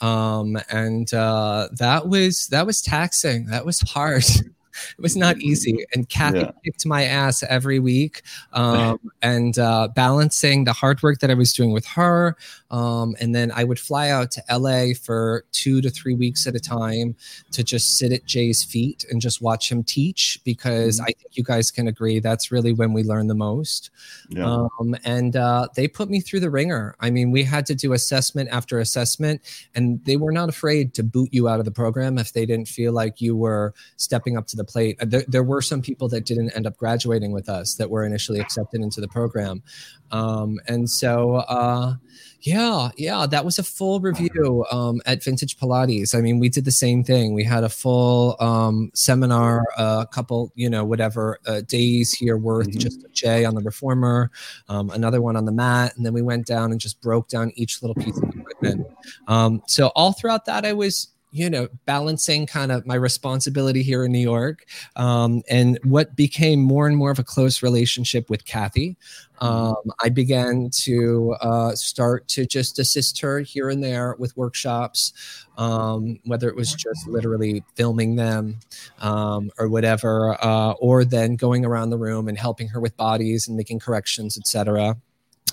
um, 0.00 0.58
and 0.68 1.12
uh, 1.14 1.68
that 1.78 2.08
was 2.08 2.48
that 2.48 2.66
was 2.66 2.82
taxing. 2.82 3.46
That 3.46 3.64
was 3.64 3.80
hard. 3.80 4.24
it 4.98 5.00
was 5.00 5.16
not 5.16 5.38
easy. 5.38 5.84
And 5.94 6.08
Kathy 6.08 6.40
yeah. 6.40 6.50
kicked 6.64 6.86
my 6.86 7.04
ass 7.04 7.42
every 7.42 7.78
week. 7.78 8.22
Um, 8.52 8.98
and 9.22 9.58
uh, 9.58 9.88
balancing 9.94 10.64
the 10.64 10.72
hard 10.72 11.02
work 11.02 11.20
that 11.20 11.30
I 11.30 11.34
was 11.34 11.52
doing 11.52 11.72
with 11.72 11.86
her. 11.86 12.36
Um, 12.70 13.14
and 13.20 13.34
then 13.34 13.52
I 13.54 13.64
would 13.64 13.78
fly 13.78 14.10
out 14.10 14.30
to 14.32 14.42
LA 14.50 14.94
for 15.00 15.44
two 15.52 15.80
to 15.80 15.90
three 15.90 16.14
weeks 16.14 16.46
at 16.46 16.54
a 16.54 16.60
time 16.60 17.14
to 17.52 17.62
just 17.62 17.96
sit 17.98 18.12
at 18.12 18.24
Jay's 18.24 18.62
feet 18.62 19.04
and 19.10 19.20
just 19.20 19.40
watch 19.40 19.70
him 19.70 19.82
teach 19.84 20.40
because 20.44 20.96
mm-hmm. 20.96 21.04
I 21.04 21.06
think 21.06 21.36
you 21.36 21.44
guys 21.44 21.70
can 21.70 21.88
agree 21.88 22.18
that's 22.18 22.50
really 22.50 22.72
when 22.72 22.92
we 22.92 23.02
learn 23.02 23.28
the 23.28 23.34
most. 23.34 23.90
Yeah. 24.28 24.66
Um, 24.80 24.96
and 25.04 25.36
uh, 25.36 25.68
they 25.74 25.88
put 25.88 26.10
me 26.10 26.20
through 26.20 26.40
the 26.40 26.50
ringer. 26.50 26.96
I 27.00 27.10
mean, 27.10 27.30
we 27.30 27.44
had 27.44 27.66
to 27.66 27.74
do 27.74 27.92
assessment 27.92 28.48
after 28.50 28.78
assessment, 28.78 29.40
and 29.74 30.04
they 30.04 30.16
were 30.16 30.32
not 30.32 30.48
afraid 30.48 30.94
to 30.94 31.02
boot 31.02 31.28
you 31.32 31.48
out 31.48 31.58
of 31.58 31.64
the 31.64 31.70
program 31.70 32.18
if 32.18 32.32
they 32.32 32.46
didn't 32.46 32.68
feel 32.68 32.92
like 32.92 33.20
you 33.20 33.36
were 33.36 33.74
stepping 33.96 34.36
up 34.36 34.46
to 34.48 34.56
the 34.56 34.63
the 34.64 34.72
plate. 34.72 34.96
Uh, 35.00 35.06
there, 35.06 35.24
there, 35.28 35.42
were 35.42 35.62
some 35.62 35.82
people 35.82 36.08
that 36.08 36.24
didn't 36.24 36.50
end 36.50 36.66
up 36.66 36.76
graduating 36.76 37.32
with 37.32 37.48
us 37.48 37.74
that 37.74 37.90
were 37.90 38.04
initially 38.04 38.40
accepted 38.40 38.80
into 38.80 39.00
the 39.00 39.08
program. 39.08 39.62
Um, 40.10 40.60
and 40.66 40.88
so, 40.88 41.36
uh, 41.36 41.94
yeah, 42.40 42.90
yeah, 42.98 43.26
that 43.26 43.44
was 43.44 43.58
a 43.58 43.62
full 43.62 44.00
review 44.00 44.66
um, 44.70 45.00
at 45.06 45.24
Vintage 45.24 45.56
Pilates. 45.56 46.14
I 46.14 46.20
mean, 46.20 46.38
we 46.38 46.50
did 46.50 46.66
the 46.66 46.72
same 46.72 47.02
thing. 47.02 47.32
We 47.32 47.42
had 47.42 47.64
a 47.64 47.70
full 47.70 48.36
um, 48.38 48.90
seminar, 48.94 49.64
a 49.78 49.80
uh, 49.80 50.04
couple, 50.04 50.52
you 50.54 50.68
know, 50.68 50.84
whatever 50.84 51.38
uh, 51.46 51.62
days 51.62 52.12
here 52.12 52.36
worth, 52.36 52.68
mm-hmm. 52.68 52.78
just 52.78 53.02
a 53.02 53.08
Jay 53.08 53.46
on 53.46 53.54
the 53.54 53.62
reformer, 53.62 54.30
um, 54.68 54.90
another 54.90 55.22
one 55.22 55.36
on 55.36 55.46
the 55.46 55.52
mat, 55.52 55.96
and 55.96 56.04
then 56.04 56.12
we 56.12 56.20
went 56.20 56.46
down 56.46 56.70
and 56.70 56.80
just 56.80 57.00
broke 57.00 57.28
down 57.28 57.50
each 57.54 57.82
little 57.82 57.94
piece 57.94 58.16
of 58.18 58.28
equipment. 58.28 58.86
Um, 59.26 59.62
so 59.66 59.88
all 59.88 60.12
throughout 60.12 60.44
that, 60.44 60.66
I 60.66 60.74
was 60.74 61.13
you 61.34 61.50
know, 61.50 61.66
balancing 61.84 62.46
kind 62.46 62.70
of 62.70 62.86
my 62.86 62.94
responsibility 62.94 63.82
here 63.82 64.04
in 64.04 64.12
New 64.12 64.20
York 64.20 64.66
um, 64.94 65.42
and 65.50 65.80
what 65.82 66.14
became 66.14 66.60
more 66.60 66.86
and 66.86 66.96
more 66.96 67.10
of 67.10 67.18
a 67.18 67.24
close 67.24 67.60
relationship 67.60 68.30
with 68.30 68.44
Kathy. 68.44 68.96
Um, 69.40 69.74
I 70.00 70.10
began 70.10 70.70
to 70.70 71.34
uh, 71.40 71.74
start 71.74 72.28
to 72.28 72.46
just 72.46 72.78
assist 72.78 73.20
her 73.20 73.40
here 73.40 73.68
and 73.68 73.82
there 73.82 74.14
with 74.16 74.36
workshops, 74.36 75.12
um, 75.58 76.20
whether 76.24 76.48
it 76.48 76.54
was 76.54 76.72
just 76.72 77.08
literally 77.08 77.64
filming 77.74 78.14
them 78.14 78.60
um, 79.00 79.50
or 79.58 79.68
whatever, 79.68 80.36
uh, 80.40 80.74
or 80.74 81.04
then 81.04 81.34
going 81.34 81.64
around 81.64 81.90
the 81.90 81.98
room 81.98 82.28
and 82.28 82.38
helping 82.38 82.68
her 82.68 82.78
with 82.78 82.96
bodies 82.96 83.48
and 83.48 83.56
making 83.56 83.80
corrections, 83.80 84.38
etc. 84.38 84.96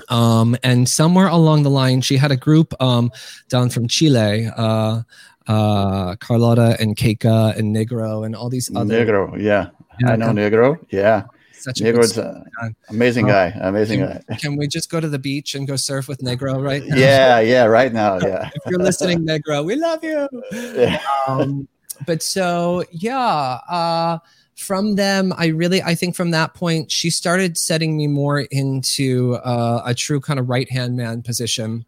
Um, 0.09 0.55
and 0.63 0.87
somewhere 0.87 1.27
along 1.27 1.63
the 1.63 1.69
line, 1.69 2.01
she 2.01 2.17
had 2.17 2.31
a 2.31 2.37
group 2.37 2.73
um, 2.81 3.11
down 3.49 3.69
from 3.69 3.87
Chile. 3.87 4.49
Uh, 4.55 5.01
uh, 5.47 6.15
Carlotta 6.18 6.77
and 6.80 6.95
Keika 6.95 7.57
and 7.57 7.76
Negro 7.76 8.26
and 8.26 8.35
all 8.35 8.49
these 8.49 8.69
other. 8.76 9.05
Negro, 9.05 9.41
yeah, 9.41 9.69
yeah 9.99 10.11
I 10.11 10.15
know 10.15 10.27
Negro. 10.27 10.77
Yeah, 10.89 11.23
such 11.53 11.77
Negro's 11.77 12.18
an 12.18 12.76
amazing 12.89 13.27
guy. 13.27 13.47
Amazing 13.61 13.99
can, 13.99 14.23
guy. 14.27 14.35
Can 14.35 14.55
we 14.55 14.68
just 14.68 14.89
go 14.89 14.99
to 14.99 15.07
the 15.07 15.19
beach 15.19 15.55
and 15.55 15.68
go 15.68 15.76
surf 15.76 16.07
with 16.07 16.19
Negro 16.19 16.63
right 16.63 16.84
now? 16.85 16.95
Yeah, 16.95 17.39
yeah, 17.39 17.65
right 17.65 17.93
now. 17.93 18.18
Yeah. 18.22 18.49
if 18.53 18.61
you're 18.68 18.80
listening, 18.80 19.26
Negro, 19.26 19.63
we 19.65 19.76
love 19.76 20.03
you. 20.03 20.27
Yeah. 20.51 20.99
Um, 21.27 21.68
but 22.05 22.23
so 22.23 22.84
yeah. 22.91 23.59
Uh, 23.69 24.19
from 24.57 24.93
them 24.93 25.34
i 25.38 25.47
really 25.47 25.81
i 25.81 25.95
think 25.95 26.15
from 26.15 26.30
that 26.30 26.53
point 26.53 26.91
she 26.91 27.09
started 27.09 27.57
setting 27.57 27.97
me 27.97 28.05
more 28.05 28.41
into 28.51 29.34
uh, 29.43 29.81
a 29.85 29.95
true 29.95 30.19
kind 30.19 30.39
of 30.39 30.49
right 30.49 30.69
hand 30.69 30.95
man 30.95 31.22
position 31.23 31.84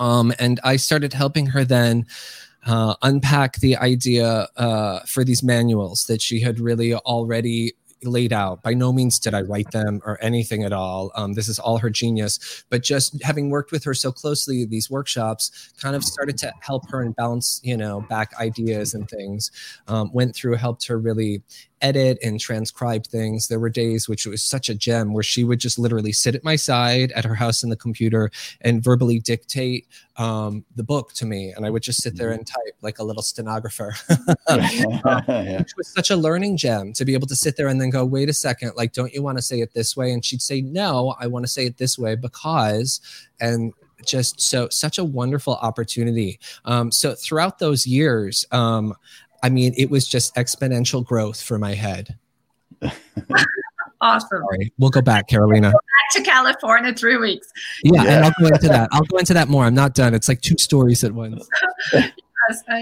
um, 0.00 0.32
and 0.40 0.58
i 0.64 0.74
started 0.74 1.12
helping 1.12 1.46
her 1.46 1.64
then 1.64 2.04
uh, 2.66 2.94
unpack 3.02 3.56
the 3.56 3.76
idea 3.76 4.48
uh, 4.56 5.00
for 5.06 5.24
these 5.24 5.42
manuals 5.42 6.04
that 6.06 6.20
she 6.20 6.40
had 6.40 6.60
really 6.60 6.94
already 6.94 7.72
laid 8.02 8.32
out. 8.32 8.62
By 8.62 8.74
no 8.74 8.92
means 8.92 9.18
did 9.18 9.34
I 9.34 9.42
write 9.42 9.70
them 9.72 10.00
or 10.04 10.18
anything 10.22 10.64
at 10.64 10.72
all. 10.72 11.10
Um, 11.14 11.34
this 11.34 11.48
is 11.48 11.58
all 11.58 11.78
her 11.78 11.90
genius. 11.90 12.64
But 12.70 12.82
just 12.82 13.22
having 13.22 13.50
worked 13.50 13.72
with 13.72 13.84
her 13.84 13.94
so 13.94 14.12
closely, 14.12 14.64
these 14.64 14.90
workshops 14.90 15.72
kind 15.80 15.94
of 15.96 16.04
started 16.04 16.38
to 16.38 16.52
help 16.60 16.88
her 16.90 17.02
and 17.02 17.14
bounce, 17.14 17.60
you 17.62 17.76
know, 17.76 18.00
back 18.08 18.32
ideas 18.40 18.94
and 18.94 19.08
things. 19.08 19.50
Um, 19.86 20.10
went 20.12 20.34
through, 20.34 20.54
helped 20.54 20.86
her 20.86 20.98
really 20.98 21.42
edit 21.82 22.18
and 22.22 22.38
transcribe 22.38 23.06
things. 23.06 23.48
There 23.48 23.58
were 23.58 23.70
days 23.70 24.08
which 24.08 24.26
was 24.26 24.42
such 24.42 24.68
a 24.68 24.74
gem 24.74 25.12
where 25.12 25.22
she 25.22 25.44
would 25.44 25.58
just 25.58 25.78
literally 25.78 26.12
sit 26.12 26.34
at 26.34 26.44
my 26.44 26.56
side 26.56 27.12
at 27.12 27.24
her 27.24 27.34
house 27.34 27.62
in 27.62 27.70
the 27.70 27.76
computer 27.76 28.30
and 28.60 28.82
verbally 28.82 29.18
dictate 29.18 29.86
um, 30.16 30.64
the 30.76 30.82
book 30.82 31.12
to 31.14 31.26
me, 31.26 31.52
and 31.56 31.64
I 31.64 31.70
would 31.70 31.82
just 31.82 32.02
sit 32.02 32.16
there 32.16 32.30
and 32.30 32.46
type 32.46 32.74
like 32.82 32.98
a 32.98 33.04
little 33.04 33.22
stenographer. 33.22 33.94
yeah. 34.48 35.58
Which 35.58 35.76
was 35.76 35.88
such 35.88 36.10
a 36.10 36.16
learning 36.16 36.56
gem 36.56 36.92
to 36.94 37.04
be 37.04 37.14
able 37.14 37.26
to 37.28 37.36
sit 37.36 37.56
there 37.56 37.68
and 37.68 37.80
then 37.80 37.90
go, 37.90 38.04
"Wait 38.04 38.28
a 38.28 38.34
second, 38.34 38.72
like, 38.76 38.92
don't 38.92 39.12
you 39.14 39.22
want 39.22 39.38
to 39.38 39.42
say 39.42 39.60
it 39.60 39.72
this 39.72 39.96
way?" 39.96 40.12
And 40.12 40.24
she'd 40.24 40.42
say, 40.42 40.60
"No, 40.60 41.14
I 41.18 41.26
want 41.26 41.44
to 41.44 41.50
say 41.50 41.64
it 41.64 41.78
this 41.78 41.98
way 41.98 42.16
because," 42.16 43.00
and 43.40 43.72
just 44.04 44.40
so 44.40 44.68
such 44.68 44.98
a 44.98 45.04
wonderful 45.04 45.54
opportunity. 45.56 46.38
Um, 46.64 46.90
so 46.90 47.14
throughout 47.14 47.58
those 47.58 47.86
years, 47.86 48.46
um, 48.52 48.94
I 49.42 49.48
mean, 49.48 49.74
it 49.76 49.90
was 49.90 50.06
just 50.06 50.34
exponential 50.34 51.04
growth 51.04 51.40
for 51.40 51.58
my 51.58 51.74
head. 51.74 52.18
awesome. 54.00 54.28
Sorry. 54.28 54.72
We'll 54.78 54.90
go 54.90 55.02
back, 55.02 55.28
Carolina. 55.28 55.72
Go 55.72 55.78
back 55.78 56.12
to 56.14 56.22
California 56.22 56.94
three 56.94 57.16
weeks. 57.16 57.48
Yeah, 57.84 58.02
yeah, 58.02 58.16
and 58.16 58.24
I'll 58.24 58.34
go 58.38 58.46
into 58.46 58.68
that. 58.68 58.88
I'll 58.92 59.04
go 59.04 59.18
into 59.18 59.34
that 59.34 59.48
more. 59.48 59.64
I'm 59.64 59.74
not 59.74 59.94
done. 59.94 60.14
It's 60.14 60.28
like 60.28 60.40
two 60.40 60.56
stories 60.58 61.04
at 61.04 61.12
once. 61.12 61.46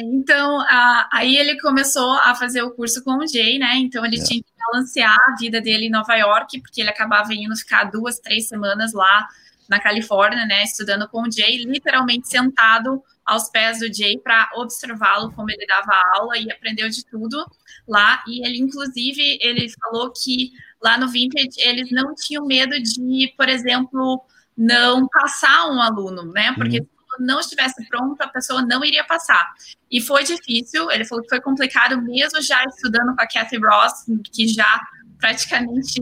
Então, 0.02 0.60
uh, 0.60 1.04
aí 1.12 1.36
ele 1.36 1.60
começou 1.60 2.12
a 2.12 2.34
fazer 2.34 2.62
o 2.62 2.70
curso 2.70 3.04
com 3.04 3.18
o 3.18 3.26
Jay, 3.26 3.58
né? 3.58 3.76
Então 3.76 4.02
ele 4.02 4.14
yeah. 4.14 4.28
tinha 4.28 4.42
que 4.42 4.48
balancear 4.72 5.14
a 5.14 5.36
vida 5.38 5.60
dele 5.60 5.86
em 5.86 5.90
Nova 5.90 6.14
York, 6.14 6.60
porque 6.62 6.80
ele 6.80 6.88
acabava 6.88 7.34
indo 7.34 7.54
ficar 7.54 7.84
duas, 7.84 8.18
três 8.18 8.48
semanas 8.48 8.94
lá 8.94 9.28
na 9.68 9.78
Califórnia, 9.78 10.46
né? 10.46 10.64
Estudando 10.64 11.06
com 11.08 11.20
o 11.20 11.30
Jay, 11.30 11.64
literalmente 11.64 12.28
sentado 12.28 13.02
aos 13.28 13.50
pés 13.50 13.80
do 13.80 13.94
Jay 13.94 14.18
para 14.18 14.48
observá-lo 14.56 15.30
como 15.32 15.50
ele 15.50 15.66
dava 15.66 15.92
aula 16.14 16.38
e 16.38 16.50
aprendeu 16.50 16.88
de 16.88 17.04
tudo 17.04 17.44
lá. 17.86 18.24
E 18.26 18.44
ele, 18.44 18.58
inclusive, 18.58 19.38
ele 19.42 19.68
falou 19.68 20.10
que 20.10 20.50
lá 20.82 20.96
no 20.96 21.08
Vintage 21.08 21.50
eles 21.58 21.90
não 21.92 22.14
tinham 22.14 22.46
medo 22.46 22.80
de, 22.82 23.34
por 23.36 23.46
exemplo, 23.46 24.24
não 24.56 25.06
passar 25.08 25.70
um 25.70 25.78
aluno, 25.78 26.32
né? 26.32 26.54
Porque 26.54 26.80
uhum. 26.80 26.86
se 26.86 27.22
não 27.22 27.38
estivesse 27.38 27.86
pronto, 27.86 28.18
a 28.22 28.28
pessoa 28.28 28.62
não 28.62 28.82
iria 28.82 29.04
passar. 29.04 29.46
E 29.90 30.00
foi 30.00 30.24
difícil, 30.24 30.90
ele 30.90 31.04
falou 31.04 31.22
que 31.22 31.28
foi 31.28 31.40
complicado 31.42 32.00
mesmo 32.00 32.40
já 32.40 32.64
estudando 32.64 33.14
com 33.14 33.22
a 33.22 33.26
Kathy 33.26 33.58
Ross, 33.58 34.06
que 34.32 34.48
já 34.48 34.80
praticamente 35.18 36.00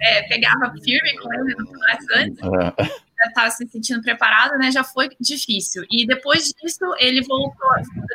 é, 0.00 0.22
pegava 0.22 0.72
firme 0.82 1.18
com 1.18 1.34
ele 1.34 1.54
no 1.54 1.70
antes. 2.16 2.42
Uhum 2.42 3.11
estava 3.28 3.50
se 3.50 3.66
sentindo 3.68 4.02
preparado, 4.02 4.58
né, 4.58 4.70
já 4.70 4.84
foi 4.84 5.08
difícil. 5.20 5.84
E 5.90 6.06
depois 6.06 6.44
disso, 6.44 6.94
ele 6.98 7.22
voltou, 7.22 7.68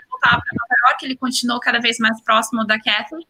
voltar 0.09 0.41
para 0.41 0.53
Nova 0.53 0.89
York, 0.89 1.05
ele 1.05 1.15
continuou 1.15 1.59
cada 1.59 1.79
vez 1.79 1.97
mais 1.99 2.21
próximo 2.21 2.65
da 2.65 2.79
Kathleen, 2.79 3.25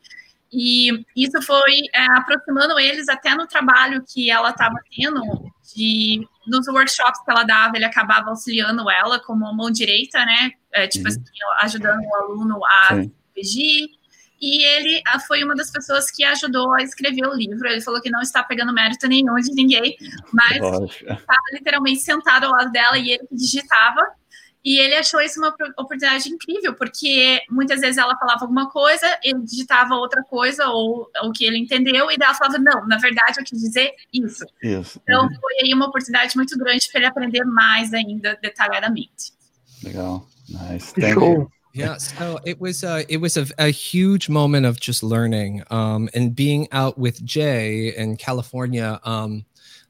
e 0.52 1.06
isso 1.16 1.42
foi 1.42 1.74
é, 1.94 2.06
aproximando 2.18 2.80
eles 2.80 3.10
até 3.10 3.36
no 3.36 3.46
trabalho 3.46 4.04
que 4.08 4.32
ela 4.32 4.50
estava 4.50 4.76
tendo, 4.96 5.22
de, 5.76 6.26
nos 6.48 6.68
workshops 6.68 7.22
que 7.24 7.32
ela 7.32 7.44
dava, 7.44 7.76
ele 7.76 7.86
acabava 7.86 8.30
auxiliando 8.30 8.90
ela 8.90 9.20
como 9.20 9.52
mão 9.54 9.70
direita, 9.70 10.20
né, 10.26 10.52
é, 10.72 10.88
tipo 10.88 11.08
uhum. 11.08 11.12
assim, 11.12 11.22
ajudando 11.62 12.02
o 12.02 12.16
aluno 12.16 12.66
a 12.66 12.88
Sim. 12.96 13.12
corrigir, 13.34 13.88
e 14.40 14.64
ele 14.64 15.02
ah, 15.08 15.20
foi 15.20 15.44
uma 15.44 15.56
das 15.56 15.72
pessoas 15.72 16.12
que 16.12 16.24
ajudou 16.24 16.74
a 16.74 16.84
escrever 16.84 17.26
o 17.28 17.34
livro. 17.34 17.68
Ele 17.68 17.82
falou 17.82 18.02
que 18.02 18.10
não 18.10 18.22
está 18.22 18.44
pegando 18.44 18.74
mérito 18.74 19.08
nenhum 19.08 19.36
de 19.36 19.54
ninguém, 19.54 19.98
mas 20.32 20.58
estava 20.58 21.42
literalmente 21.54 22.02
sentado 22.02 22.46
ao 22.46 22.52
lado 22.52 22.72
dela 22.72 22.98
e 22.98 23.12
ele 23.12 23.28
digitava. 23.32 24.02
E 24.64 24.80
ele 24.80 24.96
achou 24.96 25.22
isso 25.22 25.40
uma 25.40 25.56
oportunidade 25.78 26.28
incrível, 26.28 26.76
porque 26.76 27.42
muitas 27.50 27.80
vezes 27.80 27.98
ela 27.98 28.18
falava 28.18 28.42
alguma 28.42 28.70
coisa, 28.70 29.18
ele 29.24 29.40
digitava 29.42 29.96
outra 29.96 30.22
coisa, 30.24 30.68
ou 30.68 31.10
o 31.24 31.32
que 31.32 31.46
ele 31.46 31.58
entendeu, 31.58 32.12
e 32.12 32.18
ela 32.20 32.34
falava, 32.34 32.60
não, 32.60 32.86
na 32.86 32.98
verdade 32.98 33.40
eu 33.40 33.46
quis 33.46 33.62
dizer 33.62 33.94
isso. 34.12 34.46
isso. 34.62 35.00
Então 35.04 35.24
uhum. 35.24 35.40
foi 35.40 35.54
aí 35.64 35.74
uma 35.74 35.88
oportunidade 35.88 36.36
muito 36.36 36.58
grande 36.58 36.86
para 36.92 37.00
ele 37.00 37.08
aprender 37.08 37.46
mais 37.46 37.94
ainda 37.94 38.38
detalhadamente. 38.42 39.32
Legal. 39.84 40.28
Nice. 40.50 40.94
Thank 40.94 41.14
Show. 41.14 41.34
you. 41.34 41.57
Yeah 41.78 41.98
so 41.98 42.40
it 42.46 42.60
was 42.60 42.84
uh 42.84 43.04
it 43.08 43.18
was 43.18 43.38
a, 43.38 43.46
a 43.58 43.70
huge 43.70 44.30
moment 44.30 44.66
of 44.66 44.80
just 44.80 45.04
learning 45.04 45.64
um 45.70 46.10
and 46.14 46.36
being 46.36 46.68
out 46.72 46.98
with 46.98 47.24
jay 47.24 47.96
in 47.96 48.18
california 48.18 49.00
um 49.04 49.46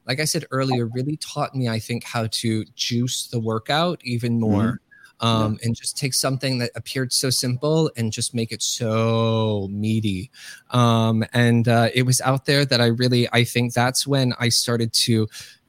like 0.06 0.20
i 0.20 0.24
said 0.24 0.44
earlier 0.50 0.86
really 0.86 1.16
taught 1.16 1.54
me 1.54 1.68
i 1.68 1.78
think 1.78 2.04
how 2.04 2.26
to 2.28 2.64
juice 2.74 3.28
the 3.28 3.40
workout 3.40 4.00
even 4.04 4.38
more 4.38 4.80
um, 5.20 5.54
yeah. 5.54 5.66
and 5.66 5.76
just 5.76 5.96
take 5.96 6.14
something 6.14 6.58
that 6.58 6.70
appeared 6.74 7.12
so 7.12 7.30
simple 7.30 7.90
and 7.96 8.12
just 8.12 8.34
make 8.34 8.52
it 8.52 8.62
so 8.62 9.68
meaty. 9.70 10.30
Um, 10.70 11.24
and 11.32 11.66
uh, 11.66 11.88
it 11.94 12.02
was 12.02 12.20
out 12.20 12.44
there 12.44 12.64
that 12.64 12.80
I 12.80 12.86
really, 12.86 13.28
I 13.32 13.44
think 13.44 13.72
that's 13.72 14.06
when 14.06 14.32
I 14.38 14.48
started 14.48 14.92
to 14.92 15.26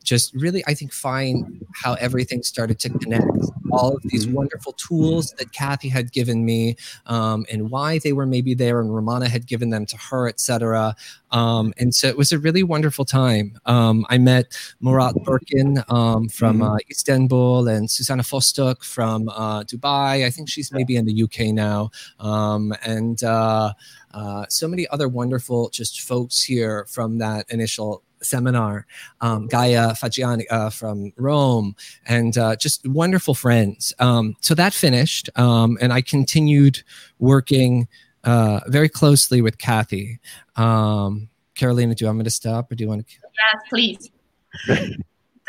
just 0.09 0.33
really, 0.33 0.63
I 0.65 0.73
think, 0.73 0.91
find 0.91 1.63
how 1.83 1.93
everything 1.93 2.41
started 2.41 2.79
to 2.79 2.89
connect. 2.89 3.27
All 3.71 3.95
of 3.95 4.01
these 4.01 4.25
mm-hmm. 4.25 4.37
wonderful 4.37 4.73
tools 4.73 5.31
that 5.37 5.51
Kathy 5.51 5.87
had 5.87 6.11
given 6.11 6.43
me, 6.43 6.75
um, 7.05 7.45
and 7.51 7.69
why 7.69 7.99
they 7.99 8.11
were 8.11 8.25
maybe 8.25 8.55
there, 8.55 8.81
and 8.81 8.93
Romana 8.93 9.29
had 9.29 9.45
given 9.45 9.69
them 9.69 9.85
to 9.85 9.97
her, 9.97 10.27
etc. 10.27 10.95
Um, 11.29 11.75
and 11.77 11.93
so 11.93 12.07
it 12.07 12.17
was 12.17 12.31
a 12.31 12.39
really 12.39 12.63
wonderful 12.63 13.05
time. 13.05 13.59
Um, 13.67 14.03
I 14.09 14.17
met 14.17 14.57
Murat 14.81 15.13
Birkin 15.23 15.83
um, 15.89 16.27
from 16.27 16.57
mm-hmm. 16.57 16.73
uh, 16.73 16.77
Istanbul 16.89 17.67
and 17.67 17.89
Susanna 17.89 18.23
Fostuk 18.23 18.83
from 18.83 19.29
uh, 19.29 19.61
Dubai. 19.63 20.25
I 20.25 20.31
think 20.31 20.49
she's 20.49 20.71
maybe 20.71 20.95
in 20.95 21.05
the 21.05 21.23
UK 21.23 21.53
now, 21.53 21.91
um, 22.19 22.73
and. 22.83 23.23
Uh, 23.23 23.73
uh, 24.11 24.43
so 24.49 24.67
many 24.67 24.87
other 24.87 25.07
wonderful 25.07 25.69
just 25.69 26.01
folks 26.01 26.41
here 26.41 26.83
from 26.89 27.19
that 27.19 27.45
initial 27.51 28.01
seminar, 28.21 28.85
um, 29.21 29.47
Gaia 29.47 29.93
Fagiani 29.93 30.45
uh, 30.49 30.69
from 30.69 31.11
Rome, 31.17 31.75
and 32.05 32.37
uh, 32.37 32.55
just 32.55 32.87
wonderful 32.87 33.33
friends. 33.33 33.93
Um, 33.99 34.35
so 34.41 34.53
that 34.55 34.73
finished, 34.73 35.29
um, 35.35 35.77
and 35.81 35.93
I 35.93 36.01
continued 36.01 36.83
working 37.19 37.87
uh, 38.23 38.61
very 38.67 38.89
closely 38.89 39.41
with 39.41 39.57
Kathy. 39.57 40.19
Um, 40.55 41.29
Carolina, 41.55 41.95
do 41.95 42.03
you 42.03 42.07
want 42.07 42.19
me 42.19 42.23
to 42.23 42.29
stop, 42.29 42.71
or 42.71 42.75
do 42.75 42.83
you 42.83 42.89
want 42.89 43.05
to? 43.05 43.13
Yes, 43.13 43.69
please. 43.69 44.11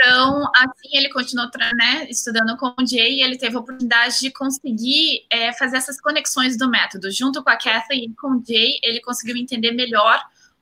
Então, 0.02 0.50
assim, 0.56 0.96
ele 0.96 1.10
continuou 1.10 1.50
né, 1.74 2.06
estudando 2.08 2.56
com 2.56 2.74
o 2.78 2.86
Jay 2.86 3.18
e 3.18 3.22
ele 3.22 3.36
teve 3.36 3.54
a 3.54 3.60
oportunidade 3.60 4.18
de 4.20 4.30
conseguir 4.30 5.26
é, 5.28 5.52
fazer 5.52 5.76
essas 5.76 6.00
conexões 6.00 6.56
do 6.56 6.70
método. 6.70 7.10
Junto 7.10 7.44
com 7.44 7.50
a 7.50 7.56
Kathy 7.56 8.06
e 8.06 8.14
com 8.14 8.38
o 8.38 8.42
Jay, 8.42 8.78
ele 8.82 9.00
conseguiu 9.00 9.36
entender 9.36 9.72
melhor 9.72 10.18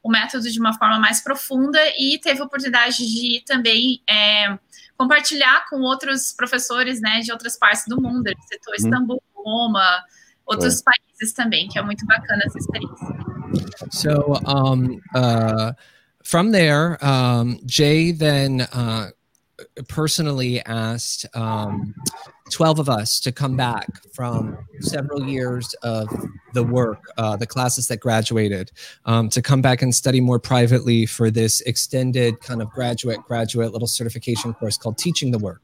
o 0.09 0.11
método 0.11 0.51
de 0.51 0.59
uma 0.59 0.73
forma 0.73 0.99
mais 0.99 1.21
profunda 1.21 1.79
e 1.99 2.19
teve 2.19 2.41
a 2.41 2.45
oportunidade 2.45 2.97
de 2.97 3.43
também 3.45 4.03
é, 4.09 4.59
compartilhar 4.97 5.67
com 5.69 5.83
outros 5.83 6.33
professores 6.33 6.99
né, 6.99 7.21
de 7.21 7.31
outras 7.31 7.59
partes 7.59 7.85
do 7.87 8.01
mundo. 8.01 8.27
Ele 8.27 8.41
citou 8.41 8.73
uhum. 8.73 8.87
Istambul, 8.87 9.23
Roma, 9.35 10.03
outros 10.47 10.81
é. 10.81 10.85
países 10.85 11.35
também, 11.35 11.69
que 11.69 11.79
é 11.79 11.83
muito 11.83 12.07
bacana 12.07 12.43
essa 12.47 12.59
experiência. 12.59 13.07
So, 13.93 14.33
um, 14.47 14.97
uh, 15.15 15.75
from 16.25 16.53
there, 16.53 16.97
um, 17.03 17.59
Jay 17.67 18.13
then 18.13 18.63
uh, 18.73 19.11
personally 19.89 20.63
asked 20.65 21.29
um, 21.35 21.93
12 22.51 22.79
of 22.79 22.89
us 22.89 23.21
to 23.21 23.33
come 23.33 23.57
back 23.57 23.87
from 24.13 24.59
several 24.81 25.29
years 25.29 25.75
of 25.83 26.09
the 26.55 26.63
work, 26.63 27.03
uh, 27.17 27.37
the 27.37 27.47
classes 27.47 27.89
that 27.89 28.01
graduated, 28.01 28.71
um, 29.05 29.29
to 29.29 29.43
come 29.43 29.63
back 29.63 29.83
and 29.83 29.95
study 29.95 30.21
more 30.21 30.39
privately 30.39 31.07
for 31.07 31.31
this 31.31 31.61
extended 31.63 32.41
kind 32.41 32.63
of 32.63 32.71
graduate, 32.71 33.21
graduate 33.25 33.73
little 33.73 33.89
certification 33.89 34.55
course 34.55 34.77
called 34.77 34.99
Teaching 34.99 35.31
the 35.31 35.39
Work. 35.39 35.63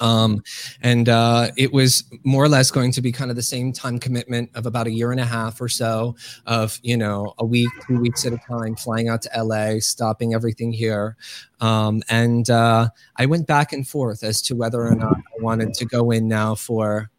Um, 0.00 0.42
and 0.80 1.08
uh, 1.08 1.50
it 1.56 1.72
was 1.72 2.04
more 2.24 2.44
or 2.44 2.48
less 2.48 2.70
going 2.70 2.92
to 2.92 3.02
be 3.02 3.12
kind 3.12 3.30
of 3.30 3.36
the 3.36 3.42
same 3.42 3.72
time 3.72 3.98
commitment 3.98 4.50
of 4.54 4.66
about 4.66 4.86
a 4.86 4.90
year 4.90 5.12
and 5.12 5.20
a 5.20 5.24
half 5.24 5.60
or 5.60 5.68
so 5.68 6.16
of, 6.46 6.78
you 6.82 6.96
know, 6.96 7.34
a 7.38 7.44
week, 7.44 7.70
two 7.86 8.00
weeks 8.00 8.26
at 8.26 8.32
a 8.32 8.38
time, 8.38 8.76
flying 8.76 9.08
out 9.08 9.22
to 9.22 9.30
LA, 9.36 9.80
stopping 9.80 10.34
everything 10.34 10.72
here. 10.72 11.16
Um, 11.60 12.02
and 12.08 12.48
uh, 12.50 12.88
I 13.16 13.26
went 13.26 13.46
back 13.46 13.72
and 13.72 13.86
forth 13.86 14.22
as 14.22 14.42
to 14.42 14.56
whether 14.56 14.82
or 14.82 14.94
not 14.94 15.16
I 15.16 15.42
wanted 15.42 15.74
to 15.74 15.84
go 15.84 16.10
in 16.10 16.28
now 16.28 16.54
for 16.54 17.10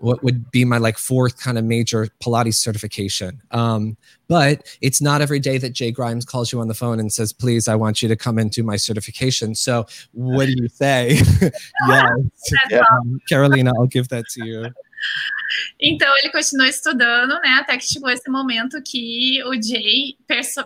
what 0.00 0.22
would 0.22 0.50
be 0.50 0.64
my 0.64 0.78
like 0.78 0.98
fourth 0.98 1.40
kind 1.40 1.58
of 1.58 1.64
major 1.64 2.08
Pilates 2.22 2.54
certification. 2.54 3.40
Um, 3.50 3.96
but 4.28 4.66
it's 4.80 5.00
not 5.00 5.20
every 5.20 5.40
day 5.40 5.58
that 5.58 5.70
Jay 5.70 5.90
Grimes 5.90 6.24
calls 6.24 6.52
you 6.52 6.60
on 6.60 6.68
the 6.68 6.74
phone 6.74 7.00
and 7.00 7.12
says, 7.12 7.32
"Please, 7.32 7.68
I 7.68 7.74
want 7.74 8.02
you 8.02 8.08
to 8.08 8.16
come 8.16 8.38
into 8.38 8.62
my 8.62 8.76
certification." 8.76 9.54
So, 9.54 9.86
what 10.12 10.46
do 10.46 10.54
you 10.56 10.68
say? 10.68 11.20
yes, 11.88 12.82
um, 12.90 13.20
Carolina, 13.28 13.72
I'll 13.78 13.86
give 13.86 14.08
that 14.08 14.24
to 14.34 14.46
you. 14.46 14.66
Então 15.80 16.08
ele 16.18 16.30
continuou 16.30 16.68
estudando, 16.68 17.38
né? 17.40 17.58
Até 17.60 17.76
que 17.76 17.84
chegou 17.84 18.08
esse 18.08 18.30
momento 18.30 18.80
que 18.82 19.42
o 19.44 19.60
Jay 19.60 20.16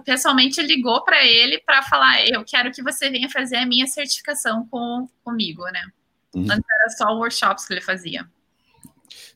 pessoalmente 0.04 0.62
ligou 0.62 1.02
para 1.04 1.24
ele 1.24 1.58
para 1.64 1.82
falar: 1.82 2.24
eu 2.28 2.44
quero 2.44 2.70
que 2.70 2.82
você 2.82 3.10
venha 3.10 3.28
fazer 3.28 3.56
a 3.56 3.66
minha 3.66 3.86
certificação 3.86 4.66
com, 4.70 5.08
comigo, 5.24 5.64
né? 5.64 5.82
Uhum. 6.34 6.42
Antes 6.42 6.64
era 6.70 6.90
só 6.90 7.16
workshops 7.16 7.66
que 7.66 7.72
ele 7.72 7.80
fazia. 7.80 8.28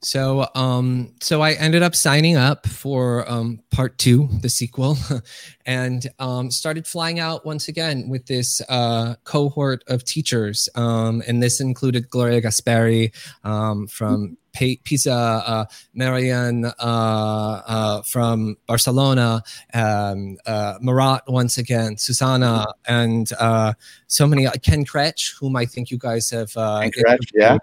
So, 0.02 0.48
um, 0.54 1.12
so 1.20 1.42
I 1.42 1.52
ended 1.52 1.82
up 1.82 1.94
signing 1.94 2.36
up 2.36 2.66
for 2.66 3.30
um, 3.30 3.60
part 3.70 3.98
two, 3.98 4.28
the 4.40 4.48
sequel, 4.48 4.96
and 5.66 6.06
um, 6.18 6.50
started 6.50 6.86
flying 6.86 7.18
out 7.18 7.44
once 7.44 7.68
again 7.68 8.08
with 8.08 8.26
this 8.26 8.62
uh, 8.70 9.16
cohort 9.24 9.84
of 9.88 10.04
teachers. 10.04 10.70
Um, 10.74 11.22
and 11.26 11.42
this 11.42 11.60
included 11.60 12.08
Gloria 12.08 12.40
Gasperi 12.40 13.12
um, 13.44 13.86
from 13.88 14.38
Pisa, 14.52 15.12
uh, 15.12 15.64
Marian 15.94 16.64
uh, 16.64 16.72
uh, 16.78 18.02
from 18.02 18.56
Barcelona, 18.66 19.42
um, 19.74 20.36
uh, 20.46 20.78
Murat 20.80 21.22
once 21.28 21.58
again, 21.58 21.96
Susanna, 21.96 22.66
and 22.86 23.32
uh, 23.38 23.74
so 24.06 24.26
many. 24.26 24.46
Uh, 24.46 24.52
Ken 24.62 24.84
Kretsch, 24.84 25.38
whom 25.38 25.56
I 25.56 25.66
think 25.66 25.90
you 25.90 25.98
guys 25.98 26.30
have. 26.30 26.52
Ken 26.54 26.90
Kretsch, 26.90 27.30
yeah. 27.34 27.58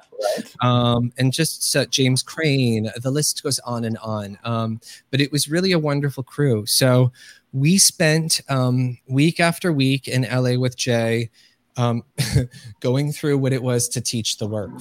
Um, 0.61 1.11
and 1.17 1.31
just 1.33 1.75
James 1.89 2.23
Crane. 2.23 2.89
The 3.01 3.11
list 3.11 3.43
goes 3.43 3.59
on 3.59 3.85
and 3.85 3.97
on. 3.99 4.37
Um, 4.43 4.79
but 5.11 5.21
it 5.21 5.31
was 5.31 5.49
really 5.49 5.71
a 5.71 5.79
wonderful 5.79 6.23
crew. 6.23 6.65
So 6.65 7.11
we 7.51 7.77
spent 7.77 8.41
um, 8.49 8.97
week 9.07 9.39
after 9.39 9.71
week 9.71 10.07
in 10.07 10.23
LA 10.23 10.57
with 10.59 10.75
Jay. 10.77 11.29
Um, 11.75 12.01
going 12.79 13.11
through 13.11 13.37
what 13.37 13.53
it 13.53 13.61
was 13.61 13.87
to 13.89 14.01
teach 14.01 14.39
the 14.39 14.47
work 14.47 14.71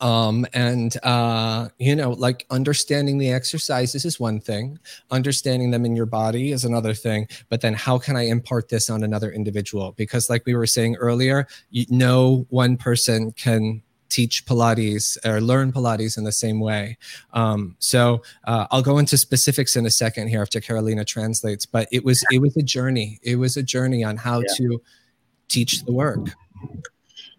um, 0.00 0.46
and 0.52 0.96
uh, 1.02 1.68
you 1.78 1.94
know 1.94 2.10
like 2.10 2.46
understanding 2.50 3.18
the 3.18 3.30
exercises 3.30 4.04
is 4.04 4.20
one 4.20 4.40
thing 4.40 4.78
understanding 5.10 5.70
them 5.70 5.84
in 5.84 5.96
your 5.96 6.06
body 6.06 6.52
is 6.52 6.64
another 6.64 6.94
thing 6.94 7.26
but 7.48 7.60
then 7.60 7.74
how 7.74 7.98
can 7.98 8.16
i 8.16 8.22
impart 8.22 8.68
this 8.68 8.90
on 8.90 9.02
another 9.02 9.30
individual 9.30 9.92
because 9.92 10.30
like 10.30 10.44
we 10.46 10.54
were 10.54 10.66
saying 10.66 10.96
earlier 10.96 11.46
you, 11.70 11.84
no 11.88 12.46
one 12.50 12.76
person 12.76 13.32
can 13.32 13.82
teach 14.08 14.46
Pilates 14.46 15.16
or 15.24 15.40
learn 15.40 15.72
Pilates 15.72 16.16
in 16.16 16.24
the 16.24 16.32
same 16.32 16.60
way. 16.60 16.96
Um, 17.32 17.76
so 17.78 18.22
uh, 18.44 18.66
I'll 18.70 18.82
go 18.82 18.98
into 18.98 19.18
specifics 19.18 19.76
in 19.76 19.86
a 19.86 19.90
second 19.90 20.28
here 20.28 20.42
after 20.42 20.60
Carolina 20.60 21.04
translates. 21.04 21.66
But 21.66 21.88
it 21.92 22.04
was 22.04 22.24
it 22.30 22.40
was 22.40 22.56
a 22.56 22.62
journey. 22.62 23.18
It 23.22 23.36
was 23.36 23.56
a 23.56 23.62
journey 23.62 24.04
on 24.04 24.16
how 24.16 24.40
yeah. 24.40 24.54
to 24.56 24.82
teach 25.48 25.84
the 25.84 25.92
work. 25.92 26.30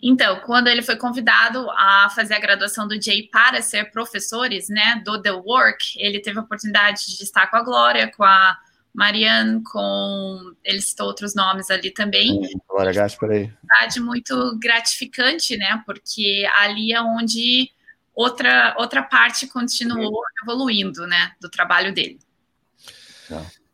Então, 0.02 0.40
quando 0.46 0.68
ele 0.68 0.82
foi 0.82 0.96
convidado 0.96 1.70
a 1.72 2.10
fazer 2.16 2.34
a 2.36 2.40
graduação 2.40 2.88
do 2.88 3.02
Jay 3.02 3.24
para 3.24 3.62
ser 3.62 3.92
professores, 3.92 4.70
né, 4.70 5.02
do 5.04 5.22
The 5.22 5.32
Work, 5.32 5.94
ele 5.98 6.20
teve 6.20 6.40
a 6.40 6.42
oportunidade 6.42 7.18
de 7.18 7.24
estar 7.24 7.48
com 7.48 7.58
a 7.58 7.64
Glória, 7.64 8.12
com 8.16 8.24
a 8.24 8.58
Marianne, 8.94 9.62
com. 9.64 10.54
Ele 10.64 10.82
citou 10.82 11.08
outros 11.08 11.36
nomes 11.36 11.70
ali 11.70 11.92
também. 11.92 12.42
Glória 12.68 12.94
Gaspar 12.94 13.30
aí. 13.32 13.52
Muito 14.00 14.58
gratificante, 14.58 15.58
né, 15.58 15.84
porque 15.86 16.48
ali 16.58 16.94
é 16.94 17.02
onde 17.02 17.70
outra, 18.16 18.76
outra 18.78 19.04
parte 19.04 19.48
continuou 19.48 20.22
evoluindo, 20.42 21.06
né, 21.08 21.34
do 21.42 21.50
trabalho 21.50 21.94
dele. 21.94 22.20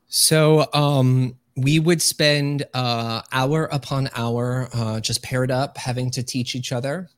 So, 0.07 0.69
um, 0.73 1.35
we 1.55 1.79
would 1.79 2.01
spend 2.01 2.65
uh, 2.73 3.21
hour 3.31 3.65
upon 3.65 4.09
hour 4.15 4.69
uh, 4.73 4.99
just 4.99 5.23
paired 5.23 5.51
up 5.51 5.77
having 5.77 6.11
to 6.11 6.23
teach 6.23 6.55
each 6.55 6.71
other 6.71 7.09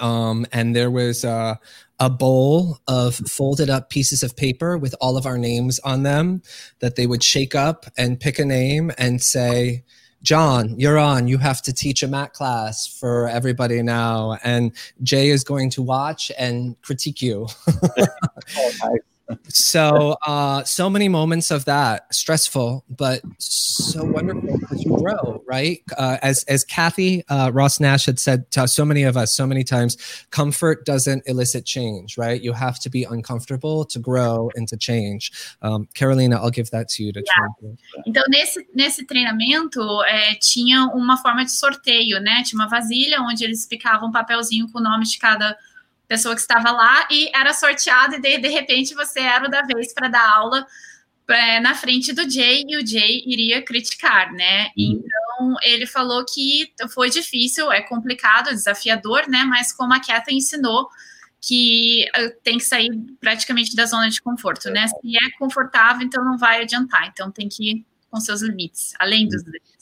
um, 0.00 0.46
and 0.52 0.74
there 0.74 0.90
was 0.90 1.24
uh, 1.24 1.54
a 2.00 2.10
bowl 2.10 2.78
of 2.88 3.14
folded 3.14 3.70
up 3.70 3.90
pieces 3.90 4.22
of 4.22 4.36
paper 4.36 4.76
with 4.76 4.94
all 5.00 5.16
of 5.16 5.26
our 5.26 5.38
names 5.38 5.78
on 5.80 6.02
them 6.02 6.42
that 6.80 6.96
they 6.96 7.06
would 7.06 7.22
shake 7.22 7.54
up 7.54 7.86
and 7.96 8.20
pick 8.20 8.38
a 8.38 8.44
name 8.44 8.90
and 8.98 9.22
say 9.22 9.84
John, 10.22 10.80
you're 10.80 10.96
on. 10.96 11.28
You 11.28 11.36
have 11.36 11.60
to 11.62 11.72
teach 11.72 12.02
a 12.02 12.08
mat 12.08 12.32
class 12.32 12.86
for 12.86 13.28
everybody 13.28 13.82
now. 13.82 14.38
And 14.42 14.72
Jay 15.02 15.28
is 15.28 15.44
going 15.44 15.68
to 15.70 15.82
watch 15.82 16.32
and 16.38 16.80
critique 16.80 17.20
you. 17.20 17.46
oh, 17.98 18.72
nice 18.82 19.00
so 19.48 20.16
uh 20.26 20.62
so 20.64 20.90
many 20.90 21.08
moments 21.08 21.50
of 21.50 21.64
that 21.64 22.12
stressful 22.12 22.84
but 22.90 23.22
so 23.38 24.04
wonderful 24.04 24.58
because 24.58 24.84
you 24.84 24.96
grow 24.96 25.42
right? 25.46 25.82
Uh, 25.96 26.18
as 26.22 26.44
as 26.44 26.64
kathy 26.64 27.24
uh, 27.28 27.50
ross 27.52 27.80
nash 27.80 28.06
had 28.06 28.18
said 28.18 28.50
to 28.50 28.66
so 28.66 28.84
many 28.84 29.02
of 29.02 29.16
us 29.16 29.34
so 29.34 29.46
many 29.46 29.64
times 29.64 29.96
comfort 30.30 30.84
doesn't 30.84 31.22
elicit 31.26 31.64
change 31.64 32.18
right? 32.18 32.42
You 32.42 32.52
have 32.52 32.78
to 32.80 32.90
be 32.90 33.04
uncomfortable 33.04 33.84
to 33.86 33.98
grow 33.98 34.50
and 34.56 34.68
to 34.68 34.76
change. 34.76 35.32
Um, 35.62 35.88
carolina 35.94 36.36
i'll 36.36 36.50
give 36.50 36.70
that 36.70 36.88
to 36.88 37.04
you 37.04 37.12
to 37.12 37.20
yeah. 37.20 37.72
então 38.06 38.22
nesse 38.28 38.66
nesse 38.74 39.06
treinamento 39.06 39.80
é, 40.04 40.34
tinha 40.34 40.86
uma 40.88 41.16
forma 41.16 41.44
de 41.44 41.52
sorteio 41.52 42.20
né? 42.20 42.42
Tinha 42.44 42.60
uma 42.60 42.68
vasilha 42.68 43.20
onde 43.20 43.44
eles 43.44 43.66
picavam 43.66 44.08
um 44.08 44.12
papelzinho 44.12 44.68
com 44.70 44.78
o 44.78 44.82
nome 44.82 45.04
de 45.04 45.18
cada 45.18 45.56
pessoa 46.06 46.34
que 46.34 46.40
estava 46.40 46.70
lá 46.70 47.06
e 47.10 47.30
era 47.34 47.52
sorteado 47.52 48.16
e 48.16 48.20
de, 48.20 48.38
de 48.38 48.48
repente 48.48 48.94
você 48.94 49.20
era 49.20 49.46
o 49.46 49.50
da 49.50 49.62
vez 49.62 49.92
para 49.92 50.08
dar 50.08 50.28
aula 50.36 50.66
é, 51.28 51.60
na 51.60 51.74
frente 51.74 52.12
do 52.12 52.28
Jay 52.28 52.64
e 52.68 52.76
o 52.76 52.86
Jay 52.86 53.22
iria 53.26 53.62
criticar, 53.62 54.32
né? 54.32 54.66
Uhum. 54.76 55.02
Então 55.02 55.56
ele 55.62 55.86
falou 55.86 56.24
que 56.24 56.72
foi 56.92 57.08
difícil, 57.08 57.72
é 57.72 57.80
complicado, 57.80 58.50
desafiador, 58.50 59.28
né? 59.28 59.44
Mas 59.44 59.72
como 59.72 59.94
a 59.94 60.00
Catherine 60.00 60.38
ensinou 60.38 60.88
que 61.40 62.06
eh, 62.14 62.28
tem 62.42 62.58
que 62.58 62.64
sair 62.64 62.90
praticamente 63.20 63.74
da 63.76 63.84
zona 63.84 64.08
de 64.08 64.20
conforto, 64.20 64.70
né? 64.70 64.86
Se 64.88 65.16
é 65.16 65.30
confortável, 65.38 66.06
então 66.06 66.24
não 66.24 66.38
vai 66.38 66.62
adiantar. 66.62 67.06
Então 67.08 67.30
tem 67.30 67.48
que 67.48 67.70
ir 67.70 67.86
com 68.10 68.20
seus 68.20 68.42
limites, 68.42 68.94
além 68.98 69.28
dos 69.28 69.42
limites. 69.42 69.73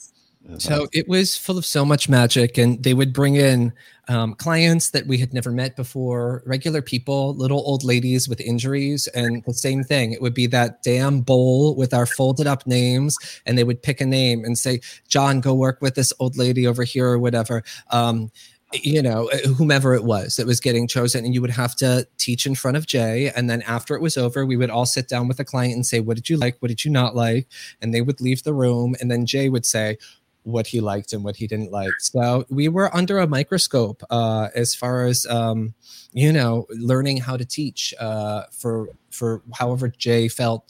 So 0.57 0.87
it 0.91 1.07
was 1.07 1.37
full 1.37 1.57
of 1.57 1.65
so 1.65 1.85
much 1.85 2.09
magic, 2.09 2.57
and 2.57 2.83
they 2.83 2.93
would 2.93 3.13
bring 3.13 3.35
in 3.35 3.71
um, 4.09 4.33
clients 4.33 4.89
that 4.89 5.07
we 5.07 5.17
had 5.17 5.33
never 5.33 5.51
met 5.51 5.77
before, 5.77 6.43
regular 6.45 6.81
people, 6.81 7.33
little 7.35 7.59
old 7.59 7.83
ladies 7.83 8.27
with 8.27 8.41
injuries, 8.41 9.07
and 9.07 9.41
the 9.45 9.53
same 9.53 9.83
thing. 9.83 10.11
It 10.11 10.21
would 10.21 10.33
be 10.33 10.47
that 10.47 10.83
damn 10.83 11.21
bowl 11.21 11.75
with 11.75 11.93
our 11.93 12.05
folded 12.05 12.45
up 12.45 12.67
names, 12.67 13.17
and 13.45 13.57
they 13.57 13.63
would 13.63 13.81
pick 13.81 14.01
a 14.01 14.05
name 14.05 14.43
and 14.43 14.57
say, 14.57 14.81
"John, 15.07 15.39
go 15.39 15.53
work 15.53 15.81
with 15.81 15.95
this 15.95 16.11
old 16.19 16.37
lady 16.37 16.67
over 16.67 16.83
here 16.83 17.07
or 17.07 17.19
whatever." 17.19 17.63
Um, 17.91 18.29
you 18.73 19.01
know, 19.01 19.29
whomever 19.55 19.93
it 19.93 20.03
was 20.03 20.35
that 20.35 20.47
was 20.47 20.59
getting 20.59 20.87
chosen, 20.87 21.23
and 21.23 21.33
you 21.33 21.41
would 21.41 21.51
have 21.51 21.75
to 21.77 22.07
teach 22.17 22.45
in 22.45 22.55
front 22.55 22.75
of 22.75 22.87
Jay. 22.87 23.31
And 23.35 23.49
then 23.49 23.61
after 23.63 23.95
it 23.95 24.01
was 24.01 24.17
over, 24.17 24.45
we 24.45 24.57
would 24.57 24.69
all 24.69 24.85
sit 24.85 25.07
down 25.07 25.27
with 25.27 25.37
the 25.37 25.45
client 25.45 25.75
and 25.75 25.85
say, 25.85 25.99
What 25.99 26.15
did 26.15 26.29
you 26.29 26.37
like? 26.37 26.57
What 26.59 26.69
did 26.69 26.83
you 26.83 26.91
not 26.91 27.15
like? 27.15 27.47
And 27.81 27.93
they 27.93 28.01
would 28.01 28.19
leave 28.19 28.43
the 28.43 28.53
room. 28.53 28.95
And 28.99 29.11
then 29.11 29.25
Jay 29.25 29.49
would 29.49 29.65
say, 29.65 29.97
what 30.43 30.67
he 30.67 30.81
liked 30.81 31.13
and 31.13 31.23
what 31.23 31.35
he 31.35 31.47
didn't 31.47 31.71
like. 31.71 31.91
So 31.99 32.45
we 32.49 32.67
were 32.67 32.93
under 32.95 33.19
a 33.19 33.27
microscope 33.27 34.03
uh, 34.09 34.49
as 34.55 34.75
far 34.75 35.05
as 35.05 35.25
um, 35.25 35.73
you 36.13 36.31
know, 36.31 36.67
learning 36.69 37.17
how 37.17 37.37
to 37.37 37.45
teach 37.45 37.93
uh, 37.99 38.43
for 38.51 38.89
for 39.09 39.41
however 39.53 39.87
Jay 39.87 40.27
felt 40.27 40.69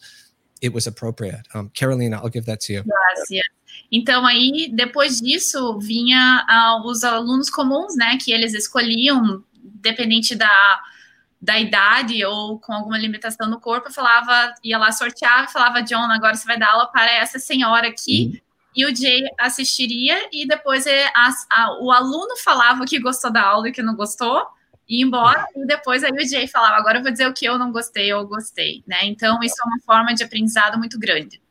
it 0.61 0.73
was 0.73 0.87
appropriate. 0.87 1.41
Um, 1.53 1.69
Carolina, 1.69 2.17
I'll 2.17 2.29
give 2.29 2.45
that 2.45 2.61
to 2.61 2.73
you. 2.73 2.83
Yes. 3.29 3.43
Então 3.91 4.25
aí 4.25 4.71
depois 4.73 5.19
disso 5.19 5.79
vinha 5.79 6.45
uh, 6.49 6.87
os 6.87 7.03
alunos 7.03 7.49
comuns, 7.49 7.95
né, 7.95 8.17
que 8.17 8.31
eles 8.31 8.53
escolhiam 8.53 9.43
dependente 9.61 10.35
da 10.35 10.79
da 11.41 11.59
idade 11.59 12.23
ou 12.23 12.57
com 12.57 12.71
alguma 12.71 12.97
limitação 12.97 13.49
no 13.49 13.59
corpo, 13.59 13.91
falava, 13.91 14.53
ia 14.63 14.77
lá 14.77 14.93
sortear, 14.93 15.51
falava, 15.51 15.81
John, 15.81 16.09
agora 16.09 16.35
você 16.35 16.45
vai 16.45 16.57
dar 16.57 16.69
aula 16.69 16.87
para 16.87 17.11
essa 17.11 17.37
senhora 17.37 17.89
aqui, 17.89 18.31
uhum 18.33 18.42
e 18.75 18.85
o 18.85 18.95
Jay 18.95 19.23
assistiria 19.39 20.29
e 20.31 20.47
depois 20.47 20.85
é, 20.85 21.07
a, 21.07 21.29
a, 21.51 21.83
o 21.83 21.91
aluno 21.91 22.35
falava 22.43 22.85
que 22.85 22.99
gostou 22.99 23.31
da 23.31 23.41
aula 23.41 23.69
e 23.69 23.71
que 23.71 23.81
não 23.81 23.95
gostou, 23.95 24.45
ia 24.87 25.05
embora, 25.05 25.45
e 25.55 25.65
depois 25.65 26.03
aí 26.03 26.11
o 26.11 26.27
Jay 26.27 26.47
falava, 26.47 26.75
agora 26.75 26.99
eu 26.99 27.03
vou 27.03 27.11
dizer 27.11 27.27
o 27.27 27.33
que 27.33 27.45
eu 27.45 27.57
não 27.57 27.71
gostei 27.71 28.13
ou 28.13 28.27
gostei, 28.27 28.83
né? 28.87 28.99
Então 29.03 29.41
isso 29.43 29.55
é 29.63 29.67
uma 29.67 29.79
forma 29.85 30.13
de 30.13 30.23
aprendizado 30.23 30.77
muito 30.77 30.99
grande. 30.99 31.41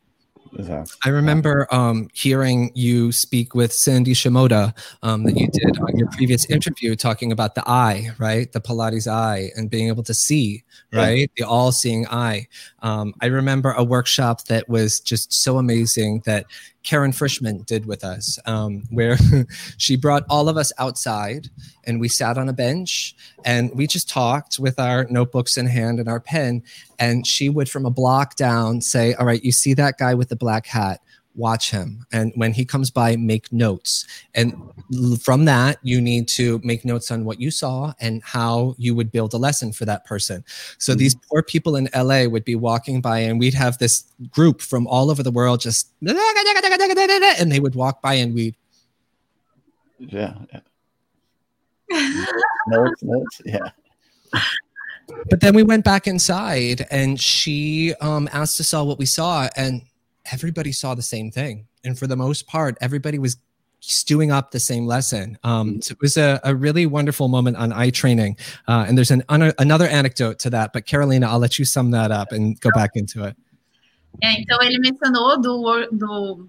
I 1.04 1.08
remember 1.08 1.66
um, 1.72 2.08
hearing 2.12 2.72
you 2.74 3.10
speak 3.10 3.54
with 3.54 3.72
Sandy 3.72 4.12
Shimoda 4.12 4.74
um, 5.02 5.24
that 5.24 5.34
you 5.34 5.48
did 5.48 5.78
on 5.80 5.96
your 5.96 6.08
previous 6.10 6.44
interview, 6.50 6.94
talking 6.94 7.32
about 7.32 7.54
the 7.54 7.62
eye, 7.66 8.10
right? 8.18 8.52
The 8.52 8.60
Pilates 8.60 9.10
eye 9.10 9.50
and 9.56 9.70
being 9.70 9.88
able 9.88 10.02
to 10.02 10.12
see, 10.12 10.62
right? 10.92 11.30
Yeah. 11.36 11.44
The 11.44 11.44
all 11.44 11.72
seeing 11.72 12.06
eye. 12.08 12.48
Um, 12.82 13.14
I 13.22 13.26
remember 13.26 13.72
a 13.72 13.82
workshop 13.82 14.44
that 14.44 14.68
was 14.68 15.00
just 15.00 15.32
so 15.32 15.56
amazing 15.56 16.22
that 16.26 16.44
Karen 16.82 17.12
Frischman 17.12 17.64
did 17.64 17.86
with 17.86 18.04
us, 18.04 18.38
um, 18.46 18.82
where 18.90 19.16
she 19.76 19.96
brought 19.96 20.24
all 20.28 20.48
of 20.48 20.56
us 20.56 20.72
outside 20.78 21.48
and 21.84 22.00
we 22.00 22.09
sat 22.09 22.38
on 22.38 22.48
a 22.48 22.52
bench 22.52 23.14
and 23.44 23.70
we 23.74 23.86
just 23.86 24.09
talked 24.09 24.59
with 24.59 24.78
our 24.78 25.06
notebooks 25.10 25.56
in 25.56 25.66
hand 25.66 26.00
and 26.00 26.09
our 26.09 26.20
pen. 26.20 26.62
And 26.98 27.26
she 27.26 27.48
would, 27.48 27.68
from 27.68 27.86
a 27.86 27.90
block 27.90 28.36
down, 28.36 28.80
say, 28.80 29.14
All 29.14 29.26
right, 29.26 29.42
you 29.42 29.52
see 29.52 29.74
that 29.74 29.98
guy 29.98 30.14
with 30.14 30.28
the 30.28 30.36
black 30.36 30.66
hat? 30.66 31.00
Watch 31.34 31.70
him 31.70 32.04
and 32.12 32.32
when 32.36 32.52
he 32.52 32.64
comes 32.64 32.90
by 32.90 33.16
make 33.16 33.50
notes 33.52 34.06
and 34.34 34.54
from 35.20 35.44
that 35.46 35.78
you 35.82 36.00
need 36.00 36.28
to 36.28 36.60
make 36.62 36.84
notes 36.84 37.10
on 37.10 37.24
what 37.24 37.40
you 37.40 37.50
saw 37.50 37.92
and 38.00 38.22
how 38.22 38.74
you 38.78 38.94
would 38.94 39.10
build 39.10 39.32
a 39.32 39.36
lesson 39.36 39.72
for 39.72 39.84
that 39.84 40.04
person 40.04 40.44
so 40.78 40.92
mm-hmm. 40.92 40.98
these 40.98 41.14
poor 41.14 41.42
people 41.42 41.76
in 41.76 41.88
la 41.94 42.26
would 42.26 42.44
be 42.44 42.54
walking 42.54 43.00
by 43.00 43.18
and 43.18 43.40
we'd 43.40 43.54
have 43.54 43.78
this 43.78 44.04
group 44.30 44.60
from 44.60 44.86
all 44.86 45.10
over 45.10 45.22
the 45.22 45.30
world 45.30 45.60
just 45.60 45.90
and 46.02 47.50
they 47.50 47.60
would 47.60 47.74
walk 47.74 48.02
by 48.02 48.14
and 48.14 48.34
we'd 48.34 48.54
yeah, 49.98 50.34
yeah. 50.52 52.26
notes 52.68 53.02
notes 53.02 53.40
yeah 53.46 53.70
but 55.28 55.40
then 55.40 55.54
we 55.54 55.62
went 55.62 55.84
back 55.84 56.06
inside 56.06 56.86
and 56.90 57.20
she 57.20 57.94
um, 58.00 58.28
asked 58.32 58.60
us 58.60 58.74
all 58.74 58.86
what 58.86 58.98
we 58.98 59.06
saw 59.06 59.48
and 59.56 59.82
everybody 60.30 60.72
saw 60.72 60.94
the 60.94 61.02
same 61.02 61.30
thing. 61.30 61.66
And 61.84 61.98
for 61.98 62.06
the 62.06 62.16
most 62.16 62.46
part, 62.46 62.76
everybody 62.80 63.18
was 63.18 63.36
stewing 63.80 64.30
up 64.30 64.52
the 64.52 64.60
same 64.60 64.86
lesson. 64.86 65.36
Um, 65.42 65.70
mm-hmm. 65.70 65.80
so 65.80 65.92
it 65.92 66.00
was 66.00 66.16
a, 66.16 66.40
a, 66.44 66.54
really 66.54 66.86
wonderful 66.86 67.26
moment 67.26 67.56
on 67.56 67.72
eye 67.72 67.90
training. 67.90 68.36
Uh, 68.68 68.84
and 68.86 68.96
there's 68.96 69.10
an, 69.10 69.24
un- 69.28 69.52
another 69.58 69.86
anecdote 69.86 70.38
to 70.40 70.50
that, 70.50 70.72
but 70.72 70.86
Carolina, 70.86 71.28
I'll 71.28 71.40
let 71.40 71.58
you 71.58 71.64
sum 71.64 71.90
that 71.90 72.12
up 72.12 72.30
and 72.30 72.60
go 72.60 72.70
back 72.74 72.92
into 72.94 73.24
it. 73.24 73.36
É, 74.22 74.40
então 74.40 74.62
ele 74.62 74.78
mencionou 74.78 75.40
do, 75.40 75.88
do, 75.90 76.48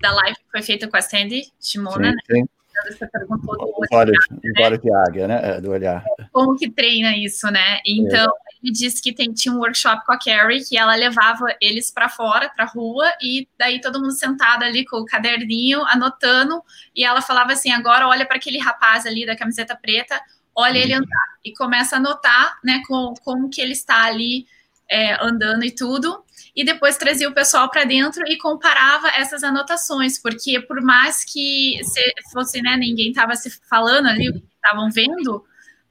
da 0.00 0.12
live 0.12 0.36
que 0.36 0.50
foi 0.50 0.62
feita 0.62 0.88
com 0.88 0.96
a 0.96 1.00
Sandy 1.00 1.44
Shimoda, 1.60 2.10
sim, 2.10 2.34
sim. 2.34 2.40
né? 2.42 2.46
Você 2.90 3.06
perguntou 3.06 3.56
do 3.56 3.72
olhar, 3.92 4.12
olhar 4.58 4.78
de 4.78 4.92
águia, 4.92 5.28
né? 5.28 5.40
É, 5.42 5.60
do 5.60 5.70
olhar. 5.70 6.04
Como 6.32 6.56
que 6.56 6.70
treina 6.70 7.16
isso, 7.16 7.50
né? 7.50 7.78
Então, 7.86 8.26
é 8.26 8.45
ele 8.62 8.72
disse 8.72 9.02
que 9.02 9.12
tem, 9.12 9.32
tinha 9.32 9.54
um 9.54 9.58
workshop 9.58 10.04
com 10.04 10.12
a 10.12 10.18
Carrie, 10.18 10.64
que 10.64 10.76
ela 10.76 10.94
levava 10.94 11.46
eles 11.60 11.90
para 11.90 12.08
fora, 12.08 12.48
para 12.48 12.64
rua, 12.64 13.10
e 13.20 13.48
daí 13.58 13.80
todo 13.80 14.00
mundo 14.00 14.12
sentado 14.12 14.64
ali 14.64 14.84
com 14.84 14.98
o 14.98 15.04
caderninho, 15.04 15.84
anotando, 15.86 16.62
e 16.94 17.04
ela 17.04 17.20
falava 17.22 17.52
assim: 17.52 17.70
agora 17.70 18.08
olha 18.08 18.26
para 18.26 18.36
aquele 18.36 18.58
rapaz 18.58 19.06
ali 19.06 19.26
da 19.26 19.36
camiseta 19.36 19.76
preta, 19.76 20.20
olha 20.54 20.78
ele 20.78 20.94
andar, 20.94 21.26
e 21.44 21.52
começa 21.52 21.96
a 21.96 21.98
anotar, 21.98 22.58
né, 22.64 22.82
com, 22.88 23.14
como 23.22 23.50
que 23.50 23.60
ele 23.60 23.72
está 23.72 24.04
ali 24.04 24.46
é, 24.90 25.22
andando 25.22 25.64
e 25.64 25.70
tudo. 25.70 26.24
E 26.54 26.64
depois 26.64 26.96
trazia 26.96 27.28
o 27.28 27.34
pessoal 27.34 27.70
para 27.70 27.84
dentro 27.84 28.26
e 28.26 28.38
comparava 28.38 29.08
essas 29.08 29.44
anotações, 29.44 30.18
porque 30.18 30.58
por 30.60 30.80
mais 30.80 31.22
que 31.24 31.78
se 31.84 32.32
fosse, 32.32 32.62
né, 32.62 32.76
ninguém 32.76 33.10
estava 33.10 33.34
se 33.34 33.50
falando 33.68 34.06
ali, 34.06 34.28
estavam 34.54 34.90
vendo, 34.90 35.44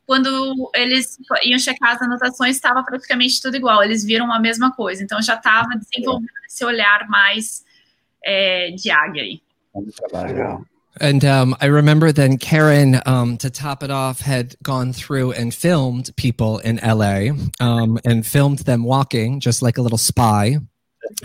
quando 0.06 0.70
eles 0.76 1.18
iam 1.44 1.58
checar 1.58 1.96
as 1.96 2.02
anotações, 2.02 2.56
estava 2.56 2.84
praticamente 2.84 3.42
tudo 3.42 3.58
igual, 3.58 3.84
eles 3.84 4.04
viram 4.04 4.32
a 4.32 4.40
mesma 4.40 4.72
coisa, 4.72 5.04
então 5.04 5.22
já 5.22 5.36
estava 5.36 5.70
desenvolvendo 5.76 6.30
esse 6.48 6.64
olhar 6.64 7.08
mais 7.10 7.64
é, 8.24 8.72
de 8.72 8.92
águia 8.92 9.24
aí. 9.24 9.42
And 11.02 11.26
um, 11.26 11.56
I 11.60 11.66
remember 11.66 12.14
then 12.14 12.38
Karen, 12.38 13.02
um, 13.06 13.38
to 13.40 13.50
top 13.50 13.84
it 13.84 13.92
off, 13.92 14.22
had 14.22 14.56
gone 14.64 14.94
through 14.94 15.34
and 15.34 15.54
filmed 15.54 16.16
people 16.16 16.60
in 16.60 16.78
LA 16.78 17.32
um, 17.60 18.00
and 18.06 18.26
filmed 18.26 18.60
them 18.60 18.86
walking 18.86 19.42
just 19.42 19.62
like 19.62 19.78
a 19.78 19.82
little 19.82 19.98
spy. 19.98 20.58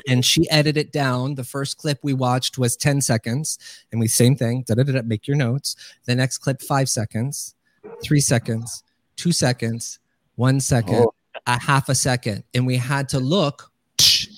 And 0.09 0.24
she 0.24 0.51
edited 0.51 0.89
it 0.89 0.93
down. 0.93 1.36
The 1.36 1.44
first 1.44 1.78
clip 1.78 2.01
we 2.02 2.12
watched 2.12 2.59
was 2.59 2.77
10 2.77 3.01
seconds. 3.01 3.59
And 3.93 4.01
we, 4.01 4.09
same 4.09 4.35
thing, 4.35 4.65
da 4.66 4.74
da 4.74 4.82
da, 4.82 5.02
make 5.02 5.28
your 5.28 5.36
notes. 5.36 5.77
The 6.05 6.16
next 6.16 6.39
clip, 6.39 6.61
five 6.61 6.89
seconds 6.89 7.55
three 8.02 8.20
seconds, 8.20 8.82
two 9.16 9.32
seconds, 9.32 9.98
one 10.36 10.60
second, 10.60 11.06
oh. 11.06 11.14
a 11.47 11.60
half 11.60 11.89
a 11.89 11.94
second. 11.94 12.44
And 12.55 12.66
we 12.66 12.77
had 12.77 13.09
to 13.10 13.18
look 13.18 13.70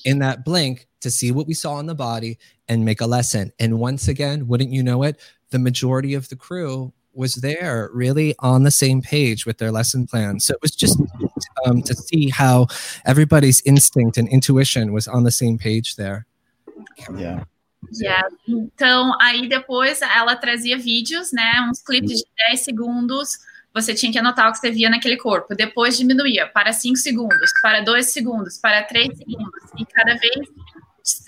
in 0.05 0.19
that 0.21 0.45
blink 0.45 0.89
to 1.01 1.11
see 1.11 1.33
what 1.33 1.47
we 1.47 1.55
saw 1.55 1.79
in 1.79 1.87
the 1.87 1.95
body 1.95 2.39
and 2.69 2.85
make 2.85 3.01
a 3.01 3.07
lesson. 3.07 3.53
And 3.59 3.79
once 3.79 4.09
again, 4.09 4.49
wouldn't 4.49 4.71
you 4.71 4.83
know 4.83 5.03
it, 5.03 5.21
the 5.51 5.59
majority 5.59 6.15
of 6.15 6.29
the 6.29 6.37
crew 6.37 6.93
was 7.15 7.35
there 7.35 7.91
really 7.93 8.35
on 8.39 8.63
the 8.63 8.71
same 8.71 9.03
page 9.03 9.45
with 9.45 9.59
their 9.59 9.71
lesson 9.71 10.07
plan. 10.07 10.41
So 10.41 10.55
it 10.55 10.63
was 10.63 10.75
just 10.75 10.99
um, 11.67 11.83
to 11.83 11.95
see 11.95 12.31
how 12.31 12.69
everybody's 13.05 13.61
instinct 13.67 14.17
and 14.17 14.29
intuition 14.29 14.93
was 14.93 15.07
on 15.07 15.25
the 15.25 15.31
same 15.31 15.59
page 15.59 15.97
there. 15.97 16.27
Yeah. 17.17 17.45
Yeah. 17.91 18.23
Então, 18.49 19.13
aí 19.21 19.49
depois 19.49 20.01
ela 20.03 20.37
trazia 20.37 20.79
vídeos, 20.79 21.33
né? 21.33 21.67
Uns 21.69 21.83
clipes 21.83 22.21
de 22.21 22.27
10 22.49 22.61
segundos. 22.61 23.39
Você 23.75 23.95
tinha 23.95 24.13
que 24.13 24.19
anotar 24.19 24.49
o 24.49 24.53
que 24.53 24.59
você 24.59 24.71
via 24.71 24.91
naquele 24.91 25.17
corpo. 25.17 25.55
Depois 25.55 25.97
diminuía 25.97 26.47
para 26.47 26.73
5 26.73 26.97
segundos, 26.97 27.51
para 27.63 27.81
2 27.81 28.13
segundos, 28.13 28.59
para 28.59 28.83
3 28.83 29.17
segundos. 29.17 29.63
E 29.79 29.87
cada 29.87 30.15
vez 30.17 30.49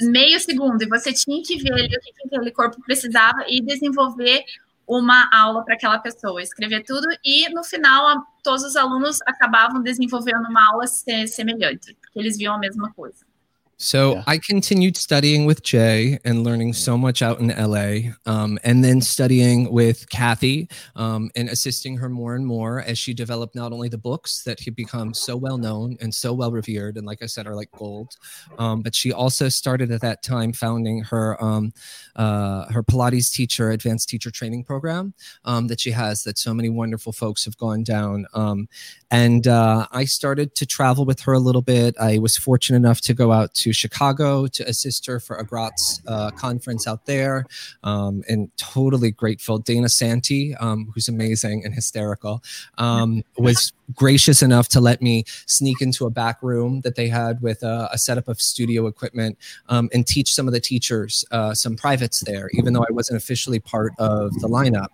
meio 0.02 0.38
segundo. 0.38 0.82
E 0.82 0.88
você 0.88 1.12
tinha 1.12 1.42
que 1.42 1.56
ver 1.56 1.72
o 1.72 1.76
que 1.76 2.26
aquele 2.26 2.50
corpo 2.50 2.80
precisava 2.82 3.44
e 3.48 3.60
desenvolver 3.60 4.44
uma 4.86 5.28
aula 5.32 5.64
para 5.64 5.74
aquela 5.74 5.98
pessoa, 5.98 6.42
escrever 6.42 6.84
tudo. 6.84 7.06
E 7.24 7.48
no 7.50 7.64
final, 7.64 8.22
todos 8.42 8.62
os 8.62 8.76
alunos 8.76 9.18
acabavam 9.26 9.82
desenvolvendo 9.82 10.46
uma 10.48 10.68
aula 10.70 10.86
semelhante, 10.86 11.94
porque 11.94 12.18
eles 12.18 12.36
viam 12.36 12.54
a 12.54 12.58
mesma 12.58 12.92
coisa. 12.92 13.24
So 13.76 14.14
yeah. 14.14 14.24
I 14.26 14.38
continued 14.38 14.96
studying 14.96 15.46
with 15.46 15.62
Jay 15.62 16.18
and 16.24 16.44
learning 16.44 16.72
so 16.74 16.96
much 16.96 17.22
out 17.22 17.40
in 17.40 17.48
LA, 17.48 18.12
um, 18.26 18.58
and 18.64 18.84
then 18.84 19.00
studying 19.00 19.72
with 19.72 20.08
Kathy 20.08 20.68
um, 20.96 21.30
and 21.34 21.48
assisting 21.48 21.96
her 21.98 22.08
more 22.08 22.34
and 22.34 22.46
more 22.46 22.80
as 22.80 22.98
she 22.98 23.14
developed 23.14 23.54
not 23.54 23.72
only 23.72 23.88
the 23.88 23.98
books 23.98 24.42
that 24.44 24.60
had 24.60 24.74
become 24.74 25.14
so 25.14 25.36
well 25.36 25.58
known 25.58 25.96
and 26.00 26.14
so 26.14 26.32
well 26.32 26.52
revered, 26.52 26.96
and 26.96 27.06
like 27.06 27.22
I 27.22 27.26
said, 27.26 27.46
are 27.46 27.56
like 27.56 27.70
gold, 27.72 28.16
um, 28.58 28.82
but 28.82 28.94
she 28.94 29.12
also 29.12 29.48
started 29.48 29.90
at 29.90 30.00
that 30.02 30.22
time 30.22 30.52
founding 30.52 31.02
her 31.04 31.42
um, 31.42 31.72
uh, 32.16 32.66
her 32.72 32.82
Pilates 32.82 33.32
teacher 33.32 33.70
advanced 33.70 34.08
teacher 34.08 34.30
training 34.30 34.64
program 34.64 35.14
um, 35.44 35.66
that 35.68 35.80
she 35.80 35.90
has 35.90 36.22
that 36.24 36.38
so 36.38 36.54
many 36.54 36.68
wonderful 36.68 37.12
folks 37.12 37.44
have 37.44 37.56
gone 37.56 37.82
down. 37.82 38.26
Um, 38.34 38.68
and 39.10 39.46
uh, 39.46 39.86
I 39.92 40.04
started 40.04 40.54
to 40.56 40.66
travel 40.66 41.04
with 41.04 41.20
her 41.20 41.32
a 41.32 41.38
little 41.38 41.62
bit. 41.62 41.94
I 42.00 42.18
was 42.18 42.36
fortunate 42.36 42.76
enough 42.76 43.00
to 43.02 43.14
go 43.14 43.32
out 43.32 43.54
to 43.54 43.63
Chicago 43.72 44.46
to 44.46 44.68
assist 44.68 45.06
her 45.06 45.20
for 45.20 45.36
a 45.36 45.44
Graz 45.44 46.02
uh, 46.06 46.30
conference 46.30 46.86
out 46.86 47.06
there, 47.06 47.46
um, 47.82 48.22
and 48.28 48.50
totally 48.56 49.10
grateful. 49.10 49.58
Dana 49.58 49.88
Santi, 49.88 50.54
um, 50.56 50.90
who's 50.94 51.08
amazing 51.08 51.64
and 51.64 51.74
hysterical, 51.74 52.42
um, 52.78 53.22
was 53.38 53.72
gracious 53.94 54.42
enough 54.42 54.68
to 54.68 54.80
let 54.80 55.02
me 55.02 55.24
sneak 55.46 55.82
into 55.82 56.06
a 56.06 56.10
back 56.10 56.42
room 56.42 56.80
that 56.80 56.94
they 56.94 57.06
had 57.06 57.42
with 57.42 57.62
a, 57.62 57.88
a 57.92 57.98
setup 57.98 58.28
of 58.28 58.40
studio 58.40 58.86
equipment 58.86 59.36
um, 59.68 59.90
and 59.92 60.06
teach 60.06 60.32
some 60.32 60.48
of 60.48 60.54
the 60.54 60.60
teachers 60.60 61.24
uh, 61.32 61.52
some 61.52 61.76
privates 61.76 62.20
there, 62.24 62.48
even 62.54 62.72
though 62.72 62.84
I 62.88 62.92
wasn't 62.92 63.18
officially 63.18 63.60
part 63.60 63.92
of 63.98 64.32
the 64.40 64.48
lineup. 64.48 64.88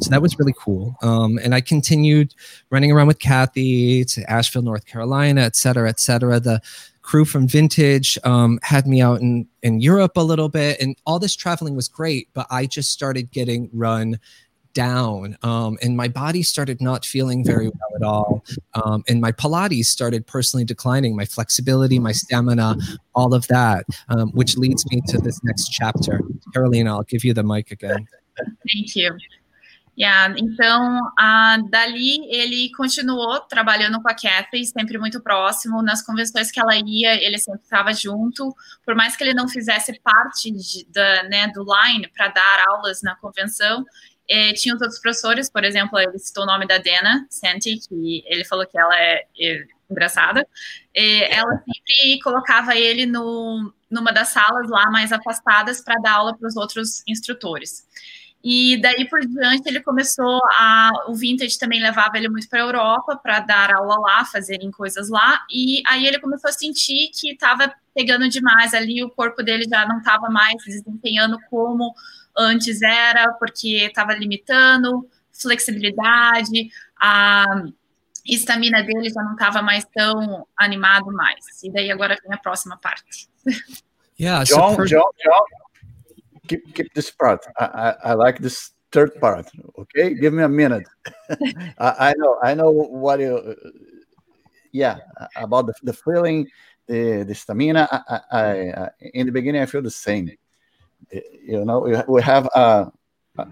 So 0.00 0.10
that 0.10 0.22
was 0.22 0.38
really 0.38 0.54
cool. 0.58 0.96
Um, 1.02 1.38
and 1.42 1.54
I 1.54 1.60
continued 1.60 2.34
running 2.70 2.92
around 2.92 3.08
with 3.08 3.18
Kathy 3.18 4.04
to 4.04 4.30
Asheville, 4.30 4.62
North 4.62 4.86
Carolina, 4.86 5.40
et 5.40 5.56
cetera, 5.56 5.88
et 5.88 5.98
cetera. 5.98 6.38
The 6.38 6.60
crew 7.06 7.24
from 7.24 7.46
Vintage 7.46 8.18
um, 8.24 8.58
had 8.62 8.86
me 8.86 9.00
out 9.00 9.20
in, 9.20 9.46
in 9.62 9.80
Europe 9.80 10.16
a 10.16 10.22
little 10.22 10.48
bit, 10.48 10.80
and 10.80 10.96
all 11.06 11.18
this 11.18 11.36
traveling 11.36 11.76
was 11.76 11.88
great, 11.88 12.28
but 12.34 12.46
I 12.50 12.66
just 12.66 12.90
started 12.90 13.30
getting 13.30 13.70
run 13.72 14.18
down. 14.74 15.38
Um, 15.42 15.78
and 15.82 15.96
my 15.96 16.08
body 16.08 16.42
started 16.42 16.82
not 16.82 17.06
feeling 17.06 17.42
very 17.44 17.68
well 17.68 17.92
at 17.94 18.02
all. 18.02 18.44
Um, 18.74 19.04
and 19.08 19.22
my 19.22 19.32
pilates 19.32 19.86
started 19.86 20.26
personally 20.26 20.64
declining 20.64 21.16
my 21.16 21.24
flexibility 21.24 21.98
my 21.98 22.12
stamina 22.12 22.76
all 23.14 23.32
of 23.32 23.46
that 23.46 23.86
um, 24.10 24.28
which 24.32 24.58
leads 24.58 24.84
me 24.90 25.00
to 25.08 25.16
this 25.18 25.42
next 25.44 25.68
chapter. 25.68 26.20
Carolina 26.52 26.94
i'll 26.94 27.04
give 27.04 27.24
you 27.24 27.32
the 27.32 27.42
mic 27.42 27.70
again. 27.70 28.06
Thank 28.70 28.94
you 28.96 29.16
Yeah, 29.98 30.34
então, 30.38 31.00
a, 31.18 31.56
dali 31.70 32.18
ele 32.28 32.70
continuou 32.76 33.40
trabalhando 33.40 34.00
com 34.02 34.10
a 34.10 34.14
Kathy, 34.14 34.66
sempre 34.66 34.98
muito 34.98 35.22
próximo. 35.22 35.82
Nas 35.82 36.04
convenções 36.04 36.50
que 36.50 36.60
ela 36.60 36.76
ia, 36.76 37.14
ele 37.14 37.38
sempre 37.38 37.62
estava 37.62 37.94
junto. 37.94 38.54
Por 38.84 38.94
mais 38.94 39.16
que 39.16 39.24
ele 39.24 39.32
não 39.32 39.48
fizesse 39.48 39.98
parte 40.00 40.50
de, 40.50 40.86
da, 40.90 41.22
né, 41.24 41.48
do 41.48 41.64
line 41.64 42.08
para 42.14 42.28
dar 42.28 42.64
aulas 42.68 43.00
na 43.02 43.16
convenção, 43.16 43.86
é, 44.28 44.52
tinha 44.52 44.74
os 44.74 44.82
outros 44.82 45.00
professores, 45.00 45.48
por 45.48 45.64
exemplo, 45.64 45.98
ele 45.98 46.18
citou 46.18 46.42
o 46.42 46.46
nome 46.46 46.66
da 46.66 46.76
Dana 46.76 47.26
Santi, 47.30 47.78
que 47.88 48.22
ele 48.26 48.44
falou 48.44 48.66
que 48.66 48.78
ela 48.78 48.94
é, 48.98 49.24
é 49.40 49.66
engraçada. 49.90 50.46
É, 50.94 51.36
ela 51.36 51.56
sempre 51.56 52.20
colocava 52.22 52.76
ele 52.76 53.06
no, 53.06 53.72
numa 53.90 54.12
das 54.12 54.28
salas 54.28 54.68
lá 54.68 54.90
mais 54.90 55.12
afastadas 55.12 55.80
para 55.80 56.00
dar 56.00 56.14
aula 56.16 56.36
para 56.36 56.48
os 56.48 56.56
outros 56.56 57.02
instrutores. 57.06 57.86
E 58.48 58.80
daí 58.80 59.08
por 59.08 59.18
diante 59.26 59.68
ele 59.68 59.80
começou 59.80 60.40
a. 60.52 60.92
O 61.08 61.16
Vintage 61.16 61.58
também 61.58 61.80
levava 61.80 62.16
ele 62.16 62.28
muito 62.28 62.48
para 62.48 62.60
a 62.60 62.62
Europa 62.62 63.16
para 63.16 63.40
dar 63.40 63.74
aula 63.74 63.98
lá, 63.98 64.24
fazerem 64.24 64.70
coisas 64.70 65.08
lá. 65.08 65.44
E 65.50 65.82
aí 65.88 66.06
ele 66.06 66.20
começou 66.20 66.48
a 66.48 66.52
sentir 66.52 67.10
que 67.12 67.32
estava 67.32 67.74
pegando 67.92 68.28
demais 68.28 68.72
ali, 68.72 69.02
o 69.02 69.10
corpo 69.10 69.42
dele 69.42 69.64
já 69.68 69.84
não 69.88 69.98
estava 69.98 70.30
mais 70.30 70.54
desempenhando 70.64 71.40
como 71.50 71.92
antes 72.38 72.80
era, 72.82 73.32
porque 73.32 73.78
estava 73.78 74.14
limitando 74.14 75.10
flexibilidade, 75.32 76.70
a 77.00 77.64
estamina 78.24 78.80
dele 78.80 79.10
já 79.10 79.24
não 79.24 79.32
estava 79.32 79.60
mais 79.60 79.84
tão 79.92 80.46
animado 80.56 81.12
mais. 81.12 81.44
E 81.64 81.72
daí 81.72 81.90
agora 81.90 82.16
vem 82.22 82.32
a 82.32 82.38
próxima 82.38 82.78
parte. 82.78 83.28
Yeah, 84.20 84.44
John, 84.44 84.76
John, 84.76 84.86
John, 84.86 85.44
keep 86.48 86.74
keep 86.74 86.92
this 86.94 87.10
part. 87.10 87.44
I, 87.58 87.64
I, 87.64 88.10
I 88.10 88.12
like 88.14 88.38
this 88.38 88.72
third 88.92 89.18
part. 89.20 89.50
Okay, 89.78 90.14
give 90.14 90.32
me 90.32 90.42
a 90.42 90.48
minute. 90.48 90.86
I, 91.78 92.10
I, 92.10 92.14
know 92.16 92.38
I 92.42 92.54
know 92.54 92.70
what 92.70 93.20
you. 93.20 93.54
Yeah, 94.72 94.98
about 95.36 95.66
the, 95.66 95.74
the 95.82 95.92
feeling, 95.92 96.48
the 96.86 97.24
the 97.24 97.34
stamina. 97.34 97.88
I, 97.90 98.20
I, 98.30 98.40
I 98.40 98.88
in 99.14 99.26
the 99.26 99.32
beginning 99.32 99.62
I 99.62 99.66
feel 99.66 99.82
the 99.82 99.90
same. 99.90 100.30
Eh, 101.12 101.20
you 101.46 101.64
know, 101.64 102.04
we 102.08 102.22
have 102.22 102.46
a, 102.54 102.90
a, 103.38 103.46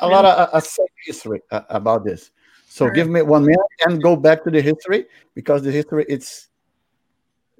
a 0.00 0.08
lot 0.08 0.24
of 0.24 0.48
a, 0.52 0.58
a 0.58 0.62
history 1.04 1.40
uh, 1.50 1.62
about 1.70 2.04
this. 2.04 2.30
So 2.68 2.88
give 2.88 3.08
me 3.08 3.20
one 3.20 3.44
minute 3.44 3.60
and 3.86 4.02
go 4.02 4.16
back 4.16 4.44
to 4.44 4.50
the 4.50 4.62
history 4.62 5.04
because 5.34 5.62
the 5.62 5.70
history 5.70 6.06
it's 6.08 6.48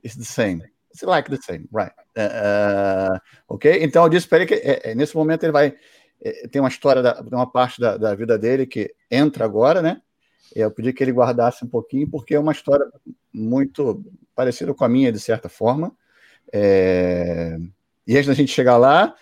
it's 0.03 0.15
the 0.15 0.25
same. 0.25 0.63
It's 0.91 1.03
like 1.03 1.29
the 1.29 1.37
same, 1.37 1.69
right? 1.71 1.93
Uh, 2.17 3.19
ok? 3.49 3.83
Então 3.83 4.05
eu 4.05 4.09
disse 4.09 4.29
para 4.29 4.39
ele 4.39 4.47
que 4.47 4.55
é, 4.55 4.91
é, 4.91 4.95
nesse 4.95 5.17
momento 5.17 5.45
ele 5.45 5.53
vai 5.53 5.75
é, 6.21 6.47
tem 6.49 6.61
uma 6.61 6.69
história 6.69 7.03
da, 7.03 7.21
uma 7.23 7.51
parte 7.51 7.81
da, 7.81 7.97
da, 7.97 8.15
vida 8.15 8.39
dele 8.39 8.67
que 8.67 8.95
entra 9.11 9.45
agora, 9.45 9.81
né? 9.81 10.01
Eu 10.55 10.71
pedi 10.71 10.93
que 10.93 11.03
ele 11.03 11.13
guardasse 11.13 11.65
um 11.65 11.69
pouquinho 11.69 12.09
porque 12.09 12.35
é 12.35 12.39
uma 12.39 12.53
história 12.53 12.87
muito 13.33 14.05
parecida 14.35 14.75
com 14.75 14.85
a 14.85 14.89
minha 14.89 15.11
de 15.11 15.19
certa 15.19 15.49
forma. 15.49 15.97
É, 16.53 17.57
e 18.07 18.15
antes 18.15 18.27
da 18.27 18.35
gente 18.35 18.53
chegar 18.53 18.77
lá, 18.77 19.15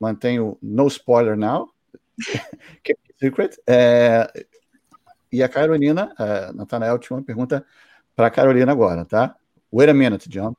mantenho 0.00 0.56
no 0.62 0.86
spoiler 0.86 1.36
now, 1.36 1.68
secret. 3.18 3.58
É, 3.66 4.30
e 5.32 5.42
a 5.42 5.48
Carolina, 5.48 6.14
a 6.16 6.52
Natanael 6.52 6.98
tinha 6.98 7.16
uma 7.16 7.24
pergunta 7.24 7.66
para 8.14 8.28
a 8.28 8.30
Carolina 8.30 8.72
agora, 8.72 9.04
tá? 9.04 9.36
Wait 9.72 9.90
a 9.90 9.94
minute, 9.94 10.28
John. 10.28 10.54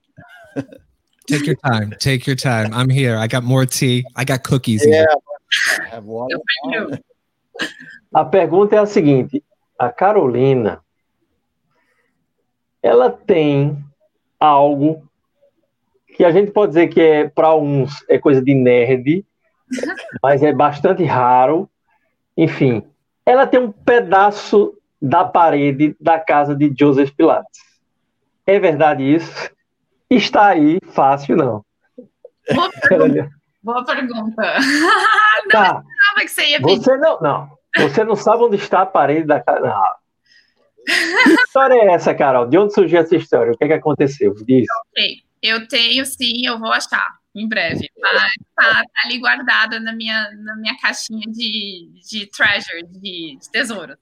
Take 1.29 1.45
your 1.45 1.55
time. 1.57 1.93
Take 1.99 2.25
your 2.25 2.35
time. 2.35 2.73
I'm 2.73 2.89
here. 2.89 3.15
I 3.17 3.27
got 3.27 3.43
more 3.43 3.65
tea. 3.65 4.03
I 4.15 4.25
got 4.25 4.43
cookies. 4.43 4.83
Yeah. 4.83 5.05
A 8.13 8.25
pergunta 8.25 8.75
é 8.75 8.79
a 8.79 8.85
seguinte: 8.85 9.43
a 9.77 9.91
Carolina, 9.91 10.81
ela 12.81 13.11
tem 13.11 13.77
algo 14.39 15.07
que 16.15 16.25
a 16.25 16.31
gente 16.31 16.51
pode 16.51 16.71
dizer 16.71 16.87
que 16.87 16.99
é 16.99 17.29
para 17.29 17.55
uns 17.55 18.03
é 18.09 18.17
coisa 18.17 18.41
de 18.41 18.53
nerd, 18.55 19.23
mas 20.21 20.41
é 20.41 20.51
bastante 20.51 21.03
raro. 21.03 21.69
Enfim, 22.35 22.83
ela 23.25 23.45
tem 23.45 23.59
um 23.59 23.71
pedaço 23.71 24.75
da 25.01 25.23
parede 25.23 25.95
da 25.99 26.19
casa 26.19 26.55
de 26.55 26.73
Joseph 26.77 27.11
Pilates. 27.11 27.61
É 28.45 28.59
verdade 28.59 29.03
isso? 29.03 29.51
Está 30.09 30.47
aí, 30.49 30.79
fácil 30.91 31.35
não. 31.35 31.63
Boa 32.53 32.69
pergunta. 32.69 33.29
Boa 33.61 33.85
pergunta. 33.85 34.41
não 35.43 35.49
tá. 35.51 35.83
que 36.17 36.27
você 36.27 36.47
ia 36.47 36.61
pedir. 36.61 36.81
Você 36.81 36.97
não, 36.97 37.19
não. 37.19 37.49
Você 37.77 38.03
não 38.03 38.15
sabe 38.15 38.43
onde 38.43 38.55
está 38.55 38.81
a 38.81 38.85
parede 38.85 39.27
da 39.27 39.39
casa. 39.39 39.71
Que 40.85 41.29
história 41.45 41.75
é 41.75 41.93
essa, 41.93 42.15
Carol? 42.15 42.47
De 42.47 42.57
onde 42.57 42.73
surgiu 42.73 42.99
essa 42.99 43.15
história? 43.15 43.51
O 43.51 43.57
que, 43.57 43.65
é 43.65 43.67
que 43.67 43.73
aconteceu? 43.73 44.33
Diz. 44.45 44.65
Ok. 44.87 45.17
Eu 45.41 45.67
tenho 45.67 46.05
sim, 46.05 46.45
eu 46.45 46.57
vou 46.57 46.71
achar 46.71 47.07
em 47.35 47.47
breve. 47.47 47.87
Mas 47.99 48.31
tá, 48.55 48.73
tá 48.73 49.01
ali 49.05 49.19
guardada 49.19 49.79
na 49.79 49.93
minha, 49.93 50.31
na 50.43 50.55
minha 50.55 50.75
caixinha 50.79 51.25
de, 51.27 51.89
de 52.09 52.25
treasure, 52.27 52.83
de, 52.87 53.37
de 53.37 53.51
tesouro. 53.51 53.95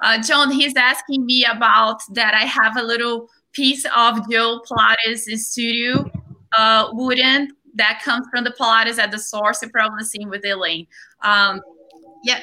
Uh, 0.00 0.20
John, 0.20 0.50
he's 0.50 0.74
asking 0.76 1.24
me 1.24 1.44
about 1.44 1.98
that 2.14 2.34
I 2.34 2.44
have 2.44 2.76
a 2.76 2.82
little 2.82 3.28
piece 3.52 3.86
of 3.86 4.20
Joe 4.30 4.60
Pilates 4.66 5.24
studio 5.36 6.10
uh, 6.56 6.90
wooden 6.92 7.48
that 7.74 8.02
comes 8.04 8.26
from 8.30 8.44
the 8.44 8.52
Pilates 8.52 8.98
at 8.98 9.10
the 9.10 9.18
source, 9.18 9.64
probably 9.72 10.04
seeing 10.04 10.28
with 10.28 10.44
Elaine. 10.44 10.86
Um, 11.24 11.60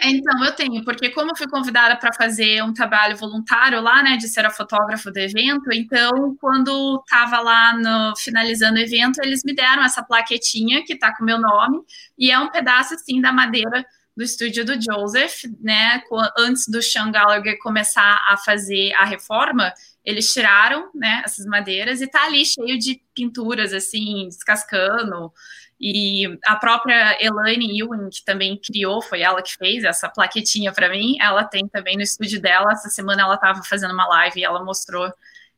então, 0.03 0.43
eu 0.43 0.53
tenho, 0.53 0.83
porque 0.83 1.09
como 1.09 1.31
eu 1.31 1.35
fui 1.37 1.47
convidada 1.47 1.95
para 1.95 2.11
fazer 2.11 2.61
um 2.61 2.73
trabalho 2.73 3.15
voluntário 3.15 3.79
lá, 3.79 4.03
né, 4.03 4.17
de 4.17 4.27
ser 4.27 4.45
a 4.45 4.49
fotógrafa 4.49 5.09
do 5.09 5.17
evento, 5.17 5.71
então, 5.71 6.35
quando 6.41 7.01
estava 7.01 7.39
lá 7.39 7.73
no, 7.73 8.13
finalizando 8.17 8.77
o 8.77 8.81
evento, 8.81 9.21
eles 9.23 9.41
me 9.45 9.55
deram 9.55 9.81
essa 9.81 10.03
plaquetinha 10.03 10.83
que 10.83 10.93
está 10.93 11.15
com 11.15 11.23
o 11.23 11.25
meu 11.25 11.39
nome, 11.39 11.79
e 12.17 12.29
é 12.29 12.37
um 12.37 12.49
pedaço, 12.49 12.93
assim, 12.93 13.21
da 13.21 13.31
madeira 13.31 13.85
do 14.17 14.23
estúdio 14.23 14.65
do 14.65 14.73
Joseph, 14.73 15.45
né, 15.61 16.01
antes 16.37 16.67
do 16.67 16.81
Sean 16.81 17.09
Gallagher 17.09 17.57
começar 17.59 18.21
a 18.27 18.35
fazer 18.35 18.91
a 18.95 19.05
reforma, 19.05 19.73
eles 20.09 20.33
tiraram, 20.33 20.89
né, 20.93 21.21
essas 21.23 21.45
madeiras, 21.45 22.01
e 22.01 22.07
tá 22.07 22.25
ali 22.25 22.43
cheio 22.45 22.77
de 22.77 23.01
pinturas, 23.13 23.73
assim, 23.73 24.27
descascando, 24.27 25.31
e 25.79 26.25
a 26.45 26.57
própria 26.57 27.17
Elaine 27.23 27.79
Ewing, 27.79 28.09
que 28.09 28.23
também 28.25 28.59
criou, 28.59 29.01
foi 29.01 29.21
ela 29.21 29.41
que 29.41 29.55
fez 29.55 29.85
essa 29.85 30.09
plaquetinha 30.09 30.73
para 30.73 30.89
mim, 30.89 31.15
ela 31.21 31.45
tem 31.45 31.67
também 31.69 31.95
no 31.95 32.01
estúdio 32.01 32.41
dela. 32.41 32.73
Essa 32.73 32.89
semana 32.89 33.21
ela 33.21 33.35
estava 33.35 33.61
fazendo 33.63 33.93
uma 33.93 34.05
live 34.07 34.41
e 34.41 34.43
ela 34.43 34.63
mostrou, 34.63 35.09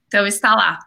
então 0.07 0.27
está 0.27 0.53
lá. 0.53 0.77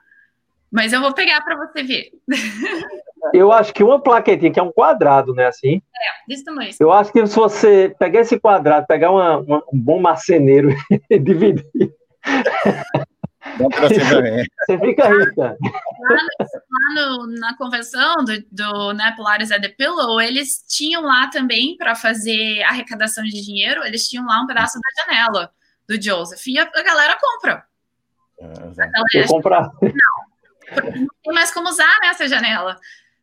Mas 0.71 0.93
eu 0.93 1.01
vou 1.01 1.13
pegar 1.13 1.41
para 1.41 1.57
você 1.57 1.83
ver. 1.83 2.11
Eu 3.33 3.51
acho 3.51 3.73
que 3.73 3.83
uma 3.83 3.99
plaquetinha, 3.99 4.53
que 4.53 4.61
é 4.61 4.63
um 4.63 4.71
quadrado, 4.71 5.33
né? 5.33 5.47
Assim. 5.47 5.77
É, 5.77 6.29
desse 6.29 6.45
tamanho. 6.45 6.71
Eu 6.79 6.93
acho 6.93 7.11
que 7.11 7.27
se 7.27 7.35
você 7.35 7.95
pegar 7.99 8.21
esse 8.21 8.39
quadrado, 8.39 8.87
pegar 8.87 9.11
uma, 9.11 9.39
uma, 9.39 9.65
um 9.73 9.79
bom 9.79 9.99
marceneiro 9.99 10.69
e 11.09 11.19
dividir. 11.19 11.65
Você 13.57 14.79
fica 14.79 15.09
rica. 15.09 15.57
Lá, 16.01 16.17
lá 16.49 16.95
no, 16.95 17.27
na 17.39 17.57
convenção 17.57 18.17
do, 18.25 18.45
do 18.51 18.93
né, 18.93 19.13
Polaris 19.17 19.51
at 19.51 19.61
the 19.61 19.69
Pillow, 19.69 20.21
eles 20.21 20.65
tinham 20.69 21.03
lá 21.03 21.29
também, 21.29 21.77
para 21.77 21.95
fazer 21.95 22.63
arrecadação 22.65 23.25
de 23.25 23.31
dinheiro, 23.31 23.85
eles 23.85 24.09
tinham 24.09 24.27
lá 24.27 24.41
um 24.41 24.47
pedaço 24.47 24.79
da 24.79 25.05
janela 25.05 25.53
do 25.89 26.01
Joseph. 26.01 26.47
E 26.47 26.59
a, 26.59 26.63
a 26.63 26.83
galera 26.83 27.17
compra. 27.21 27.65
É, 28.41 28.47
galera, 28.47 29.29
comprar. 29.29 29.71
Não, 29.81 30.91
não 31.01 31.09
tem 31.23 31.33
mais 31.33 31.53
como 31.53 31.69
usar 31.69 31.97
né, 32.01 32.09
essa 32.09 32.29
janela. 32.29 32.79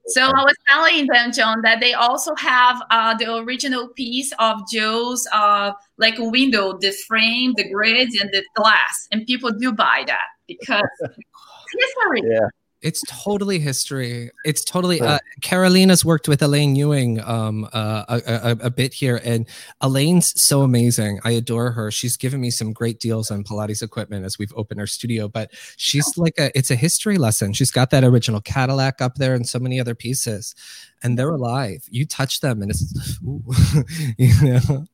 So 0.07 0.23
I 0.23 0.43
was 0.43 0.55
telling 0.67 1.07
them, 1.07 1.31
John, 1.31 1.61
that 1.61 1.79
they 1.79 1.93
also 1.93 2.35
have 2.35 2.81
uh, 2.89 3.15
the 3.15 3.35
original 3.35 3.87
piece 3.89 4.33
of 4.39 4.59
Joe's 4.71 5.27
uh, 5.31 5.71
like 5.97 6.15
window, 6.17 6.77
the 6.79 6.91
frame, 7.07 7.53
the 7.55 7.69
grids, 7.69 8.19
and 8.19 8.29
the 8.31 8.43
glass, 8.55 9.07
and 9.11 9.25
people 9.25 9.51
do 9.51 9.71
buy 9.71 10.03
that 10.07 10.25
because 10.47 10.83
history. 11.01 12.23
Yeah. 12.23 12.47
It's 12.81 13.03
totally 13.07 13.59
history. 13.59 14.31
It's 14.43 14.63
totally. 14.63 15.01
Uh, 15.01 15.19
Carolina's 15.41 16.03
worked 16.03 16.27
with 16.27 16.41
Elaine 16.41 16.75
Ewing 16.75 17.21
um, 17.21 17.69
uh, 17.73 18.05
a, 18.09 18.21
a, 18.25 18.51
a, 18.65 18.69
bit 18.71 18.93
here, 18.93 19.21
and 19.23 19.47
Elaine's 19.81 20.33
so 20.41 20.63
amazing. 20.63 21.19
I 21.23 21.31
adore 21.31 21.71
her. 21.71 21.91
She's 21.91 22.17
given 22.17 22.41
me 22.41 22.49
some 22.49 22.73
great 22.73 22.99
deals 22.99 23.29
on 23.29 23.43
Pilates 23.43 23.83
equipment 23.83 24.25
as 24.25 24.39
we've 24.39 24.53
opened 24.55 24.79
our 24.79 24.87
studio. 24.87 25.27
But 25.27 25.51
she's 25.77 26.17
like 26.17 26.33
a. 26.39 26.57
It's 26.57 26.71
a 26.71 26.75
history 26.75 27.17
lesson. 27.17 27.53
She's 27.53 27.71
got 27.71 27.91
that 27.91 28.03
original 28.03 28.41
Cadillac 28.41 28.99
up 28.99 29.15
there 29.15 29.35
and 29.35 29.47
so 29.47 29.59
many 29.59 29.79
other 29.79 29.93
pieces, 29.93 30.55
and 31.03 31.19
they're 31.19 31.29
alive. 31.29 31.83
You 31.89 32.07
touch 32.07 32.39
them, 32.39 32.63
and 32.63 32.71
it's, 32.71 33.19
ooh, 33.23 33.43
you 34.17 34.33
know. 34.41 34.85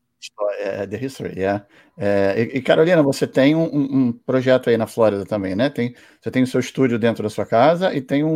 É, 0.59 0.87
The 0.87 0.97
History, 0.97 1.39
yeah. 1.39 1.65
É, 1.97 2.35
e, 2.37 2.57
e, 2.57 2.61
Carolina, 2.61 3.01
você 3.03 3.27
tem 3.27 3.55
um, 3.55 3.63
um, 3.63 4.11
projeto 4.11 4.69
aí 4.69 4.77
na 4.77 4.87
Flórida 4.87 5.25
também, 5.25 5.55
né? 5.55 5.69
Tem, 5.69 5.95
você 6.19 6.31
tem 6.31 6.43
o 6.43 6.47
seu 6.47 6.59
estúdio 6.59 6.97
dentro 6.97 7.23
da 7.23 7.29
sua 7.29 7.45
casa 7.45 7.93
e 7.93 8.01
tem 8.01 8.23
um, 8.23 8.35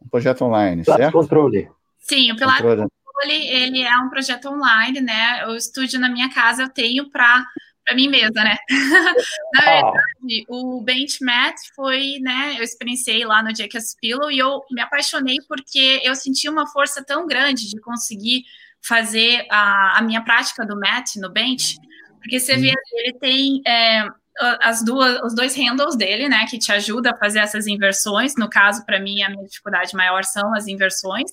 um 0.00 0.08
projeto 0.10 0.44
online, 0.44 0.82
Pilates 0.82 1.04
certo? 1.04 1.12
Controle. 1.14 1.68
Sim, 1.98 2.32
o 2.32 2.36
Pilates 2.36 2.62
Controle. 2.62 2.88
Controle, 3.04 3.48
ele 3.48 3.82
é 3.82 3.96
um 3.98 4.08
projeto 4.08 4.48
online, 4.48 5.00
né? 5.00 5.46
O 5.46 5.56
estúdio 5.56 5.98
na 5.98 6.08
minha 6.08 6.32
casa 6.32 6.62
eu 6.62 6.68
tenho 6.68 7.10
para 7.10 7.44
para 7.86 7.94
mim 7.94 8.08
mesma, 8.08 8.42
né? 8.42 8.56
Na 9.54 9.60
verdade, 9.60 10.44
o 10.48 10.80
Benchmat 10.82 11.54
foi, 11.74 12.18
né? 12.20 12.56
Eu 12.58 12.64
experienciei 12.64 13.24
lá 13.24 13.44
no 13.44 13.54
Jacobs 13.54 13.94
Pillow 14.00 14.28
e 14.28 14.38
eu 14.38 14.60
me 14.72 14.80
apaixonei 14.80 15.36
porque 15.48 16.00
eu 16.02 16.16
senti 16.16 16.48
uma 16.48 16.66
força 16.66 17.04
tão 17.04 17.28
grande 17.28 17.70
de 17.70 17.80
conseguir 17.80 18.42
fazer 18.86 19.46
a, 19.50 19.98
a 19.98 20.02
minha 20.02 20.22
prática 20.22 20.64
do 20.64 20.78
mat 20.78 21.16
no 21.16 21.30
bench, 21.30 21.76
porque 22.20 22.40
você 22.40 22.56
vê, 22.56 22.68
uhum. 22.68 22.98
ele 22.98 23.12
tem 23.18 23.62
é, 23.66 24.06
as 24.60 24.82
duas, 24.82 25.20
os 25.22 25.34
dois 25.34 25.54
handles 25.56 25.96
dele, 25.96 26.28
né, 26.28 26.46
que 26.48 26.58
te 26.58 26.72
ajuda 26.72 27.10
a 27.10 27.16
fazer 27.16 27.38
essas 27.38 27.66
inversões. 27.66 28.34
No 28.36 28.50
caso, 28.50 28.84
para 28.84 29.00
mim, 29.00 29.22
a 29.22 29.30
minha 29.30 29.44
dificuldade 29.44 29.94
maior 29.94 30.24
são 30.24 30.54
as 30.54 30.66
inversões. 30.66 31.30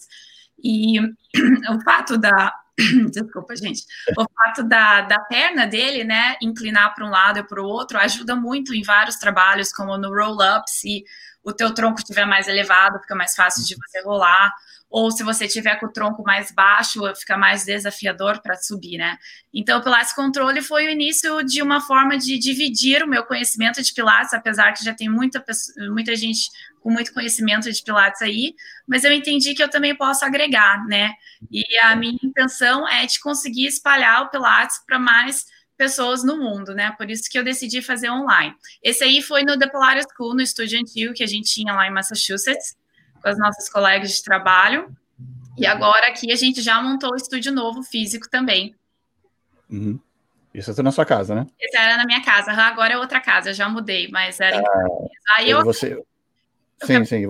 E 0.64 1.00
o 1.70 1.82
fato 1.84 2.18
da. 2.18 2.54
Desculpa, 3.12 3.56
gente. 3.56 3.84
O 4.18 4.26
fato 4.36 4.64
da, 4.64 5.02
da 5.02 5.20
perna 5.20 5.68
dele, 5.68 6.04
né, 6.04 6.36
inclinar 6.42 6.94
para 6.96 7.06
um 7.06 7.10
lado 7.10 7.40
e 7.40 7.44
para 7.44 7.62
o 7.62 7.66
outro, 7.66 7.98
ajuda 7.98 8.36
muito 8.36 8.74
em 8.74 8.82
vários 8.84 9.18
trabalhos, 9.18 9.72
como 9.72 9.98
no 9.98 10.10
roll-up, 10.10 10.70
se 10.70 11.04
o 11.44 11.52
teu 11.52 11.74
tronco 11.74 12.00
estiver 12.00 12.26
mais 12.26 12.48
elevado, 12.48 13.00
fica 13.00 13.16
mais 13.16 13.36
fácil 13.36 13.66
de 13.66 13.76
você 13.76 14.02
rolar 14.02 14.54
ou 14.94 15.10
se 15.10 15.24
você 15.24 15.48
tiver 15.48 15.76
com 15.80 15.88
o 15.88 15.92
tronco 15.92 16.22
mais 16.22 16.52
baixo, 16.52 17.02
fica 17.16 17.36
mais 17.36 17.66
desafiador 17.66 18.40
para 18.44 18.56
subir, 18.56 19.00
né? 19.00 19.18
Então, 19.52 19.80
o 19.80 19.82
Pilates 19.82 20.14
Controle 20.14 20.62
foi 20.62 20.86
o 20.86 20.90
início 20.92 21.42
de 21.42 21.64
uma 21.64 21.82
forma 21.82 22.16
de 22.16 22.38
dividir 22.38 23.02
o 23.02 23.08
meu 23.08 23.24
conhecimento 23.26 23.82
de 23.82 23.92
Pilates, 23.92 24.36
apesar 24.36 24.72
que 24.72 24.86
já 24.86 24.94
tem 24.94 25.10
muita, 25.10 25.44
muita 25.92 26.16
gente 26.16 26.48
com 26.80 26.92
muito 26.92 27.12
conhecimento 27.12 27.72
de 27.72 27.82
Pilates 27.82 28.22
aí, 28.22 28.54
mas 28.88 29.04
eu 29.04 29.12
entendi 29.12 29.56
que 29.56 29.64
eu 29.64 29.70
também 29.70 29.96
posso 29.96 30.24
agregar, 30.26 30.86
né? 30.86 31.12
E 31.52 31.64
a 31.80 31.96
minha 31.96 32.20
intenção 32.22 32.88
é 32.88 33.08
de 33.08 33.20
conseguir 33.20 33.66
espalhar 33.66 34.22
o 34.22 34.30
Pilates 34.30 34.78
para 34.86 35.00
mais 35.00 35.46
pessoas 35.76 36.24
no 36.24 36.38
mundo, 36.38 36.76
né? 36.76 36.94
Por 37.00 37.10
isso 37.10 37.28
que 37.32 37.40
eu 37.40 37.44
decidi 37.44 37.82
fazer 37.82 38.12
online. 38.12 38.54
Esse 38.84 39.04
aí 39.04 39.24
foi 39.24 39.42
no 39.42 39.58
The 39.58 39.70
Pilates 39.70 40.06
School, 40.16 40.36
no 40.36 40.42
estúdio 40.44 40.80
antigo 40.80 41.16
que 41.16 41.24
a 41.24 41.28
gente 41.28 41.52
tinha 41.52 41.74
lá 41.74 41.88
em 41.88 41.92
Massachusetts 41.92 42.76
com 43.24 43.30
as 43.30 43.38
nossas 43.38 43.70
colegas 43.70 44.12
de 44.12 44.24
trabalho. 44.24 44.94
E 45.58 45.66
agora 45.66 46.08
aqui 46.08 46.32
a 46.32 46.36
gente 46.36 46.62
já 46.62 46.82
montou 46.82 47.14
o 47.14 47.16
estúdio 47.16 47.52
novo 47.52 47.82
físico 47.82 48.30
também. 48.30 48.76
Uhum. 49.70 50.00
Isso 50.54 50.70
é 50.78 50.84
na 50.84 50.92
sua 50.92 51.06
casa, 51.06 51.34
né? 51.34 51.48
Isso 51.60 51.78
era 51.78 51.98
na 51.98 52.06
minha 52.06 52.22
casa. 52.24 52.52
Agora 52.52 52.94
é 52.94 52.98
outra 52.98 53.20
casa, 53.20 53.54
já 53.54 53.68
mudei, 53.70 54.10
mas 54.10 54.40
era. 54.40 54.60
Ah, 54.60 55.38
Aí 55.38 55.50
eu. 55.50 55.64
Você... 55.64 56.04
Sim, 56.84 56.98
eu... 56.98 57.06
sim. 57.06 57.24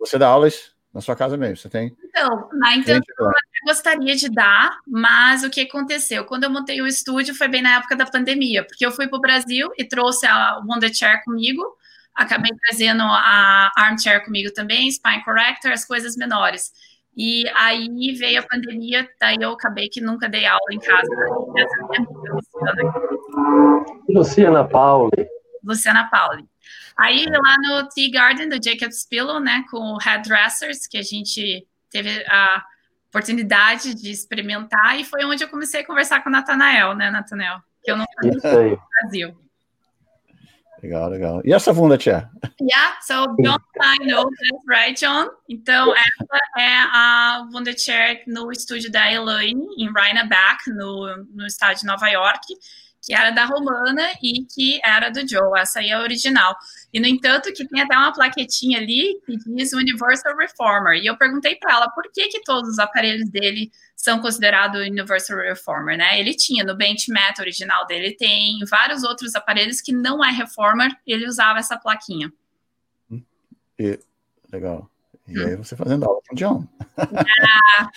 Você 0.00 0.18
dá 0.18 0.28
aulas 0.28 0.74
na 0.92 1.00
sua 1.00 1.14
casa 1.14 1.36
mesmo, 1.36 1.56
você 1.56 1.68
tem? 1.68 1.96
Então, 2.04 2.48
na 2.52 2.76
intenção 2.76 3.02
eu 3.18 3.32
gostaria 3.66 4.14
de 4.14 4.28
dar, 4.28 4.78
mas 4.86 5.42
o 5.42 5.50
que 5.50 5.62
aconteceu? 5.62 6.24
Quando 6.24 6.44
eu 6.44 6.50
montei 6.50 6.80
o 6.80 6.86
estúdio 6.86 7.34
foi 7.34 7.48
bem 7.48 7.62
na 7.62 7.76
época 7.76 7.96
da 7.96 8.06
pandemia, 8.06 8.64
porque 8.64 8.86
eu 8.86 8.92
fui 8.92 9.08
para 9.08 9.18
o 9.18 9.20
Brasil 9.20 9.70
e 9.76 9.84
trouxe 9.84 10.26
a 10.26 10.60
Wonder 10.64 10.94
Chair 10.94 11.24
comigo, 11.24 11.76
acabei 12.14 12.50
trazendo 12.66 13.02
a 13.02 13.70
armchair 13.76 14.24
comigo 14.24 14.52
também, 14.52 14.88
spine 14.90 15.24
corrector, 15.24 15.72
as 15.72 15.84
coisas 15.84 16.16
menores. 16.16 16.72
E 17.16 17.44
aí 17.54 18.12
veio 18.18 18.40
a 18.40 18.46
pandemia, 18.46 19.08
daí 19.20 19.36
eu 19.40 19.52
acabei 19.52 19.88
que 19.88 20.00
nunca 20.00 20.28
dei 20.28 20.46
aula 20.46 20.60
em 20.72 20.78
casa. 20.78 21.08
Luciana 24.08 24.64
Pauli. 24.64 25.28
Luciana 25.62 26.08
Pauli. 26.10 26.44
Aí 26.96 27.24
lá 27.26 27.56
no 27.62 27.88
Tea 27.88 28.10
Garden 28.10 28.48
do 28.48 28.62
Jacob's 28.62 29.06
Pillow, 29.08 29.40
né, 29.40 29.64
com 29.70 29.94
o 29.94 29.98
Hairdressers, 30.04 30.86
que 30.86 30.98
a 30.98 31.02
gente 31.02 31.66
teve 31.90 32.24
a 32.28 32.64
oportunidade 33.08 33.94
de 33.94 34.10
experimentar, 34.10 34.98
e 34.98 35.04
foi 35.04 35.24
onde 35.24 35.44
eu 35.44 35.48
comecei 35.48 35.80
a 35.80 35.86
conversar 35.86 36.22
com 36.22 36.28
o 36.28 36.32
Natanael, 36.32 36.94
né, 36.94 37.10
Natanael? 37.10 37.58
Que 37.82 37.92
eu 37.92 37.96
não 37.96 38.04
sabia 38.14 38.70
no 38.70 38.78
Brasil. 39.02 39.43
Legal, 40.84 41.08
legal. 41.08 41.40
E 41.46 41.52
essa 41.54 41.72
funda, 41.72 41.96
tia? 41.96 42.28
Yeah, 42.60 42.98
so 43.00 43.34
John 43.42 43.58
I 43.80 44.04
know 44.04 44.28
right, 44.68 44.94
John? 44.94 45.30
Então, 45.48 45.94
essa 45.94 46.38
é 46.58 46.76
a 46.92 47.48
Wonder 47.50 47.74
Chair 47.78 48.22
no 48.26 48.52
estúdio 48.52 48.92
da 48.92 49.10
Elaine, 49.10 49.66
em 49.78 49.90
Rhinebeck, 49.90 50.68
no, 50.68 51.24
no 51.32 51.46
estado 51.46 51.78
de 51.78 51.86
Nova 51.86 52.06
York, 52.08 52.40
que 53.04 53.14
era 53.14 53.30
da 53.30 53.44
Romana 53.44 54.02
e 54.22 54.44
que 54.46 54.80
era 54.82 55.10
do 55.10 55.28
Joe. 55.28 55.58
Essa 55.58 55.80
aí 55.80 55.90
é 55.90 55.92
a 55.92 56.00
original. 56.00 56.56
E, 56.92 56.98
no 56.98 57.06
entanto, 57.06 57.52
que 57.52 57.66
tem 57.66 57.82
até 57.82 57.96
uma 57.96 58.12
plaquetinha 58.12 58.78
ali 58.78 59.20
que 59.26 59.36
diz 59.54 59.72
Universal 59.72 60.36
Reformer. 60.36 61.02
E 61.02 61.06
eu 61.06 61.16
perguntei 61.16 61.56
para 61.56 61.74
ela 61.74 61.90
por 61.90 62.04
que, 62.12 62.28
que 62.28 62.42
todos 62.42 62.70
os 62.70 62.78
aparelhos 62.78 63.28
dele 63.28 63.70
são 63.94 64.20
considerados 64.20 64.80
Universal 64.80 65.38
Reformer, 65.38 65.98
né? 65.98 66.18
Ele 66.18 66.34
tinha 66.34 66.64
no 66.64 66.74
Benchmat 66.74 67.38
original 67.40 67.86
dele, 67.86 68.16
tem 68.16 68.58
vários 68.68 69.02
outros 69.02 69.34
aparelhos 69.34 69.80
que 69.80 69.92
não 69.92 70.24
é 70.24 70.30
Reformer, 70.30 70.90
ele 71.06 71.26
usava 71.26 71.58
essa 71.58 71.78
plaquinha. 71.78 72.32
E, 73.78 73.98
legal. 74.50 74.90
E 75.26 75.42
aí 75.42 75.56
você 75.56 75.74
fazendo 75.74 76.04
aula 76.04 76.20
com 76.28 76.34
o 76.34 76.38
John. 76.38 76.68
Ah, 76.96 77.90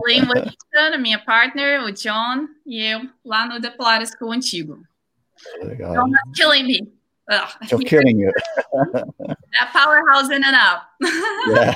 além 0.00 0.24
do 0.24 0.32
a 0.78 0.98
minha 0.98 1.18
partner, 1.18 1.82
o 1.84 1.92
John, 1.92 2.48
e 2.66 2.82
eu 2.82 3.08
lá 3.24 3.46
no 3.46 3.60
The 3.60 3.70
Pilates 3.70 4.10
School 4.10 4.32
antigo. 4.32 4.82
Legal. 5.62 5.94
John 5.94 6.08
is 6.08 6.36
killing 6.36 6.64
me. 6.64 6.92
Ugh. 7.30 7.48
You're 7.70 7.84
killing 7.84 8.20
you. 8.20 8.32
that 8.92 9.72
powerhouse 9.72 10.30
in 10.30 10.42
and 10.44 10.56
out. 10.56 10.82
yeah. 11.48 11.74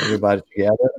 Everybody 0.00 0.42
together. 0.42 0.90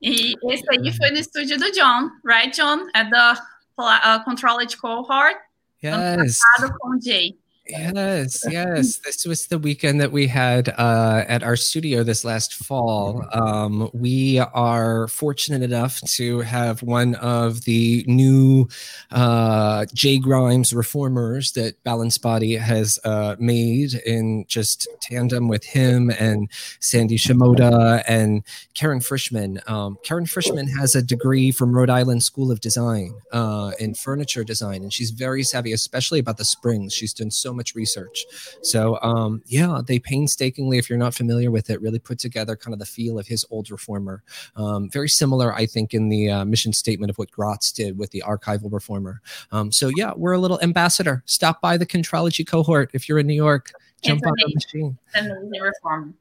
E 0.00 0.34
esse 0.52 0.64
aí 0.70 0.92
foi 0.96 1.10
no 1.10 1.18
estúdio 1.18 1.58
do 1.58 1.72
John, 1.72 2.10
right, 2.24 2.56
John? 2.56 2.88
At 2.94 3.10
the 3.10 3.40
uh, 3.78 4.24
Controlled 4.24 4.76
Cohort. 4.76 5.36
Yes. 5.82 6.40
com 6.80 6.96
o 6.96 7.00
Jay. 7.00 7.36
Yes, 7.68 8.44
yes. 8.50 8.98
This 8.98 9.26
was 9.26 9.46
the 9.46 9.58
weekend 9.58 10.00
that 10.00 10.10
we 10.10 10.26
had 10.26 10.70
uh, 10.70 11.24
at 11.28 11.42
our 11.42 11.56
studio 11.56 12.02
this 12.02 12.24
last 12.24 12.54
fall. 12.54 13.24
Um, 13.32 13.90
we 13.92 14.38
are 14.38 15.08
fortunate 15.08 15.62
enough 15.62 16.00
to 16.12 16.40
have 16.40 16.82
one 16.82 17.14
of 17.16 17.64
the 17.64 18.04
new 18.06 18.68
uh, 19.10 19.84
Jay 19.92 20.18
Grimes 20.18 20.72
reformers 20.72 21.52
that 21.52 21.82
Balanced 21.84 22.22
Body 22.22 22.56
has 22.56 22.98
uh, 23.04 23.36
made 23.38 23.94
in 24.06 24.46
just 24.48 24.88
tandem 25.02 25.48
with 25.48 25.64
him 25.64 26.10
and 26.18 26.50
Sandy 26.80 27.18
Shimoda 27.18 28.02
and 28.08 28.42
Karen 28.74 29.00
Frischman. 29.00 29.68
Um, 29.68 29.98
Karen 30.04 30.24
Frischman 30.24 30.68
has 30.78 30.94
a 30.94 31.02
degree 31.02 31.50
from 31.50 31.72
Rhode 31.72 31.90
Island 31.90 32.22
School 32.22 32.50
of 32.50 32.60
Design 32.60 33.14
uh, 33.32 33.72
in 33.78 33.94
furniture 33.94 34.44
design, 34.44 34.82
and 34.82 34.92
she's 34.92 35.10
very 35.10 35.42
savvy, 35.42 35.72
especially 35.72 36.18
about 36.18 36.38
the 36.38 36.44
springs. 36.44 36.94
She's 36.94 37.12
done 37.12 37.30
so 37.30 37.57
much 37.58 37.74
research. 37.74 38.24
So 38.62 38.98
um, 39.02 39.42
yeah, 39.46 39.80
they 39.86 39.98
painstakingly, 39.98 40.78
if 40.78 40.88
you're 40.88 40.98
not 40.98 41.14
familiar 41.14 41.50
with 41.50 41.68
it, 41.68 41.80
really 41.82 41.98
put 41.98 42.18
together 42.18 42.56
kind 42.56 42.72
of 42.72 42.78
the 42.78 42.86
feel 42.86 43.18
of 43.18 43.26
his 43.26 43.44
old 43.50 43.70
reformer. 43.70 44.22
Um, 44.56 44.88
very 44.88 45.08
similar, 45.08 45.54
I 45.54 45.66
think, 45.66 45.92
in 45.92 46.08
the 46.08 46.30
uh, 46.30 46.44
mission 46.44 46.72
statement 46.72 47.10
of 47.10 47.18
what 47.18 47.30
Gratz 47.30 47.72
did 47.72 47.98
with 47.98 48.10
the 48.10 48.22
archival 48.26 48.72
reformer. 48.72 49.20
Um, 49.52 49.70
so 49.70 49.90
yeah, 49.94 50.12
we're 50.16 50.32
a 50.32 50.38
little 50.38 50.60
ambassador. 50.62 51.22
Stop 51.26 51.60
by 51.60 51.76
the 51.76 51.86
Contrology 51.86 52.46
cohort 52.46 52.90
if 52.94 53.08
you're 53.08 53.18
in 53.18 53.26
New 53.26 53.34
York. 53.34 53.72
Jump 54.02 54.24
on 54.24 54.32
the 54.36 54.54
machine. 54.54 54.98
reformer. 55.60 56.14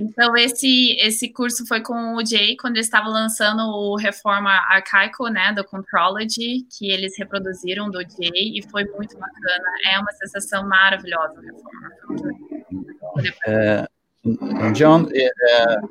Então, 0.00 0.34
esse, 0.34 0.96
esse 0.98 1.28
curso 1.28 1.66
foi 1.66 1.82
com 1.82 2.14
o 2.14 2.24
Jay, 2.24 2.56
quando 2.56 2.76
ele 2.76 2.80
estava 2.80 3.06
lançando 3.06 3.60
o 3.64 3.96
Reforma 3.96 4.50
Arcaico, 4.50 5.28
né, 5.28 5.52
do 5.52 5.62
Contrology, 5.62 6.66
que 6.70 6.90
eles 6.90 7.18
reproduziram 7.18 7.90
do 7.90 8.00
Jay, 8.00 8.58
e 8.58 8.62
foi 8.70 8.84
muito 8.84 9.18
bacana. 9.18 9.64
É 9.92 9.98
uma 9.98 10.10
sensação 10.12 10.66
maravilhosa 10.66 11.34
o 11.38 13.18
Reforma. 13.18 13.90
Uh, 14.24 14.72
John, 14.72 15.02
uh, 15.02 15.88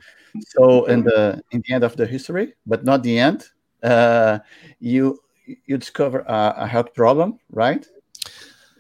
so 0.48 0.88
in 0.90 1.04
the 1.04 1.42
in 1.52 1.62
the 1.62 1.74
end 1.74 1.86
of 1.86 1.96
the 1.96 2.06
history, 2.06 2.56
but 2.66 2.84
not 2.84 3.04
the 3.04 3.18
end, 3.18 3.46
uh, 3.84 4.40
you 4.80 5.20
you 5.68 5.78
discover 5.78 6.24
a, 6.28 6.64
a 6.64 6.66
health 6.66 6.94
problem, 6.94 7.38
right? 7.52 7.88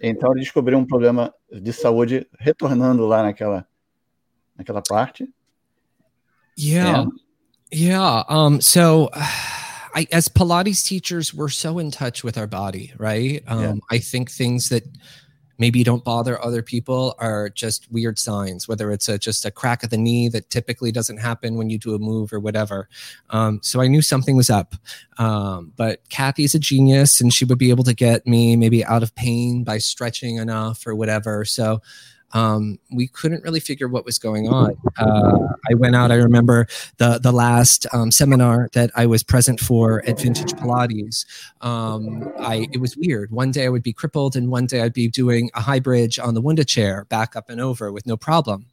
Então 0.02 0.34
descobriu 0.34 0.78
um 0.78 0.86
problema 0.86 1.34
de 1.52 1.74
saúde 1.74 2.28
retornando 2.40 3.06
lá 3.06 3.24
naquela 3.24 3.68
naquela 4.60 4.84
parte. 4.88 5.28
Yeah. 6.56 7.02
And, 7.02 7.12
yeah. 7.72 8.24
Um, 8.28 8.62
so 8.62 9.10
I, 9.14 10.08
as 10.12 10.28
Pilates 10.28 10.84
teachers, 10.84 11.34
we're 11.34 11.50
so 11.50 11.80
in 11.80 11.92
touch 11.92 12.24
with 12.24 12.38
our 12.38 12.48
body, 12.48 12.94
right? 12.98 13.44
Um, 13.48 13.62
yeah. 13.62 13.74
I 13.90 14.00
think 14.00 14.30
things 14.30 14.70
that 14.70 14.84
maybe 15.60 15.84
don't 15.84 16.04
bother 16.04 16.42
other 16.44 16.64
people 16.64 17.16
are 17.20 17.50
just 17.50 17.92
weird 17.92 18.18
signs 18.18 18.68
whether 18.68 18.92
it's 18.92 19.10
a, 19.10 19.20
just 19.20 19.46
a 19.46 19.52
crack 19.52 19.84
of 19.84 19.90
the 19.90 19.98
knee 19.98 20.30
that 20.30 20.50
typically 20.50 20.92
doesn't 20.92 21.18
happen 21.18 21.56
when 21.56 21.70
you 21.70 21.78
do 21.78 21.94
a 21.94 22.00
move 22.00 22.34
or 22.34 22.40
whatever 22.40 22.88
um, 23.30 23.60
so 23.62 23.82
i 23.82 23.88
knew 23.88 24.02
something 24.02 24.36
was 24.36 24.50
up 24.50 24.74
um, 25.18 25.72
but 25.76 26.00
kathy's 26.10 26.56
a 26.56 26.60
genius 26.60 27.22
and 27.22 27.34
she 27.34 27.46
would 27.46 27.60
be 27.60 27.70
able 27.70 27.84
to 27.84 27.94
get 27.94 28.26
me 28.26 28.56
maybe 28.56 28.84
out 28.86 29.04
of 29.04 29.14
pain 29.16 29.64
by 29.64 29.78
stretching 29.78 30.38
enough 30.38 30.88
or 30.88 30.96
whatever 30.96 31.44
so 31.46 31.82
um, 32.34 32.80
we 32.92 33.08
couldn't 33.08 33.44
really 33.44 33.60
figure 33.60 33.88
what 33.88 34.06
was 34.06 34.20
going 34.20 34.48
on. 34.48 34.76
Uh, 34.98 35.38
I 35.70 35.74
went 35.76 35.96
out. 35.96 36.12
I 36.12 36.16
remember 36.16 36.68
the 36.98 37.20
the 37.20 37.32
last 37.32 37.86
um, 37.94 38.12
seminar 38.12 38.70
that 38.74 38.92
I 38.96 39.06
was 39.06 39.24
present 39.24 39.60
for 39.60 40.04
at 40.08 40.20
Vintage 40.20 40.54
Pilates. 40.54 41.26
Um, 41.62 42.32
I 42.40 42.68
it 42.72 42.80
was 42.80 42.96
weird. 42.96 43.32
One 43.32 43.52
day 43.52 43.66
I 43.66 43.70
would 43.70 43.84
be 43.84 43.94
crippled, 43.94 44.36
and 44.36 44.50
one 44.50 44.66
day 44.66 44.82
I'd 44.82 44.94
be 44.94 45.08
doing 45.08 45.50
a 45.56 45.62
high 45.62 45.80
bridge 45.80 46.20
on 46.20 46.34
the 46.34 46.42
Wunda 46.42 46.68
chair, 46.68 47.06
back 47.10 47.36
up 47.36 47.50
and 47.50 47.60
over 47.60 47.92
with 47.92 48.06
no 48.06 48.18
problem. 48.18 48.66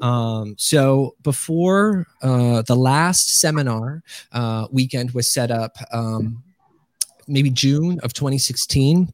Um, 0.00 0.54
so 0.58 1.14
before 1.22 2.06
uh, 2.22 2.62
the 2.62 2.76
last 2.76 3.40
seminar 3.40 4.02
uh, 4.32 4.66
weekend 4.70 5.12
was 5.12 5.32
set 5.32 5.50
up, 5.50 5.76
um, 5.92 6.42
maybe 7.26 7.50
June 7.50 8.00
of 8.02 8.12
2016 8.12 9.12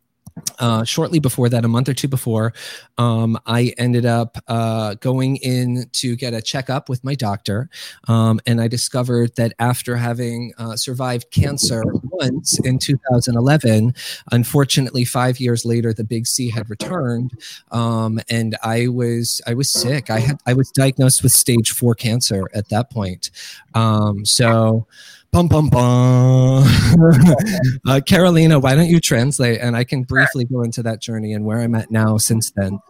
uh, 0.59 0.85
shortly 0.85 1.19
before 1.19 1.49
that, 1.49 1.65
a 1.65 1.69
month 1.69 1.89
or 1.89 1.95
two 1.95 2.09
before, 2.09 2.53
um, 2.99 3.39
I 3.47 3.73
ended 3.79 4.07
up 4.07 4.39
uh, 4.49 4.95
going 4.95 5.37
in 5.37 5.89
to 5.93 6.17
get 6.17 6.35
a 6.35 6.43
checkup 6.43 6.89
with 6.89 7.03
my 7.05 7.15
doctor. 7.15 7.69
Um, 8.09 8.41
and 8.47 8.61
I 8.61 8.69
discovered 8.69 9.37
that 9.37 9.53
after 9.59 9.97
having 9.97 10.53
uh, 10.59 10.77
survived 10.77 11.31
cancer 11.31 11.83
once 11.85 12.59
in 12.61 12.79
2011, 12.79 13.95
unfortunately, 14.33 15.05
five 15.05 15.41
years 15.41 15.65
later, 15.65 15.93
the 15.93 16.05
big 16.05 16.27
C 16.27 16.51
had 16.51 16.69
returned. 16.71 17.33
Um, 17.71 18.21
and 18.29 18.57
I 18.63 18.89
was, 18.89 19.41
I 19.47 19.55
was 19.55 19.73
sick. 19.73 20.11
I 20.11 20.21
had, 20.21 20.39
I 20.47 20.55
was 20.55 20.71
diagnosed 20.71 21.23
with 21.23 21.33
stage 21.33 21.71
four 21.71 21.95
cancer 21.95 22.51
at 22.55 22.69
that 22.69 22.91
point. 22.91 23.31
Um, 23.75 24.25
so, 24.25 24.87
Bum 25.33 25.47
bum 25.47 25.69
bum. 25.69 26.65
uh, 27.87 28.01
Carolina, 28.05 28.59
why 28.59 28.75
don't 28.75 28.89
you 28.89 29.01
translate 29.01 29.61
and 29.61 29.77
I 29.77 29.85
can 29.85 30.03
briefly 30.03 30.45
go 30.45 30.63
into 30.63 30.83
that 30.83 31.01
journey 31.01 31.35
and 31.35 31.45
where 31.45 31.61
I'm 31.61 31.75
at 31.77 31.91
now 31.91 32.17
since 32.17 32.51
then. 32.51 32.81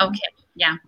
Okay, 0.00 0.20
yeah. 0.56 0.80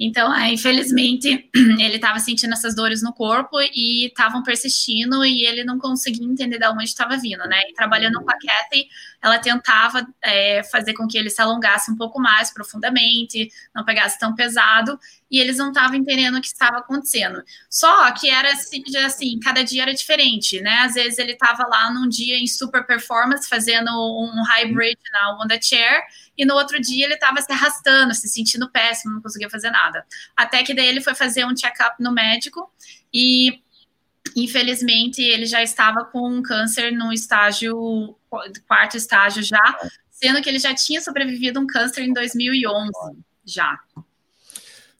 Então, 0.00 0.34
é, 0.34 0.52
infelizmente, 0.52 1.48
ele 1.54 1.96
estava 1.96 2.18
sentindo 2.18 2.52
essas 2.52 2.74
dores 2.74 3.02
no 3.02 3.12
corpo 3.12 3.60
e 3.60 4.06
estavam 4.06 4.42
persistindo 4.42 5.24
e 5.24 5.44
ele 5.46 5.64
não 5.64 5.78
conseguia 5.78 6.26
entender 6.26 6.58
de 6.58 6.66
onde 6.66 6.84
estava 6.84 7.16
vindo, 7.16 7.46
né? 7.46 7.60
E 7.68 7.74
trabalhando 7.74 8.20
com 8.20 8.30
a 8.30 8.34
Kathy, 8.34 8.88
ela 9.20 9.38
tentava 9.38 10.06
é, 10.22 10.62
fazer 10.64 10.94
com 10.94 11.06
que 11.06 11.16
ele 11.16 11.30
se 11.30 11.40
alongasse 11.40 11.90
um 11.90 11.96
pouco 11.96 12.20
mais 12.20 12.52
profundamente, 12.52 13.50
não 13.74 13.84
pegasse 13.84 14.18
tão 14.18 14.34
pesado, 14.34 14.98
e 15.30 15.38
eles 15.38 15.56
não 15.56 15.68
estavam 15.68 15.96
entendendo 15.96 16.36
o 16.36 16.40
que 16.40 16.48
estava 16.48 16.78
acontecendo. 16.78 17.42
Só 17.70 18.10
que 18.12 18.28
era 18.28 18.52
assim, 18.52 18.82
assim, 19.04 19.38
cada 19.40 19.62
dia 19.62 19.82
era 19.82 19.94
diferente, 19.94 20.60
né? 20.60 20.80
Às 20.80 20.94
vezes 20.94 21.18
ele 21.18 21.32
estava 21.32 21.66
lá 21.66 21.92
num 21.92 22.08
dia 22.08 22.38
em 22.38 22.46
super 22.46 22.84
performance, 22.84 23.48
fazendo 23.48 23.90
um 23.90 24.42
hybrid 24.42 24.98
na 25.12 25.38
Wanda 25.38 25.58
Chair, 25.60 26.02
e 26.36 26.44
no 26.44 26.54
outro 26.54 26.80
dia 26.80 27.04
ele 27.04 27.14
estava 27.14 27.40
se 27.40 27.52
arrastando, 27.52 28.14
se 28.14 28.28
sentindo 28.28 28.70
péssimo, 28.70 29.14
não 29.14 29.22
conseguia 29.22 29.50
fazer 29.50 29.70
nada. 29.70 30.06
Até 30.36 30.62
que 30.62 30.74
daí 30.74 30.86
ele 30.86 31.00
foi 31.00 31.14
fazer 31.14 31.44
um 31.44 31.54
check-up 31.54 31.96
no 32.02 32.12
médico 32.12 32.70
e 33.12 33.60
infelizmente 34.36 35.20
ele 35.20 35.46
já 35.46 35.62
estava 35.62 36.04
com 36.04 36.28
um 36.28 36.42
câncer 36.42 36.92
no 36.92 37.12
estágio 37.12 38.16
quarto 38.66 38.96
estágio 38.96 39.42
já, 39.42 39.78
sendo 40.10 40.40
que 40.40 40.48
ele 40.48 40.58
já 40.58 40.74
tinha 40.74 41.00
sobrevivido 41.00 41.60
um 41.60 41.66
câncer 41.66 42.02
em 42.02 42.12
2011 42.12 42.90
já. 43.44 43.78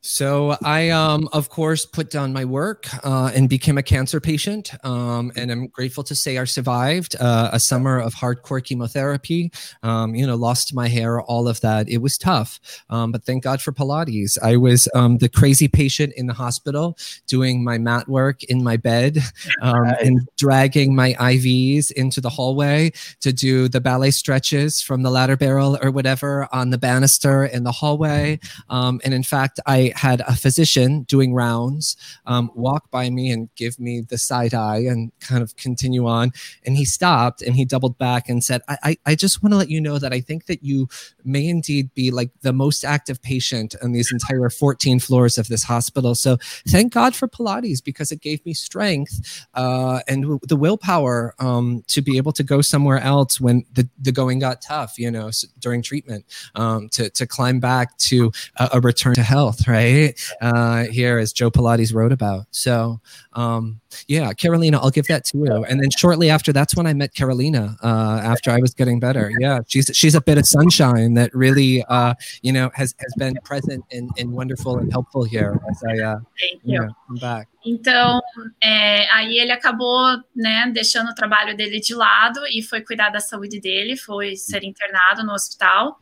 So 0.05 0.57
I, 0.65 0.91
um, 0.91 1.29
of 1.33 1.49
course, 1.49 1.87
put 1.87 2.11
down 2.11 2.33
my 2.33 2.45
work 2.45 2.89
uh, 3.05 3.31
and 3.37 3.49
became 3.49 3.79
a 3.79 3.85
cancer 3.85 4.21
patient. 4.21 4.73
Um, 4.85 5.31
and 5.37 5.53
I'm 5.53 5.69
grateful 5.69 6.03
to 6.03 6.17
say 6.17 6.39
I 6.39 6.45
survived 6.45 7.15
uh, 7.21 7.51
a 7.53 7.61
summer 7.61 8.01
of 8.01 8.13
hardcore 8.13 8.63
chemotherapy. 8.65 9.53
Um, 9.85 10.17
you 10.17 10.27
know, 10.27 10.35
lost 10.35 10.75
my 10.75 10.89
hair, 10.89 11.21
all 11.21 11.47
of 11.47 11.61
that. 11.61 11.89
It 11.89 11.99
was 11.99 12.19
tough, 12.19 12.59
um, 12.91 13.13
but 13.13 13.25
thank 13.25 13.45
God 13.45 13.63
for 13.63 13.71
Pilates. 13.71 14.37
I 14.43 14.57
was 14.57 14.89
um, 14.93 15.19
the 15.19 15.29
crazy 15.29 15.69
patient 15.69 16.15
in 16.17 16.27
the 16.27 16.35
hospital 16.35 16.99
doing 17.29 17.63
my 17.63 17.79
mat 17.79 18.09
work 18.09 18.43
in 18.45 18.65
my 18.65 18.77
bed 18.77 19.19
um, 19.63 19.87
and 20.03 20.29
dragging 20.37 20.97
my 20.97 21.15
IVs 21.15 21.93
into 21.93 22.21
the 22.21 22.29
hallway 22.29 22.91
to 23.21 23.33
do 23.33 23.69
the 23.69 23.81
ballet 23.81 24.11
stretches 24.11 24.83
from 24.83 25.05
the 25.05 25.11
ladder 25.11 25.37
barrel 25.37 25.79
or 25.81 25.93
whatever 25.93 26.49
on 26.51 26.71
the 26.71 26.79
banister 26.79 27.45
in 27.45 27.63
the 27.63 27.71
hallway. 27.71 28.41
and 28.69 29.15
in 29.15 29.23
fact, 29.23 29.61
I 29.65 29.92
had 29.97 30.21
a 30.23 30.35
physician 30.37 31.03
doing 31.03 31.35
rounds 31.35 31.97
um, 32.27 32.51
walk 32.55 32.91
by 32.91 33.11
me 33.11 33.31
and 33.31 33.49
give 33.57 33.79
me 33.79 34.01
the 34.01 34.19
side 34.19 34.55
eye 34.55 34.79
and 34.79 35.13
kind 35.21 35.43
of 35.43 35.57
continue 35.57 36.07
on. 36.07 36.33
And 36.65 36.77
he 36.77 36.85
stopped 36.85 37.43
and 37.43 37.55
he 37.57 37.65
doubled 37.65 37.99
back 37.99 38.29
and 38.29 38.43
said, 38.43 38.63
I, 38.69 38.77
I, 38.83 38.97
I 39.07 39.15
just 39.15 39.43
want 39.43 39.53
to 39.53 39.57
let 39.57 39.71
you 39.71 39.81
know 39.81 39.99
that 39.99 40.13
I 40.13 40.21
think 40.21 40.47
that 40.47 40.63
you 40.63 40.89
may 41.25 41.47
indeed 41.47 41.93
be 41.95 42.11
like 42.11 42.31
the 42.43 42.53
most 42.53 42.85
active 42.85 43.23
patient 43.23 43.75
on 43.83 43.93
these 43.93 44.13
entire 44.13 44.49
14 44.51 45.01
floors 45.01 45.39
of 45.39 45.49
this 45.49 45.65
hospital. 45.65 46.15
So 46.15 46.39
thank 46.69 46.93
God 46.93 47.15
for 47.15 47.29
Pilates 47.29 47.83
because 47.83 48.13
it 48.13 48.21
gave 48.21 48.45
me 48.45 48.55
strength 48.55 49.47
uh, 49.55 50.01
and 50.09 50.23
w- 50.23 50.41
the 50.43 50.57
willpower 50.57 51.35
um, 51.39 51.85
to 51.89 52.03
be 52.03 52.17
able 52.17 52.33
to 52.33 52.43
go 52.43 52.61
somewhere 52.61 52.99
else 52.99 53.41
when 53.41 53.65
the, 53.73 53.89
the 54.01 54.13
going 54.13 54.39
got 54.39 54.63
tough, 54.63 54.99
you 54.99 55.11
know, 55.11 55.31
during 55.59 55.83
treatment, 55.83 56.25
um, 56.55 56.89
to, 56.91 57.11
to 57.11 57.27
climb 57.27 57.61
back 57.61 57.97
to 57.99 58.33
a, 58.57 58.71
a 58.75 58.81
return 58.81 59.15
to 59.15 59.23
health, 59.23 59.67
right? 59.69 59.82
Right? 59.83 60.35
Uh, 60.41 60.85
here, 60.85 61.19
as 61.19 61.33
Joe 61.33 61.51
Pilates 61.51 61.95
wrote 61.95 62.13
about. 62.13 62.47
So, 62.51 63.01
um, 63.33 63.81
yeah, 64.07 64.33
Carolina, 64.33 64.79
I'll 64.81 64.91
give 64.91 65.07
that 65.07 65.25
to 65.27 65.39
you. 65.39 65.65
And 65.65 65.81
then 65.81 65.91
shortly 65.91 66.31
after, 66.31 66.53
that's 66.53 66.77
when 66.77 66.87
I 66.87 66.95
met 66.95 67.15
Carolina. 67.15 67.77
Uh, 67.83 68.21
after 68.23 68.51
I 68.51 68.59
was 68.59 68.75
getting 68.75 69.01
better, 69.01 69.31
yeah, 69.39 69.61
she's 69.67 69.91
she's 69.95 70.15
a 70.15 70.21
bit 70.21 70.39
of 70.39 70.47
sunshine 70.47 71.15
that 71.15 71.35
really, 71.35 71.85
uh, 71.89 72.15
you 72.43 72.53
know, 72.53 72.71
has 72.75 72.95
has 72.99 73.15
been 73.17 73.39
present 73.45 73.85
and, 73.91 74.11
and 74.19 74.33
wonderful 74.33 74.79
and 74.79 74.91
helpful 74.91 75.25
here 75.25 75.61
as 75.71 75.83
I, 75.89 76.03
uh, 76.03 76.19
Thank 76.41 76.63
you. 76.65 76.81
Know, 76.81 76.89
come 77.07 77.19
back. 77.19 77.49
Então, 77.65 78.21
é, 78.61 79.09
aí 79.13 79.39
ele 79.39 79.53
acabou, 79.53 80.17
né, 80.35 80.69
deixando 80.75 81.11
o 81.11 81.15
trabalho 81.15 81.57
dele 81.57 81.79
de 81.79 81.95
lado 81.95 82.41
e 82.51 82.61
foi 82.61 82.81
cuidar 82.81 83.11
da 83.11 83.21
saúde 83.21 83.61
dele, 83.61 83.97
foi 83.97 84.35
ser 84.35 84.65
internado 84.65 85.25
no 85.25 85.33
hospital. 85.33 86.01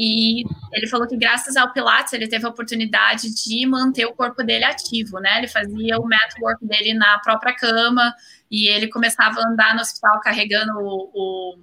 E 0.00 0.44
ele 0.72 0.86
falou 0.86 1.08
que 1.08 1.16
graças 1.16 1.56
ao 1.56 1.72
Pilates 1.72 2.12
ele 2.12 2.28
teve 2.28 2.46
a 2.46 2.48
oportunidade 2.48 3.34
de 3.34 3.66
manter 3.66 4.06
o 4.06 4.14
corpo 4.14 4.44
dele 4.44 4.62
ativo, 4.62 5.18
né? 5.18 5.38
Ele 5.38 5.48
fazia 5.48 5.98
o 5.98 6.04
mat 6.04 6.38
work 6.40 6.64
dele 6.64 6.94
na 6.94 7.18
própria 7.18 7.52
cama 7.52 8.14
e 8.48 8.68
ele 8.68 8.86
começava 8.86 9.40
a 9.40 9.48
andar 9.48 9.74
no 9.74 9.80
hospital 9.80 10.20
carregando 10.20 10.72
o, 10.78 11.10
o, 11.12 11.58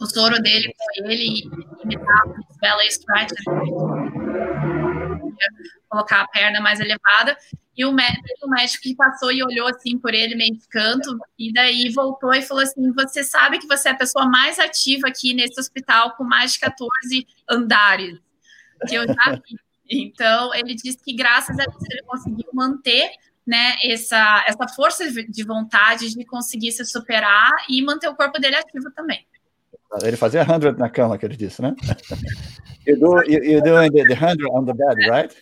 o 0.00 0.06
soro 0.06 0.42
dele 0.42 0.74
com 0.76 1.08
ele 1.08 1.22
e 1.22 1.84
imitava 1.84 2.34
os 2.50 2.56
belly 2.56 2.88
stretches, 2.88 3.44
colocar 5.88 6.22
a 6.22 6.28
perna 6.28 6.60
mais 6.60 6.80
elevada. 6.80 7.36
E 7.76 7.84
o 7.86 7.92
médico, 7.92 8.26
o 8.44 8.50
médico 8.50 8.82
que 8.82 8.94
passou 8.94 9.32
e 9.32 9.42
olhou 9.42 9.66
assim 9.66 9.98
por 9.98 10.12
ele 10.12 10.34
meio 10.34 10.54
de 10.54 10.68
canto, 10.68 11.18
e 11.38 11.52
daí 11.52 11.88
voltou 11.90 12.34
e 12.34 12.42
falou 12.42 12.62
assim: 12.62 12.92
Você 12.92 13.24
sabe 13.24 13.58
que 13.58 13.66
você 13.66 13.88
é 13.88 13.92
a 13.92 13.96
pessoa 13.96 14.26
mais 14.26 14.58
ativa 14.58 15.08
aqui 15.08 15.32
nesse 15.32 15.58
hospital 15.58 16.14
com 16.16 16.24
mais 16.24 16.52
de 16.52 16.60
14 16.60 17.26
andares. 17.50 18.18
que 18.86 18.94
eu 18.94 19.06
já 19.06 19.32
vi. 19.36 19.56
Então, 19.88 20.54
ele 20.54 20.74
disse 20.74 20.98
que 21.02 21.14
graças 21.14 21.58
a 21.58 21.62
isso 21.64 21.86
ele 21.90 22.02
conseguiu 22.02 22.48
manter 22.52 23.10
né, 23.46 23.74
essa, 23.84 24.44
essa 24.46 24.68
força 24.68 25.04
de 25.10 25.44
vontade 25.44 26.14
de 26.14 26.24
conseguir 26.24 26.72
se 26.72 26.84
superar 26.84 27.50
e 27.68 27.82
manter 27.82 28.08
o 28.08 28.14
corpo 28.14 28.40
dele 28.40 28.56
ativo 28.56 28.90
também. 28.92 29.26
Ele 30.02 30.16
fazia 30.16 30.44
100 30.44 30.78
na 30.78 30.88
cama, 30.88 31.18
que 31.18 31.26
ele 31.26 31.36
disse, 31.36 31.60
né? 31.60 31.74
you 32.86 32.98
do, 32.98 33.22
you, 33.28 33.62
doing 33.62 33.90
the, 33.90 34.04
the 34.04 34.14
100 34.14 34.46
on 34.50 34.64
the 34.64 34.72
bed, 34.72 34.96
right? 35.10 35.34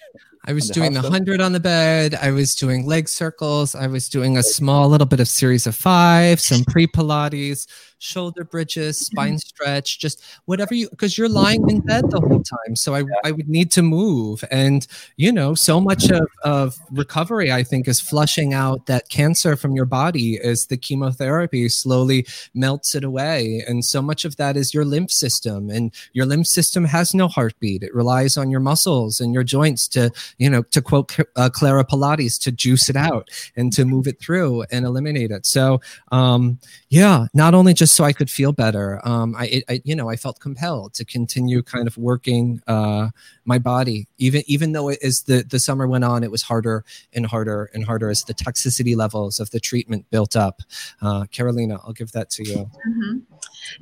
I 0.45 0.53
was 0.53 0.71
doing 0.71 0.95
the 0.95 1.03
100 1.03 1.41
on 1.41 1.53
the 1.53 1.61
bed. 1.61 2.15
I 2.15 2.31
was 2.31 2.55
doing 2.55 2.87
leg 2.87 3.09
circles. 3.09 3.75
I 3.75 3.87
was 3.87 4.09
doing 4.09 4.39
a 4.39 4.43
small 4.43 4.89
little 4.89 5.07
bit 5.07 5.21
of 5.21 5.29
series 5.29 5.67
of 5.67 5.77
five, 5.77 6.41
some 6.41 6.65
pre 6.65 6.87
Pilates, 6.87 7.67
shoulder 8.01 8.45
bridges, 8.45 8.99
spine 8.99 9.39
stretch, 9.39 9.99
just 9.99 10.23
whatever 10.47 10.75
you, 10.75 10.89
because 10.91 11.17
you're 11.17 11.29
lying 11.29 11.69
in 11.69 11.81
bed 11.81 12.11
the 12.11 12.21
whole 12.21 12.43
time. 12.43 12.75
So 12.75 12.95
I, 12.95 13.05
I 13.25 13.31
would 13.31 13.49
need 13.49 13.71
to 13.73 13.83
move. 13.83 14.43
And, 14.51 14.87
you 15.17 15.31
know, 15.31 15.55
so 15.55 15.81
much 15.81 16.11
of, 16.11 16.27
of 16.43 16.77
recovery, 16.91 17.53
I 17.53 17.63
think, 17.63 17.87
is 17.87 18.01
flushing 18.01 18.55
out 18.55 18.87
that 18.87 19.11
cancer 19.11 19.55
from 19.55 19.73
your 19.73 19.85
body 19.85 20.41
as 20.41 20.67
the 20.67 20.77
chemotherapy 20.77 21.69
slowly 21.69 22.27
melts 22.55 22.95
it 22.95 23.05
away. 23.05 23.63
And 23.69 23.85
so 23.85 24.01
much 24.01 24.25
of 24.25 24.37
that 24.37 24.57
is 24.57 24.73
your 24.73 24.85
lymph 24.85 25.11
system. 25.11 25.71
And 25.71 25.95
your 26.13 26.27
lymph 26.27 26.47
system 26.47 26.87
has 26.87 27.15
no 27.15 27.29
heartbeat, 27.29 27.83
it 27.83 27.95
relies 27.95 28.37
on 28.37 28.51
your 28.51 28.61
muscles 28.61 29.21
and 29.21 29.35
your 29.35 29.45
joints 29.45 29.87
to, 29.89 30.11
you 30.39 30.49
know, 30.49 30.63
to 30.63 30.81
quote 30.81 31.15
uh, 31.37 31.51
Clara 31.51 31.85
Pilates, 31.85 32.41
to 32.41 32.51
juice 32.51 32.89
it 32.89 32.97
out 32.97 33.29
and 33.57 33.73
to 33.75 33.85
move 33.85 34.07
it 34.07 34.21
through 34.21 34.65
and 34.73 34.87
eliminate 34.87 35.31
it. 35.31 35.45
So, 35.47 35.81
um, 36.13 36.59
yeah, 36.89 37.27
not 37.35 37.55
only 37.55 37.75
just 37.75 37.90
so 37.91 38.05
I 38.05 38.13
could 38.13 38.31
feel 38.31 38.53
better, 38.53 39.01
um, 39.07 39.35
I, 39.37 39.63
I, 39.69 39.83
you 39.85 39.97
know, 39.97 40.09
I 40.09 40.17
felt 40.17 40.39
compelled 40.41 40.95
to 40.95 41.05
continue 41.05 41.63
kind 41.63 41.87
of 41.87 41.97
working 41.99 42.63
uh, 42.67 43.09
my 43.45 43.59
body, 43.59 44.07
even 44.19 44.43
even 44.47 44.73
though 44.73 44.91
as 44.91 45.23
the 45.23 45.43
the 45.43 45.59
summer 45.59 45.87
went 45.87 46.05
on, 46.05 46.23
it 46.23 46.31
was 46.31 46.43
harder 46.43 46.85
and 47.13 47.27
harder 47.27 47.71
and 47.75 47.85
harder 47.85 48.09
as 48.09 48.25
the 48.25 48.35
toxicity 48.35 48.97
levels 48.97 49.41
of 49.41 49.51
the 49.51 49.61
treatment 49.61 50.09
built 50.11 50.37
up. 50.37 50.63
Uh, 51.03 51.25
Carolina, 51.27 51.81
I'll 51.85 51.93
give 51.93 52.13
that 52.13 52.31
to 52.31 52.49
you. 52.49 52.71
Uhum. 52.87 53.27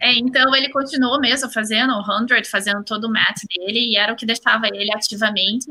É, 0.00 0.14
então 0.14 0.54
ele 0.54 0.68
continuou 0.70 1.20
mesmo 1.20 1.50
fazendo 1.50 1.92
o 1.92 2.28
100, 2.28 2.44
fazendo 2.44 2.84
todo 2.84 3.04
o 3.04 3.12
mat 3.12 3.36
dele, 3.48 3.92
e 3.92 3.96
era 3.96 4.12
o 4.12 4.16
que 4.16 4.26
deixava 4.26 4.66
ele 4.68 4.92
ativamente. 4.92 5.66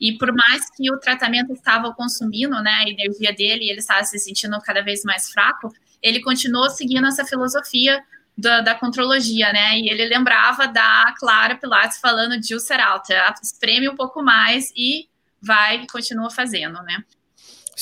E 0.00 0.16
por 0.18 0.32
mais 0.32 0.70
que 0.70 0.90
o 0.90 0.98
tratamento 0.98 1.52
estava 1.52 1.92
consumindo 1.94 2.60
né, 2.62 2.70
a 2.70 2.88
energia 2.88 3.32
dele 3.32 3.64
e 3.64 3.70
ele 3.70 3.80
estava 3.80 4.04
se 4.04 4.18
sentindo 4.18 4.58
cada 4.60 4.82
vez 4.82 5.02
mais 5.04 5.30
fraco, 5.30 5.72
ele 6.02 6.20
continuou 6.20 6.68
seguindo 6.70 7.06
essa 7.06 7.24
filosofia 7.24 8.02
da, 8.36 8.60
da 8.60 8.74
contrologia, 8.74 9.52
né? 9.52 9.78
E 9.78 9.88
ele 9.88 10.06
lembrava 10.06 10.66
da 10.66 11.14
Clara 11.18 11.56
Pilates 11.56 11.98
falando 11.98 12.38
de 12.40 12.54
ulcer 12.54 12.80
alta, 12.80 13.34
espreme 13.42 13.88
um 13.88 13.94
pouco 13.94 14.22
mais 14.22 14.72
e 14.76 15.08
vai 15.40 15.82
e 15.82 15.86
continua 15.86 16.30
fazendo, 16.30 16.82
né? 16.82 17.04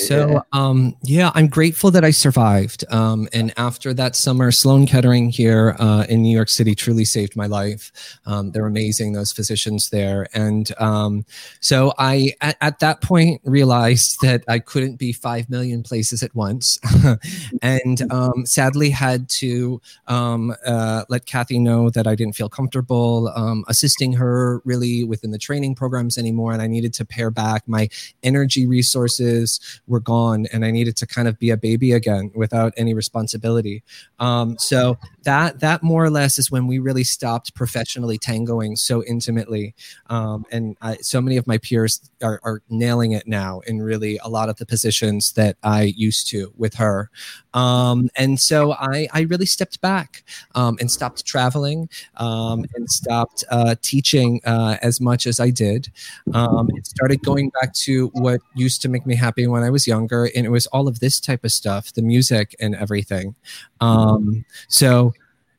So, 0.00 0.42
um, 0.52 0.96
yeah, 1.02 1.30
I'm 1.34 1.48
grateful 1.48 1.90
that 1.90 2.04
I 2.04 2.10
survived. 2.10 2.84
Um, 2.90 3.28
and 3.32 3.52
after 3.56 3.92
that 3.94 4.16
summer, 4.16 4.50
Sloan 4.50 4.86
Kettering 4.86 5.28
here 5.28 5.76
uh, 5.78 6.06
in 6.08 6.22
New 6.22 6.34
York 6.34 6.48
City 6.48 6.74
truly 6.74 7.04
saved 7.04 7.36
my 7.36 7.46
life. 7.46 7.92
Um, 8.26 8.50
they're 8.50 8.66
amazing, 8.66 9.12
those 9.12 9.32
physicians 9.32 9.90
there. 9.90 10.26
And 10.32 10.72
um, 10.78 11.24
so 11.60 11.92
I, 11.98 12.32
at, 12.40 12.56
at, 12.60 12.78
that 12.80 13.02
point, 13.02 13.42
realized 13.44 14.18
that 14.22 14.42
I 14.48 14.58
couldn't 14.58 14.96
be 14.96 15.12
5 15.12 15.50
million 15.50 15.82
places 15.82 16.22
at 16.22 16.34
once. 16.34 16.78
and 17.62 18.10
um, 18.10 18.46
sadly, 18.46 18.90
had 18.90 19.28
to 19.28 19.80
um, 20.06 20.54
uh, 20.66 21.04
let 21.08 21.26
Kathy 21.26 21.58
know 21.58 21.90
that 21.90 22.06
I 22.06 22.14
didn't 22.14 22.36
feel 22.36 22.48
comfortable 22.48 23.30
um, 23.36 23.64
assisting 23.68 24.14
her 24.14 24.62
really 24.64 25.04
within 25.04 25.30
the 25.30 25.38
training 25.38 25.74
programs 25.74 26.16
anymore. 26.16 26.52
And 26.52 26.62
I 26.62 26.66
needed 26.66 26.94
to 26.94 27.04
pare 27.04 27.30
back 27.30 27.68
my 27.68 27.88
energy 28.22 28.66
resources 28.66 29.60
were 29.90 30.00
gone 30.00 30.46
and 30.52 30.64
I 30.64 30.70
needed 30.70 30.96
to 30.98 31.06
kind 31.06 31.28
of 31.28 31.38
be 31.38 31.50
a 31.50 31.56
baby 31.56 31.92
again 31.92 32.30
without 32.34 32.72
any 32.76 32.94
responsibility. 32.94 33.82
Um, 34.18 34.56
so 34.58 34.98
that 35.24 35.60
that 35.60 35.82
more 35.82 36.04
or 36.04 36.10
less 36.10 36.38
is 36.38 36.50
when 36.50 36.66
we 36.66 36.78
really 36.78 37.04
stopped 37.04 37.54
professionally 37.54 38.16
tangoing 38.16 38.76
so 38.76 39.04
intimately. 39.04 39.74
Um, 40.06 40.46
and 40.50 40.76
I, 40.80 40.96
so 40.98 41.20
many 41.20 41.36
of 41.36 41.46
my 41.46 41.58
peers 41.58 42.00
are, 42.22 42.40
are, 42.42 42.62
nailing 42.70 43.12
it 43.12 43.26
now 43.26 43.60
in 43.66 43.82
really 43.82 44.18
a 44.22 44.28
lot 44.28 44.48
of 44.48 44.56
the 44.56 44.66
positions 44.66 45.32
that 45.32 45.56
I 45.62 45.94
used 45.96 46.28
to 46.28 46.52
with 46.56 46.74
her. 46.74 47.10
Um, 47.54 48.08
and 48.16 48.40
so 48.40 48.72
I, 48.72 49.08
I 49.12 49.22
really 49.22 49.46
stepped 49.46 49.80
back 49.80 50.24
um, 50.54 50.76
and 50.80 50.90
stopped 50.90 51.24
traveling 51.24 51.88
um, 52.16 52.64
and 52.74 52.88
stopped 52.88 53.44
uh, 53.50 53.74
teaching 53.82 54.40
uh, 54.44 54.76
as 54.82 55.00
much 55.00 55.26
as 55.26 55.40
I 55.40 55.50
did. 55.50 55.90
Um, 56.34 56.68
and 56.68 56.86
started 56.86 57.22
going 57.22 57.50
back 57.60 57.72
to 57.74 58.08
what 58.14 58.40
used 58.54 58.82
to 58.82 58.88
make 58.88 59.06
me 59.06 59.14
happy 59.14 59.46
when 59.46 59.62
I 59.62 59.70
was 59.70 59.86
younger. 59.86 60.30
And 60.34 60.46
it 60.46 60.50
was 60.50 60.66
all 60.68 60.88
of 60.88 61.00
this 61.00 61.20
type 61.20 61.44
of 61.44 61.52
stuff, 61.52 61.92
the 61.92 62.02
music 62.02 62.54
and 62.60 62.74
everything. 62.74 63.34
Um, 63.80 64.44
so, 64.68 65.12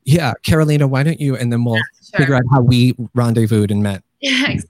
yeah, 0.03 0.33
Carolina, 0.43 0.87
why 0.87 1.03
don't 1.03 1.19
you, 1.19 1.35
and 1.35 1.51
then 1.51 1.63
we'll 1.63 1.75
sure. 1.75 2.17
figure 2.17 2.35
out 2.35 2.43
how 2.51 2.61
we 2.61 2.95
rendezvoused 3.13 3.71
and 3.71 3.83
met. 3.83 4.03
exactly. 4.21 4.65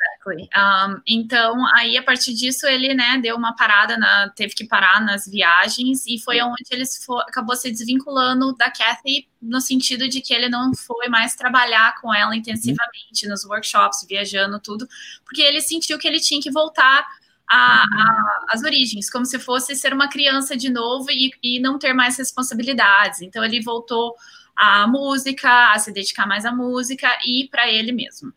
Um, 0.56 1.02
então, 1.08 1.66
aí 1.76 1.98
a 1.98 2.04
partir 2.04 2.34
disso 2.34 2.68
ele, 2.68 2.94
né, 2.94 3.20
deu 3.22 3.36
uma 3.36 3.56
parada, 3.56 3.98
na, 3.98 4.30
teve 4.30 4.54
que 4.54 4.66
parar 4.66 5.04
nas 5.04 5.26
viagens 5.26 6.06
e 6.06 6.20
foi 6.20 6.42
onde 6.42 6.64
ele 6.70 6.84
acabou 7.28 7.56
se 7.56 7.72
desvinculando 7.72 8.56
da 8.56 8.70
Kathy 8.70 9.28
no 9.42 9.60
sentido 9.60 10.08
de 10.08 10.22
que 10.22 10.34
ele 10.34 10.48
não 10.48 10.74
foi 10.76 11.08
mais 11.10 11.36
trabalhar 11.36 11.96
com 12.00 12.14
ela 12.14 12.36
intensivamente 12.36 13.28
nos 13.28 13.44
workshops, 13.46 14.06
viajando 14.08 14.60
tudo, 14.60 14.88
porque 15.26 15.42
ele 15.42 15.62
sentiu 15.62 15.98
que 15.98 16.08
ele 16.08 16.20
tinha 16.20 16.42
que 16.42 16.52
voltar 16.52 17.06
às 18.50 18.64
origens, 18.64 19.10
como 19.10 19.26
se 19.26 19.38
fosse 19.38 19.76
ser 19.76 19.94
uma 19.94 20.08
criança 20.08 20.56
de 20.56 20.70
novo 20.70 21.10
e, 21.12 21.32
e 21.44 21.60
não 21.60 21.78
ter 21.78 21.94
mais 21.94 22.18
responsabilidades. 22.18 23.22
Então 23.22 23.44
ele 23.44 23.62
voltou 23.62 24.16
à 24.56 24.88
música, 24.88 25.74
a 25.74 25.80
se 25.80 25.92
dedicar 25.92 26.26
mais 26.26 26.46
à 26.46 26.52
música 26.52 27.10
e 27.26 27.50
para 27.50 27.70
ele 27.70 27.92
mesmo. 27.92 28.32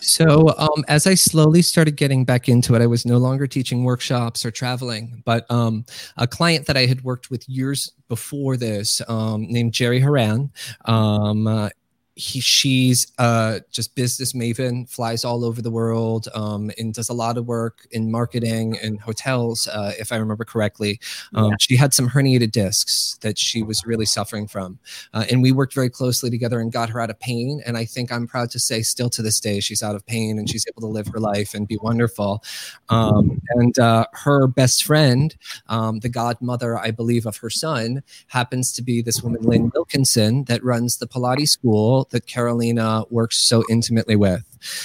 So, 0.00 0.54
um, 0.56 0.84
as 0.88 1.06
I 1.06 1.14
slowly 1.14 1.62
started 1.62 1.96
getting 1.96 2.24
back 2.24 2.48
into 2.48 2.74
it, 2.74 2.80
I 2.80 2.86
was 2.86 3.04
no 3.04 3.18
longer 3.18 3.46
teaching 3.46 3.84
workshops 3.84 4.46
or 4.46 4.50
traveling, 4.50 5.22
but 5.26 5.50
um, 5.50 5.84
a 6.16 6.26
client 6.26 6.66
that 6.66 6.76
I 6.76 6.86
had 6.86 7.04
worked 7.04 7.30
with 7.30 7.46
years 7.48 7.92
before 8.08 8.56
this, 8.56 9.02
um, 9.08 9.46
named 9.48 9.72
Jerry 9.72 10.00
Haran, 10.00 10.50
um, 10.86 11.46
uh, 11.46 11.68
he 12.14 12.40
she's 12.40 13.06
uh 13.18 13.58
just 13.70 13.94
business 13.94 14.34
maven 14.34 14.88
flies 14.88 15.24
all 15.24 15.44
over 15.44 15.62
the 15.62 15.70
world 15.70 16.28
um 16.34 16.70
and 16.76 16.92
does 16.92 17.08
a 17.08 17.12
lot 17.12 17.38
of 17.38 17.46
work 17.46 17.86
in 17.90 18.10
marketing 18.10 18.76
and 18.82 19.00
hotels 19.00 19.66
uh, 19.68 19.92
if 19.98 20.12
i 20.12 20.16
remember 20.16 20.44
correctly 20.44 21.00
um, 21.34 21.50
yeah. 21.50 21.56
she 21.58 21.74
had 21.74 21.94
some 21.94 22.10
herniated 22.10 22.52
discs 22.52 23.16
that 23.22 23.38
she 23.38 23.62
was 23.62 23.86
really 23.86 24.04
suffering 24.04 24.46
from 24.46 24.78
uh, 25.14 25.24
and 25.30 25.42
we 25.42 25.52
worked 25.52 25.72
very 25.72 25.88
closely 25.88 26.28
together 26.28 26.60
and 26.60 26.70
got 26.70 26.90
her 26.90 27.00
out 27.00 27.08
of 27.08 27.18
pain 27.18 27.62
and 27.64 27.78
i 27.78 27.84
think 27.84 28.12
i'm 28.12 28.26
proud 28.26 28.50
to 28.50 28.58
say 28.58 28.82
still 28.82 29.08
to 29.08 29.22
this 29.22 29.40
day 29.40 29.58
she's 29.58 29.82
out 29.82 29.94
of 29.94 30.04
pain 30.04 30.38
and 30.38 30.50
she's 30.50 30.66
able 30.68 30.82
to 30.82 30.92
live 30.92 31.06
her 31.06 31.20
life 31.20 31.54
and 31.54 31.66
be 31.66 31.78
wonderful 31.78 32.44
um, 32.90 33.40
and 33.50 33.78
uh, 33.78 34.04
her 34.12 34.46
best 34.46 34.84
friend 34.84 35.34
um, 35.68 36.00
the 36.00 36.10
godmother 36.10 36.76
i 36.76 36.90
believe 36.90 37.24
of 37.24 37.38
her 37.38 37.50
son 37.50 38.02
happens 38.26 38.70
to 38.70 38.82
be 38.82 39.00
this 39.00 39.22
woman 39.22 39.40
lynn 39.40 39.70
wilkinson 39.74 40.44
that 40.44 40.62
runs 40.62 40.98
the 40.98 41.06
pilates 41.06 41.48
school 41.48 42.01
that 42.10 42.26
Carolina 42.26 43.04
works 43.10 43.46
so 43.46 43.62
intimately 43.68 44.16
with. 44.16 44.44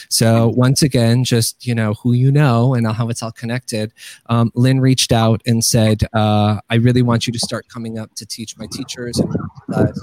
So 0.10 0.50
once 0.50 0.82
again, 0.82 1.24
just 1.24 1.66
you 1.66 1.76
know 1.76 1.94
who 1.96 2.14
you 2.14 2.32
know 2.32 2.74
and 2.74 2.88
how 2.88 3.10
it's 3.10 3.22
all 3.22 3.32
connected. 3.32 3.94
Um, 4.28 4.52
Lynn 4.56 4.80
reached 4.80 5.12
out 5.12 5.42
and 5.46 5.64
said, 5.64 6.04
uh, 6.14 6.60
"I 6.70 6.76
really 6.76 7.02
want 7.02 7.28
you 7.28 7.34
to 7.34 7.40
start 7.40 7.68
coming 7.70 7.98
up 8.00 8.16
to 8.16 8.26
teach 8.26 8.58
my 8.58 8.68
teachers." 8.72 9.20
And, 9.20 9.94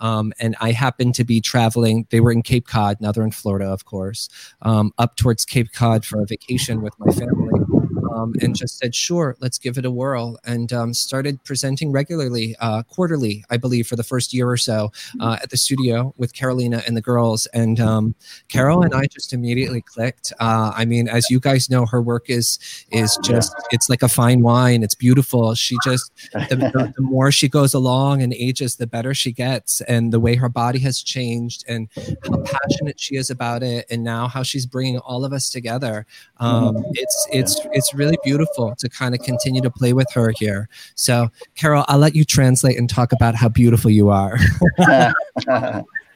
um, 0.00 0.32
and 0.38 0.56
I 0.60 0.72
happened 0.72 1.14
to 1.16 1.24
be 1.24 1.40
traveling. 1.40 2.06
They 2.10 2.20
were 2.20 2.32
in 2.32 2.42
Cape 2.42 2.66
Cod, 2.66 3.00
now 3.00 3.12
they're 3.12 3.24
in 3.24 3.30
Florida, 3.30 3.66
of 3.66 3.84
course, 3.84 4.28
um, 4.62 4.92
up 4.98 5.16
towards 5.16 5.44
Cape 5.44 5.72
Cod 5.72 6.04
for 6.04 6.20
a 6.20 6.26
vacation 6.26 6.82
with 6.82 6.94
my 6.98 7.12
family 7.12 7.83
um, 8.14 8.34
and 8.40 8.54
just 8.54 8.78
said, 8.78 8.94
sure, 8.94 9.36
let's 9.40 9.58
give 9.58 9.76
it 9.76 9.84
a 9.84 9.90
whirl, 9.90 10.38
and 10.44 10.72
um, 10.72 10.94
started 10.94 11.42
presenting 11.44 11.90
regularly, 11.90 12.54
uh, 12.60 12.82
quarterly, 12.84 13.44
I 13.50 13.56
believe, 13.56 13.86
for 13.86 13.96
the 13.96 14.04
first 14.04 14.32
year 14.32 14.48
or 14.48 14.56
so 14.56 14.92
uh, 15.20 15.38
at 15.42 15.50
the 15.50 15.56
studio 15.56 16.14
with 16.16 16.32
Carolina 16.32 16.82
and 16.86 16.96
the 16.96 17.00
girls. 17.00 17.46
And 17.46 17.80
um, 17.80 18.14
Carol 18.48 18.82
and 18.82 18.94
I 18.94 19.06
just 19.06 19.32
immediately 19.32 19.82
clicked. 19.82 20.32
Uh, 20.38 20.72
I 20.74 20.84
mean, 20.84 21.08
as 21.08 21.28
you 21.30 21.40
guys 21.40 21.68
know, 21.68 21.86
her 21.86 22.00
work 22.00 22.30
is 22.30 22.58
is 22.90 23.18
just 23.24 23.54
it's 23.70 23.88
like 23.88 24.02
a 24.02 24.08
fine 24.08 24.42
wine. 24.42 24.82
It's 24.82 24.94
beautiful. 24.94 25.54
She 25.54 25.76
just 25.84 26.12
the, 26.32 26.92
the, 26.96 27.02
more 27.02 27.32
she 27.32 27.48
goes 27.48 27.74
along 27.74 28.22
and 28.22 28.32
ages, 28.34 28.76
the 28.76 28.86
better 28.86 29.14
she 29.14 29.32
gets, 29.32 29.80
and 29.82 30.12
the 30.12 30.20
way 30.20 30.36
her 30.36 30.48
body 30.48 30.78
has 30.80 31.02
changed, 31.02 31.64
and 31.68 31.88
how 31.96 32.42
passionate 32.42 33.00
she 33.00 33.16
is 33.16 33.30
about 33.30 33.62
it, 33.62 33.86
and 33.90 34.04
now 34.04 34.28
how 34.28 34.42
she's 34.42 34.66
bringing 34.66 34.98
all 34.98 35.24
of 35.24 35.32
us 35.32 35.50
together. 35.50 36.06
Um, 36.38 36.84
it's 36.92 37.28
it's 37.32 37.60
it's 37.72 37.94
really 37.94 38.03
really 38.04 38.18
beautiful 38.22 38.74
to 38.76 38.88
kind 38.88 39.14
of 39.14 39.22
continue 39.22 39.62
to 39.62 39.70
play 39.70 39.92
with 39.92 40.10
her 40.12 40.32
here. 40.38 40.68
So, 40.94 41.30
Carol, 41.54 41.84
I'll 41.88 41.98
let 41.98 42.14
you 42.14 42.24
translate 42.24 42.78
and 42.78 42.88
talk 42.88 43.12
about 43.12 43.34
how 43.34 43.48
beautiful 43.48 43.90
you 43.90 44.10
are. 44.10 44.36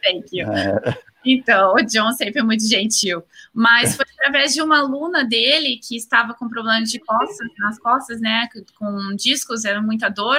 Thank 0.05 0.27
you. 0.31 0.47
Então, 1.24 1.74
o 1.74 1.82
John 1.82 2.12
sempre 2.12 2.40
é 2.40 2.43
muito 2.43 2.66
gentil. 2.66 3.23
Mas 3.52 3.97
foi 3.97 4.06
através 4.19 4.55
de 4.55 4.62
uma 4.62 4.78
aluna 4.78 5.24
dele 5.24 5.78
que 5.82 5.97
estava 5.97 6.32
com 6.32 6.48
problemas 6.48 6.90
de 6.90 6.98
costas, 7.01 7.48
nas 7.59 7.78
costas, 7.78 8.20
né? 8.20 8.48
Com 8.78 9.15
discos, 9.16 9.65
era 9.65 9.82
muita 9.82 10.09
dor. 10.09 10.39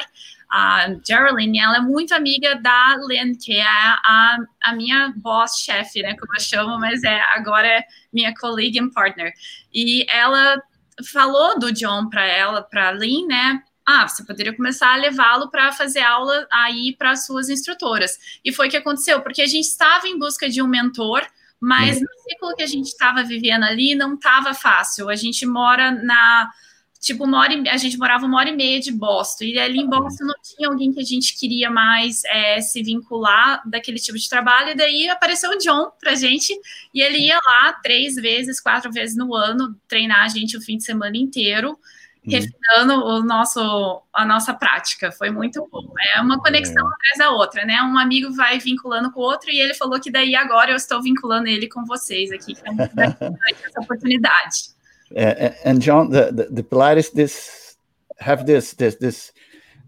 A 0.50 0.88
Geraldine, 1.06 1.60
ela 1.60 1.78
é 1.78 1.82
muito 1.82 2.16
amiga 2.16 2.56
da 2.56 2.96
Lynn, 3.06 3.36
que 3.36 3.54
é 3.54 3.64
a, 3.64 4.38
a 4.64 4.74
minha 4.74 5.14
boss-chefe, 5.18 6.02
né? 6.02 6.16
Como 6.16 6.34
eu 6.34 6.40
chamo, 6.40 6.80
mas 6.80 7.04
é 7.04 7.22
agora 7.36 7.68
é 7.68 7.84
minha 8.12 8.34
colleague 8.34 8.80
and 8.80 8.90
partner. 8.90 9.32
E 9.72 10.06
ela 10.10 10.60
falou 11.04 11.60
do 11.60 11.72
John 11.72 12.10
para 12.10 12.26
ela, 12.26 12.62
para 12.62 12.92
Lynn, 12.92 13.28
né? 13.28 13.64
ah, 13.90 14.08
você 14.08 14.24
poderia 14.24 14.56
começar 14.56 14.94
a 14.94 14.98
levá-lo 14.98 15.50
para 15.50 15.72
fazer 15.72 16.02
aula 16.02 16.48
aí 16.52 16.96
para 16.96 17.16
suas 17.16 17.50
instrutoras. 17.50 18.20
E 18.46 18.54
foi 18.54 18.68
o 18.68 18.70
que 18.70 18.78
aconteceu, 18.78 19.20
porque 19.22 19.42
a 19.42 19.48
gente 19.48 19.66
estava 19.66 20.08
em 20.08 20.20
busca 20.20 20.48
de 20.48 20.62
um 20.62 20.68
mentor, 20.68 21.26
mas 21.60 21.98
uhum. 21.98 22.04
no 22.04 22.24
ciclo 22.24 22.56
que 22.56 22.62
a 22.62 22.68
gente 22.68 22.86
estava 22.86 23.24
vivendo 23.24 23.64
ali 23.64 23.96
não 23.96 24.14
estava 24.14 24.54
fácil. 24.54 25.10
A 25.10 25.16
gente 25.16 25.44
mora 25.44 25.90
na 25.90 26.52
tipo 27.00 27.24
uma 27.24 27.40
hora 27.40 27.54
e, 27.54 27.70
a 27.70 27.78
gente 27.78 27.98
morava 27.98 28.26
uma 28.26 28.38
hora 28.38 28.50
e 28.50 28.56
meia 28.56 28.80
de 28.80 28.92
Boston 28.92 29.46
e 29.46 29.58
ali 29.58 29.80
em 29.80 29.84
uhum. 29.84 29.90
Boston 29.90 30.26
não 30.26 30.36
tinha 30.44 30.68
alguém 30.68 30.92
que 30.92 31.00
a 31.00 31.04
gente 31.04 31.38
queria 31.40 31.70
mais 31.70 32.24
é, 32.26 32.60
se 32.60 32.84
vincular 32.84 33.62
daquele 33.68 33.98
tipo 33.98 34.18
de 34.18 34.28
trabalho 34.28 34.72
e 34.72 34.76
daí 34.76 35.10
apareceu 35.10 35.50
o 35.52 35.58
John 35.58 35.92
para 36.00 36.16
gente 36.16 36.54
e 36.94 37.02
ele 37.02 37.20
ia 37.20 37.40
lá 37.44 37.74
três 37.82 38.16
vezes 38.16 38.60
quatro 38.60 38.92
vezes 38.92 39.16
no 39.16 39.34
ano 39.34 39.76
treinar 39.88 40.24
a 40.24 40.28
gente 40.28 40.58
o 40.58 40.62
fim 40.62 40.78
de 40.78 40.84
semana 40.84 41.18
inteiro 41.18 41.80
Uhum. 42.22 42.34
refinando 42.34 43.06
o 43.06 43.24
nosso, 43.24 44.04
a 44.14 44.26
nossa 44.26 44.54
prática. 44.54 45.10
Foi 45.10 45.30
muito 45.30 45.66
bom. 45.72 45.94
É 46.16 46.22
uma 46.22 46.38
conexão 46.38 46.86
é. 46.86 46.94
atrás 46.94 47.18
da 47.18 47.32
outra, 47.32 47.66
né? 47.66 47.82
Um 47.82 47.98
amigo 47.98 48.34
vai 48.34 48.60
vinculando 48.60 49.10
com 49.10 49.22
o 49.22 49.24
outro 49.24 49.50
e 49.50 49.58
ele 49.58 49.74
falou 49.74 50.02
que 50.02 50.12
daí 50.12 50.36
agora 50.36 50.72
eu 50.72 50.76
estou 50.76 51.02
vinculando 51.02 51.48
ele 51.48 51.70
com 51.70 51.86
vocês 51.86 52.30
aqui, 52.30 52.56
que 52.56 52.68
é 52.68 52.72
muito 52.72 52.92
essa 53.66 53.80
oportunidade. 53.80 54.78
Uh, 55.16 55.52
and 55.66 55.82
John, 55.82 56.10
the, 56.10 56.32
the, 56.32 56.48
the 56.52 56.64
Pilates 56.64 57.12
this 57.12 57.78
have 58.20 58.46
this 58.46 58.74
this 58.74 58.96
this 58.96 59.32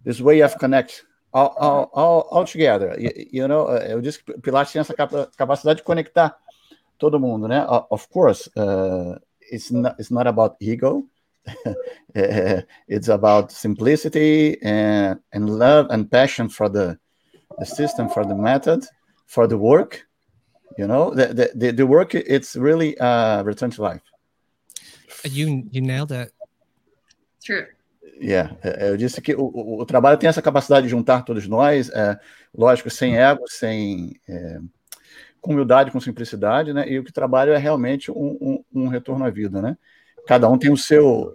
this 0.03 0.19
way 0.19 0.39
of 0.41 0.57
connect 0.57 1.03
all, 1.33 1.55
all, 1.59 1.89
all, 1.93 2.21
all 2.31 2.45
together. 2.45 2.95
You, 2.99 3.11
you 3.31 3.47
know, 3.47 3.67
uh, 3.67 3.85
eu 3.87 4.01
disse 4.01 4.23
que 4.23 4.33
Pilates 4.39 4.73
tem 4.73 4.79
essa 4.79 4.93
capacidade 4.93 5.77
de 5.77 5.83
conectar 5.83 6.35
todo 6.97 7.19
mundo, 7.19 7.47
né? 7.47 7.65
Of 7.89 8.07
course, 8.09 8.49
uh, 8.55 9.19
it's 9.51 9.71
not 9.71 9.95
it's 9.99 10.11
not 10.11 10.27
about 10.27 10.55
ego. 10.59 11.05
it's 12.87 13.07
about 13.07 13.51
simplicity 13.51 14.61
and, 14.61 15.19
and 15.33 15.49
love 15.49 15.87
and 15.89 16.09
passion 16.09 16.49
for 16.49 16.69
the, 16.69 16.97
the 17.59 17.65
system, 17.65 18.09
for 18.09 18.25
the 18.25 18.35
method, 18.35 18.85
for 19.25 19.47
the 19.47 19.57
work. 19.57 20.05
You 20.77 20.87
know, 20.87 21.13
the, 21.13 21.51
the, 21.53 21.71
the 21.71 21.85
work, 21.85 22.15
it's 22.15 22.55
really 22.55 22.97
uh, 22.99 23.43
return 23.43 23.71
to 23.71 23.81
life. 23.81 24.01
You, 25.25 25.67
you 25.71 25.81
nailed 25.81 26.11
it. 26.11 26.33
True. 27.43 27.67
Yeah, 28.19 28.55
eu 28.79 28.97
disse 28.97 29.19
que 29.19 29.33
o, 29.33 29.79
o, 29.79 29.85
trabalho 29.85 30.17
tem 30.17 30.29
essa 30.29 30.41
capacidade 30.43 30.83
de 30.83 30.91
juntar 30.91 31.23
todos 31.23 31.47
nós, 31.47 31.89
é, 31.89 32.19
lógico, 32.55 32.89
sem 32.89 33.17
ego, 33.17 33.43
sem 33.47 34.15
é, 34.29 34.59
com 35.39 35.53
humildade, 35.53 35.89
com 35.89 35.99
simplicidade, 35.99 36.71
né? 36.71 36.87
E 36.87 36.99
o 36.99 37.03
que 37.03 37.11
trabalho 37.11 37.51
é 37.51 37.57
realmente 37.57 38.11
um, 38.11 38.37
um, 38.39 38.83
um 38.83 38.87
retorno 38.87 39.25
à 39.25 39.29
vida, 39.31 39.59
né? 39.59 39.75
cada 40.25 40.49
um 40.49 40.57
tem 40.57 40.71
o 40.71 40.77
seu, 40.77 41.33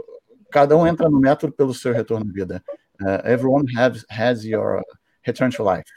cada 0.51 0.77
um 0.77 0.87
entra 0.87 1.09
no 1.09 1.21
método 1.21 1.53
pelo 1.53 1.75
seu 1.75 1.93
retorno 1.93 2.27
à 2.29 2.33
vida. 2.33 2.63
Uh, 3.01 3.29
everyone 3.29 3.67
has 3.77 4.05
has 4.09 4.45
your 4.45 4.83
return 5.27 5.51
to 5.51 5.63
life, 5.63 5.91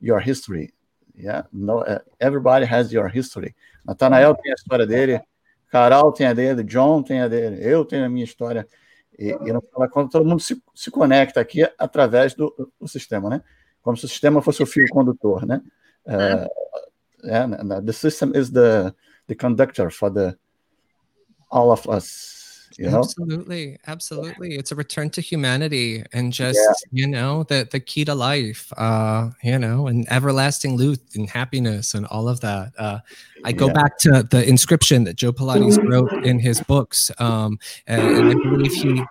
your 0.00 0.20
history. 0.20 0.72
Yeah, 1.16 1.46
no, 1.52 1.80
uh, 1.80 2.00
everybody 2.20 2.66
has 2.66 2.92
your 2.92 3.08
history. 3.08 3.54
Nathanael 3.84 4.34
tem 4.34 4.52
a 4.52 4.54
história 4.54 4.86
dele, 4.86 5.20
Carol 5.70 6.12
tem 6.12 6.26
a 6.26 6.32
dele, 6.32 6.62
John 6.62 7.02
tem 7.02 7.20
a 7.20 7.28
dele, 7.28 7.58
eu 7.60 7.84
tenho 7.84 8.04
a 8.04 8.08
minha 8.08 8.24
história. 8.24 8.66
E, 9.18 9.30
e 9.30 9.52
no 9.52 9.62
final 9.62 9.88
conta, 9.90 10.10
todo 10.12 10.28
mundo 10.28 10.40
se, 10.40 10.62
se 10.74 10.90
conecta 10.90 11.40
aqui 11.40 11.62
através 11.78 12.34
do, 12.34 12.70
do, 12.78 12.86
sistema, 12.86 13.30
né? 13.30 13.42
Como 13.82 13.96
se 13.96 14.04
o 14.04 14.08
sistema 14.08 14.42
fosse 14.42 14.62
o 14.62 14.66
fio 14.66 14.84
condutor, 14.90 15.46
né? 15.46 15.62
Uh, 16.06 17.26
yeah, 17.26 17.80
the 17.82 17.92
system 17.92 18.32
is 18.34 18.50
the 18.50 18.94
the 19.26 19.34
conductor 19.34 19.90
for 19.90 20.12
the 20.12 20.36
all 21.50 21.72
of 21.72 21.88
us 21.88 22.35
you 22.76 22.90
know? 22.90 22.98
absolutely 22.98 23.78
absolutely 23.86 24.56
it's 24.56 24.72
a 24.72 24.74
return 24.74 25.08
to 25.10 25.20
humanity 25.20 26.04
and 26.12 26.32
just 26.32 26.58
yeah. 26.58 27.02
you 27.02 27.06
know 27.06 27.42
the 27.44 27.66
the 27.70 27.80
key 27.80 28.04
to 28.04 28.14
life 28.14 28.72
uh 28.76 29.30
you 29.42 29.58
know 29.58 29.86
and 29.86 30.10
everlasting 30.10 30.76
loot 30.76 31.00
and 31.14 31.28
happiness 31.30 31.94
and 31.94 32.06
all 32.06 32.28
of 32.28 32.40
that 32.40 32.72
uh 32.78 32.98
i 33.44 33.52
go 33.52 33.66
yeah. 33.68 33.72
back 33.72 33.98
to 33.98 34.26
the 34.30 34.46
inscription 34.48 35.04
that 35.04 35.16
joe 35.16 35.32
pilates 35.32 35.78
wrote 35.88 36.12
in 36.24 36.38
his 36.38 36.60
books 36.62 37.10
um 37.18 37.58
and, 37.86 38.02
and 38.02 38.28
i 38.30 38.34
believe 38.50 38.72
he 38.72 39.02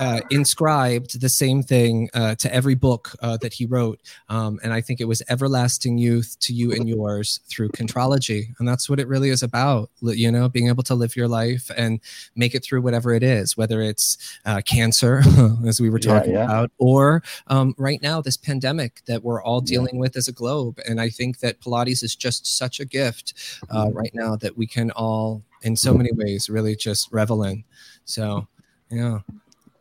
uh, 0.00 0.20
inscribed 0.30 1.20
the 1.20 1.28
same 1.28 1.62
thing 1.62 2.08
uh, 2.14 2.34
to 2.36 2.52
every 2.52 2.74
book 2.74 3.12
uh, 3.20 3.36
that 3.38 3.52
he 3.52 3.66
wrote. 3.66 4.00
Um, 4.28 4.58
and 4.62 4.72
I 4.72 4.80
think 4.80 5.00
it 5.00 5.06
was 5.06 5.22
everlasting 5.28 5.98
youth 5.98 6.36
to 6.40 6.52
you 6.52 6.72
and 6.72 6.88
yours 6.88 7.40
through 7.48 7.70
contrology. 7.70 8.54
And 8.58 8.68
that's 8.68 8.88
what 8.88 9.00
it 9.00 9.08
really 9.08 9.30
is 9.30 9.42
about, 9.42 9.90
you 10.00 10.30
know, 10.30 10.48
being 10.48 10.68
able 10.68 10.82
to 10.84 10.94
live 10.94 11.16
your 11.16 11.28
life 11.28 11.70
and 11.76 12.00
make 12.34 12.54
it 12.54 12.64
through 12.64 12.82
whatever 12.82 13.14
it 13.14 13.22
is, 13.22 13.56
whether 13.56 13.80
it's 13.80 14.38
uh, 14.44 14.60
cancer, 14.62 15.22
as 15.66 15.80
we 15.80 15.90
were 15.90 15.98
talking 15.98 16.32
yeah, 16.32 16.38
yeah. 16.38 16.44
about, 16.44 16.70
or 16.78 17.22
um, 17.48 17.74
right 17.78 18.02
now, 18.02 18.20
this 18.20 18.36
pandemic 18.36 19.02
that 19.06 19.22
we're 19.22 19.42
all 19.42 19.60
dealing 19.60 19.94
yeah. 19.94 20.00
with 20.00 20.16
as 20.16 20.28
a 20.28 20.32
globe. 20.32 20.80
And 20.88 21.00
I 21.00 21.08
think 21.08 21.38
that 21.40 21.60
Pilates 21.60 22.02
is 22.02 22.16
just 22.16 22.46
such 22.46 22.80
a 22.80 22.84
gift 22.84 23.34
uh, 23.70 23.90
right 23.92 24.14
now 24.14 24.36
that 24.36 24.56
we 24.56 24.66
can 24.66 24.90
all, 24.92 25.42
in 25.62 25.76
so 25.76 25.94
many 25.94 26.12
ways, 26.12 26.50
really 26.50 26.76
just 26.76 27.10
revel 27.12 27.42
in. 27.44 27.64
So, 28.04 28.46
yeah. 28.90 29.20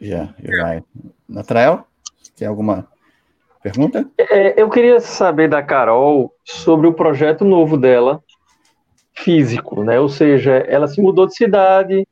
Yeah, 0.04 0.34
you're 0.44 0.62
right. 0.62 0.86
Natrael, 1.30 1.88
tem 2.36 2.46
alguma 2.46 2.86
pergunta? 3.62 4.06
É, 4.18 4.62
eu 4.62 4.70
queria 4.70 5.00
saber 5.00 5.48
da 5.48 5.64
Carol 5.64 6.36
sobre 6.44 6.88
o 6.88 6.94
projeto 6.94 7.46
novo 7.46 7.78
dela, 7.78 8.22
físico, 9.14 9.82
né? 9.82 9.98
Ou 10.02 10.10
seja, 10.10 10.52
ela 10.52 10.88
se 10.90 11.02
mudou 11.02 11.26
de 11.26 11.36
cidade, 11.36 12.06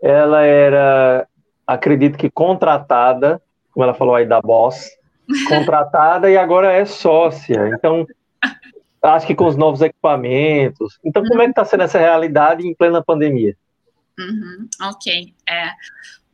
ela 0.00 0.40
era, 0.42 1.28
acredito 1.66 2.16
que 2.16 2.30
contratada, 2.30 3.42
como 3.70 3.84
ela 3.84 3.92
falou 3.92 4.14
aí 4.14 4.24
da 4.24 4.40
Boss, 4.40 4.88
contratada 5.46 6.30
e 6.30 6.38
agora 6.38 6.72
é 6.72 6.86
sócia. 6.86 7.68
Então, 7.68 8.06
acho 9.02 9.26
que 9.26 9.34
com 9.34 9.46
os 9.46 9.56
novos 9.56 9.82
equipamentos. 9.82 10.98
Então, 11.04 11.22
como 11.22 11.42
é 11.42 11.44
que 11.44 11.50
está 11.50 11.66
sendo 11.66 11.82
essa 11.82 11.98
realidade 11.98 12.66
em 12.66 12.74
plena 12.74 13.04
pandemia? 13.04 13.54
Uhum, 14.18 14.66
ok. 14.82 15.34
É. 15.46 15.70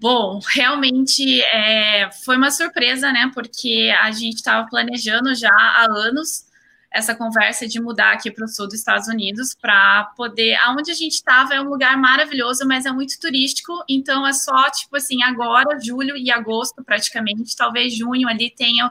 Bom, 0.02 0.40
realmente 0.52 1.40
é, 1.44 2.10
foi 2.24 2.36
uma 2.36 2.50
surpresa, 2.50 3.12
né? 3.12 3.30
Porque 3.32 3.94
a 4.02 4.10
gente 4.10 4.34
estava 4.34 4.68
planejando 4.68 5.32
já 5.32 5.48
há 5.48 5.86
anos 5.88 6.44
essa 6.90 7.14
conversa 7.14 7.68
de 7.68 7.80
mudar 7.80 8.10
aqui 8.12 8.28
para 8.28 8.44
o 8.44 8.48
sul 8.48 8.66
dos 8.66 8.74
Estados 8.74 9.06
Unidos 9.06 9.54
para 9.54 10.10
poder. 10.16 10.56
Aonde 10.64 10.90
a 10.90 10.94
gente 10.94 11.12
estava 11.12 11.54
é 11.54 11.60
um 11.60 11.68
lugar 11.68 11.96
maravilhoso, 11.96 12.66
mas 12.66 12.84
é 12.84 12.90
muito 12.90 13.16
turístico, 13.20 13.72
então 13.88 14.26
é 14.26 14.32
só 14.32 14.68
tipo 14.70 14.96
assim, 14.96 15.22
agora, 15.22 15.78
julho 15.80 16.16
e 16.16 16.32
agosto, 16.32 16.82
praticamente, 16.82 17.56
talvez 17.56 17.96
junho 17.96 18.28
ali 18.28 18.50
tenha 18.50 18.90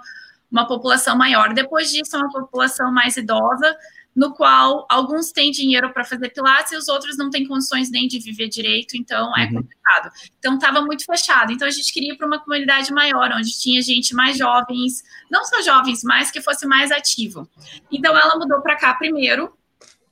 uma 0.49 0.65
população 0.65 1.17
maior. 1.17 1.53
Depois 1.53 1.91
disso, 1.91 2.15
é 2.15 2.19
uma 2.19 2.31
população 2.31 2.89
mais 2.89 3.17
idosa 3.17 3.75
no 4.15 4.33
qual 4.33 4.85
alguns 4.89 5.31
têm 5.31 5.51
dinheiro 5.51 5.91
para 5.93 6.03
fazer 6.03 6.29
pilates 6.29 6.71
e 6.71 6.75
os 6.75 6.88
outros 6.88 7.17
não 7.17 7.29
têm 7.29 7.47
condições 7.47 7.89
nem 7.89 8.07
de 8.07 8.19
viver 8.19 8.49
direito, 8.49 8.97
então 8.97 9.35
é 9.38 9.45
uhum. 9.45 9.55
complicado. 9.55 10.11
Então 10.38 10.55
estava 10.55 10.81
muito 10.81 11.05
fechado. 11.05 11.51
Então 11.51 11.67
a 11.67 11.71
gente 11.71 11.91
queria 11.93 12.13
ir 12.13 12.17
para 12.17 12.27
uma 12.27 12.39
comunidade 12.39 12.91
maior, 12.93 13.31
onde 13.33 13.51
tinha 13.57 13.81
gente 13.81 14.13
mais 14.13 14.38
jovens, 14.38 15.03
não 15.29 15.45
só 15.45 15.61
jovens, 15.61 16.03
mas 16.03 16.29
que 16.29 16.41
fosse 16.41 16.65
mais 16.67 16.91
ativo. 16.91 17.49
Então 17.91 18.17
ela 18.17 18.38
mudou 18.38 18.61
para 18.61 18.75
cá 18.75 18.93
primeiro. 18.93 19.53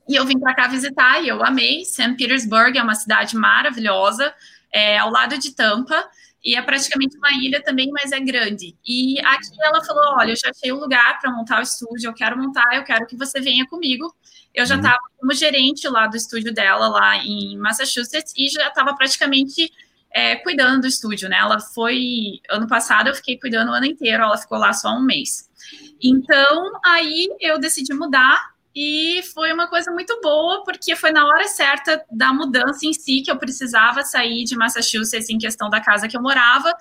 E 0.07 0.15
eu 0.15 0.25
vim 0.25 0.39
para 0.39 0.55
cá 0.55 0.67
visitar 0.67 1.21
e 1.23 1.27
eu 1.27 1.43
amei. 1.43 1.85
St. 1.85 2.15
Petersburg 2.15 2.75
é 2.75 2.81
uma 2.81 2.95
cidade 2.95 3.35
maravilhosa, 3.35 4.33
é, 4.73 4.97
ao 4.97 5.11
lado 5.11 5.37
de 5.37 5.53
Tampa 5.53 6.03
e 6.43 6.55
é 6.55 6.61
praticamente 6.61 7.17
uma 7.17 7.31
ilha 7.33 7.61
também, 7.61 7.89
mas 7.91 8.11
é 8.11 8.19
grande. 8.19 8.75
E 8.87 9.19
aqui 9.19 9.61
ela 9.61 9.83
falou: 9.83 10.15
Olha, 10.17 10.31
eu 10.31 10.35
já 10.35 10.49
achei 10.49 10.71
um 10.71 10.79
lugar 10.79 11.19
para 11.19 11.31
montar 11.31 11.59
o 11.59 11.63
estúdio, 11.63 12.09
eu 12.09 12.13
quero 12.13 12.37
montar, 12.37 12.75
eu 12.75 12.83
quero 12.83 13.05
que 13.05 13.15
você 13.15 13.41
venha 13.41 13.67
comigo. 13.67 14.13
Eu 14.53 14.65
já 14.65 14.77
estava 14.77 14.95
uhum. 14.95 15.19
como 15.19 15.33
gerente 15.33 15.87
lá 15.87 16.07
do 16.07 16.17
estúdio 16.17 16.53
dela, 16.53 16.87
lá 16.87 17.17
em 17.17 17.57
Massachusetts, 17.57 18.33
e 18.37 18.47
já 18.49 18.67
estava 18.67 18.95
praticamente 18.95 19.71
é, 20.11 20.37
cuidando 20.37 20.81
do 20.81 20.87
estúdio, 20.87 21.29
né? 21.29 21.37
Ela 21.37 21.59
foi. 21.59 22.39
Ano 22.49 22.67
passado 22.67 23.07
eu 23.07 23.15
fiquei 23.15 23.37
cuidando 23.37 23.69
o 23.69 23.73
ano 23.73 23.85
inteiro, 23.85 24.23
ela 24.23 24.37
ficou 24.37 24.57
lá 24.57 24.71
só 24.73 24.95
um 24.95 25.03
mês. 25.03 25.49
Então, 26.01 26.71
aí 26.85 27.27
eu 27.41 27.59
decidi 27.59 27.93
mudar 27.93 28.53
e 28.81 29.21
foi 29.33 29.51
uma 29.51 29.67
coisa 29.67 29.91
muito 29.91 30.17
boa, 30.21 30.63
porque 30.63 30.95
foi 30.95 31.11
na 31.11 31.27
hora 31.27 31.45
certa 31.49 32.01
da 32.09 32.31
mudança 32.31 32.85
em 32.85 32.93
si 32.93 33.21
que 33.21 33.29
eu 33.29 33.37
precisava 33.37 34.03
sair 34.03 34.45
de 34.45 34.55
Massachusetts 34.55 35.29
em 35.29 35.37
questão 35.37 35.69
da 35.69 35.81
casa 35.81 36.07
que 36.07 36.15
eu 36.15 36.21
morava. 36.21 36.73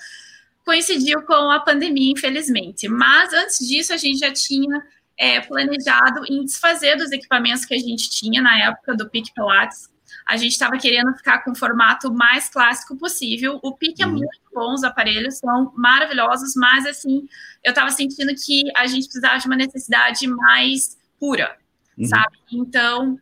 Coincidiu 0.65 1.23
com 1.23 1.51
a 1.51 1.59
pandemia, 1.59 2.13
infelizmente. 2.13 2.87
Mas 2.89 3.33
antes 3.33 3.59
disso, 3.67 3.93
a 3.93 3.97
gente 3.97 4.21
já 4.21 4.33
tinha 4.33 4.81
é, 5.19 5.41
planejado 5.41 6.25
em 6.31 6.45
desfazer 6.45 6.95
dos 6.95 7.11
equipamentos 7.11 7.65
que 7.65 7.75
a 7.75 7.79
gente 7.79 8.09
tinha 8.09 8.41
na 8.41 8.57
época 8.61 8.95
do 8.95 9.11
Pique 9.11 9.35
Pilates. 9.35 9.91
A 10.25 10.37
gente 10.37 10.53
estava 10.53 10.79
querendo 10.79 11.13
ficar 11.17 11.43
com 11.43 11.51
o 11.51 11.57
formato 11.57 12.15
mais 12.15 12.49
clássico 12.49 12.97
possível. 12.97 13.59
O 13.61 13.75
Pique 13.75 14.05
é 14.05 14.07
uhum. 14.07 14.13
é 14.13 14.15
muito 14.19 14.41
bom, 14.55 14.73
os 14.73 14.85
aparelhos 14.85 15.39
são 15.39 15.73
maravilhosos, 15.75 16.55
mas 16.55 16.87
assim, 16.87 17.29
eu 17.65 17.71
estava 17.71 17.91
sentindo 17.91 18.33
que 18.37 18.71
a 18.77 18.87
gente 18.87 19.07
precisava 19.07 19.41
de 19.41 19.47
uma 19.49 19.57
necessidade 19.57 20.29
mais 20.29 20.97
pura, 21.19 21.59
uhum. 21.99 22.07
sabe? 22.07 22.39
Então, 22.53 23.19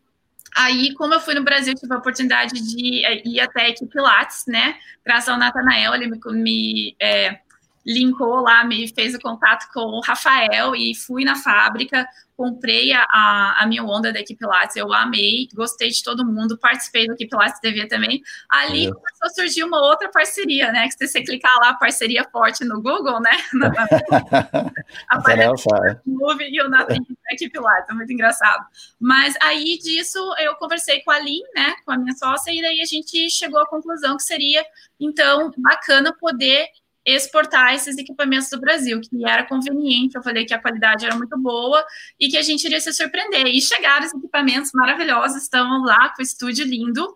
Aí, 0.55 0.95
como 0.95 1.13
eu 1.13 1.19
fui 1.19 1.35
no 1.35 1.43
Brasil, 1.43 1.75
tive 1.75 1.93
a 1.93 1.97
oportunidade 1.97 2.53
de 2.53 3.05
é, 3.05 3.21
ir 3.27 3.39
até 3.39 3.65
a 3.65 3.69
equipe 3.69 3.91
Pilates, 3.91 4.45
né? 4.47 4.75
Graças 5.05 5.29
ao 5.29 5.37
Natanael, 5.37 5.93
ele 5.93 6.07
me, 6.07 6.19
me 6.33 6.95
é, 6.99 7.39
linkou 7.87 8.41
lá, 8.41 8.65
me 8.65 8.87
fez 8.93 9.15
o 9.15 9.19
contato 9.19 9.71
com 9.73 9.79
o 9.79 10.01
Rafael 10.01 10.75
e 10.75 10.93
fui 10.93 11.23
na 11.23 11.35
fábrica 11.35 12.05
comprei 12.37 12.93
a, 12.93 13.55
a, 13.57 13.65
minha 13.67 13.83
onda 13.83 14.13
da 14.13 14.19
Equipe 14.19 14.45
Lattes, 14.45 14.75
eu 14.75 14.93
amei, 14.93 15.49
gostei 15.55 15.89
de 15.89 16.03
todo 16.03 16.23
mundo, 16.23 16.55
participei 16.55 17.07
do 17.07 17.13
Equipe 17.13 17.35
Lattes 17.35 17.59
TV 17.59 17.87
também. 17.87 18.21
Ali 18.47 18.85
é. 18.85 18.91
começou 18.91 19.25
a 19.25 19.29
surgir 19.29 19.63
uma 19.63 19.81
outra 19.81 20.07
parceria, 20.09 20.71
né? 20.71 20.85
Que 20.85 20.91
se 20.91 21.07
você 21.07 21.23
clicar 21.23 21.51
lá, 21.57 21.73
parceria 21.73 22.23
forte 22.31 22.63
no 22.63 22.79
Google, 22.79 23.19
né? 23.19 23.31
Aparece 25.09 25.63
o 26.05 26.11
Move 26.11 26.47
e 26.47 26.61
o 26.61 26.69
da 26.69 26.85
Equipe 27.31 27.59
Lattes, 27.59 27.89
é 27.89 27.93
muito 27.93 28.13
engraçado. 28.13 28.63
Mas 28.99 29.35
aí 29.41 29.79
disso 29.79 30.19
eu 30.37 30.55
conversei 30.57 31.01
com 31.01 31.09
a 31.09 31.17
Lin, 31.17 31.41
né? 31.55 31.73
Com 31.83 31.91
a 31.91 31.97
minha 31.97 32.15
sócia, 32.15 32.51
e 32.51 32.61
daí 32.61 32.81
a 32.81 32.85
gente 32.85 33.31
chegou 33.31 33.59
à 33.59 33.67
conclusão 33.67 34.15
que 34.15 34.23
seria, 34.23 34.63
então, 34.99 35.51
bacana 35.57 36.15
poder 36.19 36.67
exportar 37.07 37.73
esses 37.73 37.97
equipamentos 37.97 38.49
do 38.49 38.59
Brasil, 38.59 38.99
que 38.99 39.25
era 39.25 39.45
conveniente, 39.45 40.15
eu 40.15 40.21
falei 40.21 40.45
que 40.45 40.53
a 40.53 40.59
qualidade 40.59 41.05
era 41.05 41.15
muito 41.15 41.37
boa 41.39 41.83
e 42.19 42.27
que 42.27 42.35
a 42.35 42.41
gente 42.41 42.65
iria 42.65 42.81
se 42.81 42.91
surpreender. 42.91 43.47
E 43.47 43.61
chegaram 43.61 44.05
os 44.05 44.13
equipamentos 44.13 44.71
maravilhosos, 44.73 45.43
estão 45.43 45.83
lá 45.83 46.09
com 46.09 46.21
o 46.21 46.23
estúdio 46.23 46.65
lindo. 46.65 47.07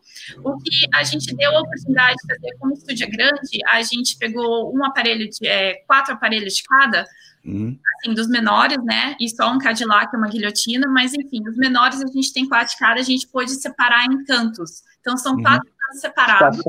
O 0.43 0.57
que 0.57 0.87
a 0.93 1.03
gente 1.03 1.35
deu 1.35 1.57
a 1.57 1.59
oportunidade 1.59 2.15
de 2.15 2.33
fazer, 2.33 2.57
como 2.57 2.73
o 2.73 2.77
estúdio 2.77 3.05
é 3.05 3.09
grande, 3.09 3.59
a 3.67 3.81
gente 3.81 4.17
pegou 4.17 4.73
um 4.73 4.85
aparelho, 4.85 5.29
de, 5.29 5.45
é, 5.45 5.83
quatro 5.85 6.13
aparelhos 6.13 6.55
de 6.55 6.63
cada, 6.63 7.05
Uhum. 7.43 7.75
Assim, 7.97 8.13
dos 8.13 8.27
menores, 8.27 8.77
né? 8.83 9.15
E 9.19 9.27
só 9.27 9.51
um 9.51 9.57
Cadillac, 9.57 10.15
uma 10.15 10.27
guilhotina, 10.27 10.87
mas 10.87 11.11
enfim, 11.15 11.41
os 11.49 11.57
menores 11.57 11.99
a 11.99 12.05
gente 12.05 12.31
tem 12.31 12.47
quatro 12.47 12.73
de 12.73 12.77
cada, 12.77 12.99
a 12.99 13.03
gente 13.03 13.27
pôde 13.27 13.49
separar 13.49 14.05
em 14.05 14.23
cantos. 14.25 14.83
Então 14.99 15.17
são 15.17 15.33
uhum. 15.33 15.41
quatro 15.41 15.67
cantos 15.67 16.01
separados. 16.01 16.63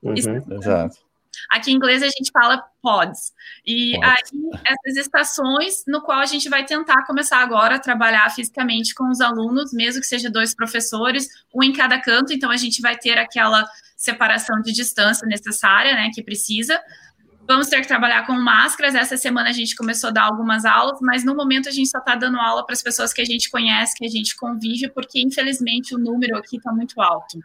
Uhum. 0.00 0.56
Exato. 0.56 1.03
Aqui 1.50 1.70
em 1.70 1.74
inglês 1.74 2.02
a 2.02 2.06
gente 2.06 2.30
fala 2.32 2.62
pods. 2.82 3.32
E 3.66 3.94
pods. 3.94 4.32
aí, 4.32 4.60
essas 4.66 5.06
estações, 5.06 5.84
no 5.86 6.02
qual 6.02 6.18
a 6.18 6.26
gente 6.26 6.48
vai 6.48 6.64
tentar 6.64 7.04
começar 7.06 7.38
agora 7.38 7.76
a 7.76 7.78
trabalhar 7.78 8.28
fisicamente 8.30 8.94
com 8.94 9.08
os 9.08 9.20
alunos, 9.20 9.72
mesmo 9.72 10.00
que 10.00 10.06
seja 10.06 10.30
dois 10.30 10.54
professores, 10.54 11.28
um 11.54 11.62
em 11.62 11.72
cada 11.72 12.00
canto, 12.00 12.32
então 12.32 12.50
a 12.50 12.56
gente 12.56 12.80
vai 12.80 12.96
ter 12.96 13.18
aquela 13.18 13.64
separação 13.96 14.60
de 14.60 14.72
distância 14.72 15.26
necessária, 15.26 15.94
né, 15.94 16.10
que 16.12 16.22
precisa. 16.22 16.80
Vamos 17.46 17.68
ter 17.68 17.80
que 17.82 17.88
trabalhar 17.88 18.26
com 18.26 18.32
máscaras. 18.32 18.94
Essa 18.94 19.16
semana 19.16 19.50
a 19.50 19.52
gente 19.52 19.76
começou 19.76 20.08
a 20.08 20.12
dar 20.12 20.24
algumas 20.24 20.64
aulas, 20.64 20.98
mas 21.02 21.24
no 21.24 21.34
momento 21.34 21.68
a 21.68 21.72
gente 21.72 21.90
só 21.90 21.98
está 21.98 22.14
dando 22.14 22.38
aula 22.38 22.64
para 22.64 22.72
as 22.72 22.82
pessoas 22.82 23.12
que 23.12 23.20
a 23.20 23.24
gente 23.24 23.50
conhece, 23.50 23.94
que 23.94 24.04
a 24.04 24.08
gente 24.08 24.34
convive, 24.34 24.90
porque 24.90 25.20
infelizmente 25.20 25.94
o 25.94 25.98
número 25.98 26.36
aqui 26.38 26.56
está 26.56 26.72
muito 26.72 27.00
alto. 27.02 27.38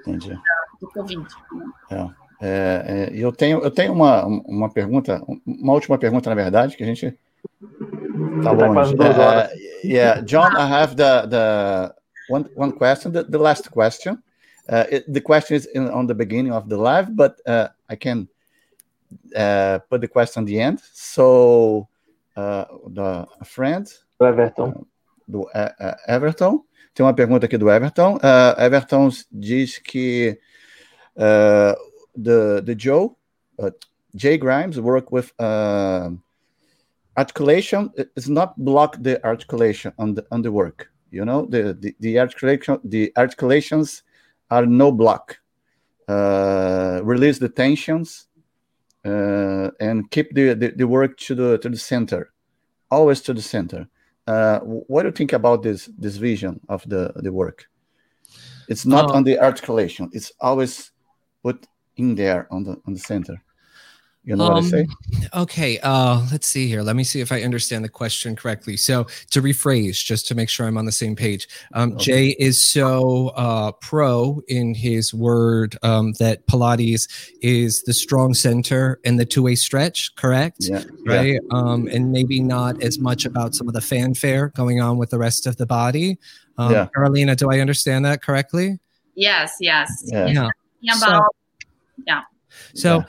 Entendi. 0.00 0.38
Do 0.80 0.88
Covid. 0.88 1.22
Né? 1.52 1.66
É. 1.90 2.23
É, 2.40 3.10
é, 3.12 3.16
eu 3.16 3.32
tenho, 3.32 3.60
eu 3.60 3.70
tenho 3.70 3.92
uma, 3.92 4.24
uma 4.24 4.70
pergunta, 4.70 5.22
uma 5.46 5.72
última 5.72 5.98
pergunta, 5.98 6.28
na 6.28 6.36
verdade, 6.36 6.76
que 6.76 6.82
a 6.82 6.86
gente 6.86 7.16
tá 8.42 8.52
longe. 8.52 8.94
Uh, 8.94 9.48
yeah, 9.84 10.20
John, 10.20 10.50
I 10.56 10.66
have 10.66 10.96
the, 10.96 11.26
the 11.28 11.94
one, 12.28 12.44
one 12.56 12.72
question, 12.72 13.12
the, 13.12 13.24
the 13.24 13.38
last 13.38 13.70
question. 13.70 14.18
Uh, 14.68 14.84
it, 14.90 15.12
the 15.12 15.20
question 15.20 15.56
is 15.56 15.66
in, 15.74 15.88
on 15.90 16.06
the 16.06 16.14
beginning 16.14 16.52
of 16.52 16.68
the 16.68 16.76
live, 16.76 17.14
but 17.14 17.40
uh, 17.46 17.68
I 17.88 17.96
can 17.96 18.28
uh, 19.36 19.78
put 19.90 20.00
the 20.00 20.08
question 20.08 20.42
at 20.42 20.46
the 20.46 20.58
end. 20.58 20.80
So, 20.92 21.88
uh, 22.36 22.64
the 22.88 23.26
a 23.40 23.44
friend 23.44 23.86
do 24.18 24.26
Everton, 24.26 24.68
uh, 24.70 24.84
do 25.28 25.46
Everton, 26.08 26.64
tem 26.94 27.04
uma 27.04 27.14
pergunta 27.14 27.46
aqui 27.46 27.58
do 27.58 27.70
Everton. 27.70 28.18
Everton 28.56 29.10
diz 29.30 29.78
que 29.78 30.38
the 32.16 32.62
the 32.64 32.74
Joe 32.74 33.16
uh, 33.58 33.70
Jay 34.16 34.38
Grimes 34.38 34.80
work 34.80 35.10
with 35.10 35.32
uh, 35.40 36.10
articulation. 37.16 37.90
It's 37.96 38.28
not 38.28 38.56
block 38.56 38.96
the 39.00 39.24
articulation 39.24 39.92
on 39.98 40.14
the 40.14 40.26
on 40.30 40.42
the 40.42 40.52
work. 40.52 40.90
You 41.10 41.24
know 41.24 41.46
the 41.46 41.74
the, 41.74 41.94
the 42.00 42.18
articulation 42.18 42.80
the 42.84 43.12
articulations 43.16 44.02
are 44.50 44.66
no 44.66 44.92
block. 44.92 45.38
Uh, 46.06 47.00
release 47.02 47.38
the 47.38 47.48
tensions 47.48 48.26
uh, 49.04 49.70
and 49.80 50.10
keep 50.10 50.34
the, 50.34 50.54
the, 50.54 50.72
the 50.76 50.86
work 50.86 51.16
to 51.16 51.34
the 51.34 51.58
to 51.58 51.68
the 51.68 51.78
center, 51.78 52.32
always 52.90 53.20
to 53.22 53.32
the 53.32 53.42
center. 53.42 53.88
Uh, 54.26 54.58
what 54.60 55.02
do 55.02 55.08
you 55.08 55.12
think 55.12 55.32
about 55.32 55.62
this 55.62 55.88
this 55.98 56.16
vision 56.16 56.60
of 56.68 56.86
the 56.88 57.12
the 57.16 57.32
work? 57.32 57.66
It's 58.68 58.86
not 58.86 59.10
uh, 59.10 59.14
on 59.14 59.24
the 59.24 59.38
articulation. 59.38 60.10
It's 60.12 60.32
always 60.40 60.90
put 61.42 61.66
in 61.96 62.14
there 62.14 62.46
on 62.50 62.64
the 62.64 62.80
on 62.86 62.94
the 62.94 62.98
center. 63.00 63.42
You 64.24 64.36
know 64.36 64.44
um, 64.44 64.54
what 64.54 64.64
I 64.64 64.66
say? 64.68 64.86
Um, 65.32 65.42
okay, 65.42 65.78
uh, 65.82 66.26
let's 66.32 66.46
see 66.46 66.66
here. 66.66 66.82
Let 66.82 66.96
me 66.96 67.04
see 67.04 67.20
if 67.20 67.30
I 67.30 67.42
understand 67.42 67.84
the 67.84 67.90
question 67.90 68.34
correctly. 68.34 68.78
So, 68.78 69.04
to 69.30 69.42
rephrase, 69.42 70.02
just 70.02 70.26
to 70.28 70.34
make 70.34 70.48
sure 70.48 70.66
I'm 70.66 70.78
on 70.78 70.86
the 70.86 70.92
same 70.92 71.14
page, 71.14 71.46
um, 71.74 71.92
okay. 71.92 72.04
Jay 72.04 72.28
is 72.38 72.62
so 72.62 73.28
uh, 73.36 73.72
pro 73.72 74.40
in 74.48 74.74
his 74.74 75.12
word 75.12 75.76
um, 75.82 76.14
that 76.20 76.46
Pilates 76.46 77.06
is 77.42 77.82
the 77.82 77.92
strong 77.92 78.32
center 78.32 78.98
and 79.04 79.20
the 79.20 79.26
two 79.26 79.42
way 79.42 79.56
stretch, 79.56 80.14
correct? 80.16 80.56
Yeah. 80.60 80.84
Right. 81.04 81.34
Yeah. 81.34 81.38
Um, 81.50 81.86
and 81.88 82.10
maybe 82.10 82.40
not 82.40 82.82
as 82.82 82.98
much 82.98 83.26
about 83.26 83.54
some 83.54 83.68
of 83.68 83.74
the 83.74 83.82
fanfare 83.82 84.48
going 84.56 84.80
on 84.80 84.96
with 84.96 85.10
the 85.10 85.18
rest 85.18 85.46
of 85.46 85.58
the 85.58 85.66
body. 85.66 86.18
Um, 86.56 86.72
yeah. 86.72 86.86
Carolina, 86.94 87.36
do 87.36 87.50
I 87.50 87.60
understand 87.60 88.06
that 88.06 88.22
correctly? 88.22 88.78
Yes, 89.16 89.56
yes. 89.60 90.02
Yeah. 90.06 90.26
yeah. 90.28 90.48
About 90.96 91.00
so, 91.00 91.28
yeah. 92.06 92.22
So 92.74 92.98
yeah. 92.98 93.04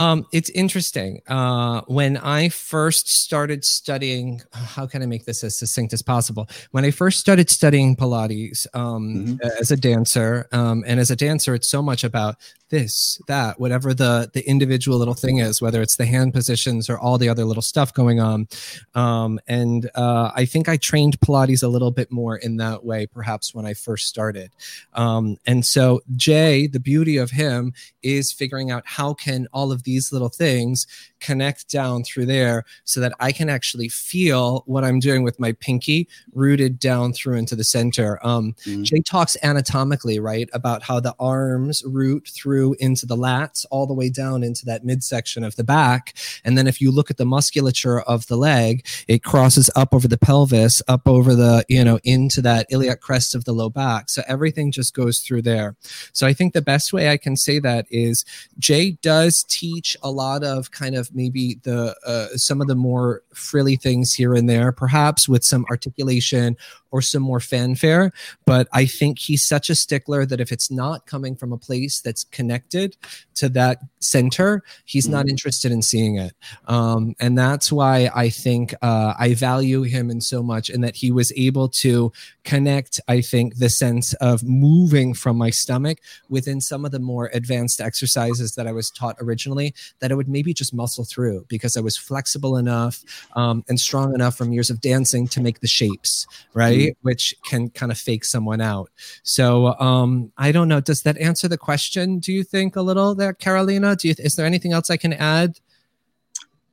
Um, 0.00 0.26
it's 0.32 0.48
interesting. 0.50 1.20
Uh, 1.28 1.82
when 1.86 2.16
I 2.16 2.48
first 2.48 3.06
started 3.06 3.66
studying, 3.66 4.40
how 4.52 4.86
can 4.86 5.02
I 5.02 5.06
make 5.06 5.26
this 5.26 5.44
as 5.44 5.58
succinct 5.58 5.92
as 5.92 6.00
possible? 6.00 6.48
When 6.70 6.86
I 6.86 6.90
first 6.90 7.20
started 7.20 7.50
studying 7.50 7.96
Pilates 7.96 8.66
um, 8.74 9.14
mm-hmm. 9.14 9.60
as 9.60 9.70
a 9.70 9.76
dancer, 9.76 10.48
um, 10.52 10.84
and 10.86 10.98
as 10.98 11.10
a 11.10 11.16
dancer, 11.16 11.54
it's 11.54 11.68
so 11.68 11.82
much 11.82 12.02
about 12.02 12.36
this, 12.70 13.20
that, 13.26 13.60
whatever 13.60 13.92
the 13.92 14.30
the 14.32 14.48
individual 14.48 14.96
little 14.96 15.14
thing 15.14 15.38
is, 15.38 15.60
whether 15.60 15.82
it's 15.82 15.96
the 15.96 16.06
hand 16.06 16.32
positions 16.32 16.88
or 16.88 16.98
all 16.98 17.18
the 17.18 17.28
other 17.28 17.44
little 17.44 17.62
stuff 17.62 17.92
going 17.92 18.20
on. 18.20 18.48
Um, 18.94 19.40
and 19.48 19.90
uh, 19.96 20.30
I 20.34 20.44
think 20.44 20.68
I 20.68 20.76
trained 20.76 21.20
Pilates 21.20 21.62
a 21.62 21.68
little 21.68 21.90
bit 21.90 22.10
more 22.10 22.36
in 22.36 22.56
that 22.56 22.84
way, 22.84 23.06
perhaps 23.06 23.54
when 23.54 23.66
I 23.66 23.74
first 23.74 24.06
started. 24.06 24.52
Um, 24.94 25.36
and 25.46 25.66
so 25.66 26.00
Jay, 26.16 26.68
the 26.68 26.80
beauty 26.80 27.16
of 27.16 27.32
him 27.32 27.74
is 28.02 28.32
figuring 28.32 28.70
out 28.70 28.84
how 28.86 29.14
can 29.14 29.48
all 29.52 29.72
of 29.72 29.82
these 29.82 29.89
little 30.12 30.28
things 30.28 30.86
connect 31.20 31.70
down 31.70 32.04
through 32.04 32.26
there 32.26 32.64
so 32.84 33.00
that 33.00 33.12
I 33.20 33.32
can 33.32 33.48
actually 33.48 33.88
feel 33.88 34.62
what 34.66 34.84
I'm 34.84 35.00
doing 35.00 35.22
with 35.22 35.38
my 35.38 35.52
pinky 35.52 36.08
rooted 36.32 36.78
down 36.78 37.12
through 37.12 37.36
into 37.36 37.56
the 37.56 37.64
center. 37.64 38.18
Um, 38.26 38.54
mm-hmm. 38.64 38.82
Jay 38.82 39.00
talks 39.00 39.36
anatomically, 39.42 40.18
right, 40.18 40.48
about 40.52 40.82
how 40.82 41.00
the 41.00 41.14
arms 41.18 41.82
root 41.84 42.28
through 42.28 42.76
into 42.80 43.06
the 43.06 43.16
lats 43.16 43.64
all 43.70 43.86
the 43.86 43.94
way 43.94 44.10
down 44.10 44.42
into 44.42 44.64
that 44.66 44.84
midsection 44.84 45.44
of 45.44 45.56
the 45.56 45.64
back. 45.64 46.16
And 46.44 46.56
then 46.56 46.66
if 46.66 46.80
you 46.80 46.90
look 46.90 47.10
at 47.10 47.16
the 47.16 47.24
musculature 47.24 48.00
of 48.00 48.26
the 48.26 48.36
leg, 48.36 48.86
it 49.08 49.22
crosses 49.22 49.70
up 49.76 49.94
over 49.94 50.08
the 50.08 50.18
pelvis, 50.18 50.82
up 50.88 51.06
over 51.06 51.34
the, 51.34 51.64
you 51.68 51.84
know, 51.84 51.98
into 52.04 52.42
that 52.42 52.66
iliac 52.70 53.00
crest 53.00 53.34
of 53.34 53.44
the 53.44 53.52
low 53.52 53.70
back. 53.70 54.08
So 54.08 54.22
everything 54.26 54.72
just 54.72 54.94
goes 54.94 55.20
through 55.20 55.42
there. 55.42 55.76
So 56.12 56.26
I 56.26 56.32
think 56.32 56.52
the 56.52 56.62
best 56.62 56.92
way 56.92 57.10
I 57.10 57.16
can 57.16 57.36
say 57.36 57.58
that 57.60 57.86
is 57.90 58.24
Jay 58.58 58.92
does 59.02 59.44
teach 59.48 59.96
a 60.02 60.10
lot 60.10 60.42
of 60.42 60.70
kind 60.70 60.94
of 60.94 61.09
maybe 61.12 61.58
the 61.62 61.96
uh, 62.06 62.28
some 62.36 62.60
of 62.60 62.66
the 62.66 62.74
more 62.74 63.22
frilly 63.34 63.76
things 63.76 64.12
here 64.12 64.34
and 64.34 64.48
there, 64.48 64.72
perhaps 64.72 65.28
with 65.28 65.44
some 65.44 65.64
articulation 65.70 66.56
or 66.90 67.02
some 67.02 67.22
more 67.22 67.40
fanfare. 67.40 68.12
But 68.46 68.68
I 68.72 68.84
think 68.84 69.18
he's 69.18 69.44
such 69.44 69.70
a 69.70 69.74
stickler 69.74 70.26
that 70.26 70.40
if 70.40 70.52
it's 70.52 70.70
not 70.70 71.06
coming 71.06 71.36
from 71.36 71.52
a 71.52 71.58
place 71.58 72.00
that's 72.00 72.24
connected 72.24 72.96
to 73.36 73.48
that 73.50 73.78
center, 74.00 74.62
he's 74.84 75.08
not 75.08 75.28
interested 75.28 75.72
in 75.72 75.82
seeing 75.82 76.16
it. 76.16 76.34
Um, 76.66 77.14
and 77.20 77.38
that's 77.38 77.72
why 77.72 78.10
I 78.14 78.28
think 78.28 78.74
uh, 78.82 79.14
I 79.18 79.34
value 79.34 79.82
him 79.82 80.10
in 80.10 80.20
so 80.20 80.42
much, 80.42 80.70
and 80.70 80.82
that 80.84 80.96
he 80.96 81.10
was 81.10 81.32
able 81.36 81.68
to 81.68 82.12
connect, 82.44 83.00
I 83.08 83.20
think, 83.20 83.56
the 83.56 83.68
sense 83.68 84.14
of 84.14 84.42
moving 84.42 85.14
from 85.14 85.36
my 85.36 85.50
stomach 85.50 85.98
within 86.28 86.60
some 86.60 86.84
of 86.84 86.90
the 86.90 86.98
more 86.98 87.30
advanced 87.32 87.80
exercises 87.80 88.54
that 88.54 88.66
I 88.66 88.72
was 88.72 88.90
taught 88.90 89.16
originally 89.20 89.74
that 90.00 90.10
I 90.10 90.14
would 90.14 90.28
maybe 90.28 90.52
just 90.52 90.74
muscle 90.74 91.04
through 91.04 91.46
because 91.48 91.76
I 91.76 91.80
was 91.80 91.96
flexible 91.96 92.56
enough 92.56 93.02
um, 93.36 93.64
and 93.68 93.78
strong 93.78 94.14
enough 94.14 94.36
from 94.36 94.52
years 94.52 94.70
of 94.70 94.80
dancing 94.80 95.28
to 95.28 95.40
make 95.40 95.60
the 95.60 95.68
shapes, 95.68 96.26
right? 96.54 96.79
Mm-hmm. 96.88 96.98
Which 97.02 97.34
can 97.44 97.68
kind 97.70 97.92
of 97.92 97.98
fake 97.98 98.24
someone 98.24 98.60
out. 98.60 98.90
So 99.22 99.78
um, 99.78 100.32
I 100.36 100.52
don't 100.52 100.68
know. 100.68 100.80
Does 100.80 101.02
that 101.02 101.18
answer 101.18 101.48
the 101.48 101.58
question? 101.58 102.18
Do 102.18 102.32
you 102.32 102.42
think 102.44 102.76
a 102.76 102.82
little 102.82 103.14
there, 103.14 103.32
Carolina? 103.32 103.96
Do 103.96 104.08
you, 104.08 104.14
is 104.18 104.36
there 104.36 104.46
anything 104.46 104.72
else 104.72 104.90
I 104.90 104.96
can 104.96 105.12
add? 105.12 105.58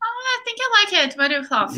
Oh, 0.03 0.05
I 0.05 0.39
think 0.45 0.57
I 0.61 0.83
like 0.83 1.07
it. 1.07 1.17
What 1.17 1.27
do 1.29 1.35
you 1.35 1.45
thought? 1.45 1.75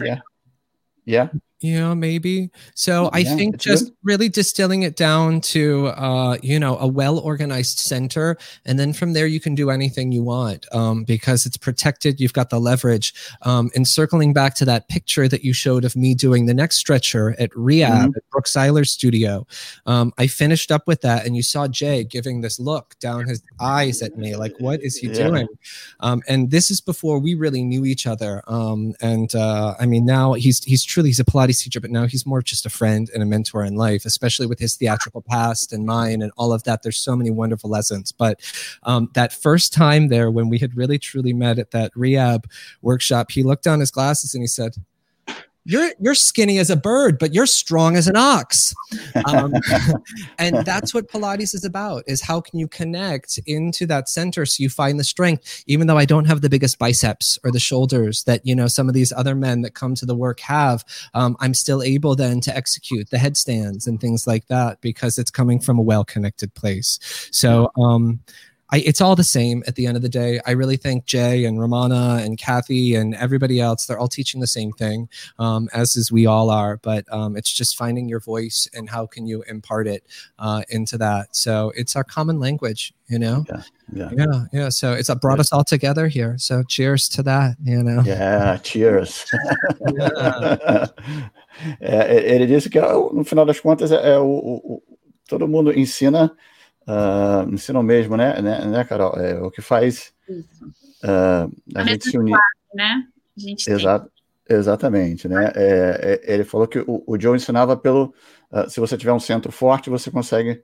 Yeah. 1.06 1.30
Yeah 1.62 1.94
maybe 1.94 2.52
so 2.74 3.10
i 3.12 3.24
think 3.24 3.58
just 3.58 3.86
good. 3.86 3.94
really 4.04 4.30
distilling 4.30 4.84
it 4.84 4.96
down 4.96 5.42
to 5.42 5.88
uh 5.88 6.38
you 6.42 6.58
know 6.58 6.78
a 6.78 6.88
well 6.88 7.20
organized 7.20 7.80
center 7.80 8.38
and 8.66 8.80
then 8.80 8.94
from 8.94 9.12
there 9.12 9.28
you 9.28 9.42
can 9.42 9.56
do 9.56 9.70
anything 9.70 10.12
you 10.14 10.24
want 10.24 10.66
um 10.74 11.04
because 11.04 11.46
it's 11.46 11.58
protected 11.58 12.20
you've 12.20 12.34
got 12.34 12.50
the 12.50 12.60
leverage 12.60 13.14
um 13.42 13.70
and 13.76 13.88
circling 13.88 14.32
back 14.32 14.56
to 14.56 14.64
that 14.64 14.88
picture 14.88 15.28
that 15.28 15.44
you 15.44 15.52
showed 15.52 15.84
of 15.84 15.96
me 15.98 16.16
doing 16.16 16.46
the 16.46 16.54
next 16.54 16.78
stretcher 16.78 17.36
at 17.40 17.50
re:AB 17.56 17.92
mm-hmm. 17.92 18.16
at 18.16 18.30
Brooke 18.32 18.48
Siler's 18.48 18.92
studio 18.92 19.46
um 19.86 20.14
i 20.18 20.28
finished 20.28 20.72
up 20.72 20.88
with 20.88 21.02
that 21.02 21.26
and 21.26 21.36
you 21.36 21.44
saw 21.44 21.68
jay 21.68 22.06
giving 22.06 22.40
this 22.40 22.60
look 22.60 22.98
down 23.00 23.28
his 23.28 23.44
eyes 23.60 24.02
at 24.02 24.18
me 24.18 24.36
like 24.36 24.56
what 24.60 24.82
is 24.82 24.96
he 24.96 25.08
yeah. 25.08 25.28
doing 25.28 25.48
um 26.00 26.22
and 26.30 26.52
this 26.52 26.72
is 26.72 26.80
before 26.80 27.20
we 27.20 27.34
really 27.34 27.64
knew 27.64 27.84
each 27.84 28.08
other 28.08 28.42
um 28.48 28.94
and 29.02 29.36
uh 29.36 29.76
i 29.78 29.86
mean 29.86 30.06
now 30.06 30.34
he's 30.34 30.64
he's 30.64 30.86
truly 30.86 31.10
he's 31.10 31.20
a 31.20 31.26
Pilates 31.50 31.64
teacher, 31.64 31.80
but 31.80 31.92
now 31.92 32.06
he's 32.06 32.26
more 32.26 32.42
just 32.42 32.66
a 32.66 32.70
friend 32.70 33.10
and 33.14 33.24
a 33.24 33.26
mentor 33.26 33.64
in 33.64 33.76
life, 33.76 34.06
especially 34.06 34.46
with 34.46 34.60
his 34.60 34.76
theatrical 34.76 35.22
past 35.22 35.74
and 35.74 35.86
mine 35.86 36.22
and 36.22 36.32
all 36.38 36.54
of 36.54 36.64
that. 36.64 36.84
There's 36.84 36.98
so 36.98 37.16
many 37.16 37.32
wonderful 37.32 37.70
lessons. 37.70 38.12
But 38.12 38.40
um, 38.84 39.10
that 39.14 39.34
first 39.34 39.74
time 39.74 40.08
there, 40.10 40.32
when 40.32 40.50
we 40.50 40.60
had 40.60 40.76
really 40.76 41.00
truly 41.00 41.34
met 41.34 41.60
at 41.60 41.72
that 41.72 41.92
re:AB 41.96 42.46
workshop, 42.82 43.32
he 43.32 43.44
looked 43.44 43.64
down 43.64 43.80
his 43.80 43.92
glasses 43.92 44.34
and 44.34 44.44
he 44.44 44.48
said, 44.48 44.76
you're 45.66 45.92
you're 46.00 46.16
skinny 46.16 46.58
as 46.58 46.70
a 46.70 46.76
bird, 46.76 47.20
but 47.20 47.34
you're 47.34 47.46
strong 47.46 47.96
as 47.96 48.08
an 48.08 48.16
ox. 48.16 48.74
Um, 49.26 49.54
and 50.40 50.66
that's 50.66 50.94
what 50.94 51.10
Pilates 51.10 51.54
is 51.54 51.64
about: 51.64 52.04
is 52.08 52.22
how 52.22 52.42
can 52.42 52.60
you 52.60 52.68
connect 52.68 53.40
into 53.46 53.86
that 53.88 54.10
center 54.10 54.46
so 54.46 54.62
you 54.62 54.70
find 54.70 55.00
the 55.00 55.04
strength. 55.04 55.64
Even 55.68 55.88
though 55.88 55.98
I 55.98 56.06
don't 56.06 56.26
have 56.26 56.42
the 56.42 56.50
biggest 56.50 56.80
biceps 56.80 57.38
or 57.44 57.52
the 57.52 57.60
shoulders 57.60 58.24
that 58.24 58.46
you 58.46 58.56
know 58.56 58.68
some 58.68 58.88
of 58.88 58.94
these 58.94 59.12
other 59.12 59.36
men 59.36 59.62
that 59.62 59.76
come 59.76 59.96
to 59.96 60.06
the 60.06 60.16
work 60.16 60.40
have, 60.40 60.84
um, 61.14 61.36
I'm 61.40 61.54
still 61.54 61.84
able 61.84 62.16
then 62.16 62.42
to 62.42 62.56
execute 62.56 63.10
the 63.10 63.20
headstands 63.20 63.86
and 63.86 64.00
things 64.00 64.26
like 64.26 64.48
that 64.48 64.82
because 64.82 65.18
it's 65.18 65.32
coming 65.32 65.60
from 65.60 65.78
a 65.78 65.84
well-connected 65.84 66.54
place. 66.56 67.00
So. 67.32 67.72
Um, 67.80 68.22
I, 68.72 68.80
it's 68.80 69.02
all 69.02 69.16
the 69.16 69.24
same 69.24 69.64
at 69.68 69.76
the 69.76 69.88
end 69.88 69.98
of 69.98 70.04
the 70.04 70.10
day. 70.10 70.40
I 70.46 70.52
really 70.52 70.78
think 70.78 71.06
Jay 71.06 71.46
and 71.46 71.60
Romana 71.60 72.20
and 72.22 72.38
Kathy 72.38 72.96
and 72.96 73.16
everybody 73.16 73.60
else, 73.60 73.86
they're 73.86 73.98
all 73.98 74.08
teaching 74.08 74.42
the 74.42 74.48
same 74.48 74.72
thing, 74.72 75.10
um, 75.40 75.70
as 75.74 75.96
is 75.96 76.12
we 76.12 76.26
all 76.26 76.50
are. 76.50 76.78
But 76.78 77.12
um, 77.12 77.36
it's 77.36 77.52
just 77.52 77.78
finding 77.78 78.08
your 78.08 78.20
voice 78.20 78.68
and 78.74 78.90
how 78.90 79.08
can 79.08 79.26
you 79.26 79.44
impart 79.44 79.88
it 79.88 80.04
uh, 80.38 80.64
into 80.70 80.98
that. 81.00 81.36
So 81.36 81.72
it's 81.76 81.96
our 81.96 82.04
common 82.04 82.40
language, 82.40 82.94
you 83.08 83.18
know? 83.18 83.46
Yeah. 83.50 83.62
Yeah. 83.92 84.10
Yeah. 84.16 84.46
yeah. 84.54 84.70
So 84.70 84.94
it's 84.94 85.14
brought 85.16 85.40
us 85.40 85.52
all 85.52 85.64
together 85.64 86.08
here. 86.08 86.38
So 86.38 86.62
cheers 86.64 87.10
to 87.10 87.24
that, 87.24 87.58
you 87.64 87.82
know? 87.82 88.04
Yeah. 88.06 88.58
Cheers. 88.58 89.26
yeah. 89.94 90.88
ele 91.82 92.48
disse 92.48 92.70
que 92.70 92.80
no 92.80 93.24
final 93.24 93.46
das 93.46 93.60
contas 93.60 93.92
é, 93.92 94.12
é 94.12 94.18
o, 94.20 94.26
o, 94.26 94.84
todo 95.28 95.48
mundo 95.48 95.72
ensina 95.72 96.32
uh, 96.88 97.50
ensino 97.54 97.82
mesmo, 97.84 98.16
né, 98.18 98.42
né, 98.42 98.66
né, 98.66 98.84
Carol? 98.84 99.14
É 99.16 99.42
o 99.42 99.52
que 99.52 99.62
faz 99.62 100.14
uh, 100.30 101.52
a, 101.76 101.82
a 101.82 101.84
gente 101.84 102.10
se 102.10 102.18
unir. 102.18 102.38
Né? 102.74 103.08
A 103.38 103.40
gente 103.40 103.70
Exato, 103.70 104.12
exatamente, 104.48 105.28
né? 105.28 105.52
É, 105.56 106.22
é, 106.26 106.34
ele 106.34 106.44
falou 106.44 106.68
que 106.68 106.80
o, 106.80 107.04
o 107.06 107.20
Joe 107.20 107.36
ensinava 107.36 107.78
pelo 107.78 108.14
uh, 108.52 108.70
se 108.70 108.80
você 108.80 108.98
tiver 108.98 109.14
um 109.14 109.20
centro 109.20 109.52
forte, 109.52 109.90
você 109.90 110.12
consegue 110.12 110.64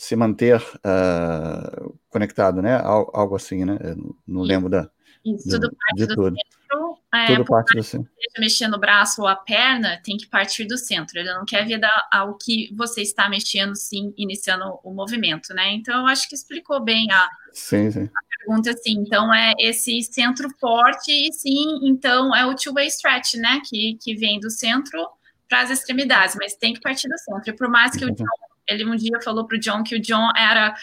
se 0.00 0.16
manter 0.16 0.56
uh, 0.56 1.94
conectado, 2.08 2.62
né? 2.62 2.80
Algo, 2.80 3.10
algo 3.14 3.36
assim, 3.36 3.66
né? 3.66 3.78
Eu 3.82 4.16
não 4.26 4.40
lembro 4.40 4.70
da, 4.70 4.88
Isso, 5.24 5.48
do, 5.48 5.60
tudo 5.60 5.76
parte 5.76 5.96
de 5.98 6.06
do 6.06 6.14
tudo. 6.14 6.36
centro. 6.36 6.79
É, 7.12 7.26
tudo 7.26 7.44
parte 7.44 7.76
do 7.76 7.82
centro. 7.82 8.08
mexendo 8.38 8.74
o 8.74 8.78
braço 8.78 9.22
ou 9.22 9.26
a 9.26 9.34
perna, 9.34 10.00
tem 10.02 10.16
que 10.16 10.28
partir 10.28 10.64
do 10.64 10.78
centro. 10.78 11.18
Ele 11.18 11.32
não 11.32 11.44
quer 11.44 11.66
ver 11.66 11.80
ao 12.12 12.36
que 12.36 12.72
você 12.76 13.02
está 13.02 13.28
mexendo, 13.28 13.74
sim, 13.74 14.14
iniciando 14.16 14.78
o 14.84 14.94
movimento, 14.94 15.52
né? 15.52 15.72
Então, 15.72 16.00
eu 16.00 16.06
acho 16.06 16.28
que 16.28 16.36
explicou 16.36 16.80
bem 16.80 17.10
a, 17.10 17.28
sim, 17.52 17.90
sim. 17.90 18.04
a 18.04 18.38
pergunta, 18.38 18.70
assim. 18.70 18.92
Então, 18.92 19.34
é 19.34 19.54
esse 19.58 20.00
centro 20.04 20.48
forte 20.60 21.10
e, 21.10 21.32
sim, 21.32 21.80
então, 21.82 22.34
é 22.34 22.46
o 22.46 22.54
two-way 22.54 22.86
stretch, 22.86 23.34
né? 23.34 23.60
Que, 23.68 23.98
que 24.00 24.14
vem 24.14 24.38
do 24.38 24.48
centro 24.48 25.04
para 25.48 25.62
as 25.62 25.70
extremidades, 25.70 26.36
mas 26.36 26.54
tem 26.54 26.74
que 26.74 26.80
partir 26.80 27.08
do 27.08 27.18
centro. 27.18 27.50
E 27.50 27.56
por 27.56 27.68
mais 27.68 27.90
que 27.96 28.04
o 28.04 28.14
John, 28.14 28.24
ele 28.68 28.86
um 28.86 28.94
dia 28.94 29.20
falou 29.20 29.48
para 29.48 29.56
o 29.56 29.60
John 29.60 29.82
que 29.82 29.96
o 29.96 30.00
John 30.00 30.30
era 30.36 30.76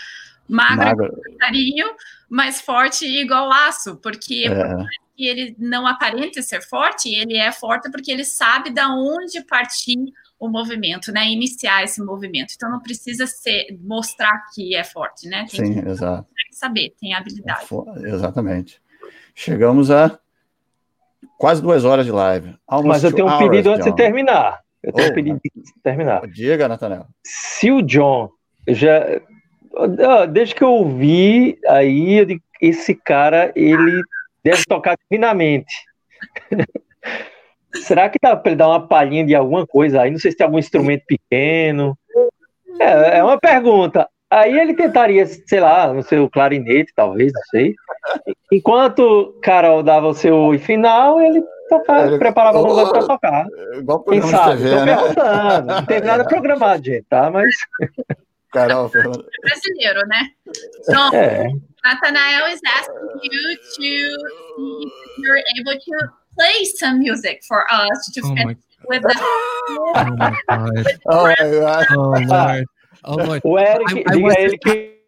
magro, 0.46 0.84
magro. 0.84 1.96
mas 2.30 2.60
forte 2.60 3.06
igual 3.06 3.48
laço, 3.48 3.96
porque 3.96 4.46
é. 4.46 5.07
Que 5.18 5.26
ele 5.26 5.56
não 5.58 5.88
aparente 5.88 6.44
ser 6.44 6.62
forte, 6.62 7.10
ele 7.10 7.36
é 7.36 7.52
forte 7.52 7.90
porque 7.90 8.12
ele 8.12 8.24
sabe 8.24 8.70
da 8.70 8.88
onde 8.94 9.42
partir 9.42 9.98
o 10.40 10.48
movimento, 10.48 11.12
né? 11.12 11.28
Iniciar 11.28 11.84
esse 11.84 12.00
movimento. 12.04 12.54
Então 12.56 12.70
não 12.70 12.80
precisa 12.80 13.26
ser 13.26 13.76
mostrar 13.82 14.46
que 14.54 14.76
é 14.76 14.84
forte, 14.84 15.28
né? 15.28 15.48
Tem 15.50 15.66
Sim, 15.66 15.82
que, 15.82 15.90
exato. 15.90 16.28
Tem 16.36 16.50
que 16.52 16.56
saber, 16.56 16.94
tem 17.02 17.16
habilidade. 17.16 17.66
É 18.04 18.10
exatamente. 18.10 18.80
Chegamos 19.34 19.90
a 19.90 20.20
quase 21.40 21.64
duas 21.64 21.84
horas 21.84 22.06
de 22.06 22.12
live. 22.12 22.56
Almost 22.68 22.88
Mas 22.88 23.04
eu 23.04 23.12
tenho 23.12 23.28
um 23.28 23.38
pedido 23.40 23.72
antes 23.72 23.86
John. 23.86 23.92
de 23.92 23.98
terminar. 23.98 24.62
Eu 24.84 24.94
tenho 24.94 25.08
oh, 25.08 25.12
um 25.12 25.16
pedido 25.16 25.36
antes 25.36 25.74
de 25.74 25.82
terminar. 25.82 26.28
Diga, 26.28 26.68
Nathaniel. 26.68 27.08
Se 27.24 27.72
o 27.72 27.82
John 27.82 28.30
já 28.68 29.04
Desde 30.32 30.56
que 30.56 30.64
eu 30.64 30.88
vi 30.90 31.60
aí, 31.68 32.20
eu 32.20 32.26
digo, 32.26 32.42
esse 32.60 32.96
cara, 32.96 33.52
ele 33.56 34.02
deve 34.44 34.64
tocar 34.68 34.96
divinamente. 35.10 35.74
Será 37.76 38.10
que 38.10 38.18
dá 38.22 38.36
para 38.36 38.52
ele 38.52 38.58
dar 38.58 38.70
uma 38.70 38.88
palhinha 38.88 39.26
de 39.26 39.36
alguma 39.36 39.66
coisa 39.66 40.02
aí? 40.02 40.12
Não 40.12 40.20
sei 40.20 40.32
se 40.32 40.38
tem 40.38 40.46
algum 40.46 40.60
instrumento 40.60 41.04
pequeno. 41.06 41.98
É, 42.80 43.20
é 43.20 43.24
uma 43.24 43.40
pergunta. 43.40 44.08
Aí 44.30 44.60
ele 44.60 44.74
tentaria, 44.74 45.26
sei 45.26 45.60
lá, 45.60 45.94
no 45.94 46.04
seu 46.04 46.30
clarinete, 46.30 46.92
talvez, 46.96 47.32
não 47.34 47.42
sei. 47.50 47.74
Enquanto 48.52 49.38
Carol 49.42 49.82
dava 49.82 50.08
o 50.08 50.14
seu 50.14 50.58
final, 50.60 51.22
ele 51.22 51.42
tocava, 51.70 52.08
ele... 52.08 52.18
preparava 52.18 52.58
alguma 52.58 52.76
coisa 52.76 52.92
para 52.92 53.08
tocar. 53.08 53.46
Igual 53.78 54.04
Quem 54.04 54.22
sabe? 54.22 54.62
TV, 54.64 54.76
né? 54.76 54.96
perguntando. 54.98 55.68
Não 55.68 55.86
teve 55.86 56.08
nada 56.08 56.26
programado, 56.26 56.84
gente, 56.84 57.06
tá? 57.10 57.32
Mas. 57.32 57.54
Carol, 58.52 58.90
brasileiro, 58.90 60.08
né? 60.08 60.22
Então, 60.82 61.14
é. 61.14 61.48
Nathanael 61.88 62.48
is 62.52 62.62
asking 62.68 63.20
you 63.24 63.58
to 63.58 63.74
see 63.74 64.84
if 64.84 65.18
you're 65.20 65.42
able 65.58 65.80
to 65.80 66.10
play 66.36 66.66
some 66.76 67.00
music 67.00 67.42
for 67.48 67.66
us 67.72 68.12
to 68.14 68.22
oh 68.26 68.36
finish 68.36 68.58
with 68.90 69.02
the. 69.04 69.16
Oh 69.70 69.94
my 69.96 70.36
god! 70.50 70.86
oh 71.08 71.24
my 71.24 71.36
god! 71.40 71.86
Oh 71.92 72.10
Lord! 72.28 72.66
Oh 73.06 73.16
Lord! 73.16 73.42
O 73.46 73.58
Eric, 73.58 74.04
I, 74.06 74.42
ele 74.42 74.58
que 74.58 75.00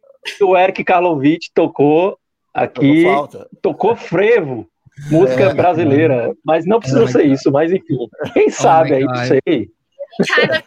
o 0.41 0.55
Eric 0.55 0.83
Karlovich 0.85 1.51
tocou 1.53 2.17
aqui, 2.53 3.03
tocou, 3.03 3.47
tocou 3.61 3.95
frevo 3.95 4.65
música 5.11 5.43
é, 5.43 5.53
brasileira, 5.53 6.33
mas 6.45 6.65
não 6.65 6.79
precisa 6.79 7.03
oh 7.03 7.07
ser 7.07 7.25
isso, 7.25 7.51
mas 7.51 7.71
enfim, 7.73 7.97
quem 8.33 8.47
oh 8.47 8.51
sabe 8.51 8.93
aí, 8.93 9.03
não 9.03 9.15
sei. 9.15 9.69
Kind 10.27 10.51
of 10.51 10.63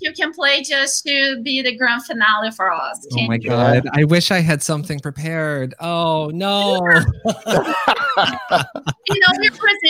you 0.00 0.12
can 0.12 0.32
play 0.32 0.62
just 0.62 1.04
to 1.04 1.40
be 1.42 1.62
the 1.62 1.76
grand 1.76 2.04
finale 2.04 2.50
for 2.50 2.70
us. 2.72 3.06
oh 3.12 3.26
my 3.26 3.38
god! 3.38 3.88
I 3.92 4.04
wish 4.04 4.30
I 4.30 4.40
had 4.40 4.62
something 4.62 5.00
prepared. 5.00 5.74
Oh 5.80 6.30
no! 6.32 6.80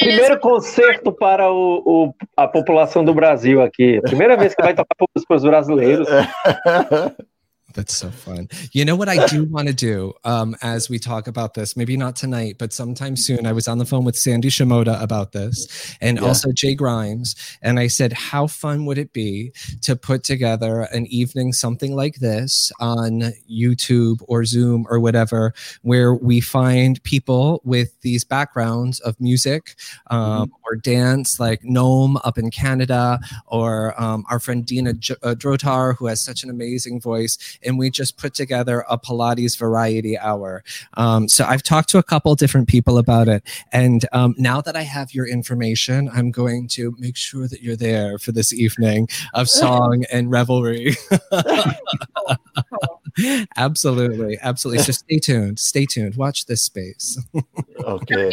Primeiro 0.01 0.39
concerto 0.41 1.13
para 1.13 1.51
o, 1.51 1.83
o, 1.87 2.15
a 2.37 2.47
população 2.47 3.05
do 3.05 3.15
Brasil 3.15 3.63
aqui. 3.63 4.01
Primeira 4.03 4.37
vez 4.37 4.55
que 4.55 4.63
vai 4.63 4.75
tocar 4.75 4.95
para 4.97 5.07
os 5.35 5.43
brasileiros. 5.43 6.09
That's 7.77 7.95
so 7.95 8.11
fun. 8.11 8.49
You 8.73 8.87
know 8.87 8.97
what 8.97 9.11
I 9.11 9.27
do 9.27 9.45
want 9.51 9.69
to 9.69 9.75
do 9.75 10.15
um, 10.25 10.57
as 10.63 10.89
we 10.89 10.99
talk 10.99 11.29
about 11.29 11.53
this? 11.53 11.77
Maybe 11.77 11.95
not 11.97 12.17
tonight, 12.17 12.57
but 12.59 12.73
sometime 12.73 13.17
soon. 13.17 13.47
I 13.47 13.53
was 13.53 13.69
on 13.69 13.77
the 13.77 13.85
phone 13.85 14.05
with 14.05 14.17
Sandy 14.17 14.49
Shimoda 14.49 15.01
about 15.03 15.33
this 15.33 15.95
and 16.01 16.17
yeah. 16.17 16.25
also 16.25 16.53
Jay 16.53 16.75
Grimes. 16.75 17.37
And 17.61 17.79
I 17.79 17.89
said, 17.89 18.15
How 18.15 18.47
fun 18.47 18.87
would 18.87 18.97
it 18.97 19.13
be 19.13 19.53
to 19.83 19.95
put 19.95 20.25
together 20.25 20.89
an 20.91 21.07
evening, 21.09 21.53
something 21.53 21.95
like 21.95 22.17
this 22.17 22.73
on 22.81 23.33
YouTube 23.51 24.23
or 24.27 24.47
Zoom 24.47 24.87
or 24.89 24.99
whatever, 24.99 25.53
where 25.83 26.15
we 26.15 26.41
find 26.41 27.03
people 27.03 27.61
with 27.63 28.01
these 28.01 28.25
backgrounds 28.25 29.01
of 29.01 29.21
music 29.21 29.77
um, 30.11 30.21
mm-hmm. 30.21 30.53
Or 30.67 30.77
dance, 30.77 31.39
like 31.41 31.65
Gnome 31.65 32.19
up 32.25 32.39
in 32.39 32.51
Canada, 32.51 33.19
or 33.47 34.01
um, 34.01 34.25
our 34.31 34.41
friend 34.41 34.65
Dina 34.65 34.93
J- 34.95 35.15
uh, 35.23 35.35
Drotar, 35.35 35.97
who 35.97 36.07
has 36.07 36.21
such 36.21 36.43
an 36.43 36.51
amazing 36.51 37.01
voice 37.01 37.39
and 37.63 37.79
we 37.79 37.91
just 37.91 38.17
put 38.17 38.35
together 38.35 38.85
a 38.89 38.99
Pilates 38.99 39.59
variety 39.59 40.19
hour. 40.19 40.63
Um, 40.95 41.29
so 41.29 41.45
I've 41.45 41.63
talked 41.63 41.89
to 41.91 41.99
a 41.99 42.03
couple 42.03 42.35
different 42.35 42.69
people 42.69 42.99
about 42.99 43.29
it. 43.29 43.43
And 43.73 44.07
um, 44.13 44.35
now 44.39 44.61
that 44.61 44.77
I 44.77 44.83
have 44.83 45.15
your 45.15 45.27
information, 45.27 46.11
I'm 46.13 46.31
going 46.31 46.69
to 46.69 46.95
make 46.99 47.17
sure 47.17 47.49
that 47.49 47.63
you're 47.63 47.77
there 47.77 48.19
for 48.19 48.33
this 48.33 48.53
evening 48.53 49.09
of 49.35 49.49
song 49.63 50.05
and 50.13 50.31
revelry. 50.31 50.97
absolutely, 53.57 54.39
absolutely. 54.43 54.83
So 54.85 54.93
stay 54.93 55.19
tuned, 55.19 55.59
stay 55.59 55.87
tuned. 55.87 56.17
Watch 56.17 56.47
this 56.47 56.65
space. 56.65 57.19
ok. 57.85 58.31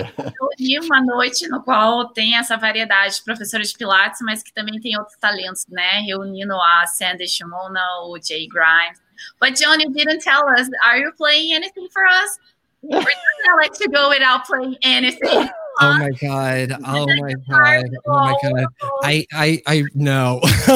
E 0.59 0.79
uma 0.79 1.01
noite 1.01 1.47
no 1.47 1.61
qual 1.61 2.09
tem 2.09 2.35
essa 2.37 2.57
variedade 2.57 3.15
de 3.15 3.23
professores 3.23 3.71
de 3.71 3.77
Pilates, 3.77 4.19
mas 4.21 4.43
que 4.43 4.53
também 4.53 4.79
tem 4.79 4.97
outros 4.97 5.17
talentos, 5.19 5.65
né? 5.69 6.01
Reunindo 6.01 6.53
a 6.53 6.85
Sandy 6.87 7.27
Shimoda, 7.27 7.79
o 8.05 8.17
Jay 8.21 8.47
Grimes, 8.47 9.03
But 9.39 9.55
John, 9.55 9.79
you 9.79 9.89
didn't 9.89 10.21
tell 10.21 10.47
us. 10.57 10.69
Are 10.85 10.97
you 10.97 11.11
playing 11.17 11.53
anything 11.53 11.87
for 11.91 12.05
us? 12.05 12.39
We're 12.81 12.99
not 12.99 13.05
gonna 13.05 13.61
let 13.61 13.79
you 13.79 13.87
go 13.89 14.09
without 14.09 14.45
playing 14.45 14.77
anything. 14.83 15.49
Oh 15.81 15.97
my 15.97 16.09
god! 16.21 16.73
Oh 16.85 17.07
my 17.07 17.33
god! 17.49 17.85
Oh 18.05 18.11
my 18.11 18.35
god! 18.43 18.65
I 19.03 19.25
I 19.33 19.61
I 19.65 19.83
know, 19.95 20.39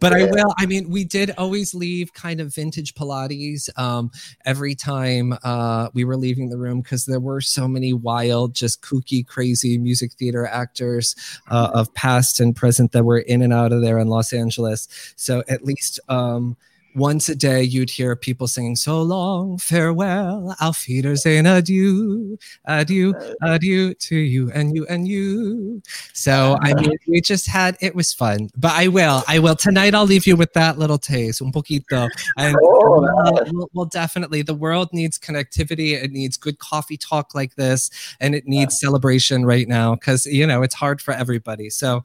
but 0.00 0.12
I 0.12 0.24
will. 0.30 0.52
I 0.58 0.66
mean, 0.66 0.90
we 0.90 1.04
did 1.04 1.32
always 1.38 1.74
leave 1.74 2.12
kind 2.12 2.40
of 2.40 2.54
vintage 2.54 2.94
Pilates 2.94 3.68
um, 3.78 4.10
every 4.44 4.74
time 4.74 5.34
uh, 5.42 5.88
we 5.94 6.04
were 6.04 6.16
leaving 6.16 6.48
the 6.48 6.58
room 6.58 6.80
because 6.80 7.06
there 7.06 7.20
were 7.20 7.40
so 7.40 7.66
many 7.66 7.92
wild, 7.92 8.54
just 8.54 8.82
kooky, 8.82 9.26
crazy 9.26 9.78
music 9.78 10.12
theater 10.12 10.46
actors 10.46 11.16
uh, 11.50 11.70
of 11.72 11.92
past 11.94 12.40
and 12.40 12.54
present 12.54 12.92
that 12.92 13.04
were 13.04 13.18
in 13.20 13.42
and 13.42 13.52
out 13.52 13.72
of 13.72 13.80
there 13.80 13.98
in 13.98 14.08
Los 14.08 14.32
Angeles. 14.32 14.88
So 15.16 15.42
at 15.48 15.64
least. 15.64 15.98
Um, 16.08 16.56
once 16.96 17.28
a 17.28 17.36
day 17.36 17.62
you'd 17.62 17.90
hear 17.90 18.16
people 18.16 18.48
singing 18.48 18.74
so 18.74 19.02
long 19.02 19.58
farewell 19.58 20.56
auf 20.62 20.86
wiedersehen 20.88 21.46
adieu 21.46 22.38
adieu 22.64 23.12
adieu 23.42 23.92
to 23.94 24.16
you 24.16 24.50
and 24.52 24.74
you 24.74 24.86
and 24.88 25.06
you. 25.06 25.82
So 26.14 26.56
i 26.62 26.72
mean 26.74 26.92
we 27.06 27.20
just 27.20 27.46
had 27.46 27.76
it 27.80 27.94
was 27.94 28.12
fun. 28.12 28.48
But 28.56 28.72
i 28.72 28.88
will 28.88 29.22
i 29.28 29.38
will. 29.38 29.54
Tonight 29.56 29.94
i'll 29.94 30.06
leave 30.06 30.26
you 30.26 30.36
with 30.36 30.52
that 30.54 30.78
little 30.78 30.98
taste 30.98 31.42
un 31.42 31.52
poquito. 31.52 32.08
And 32.38 32.56
oh, 32.62 33.44
we'll, 33.52 33.70
we'll, 33.74 33.86
definitely 33.86 34.42
the 34.42 34.54
world 34.54 34.88
needs 34.92 35.18
connectivity. 35.18 36.02
It 36.02 36.10
needs 36.10 36.36
good 36.36 36.58
coffee 36.58 36.96
talk 36.96 37.34
like 37.34 37.54
this 37.56 37.90
and 38.20 38.34
it 38.34 38.46
needs 38.46 38.80
celebration 38.80 39.44
right 39.44 39.68
now 39.68 39.94
because 39.94 40.26
you 40.26 40.46
know 40.46 40.62
it's 40.62 40.74
hard 40.74 41.00
for 41.00 41.12
everybody. 41.12 41.70
So 41.70 42.04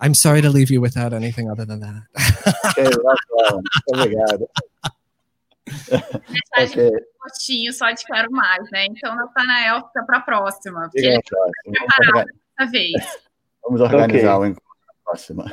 I'm 0.00 0.14
sorry 0.14 0.42
to 0.42 0.50
leave 0.50 0.70
you 0.70 0.80
without 0.80 1.12
anything 1.12 1.50
other 1.50 1.64
than 1.64 1.80
that. 1.80 2.02
okay, 2.78 2.90
obrigado. 3.92 4.48
okay. 6.60 6.88
um 6.88 7.22
postinho 7.22 7.72
só 7.72 7.90
de 7.90 8.04
quero 8.04 8.30
mais, 8.30 8.70
né? 8.70 8.86
Então, 8.86 9.14
Natanael 9.14 9.86
fica 9.86 10.04
para 10.04 10.18
a 10.18 10.20
próxima. 10.20 10.82
Porque 10.82 11.06
ele 11.06 11.22
preparado 11.22 12.26
dessa 12.58 12.70
vez. 12.70 12.92
Vamos 13.62 13.80
organizar 13.80 14.36
okay. 14.36 14.48
o 14.48 14.50
encontro 14.50 14.78
na 14.86 14.94
próxima. 15.04 15.44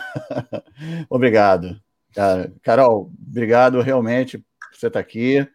obrigado. 1.09 1.79
Carol, 2.61 3.11
obrigado 3.27 3.79
realmente 3.81 4.37
por 4.37 4.75
você 4.77 4.87
estar 4.87 4.99
aqui. 4.99 5.47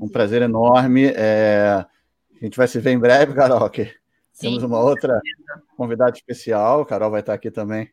Um 0.00 0.08
prazer 0.08 0.42
enorme. 0.42 1.12
É... 1.14 1.84
A 2.40 2.44
gente 2.44 2.56
vai 2.56 2.66
se 2.66 2.80
ver 2.80 2.90
em 2.90 2.98
breve, 2.98 3.34
Carol. 3.34 3.68
Que 3.70 3.84
Sim, 4.32 4.48
temos 4.48 4.62
uma 4.62 4.80
outra 4.80 5.20
convidada 5.76 6.16
especial. 6.16 6.84
Carol 6.84 7.10
vai 7.10 7.20
estar 7.20 7.34
aqui 7.34 7.50
também 7.50 7.92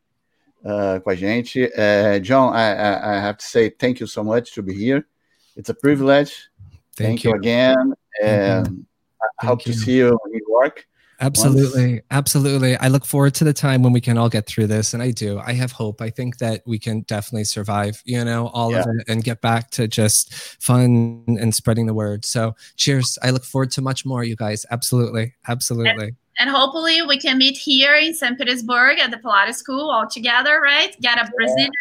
uh, 0.66 1.00
com 1.00 1.12
a 1.12 1.16
gente. 1.16 1.66
Uh, 1.66 2.20
John, 2.20 2.54
I, 2.54 3.16
I, 3.16 3.20
have 3.20 3.38
to 3.38 3.46
say 3.46 3.70
thank 3.70 4.00
you 4.00 4.08
so 4.08 4.24
much 4.24 4.54
to 4.54 4.62
be 4.62 4.74
here. 4.74 5.06
It's 5.56 5.70
a 5.70 5.74
privilege. 5.74 6.50
Thank, 6.96 7.22
thank 7.22 7.24
you. 7.24 7.32
you. 7.32 7.38
again. 7.38 7.94
And 8.22 8.86
I 9.42 9.46
hope 9.46 9.62
to 9.64 9.74
see 9.74 9.98
you 9.98 10.08
in 10.10 10.32
New 10.32 10.46
York. 10.48 10.88
Absolutely. 11.20 11.94
Once. 11.94 12.04
Absolutely. 12.12 12.78
I 12.78 12.90
look 12.90 13.06
forward 13.06 13.34
to 13.36 13.44
the 13.44 13.54
time 13.54 13.82
when 13.82 13.92
we 13.92 14.02
can 14.02 14.18
all 14.18 14.30
get 14.30 14.46
through 14.46 14.68
this. 14.68 14.94
And 14.94 15.02
I 15.02 15.12
do. 15.12 15.40
I 15.40 15.54
have 15.54 15.72
hope. 15.72 16.02
I 16.02 16.10
think 16.10 16.38
that 16.38 16.62
we 16.66 16.78
can 16.78 17.02
definitely 17.02 17.46
survive, 17.46 18.02
you 18.06 18.24
know, 18.24 18.48
all 18.50 18.72
yeah. 18.72 18.82
of 18.82 18.86
it 18.88 19.06
and 19.08 19.24
get 19.24 19.42
back 19.42 19.72
to 19.72 19.88
just 19.88 20.34
fun 20.62 21.24
and 21.28 21.56
spreading 21.56 21.88
the 21.88 21.94
word. 21.94 22.24
So 22.24 22.56
cheers. 22.76 23.18
I 23.24 23.32
look 23.32 23.44
forward 23.44 23.72
to 23.72 23.82
much 23.82 24.06
more, 24.06 24.24
you 24.24 24.36
guys. 24.36 24.66
Absolutely. 24.70 25.34
Absolutely. 25.48 26.16
And- 26.39 26.49
hopefully 26.49 27.01
we 27.01 27.18
can 27.18 27.38
meet 27.38 27.57
here 27.57 27.95
in 27.95 28.14
St. 28.14 28.38
Petersburg 28.38 28.99
at 28.99 29.11
the 29.11 29.18
Pilates 29.18 29.55
School 29.55 29.89
all 29.89 30.07
together, 30.07 30.59
right? 30.61 30.95
Get 31.01 31.18
a 31.18 31.30
Brazilian. 31.35 31.72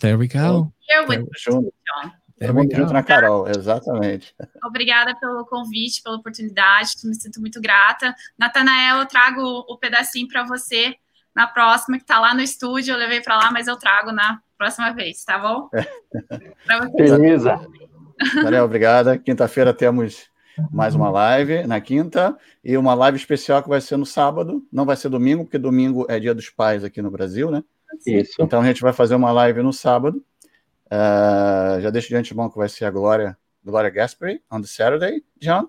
There 0.00 0.16
we 0.16 0.26
go. 0.26 0.72
Here 0.88 1.06
with 1.06 1.26
junto 1.38 2.92
na 2.92 3.02
Carol, 3.02 3.46
exatamente. 3.48 4.34
Obrigada 4.64 5.14
pelo 5.20 5.44
convite, 5.44 6.02
pela 6.02 6.16
oportunidade, 6.16 6.90
me 7.04 7.14
sinto 7.14 7.40
muito 7.40 7.60
grata. 7.60 8.14
Natanael, 8.38 8.98
eu 8.98 9.06
trago 9.06 9.64
o 9.68 9.78
pedacinho 9.78 10.26
para 10.26 10.42
você 10.44 10.96
na 11.34 11.46
próxima, 11.46 11.96
que 11.96 12.04
está 12.04 12.18
lá 12.18 12.34
no 12.34 12.40
estúdio, 12.40 12.92
eu 12.94 12.98
levei 12.98 13.20
para 13.20 13.36
lá, 13.36 13.50
mas 13.50 13.66
eu 13.66 13.76
trago 13.76 14.12
na 14.12 14.40
próxima 14.58 14.92
vez, 14.92 15.24
tá 15.24 15.38
bom? 15.38 15.68
Beleza. 16.96 17.60
Daniel, 18.34 18.64
obrigada. 18.64 19.18
Quinta-feira 19.18 19.72
temos 19.72 20.26
mais 20.70 20.94
uma 20.94 21.10
live 21.10 21.66
na 21.66 21.80
quinta 21.80 22.36
e 22.62 22.76
uma 22.76 22.94
live 22.94 23.16
especial 23.16 23.62
que 23.62 23.68
vai 23.68 23.80
ser 23.80 23.96
no 23.96 24.06
sábado. 24.06 24.66
Não 24.72 24.84
vai 24.84 24.96
ser 24.96 25.08
domingo, 25.08 25.44
porque 25.44 25.58
domingo 25.58 26.06
é 26.08 26.18
dia 26.18 26.34
dos 26.34 26.50
pais 26.50 26.84
aqui 26.84 27.00
no 27.00 27.10
Brasil, 27.10 27.50
né? 27.50 27.62
Isso. 28.06 28.40
Então 28.40 28.60
a 28.60 28.64
gente 28.64 28.80
vai 28.80 28.92
fazer 28.92 29.14
uma 29.14 29.32
live 29.32 29.62
no 29.62 29.72
sábado. 29.72 30.24
Uh, 30.86 31.80
já 31.80 31.90
deixo 31.90 32.08
de 32.08 32.16
antemão 32.16 32.50
que 32.50 32.58
vai 32.58 32.68
ser 32.68 32.84
a 32.84 32.90
Glória, 32.90 33.36
Glória 33.64 33.90
Gasperi 33.90 34.42
on 34.50 34.60
the 34.60 34.66
Saturday, 34.66 35.22
John. 35.40 35.68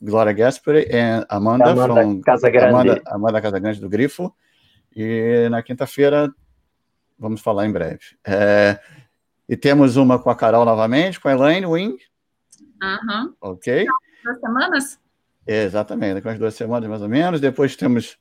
Glória 0.00 0.32
Gasperi 0.32 0.86
e 0.90 1.24
Amanda, 1.28 1.70
Amanda 1.70 1.94
from 1.94 2.20
Casa 2.20 2.50
Grande. 2.50 2.68
Amanda, 2.68 3.02
Amanda 3.06 3.40
Casa 3.40 3.58
Grande 3.58 3.80
do 3.80 3.88
Grifo. 3.88 4.34
E 4.94 5.48
na 5.50 5.62
quinta-feira 5.62 6.32
vamos 7.18 7.40
falar 7.40 7.66
em 7.66 7.72
breve. 7.72 8.00
É, 8.24 8.78
e 9.48 9.56
temos 9.56 9.96
uma 9.96 10.18
com 10.18 10.30
a 10.30 10.36
Carol 10.36 10.64
novamente, 10.64 11.20
com 11.20 11.28
a 11.28 11.32
Elaine 11.32 11.66
Wing. 11.66 11.96
Uhum. 12.82 13.34
Ok? 13.40 13.86
Duas 14.24 14.40
semanas? 14.40 14.98
Exatamente, 15.46 16.14
daqui 16.14 16.28
umas 16.28 16.38
duas 16.38 16.54
semanas 16.54 16.88
mais 16.88 17.02
ou 17.02 17.08
menos. 17.08 17.40
Depois 17.40 17.76
temos 17.76 18.16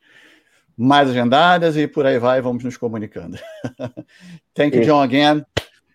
mais 0.78 1.10
agendadas 1.10 1.78
e 1.78 1.88
por 1.88 2.06
aí 2.06 2.20
vai, 2.20 2.42
vamos 2.42 2.64
nos 2.64 2.78
comunicando. 2.78 3.38
Thank 4.54 4.78
you, 4.78 4.84
John, 4.84 5.02
again. 5.02 5.46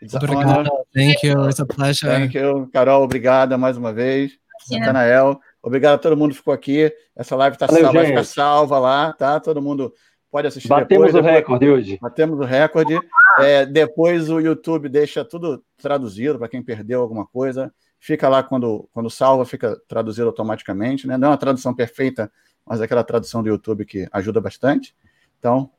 It's 0.01 0.15
a 0.15 0.19
honor. 0.19 0.69
Thank 0.95 1.27
you, 1.27 1.49
it's 1.49 1.61
a 1.61 1.67
pleasure. 1.67 2.11
Thank 2.11 2.37
you, 2.37 2.69
Carol, 2.73 3.03
obrigada 3.03 3.59
mais 3.59 3.77
uma 3.77 3.93
vez. 3.93 4.33
Natanael, 4.71 5.41
obrigado 5.63 5.95
a 5.95 5.99
todo 5.99 6.17
mundo 6.17 6.31
que 6.31 6.39
ficou 6.39 6.55
aqui. 6.55 6.93
Essa 7.17 7.37
live 7.37 7.57
está 7.57 7.69
salva, 7.69 7.93
vai 7.93 8.07
ficar 8.07 8.25
salva 8.25 8.79
lá, 8.79 9.13
tá? 9.13 9.41
Todo 9.41 9.61
mundo 9.61 9.93
pode 10.31 10.47
assistir 10.47 10.69
Batemos 10.69 11.13
depois. 11.13 11.25
o 11.25 11.29
recorde 11.29 11.69
hoje. 11.69 11.99
Batemos 12.01 12.39
o 12.39 12.45
recorde. 12.45 12.99
É, 13.41 13.67
depois 13.67 14.31
o 14.31 14.41
YouTube 14.41 14.89
deixa 14.89 15.25
tudo 15.25 15.63
traduzido 15.77 16.39
para 16.39 16.49
quem 16.49 16.63
perdeu 16.63 17.01
alguma 17.01 17.27
coisa 17.27 17.73
fica 17.99 18.29
lá 18.29 18.43
quando, 18.43 18.89
quando 18.93 19.11
salva, 19.11 19.45
fica 19.45 19.81
traduzido 19.89 20.27
automaticamente, 20.29 21.07
né? 21.07 21.17
Não 21.17 21.29
é 21.29 21.31
uma 21.33 21.37
tradução 21.37 21.75
perfeita, 21.75 22.31
mas 22.65 22.81
é 22.81 22.85
aquela 22.85 23.05
tradução 23.05 23.43
do 23.43 23.49
YouTube 23.49 23.85
que 23.85 24.09
ajuda 24.13 24.41
bastante. 24.41 24.95
Então, 25.39 25.71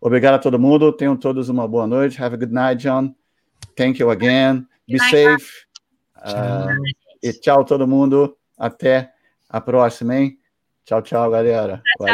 obrigado 0.00 0.34
a 0.34 0.38
todo 0.38 0.58
mundo. 0.58 0.92
Tenham 0.92 1.16
todos 1.16 1.48
uma 1.48 1.66
boa 1.66 1.86
noite. 1.86 2.22
Have 2.22 2.34
a 2.34 2.38
good 2.38 2.52
night, 2.52 2.82
John. 2.82 3.14
Thank 3.76 4.00
you 4.00 4.10
again. 4.10 4.66
Be 4.86 4.98
safe. 4.98 5.66
Uh, 6.18 6.82
e 7.22 7.32
tchau 7.32 7.64
todo 7.64 7.86
mundo. 7.86 8.36
Até 8.56 9.12
a 9.48 9.60
próxima, 9.60 10.16
hein? 10.16 10.38
Tchau, 10.84 11.02
tchau, 11.02 11.30
galera. 11.30 11.82
Valeu. 11.98 12.12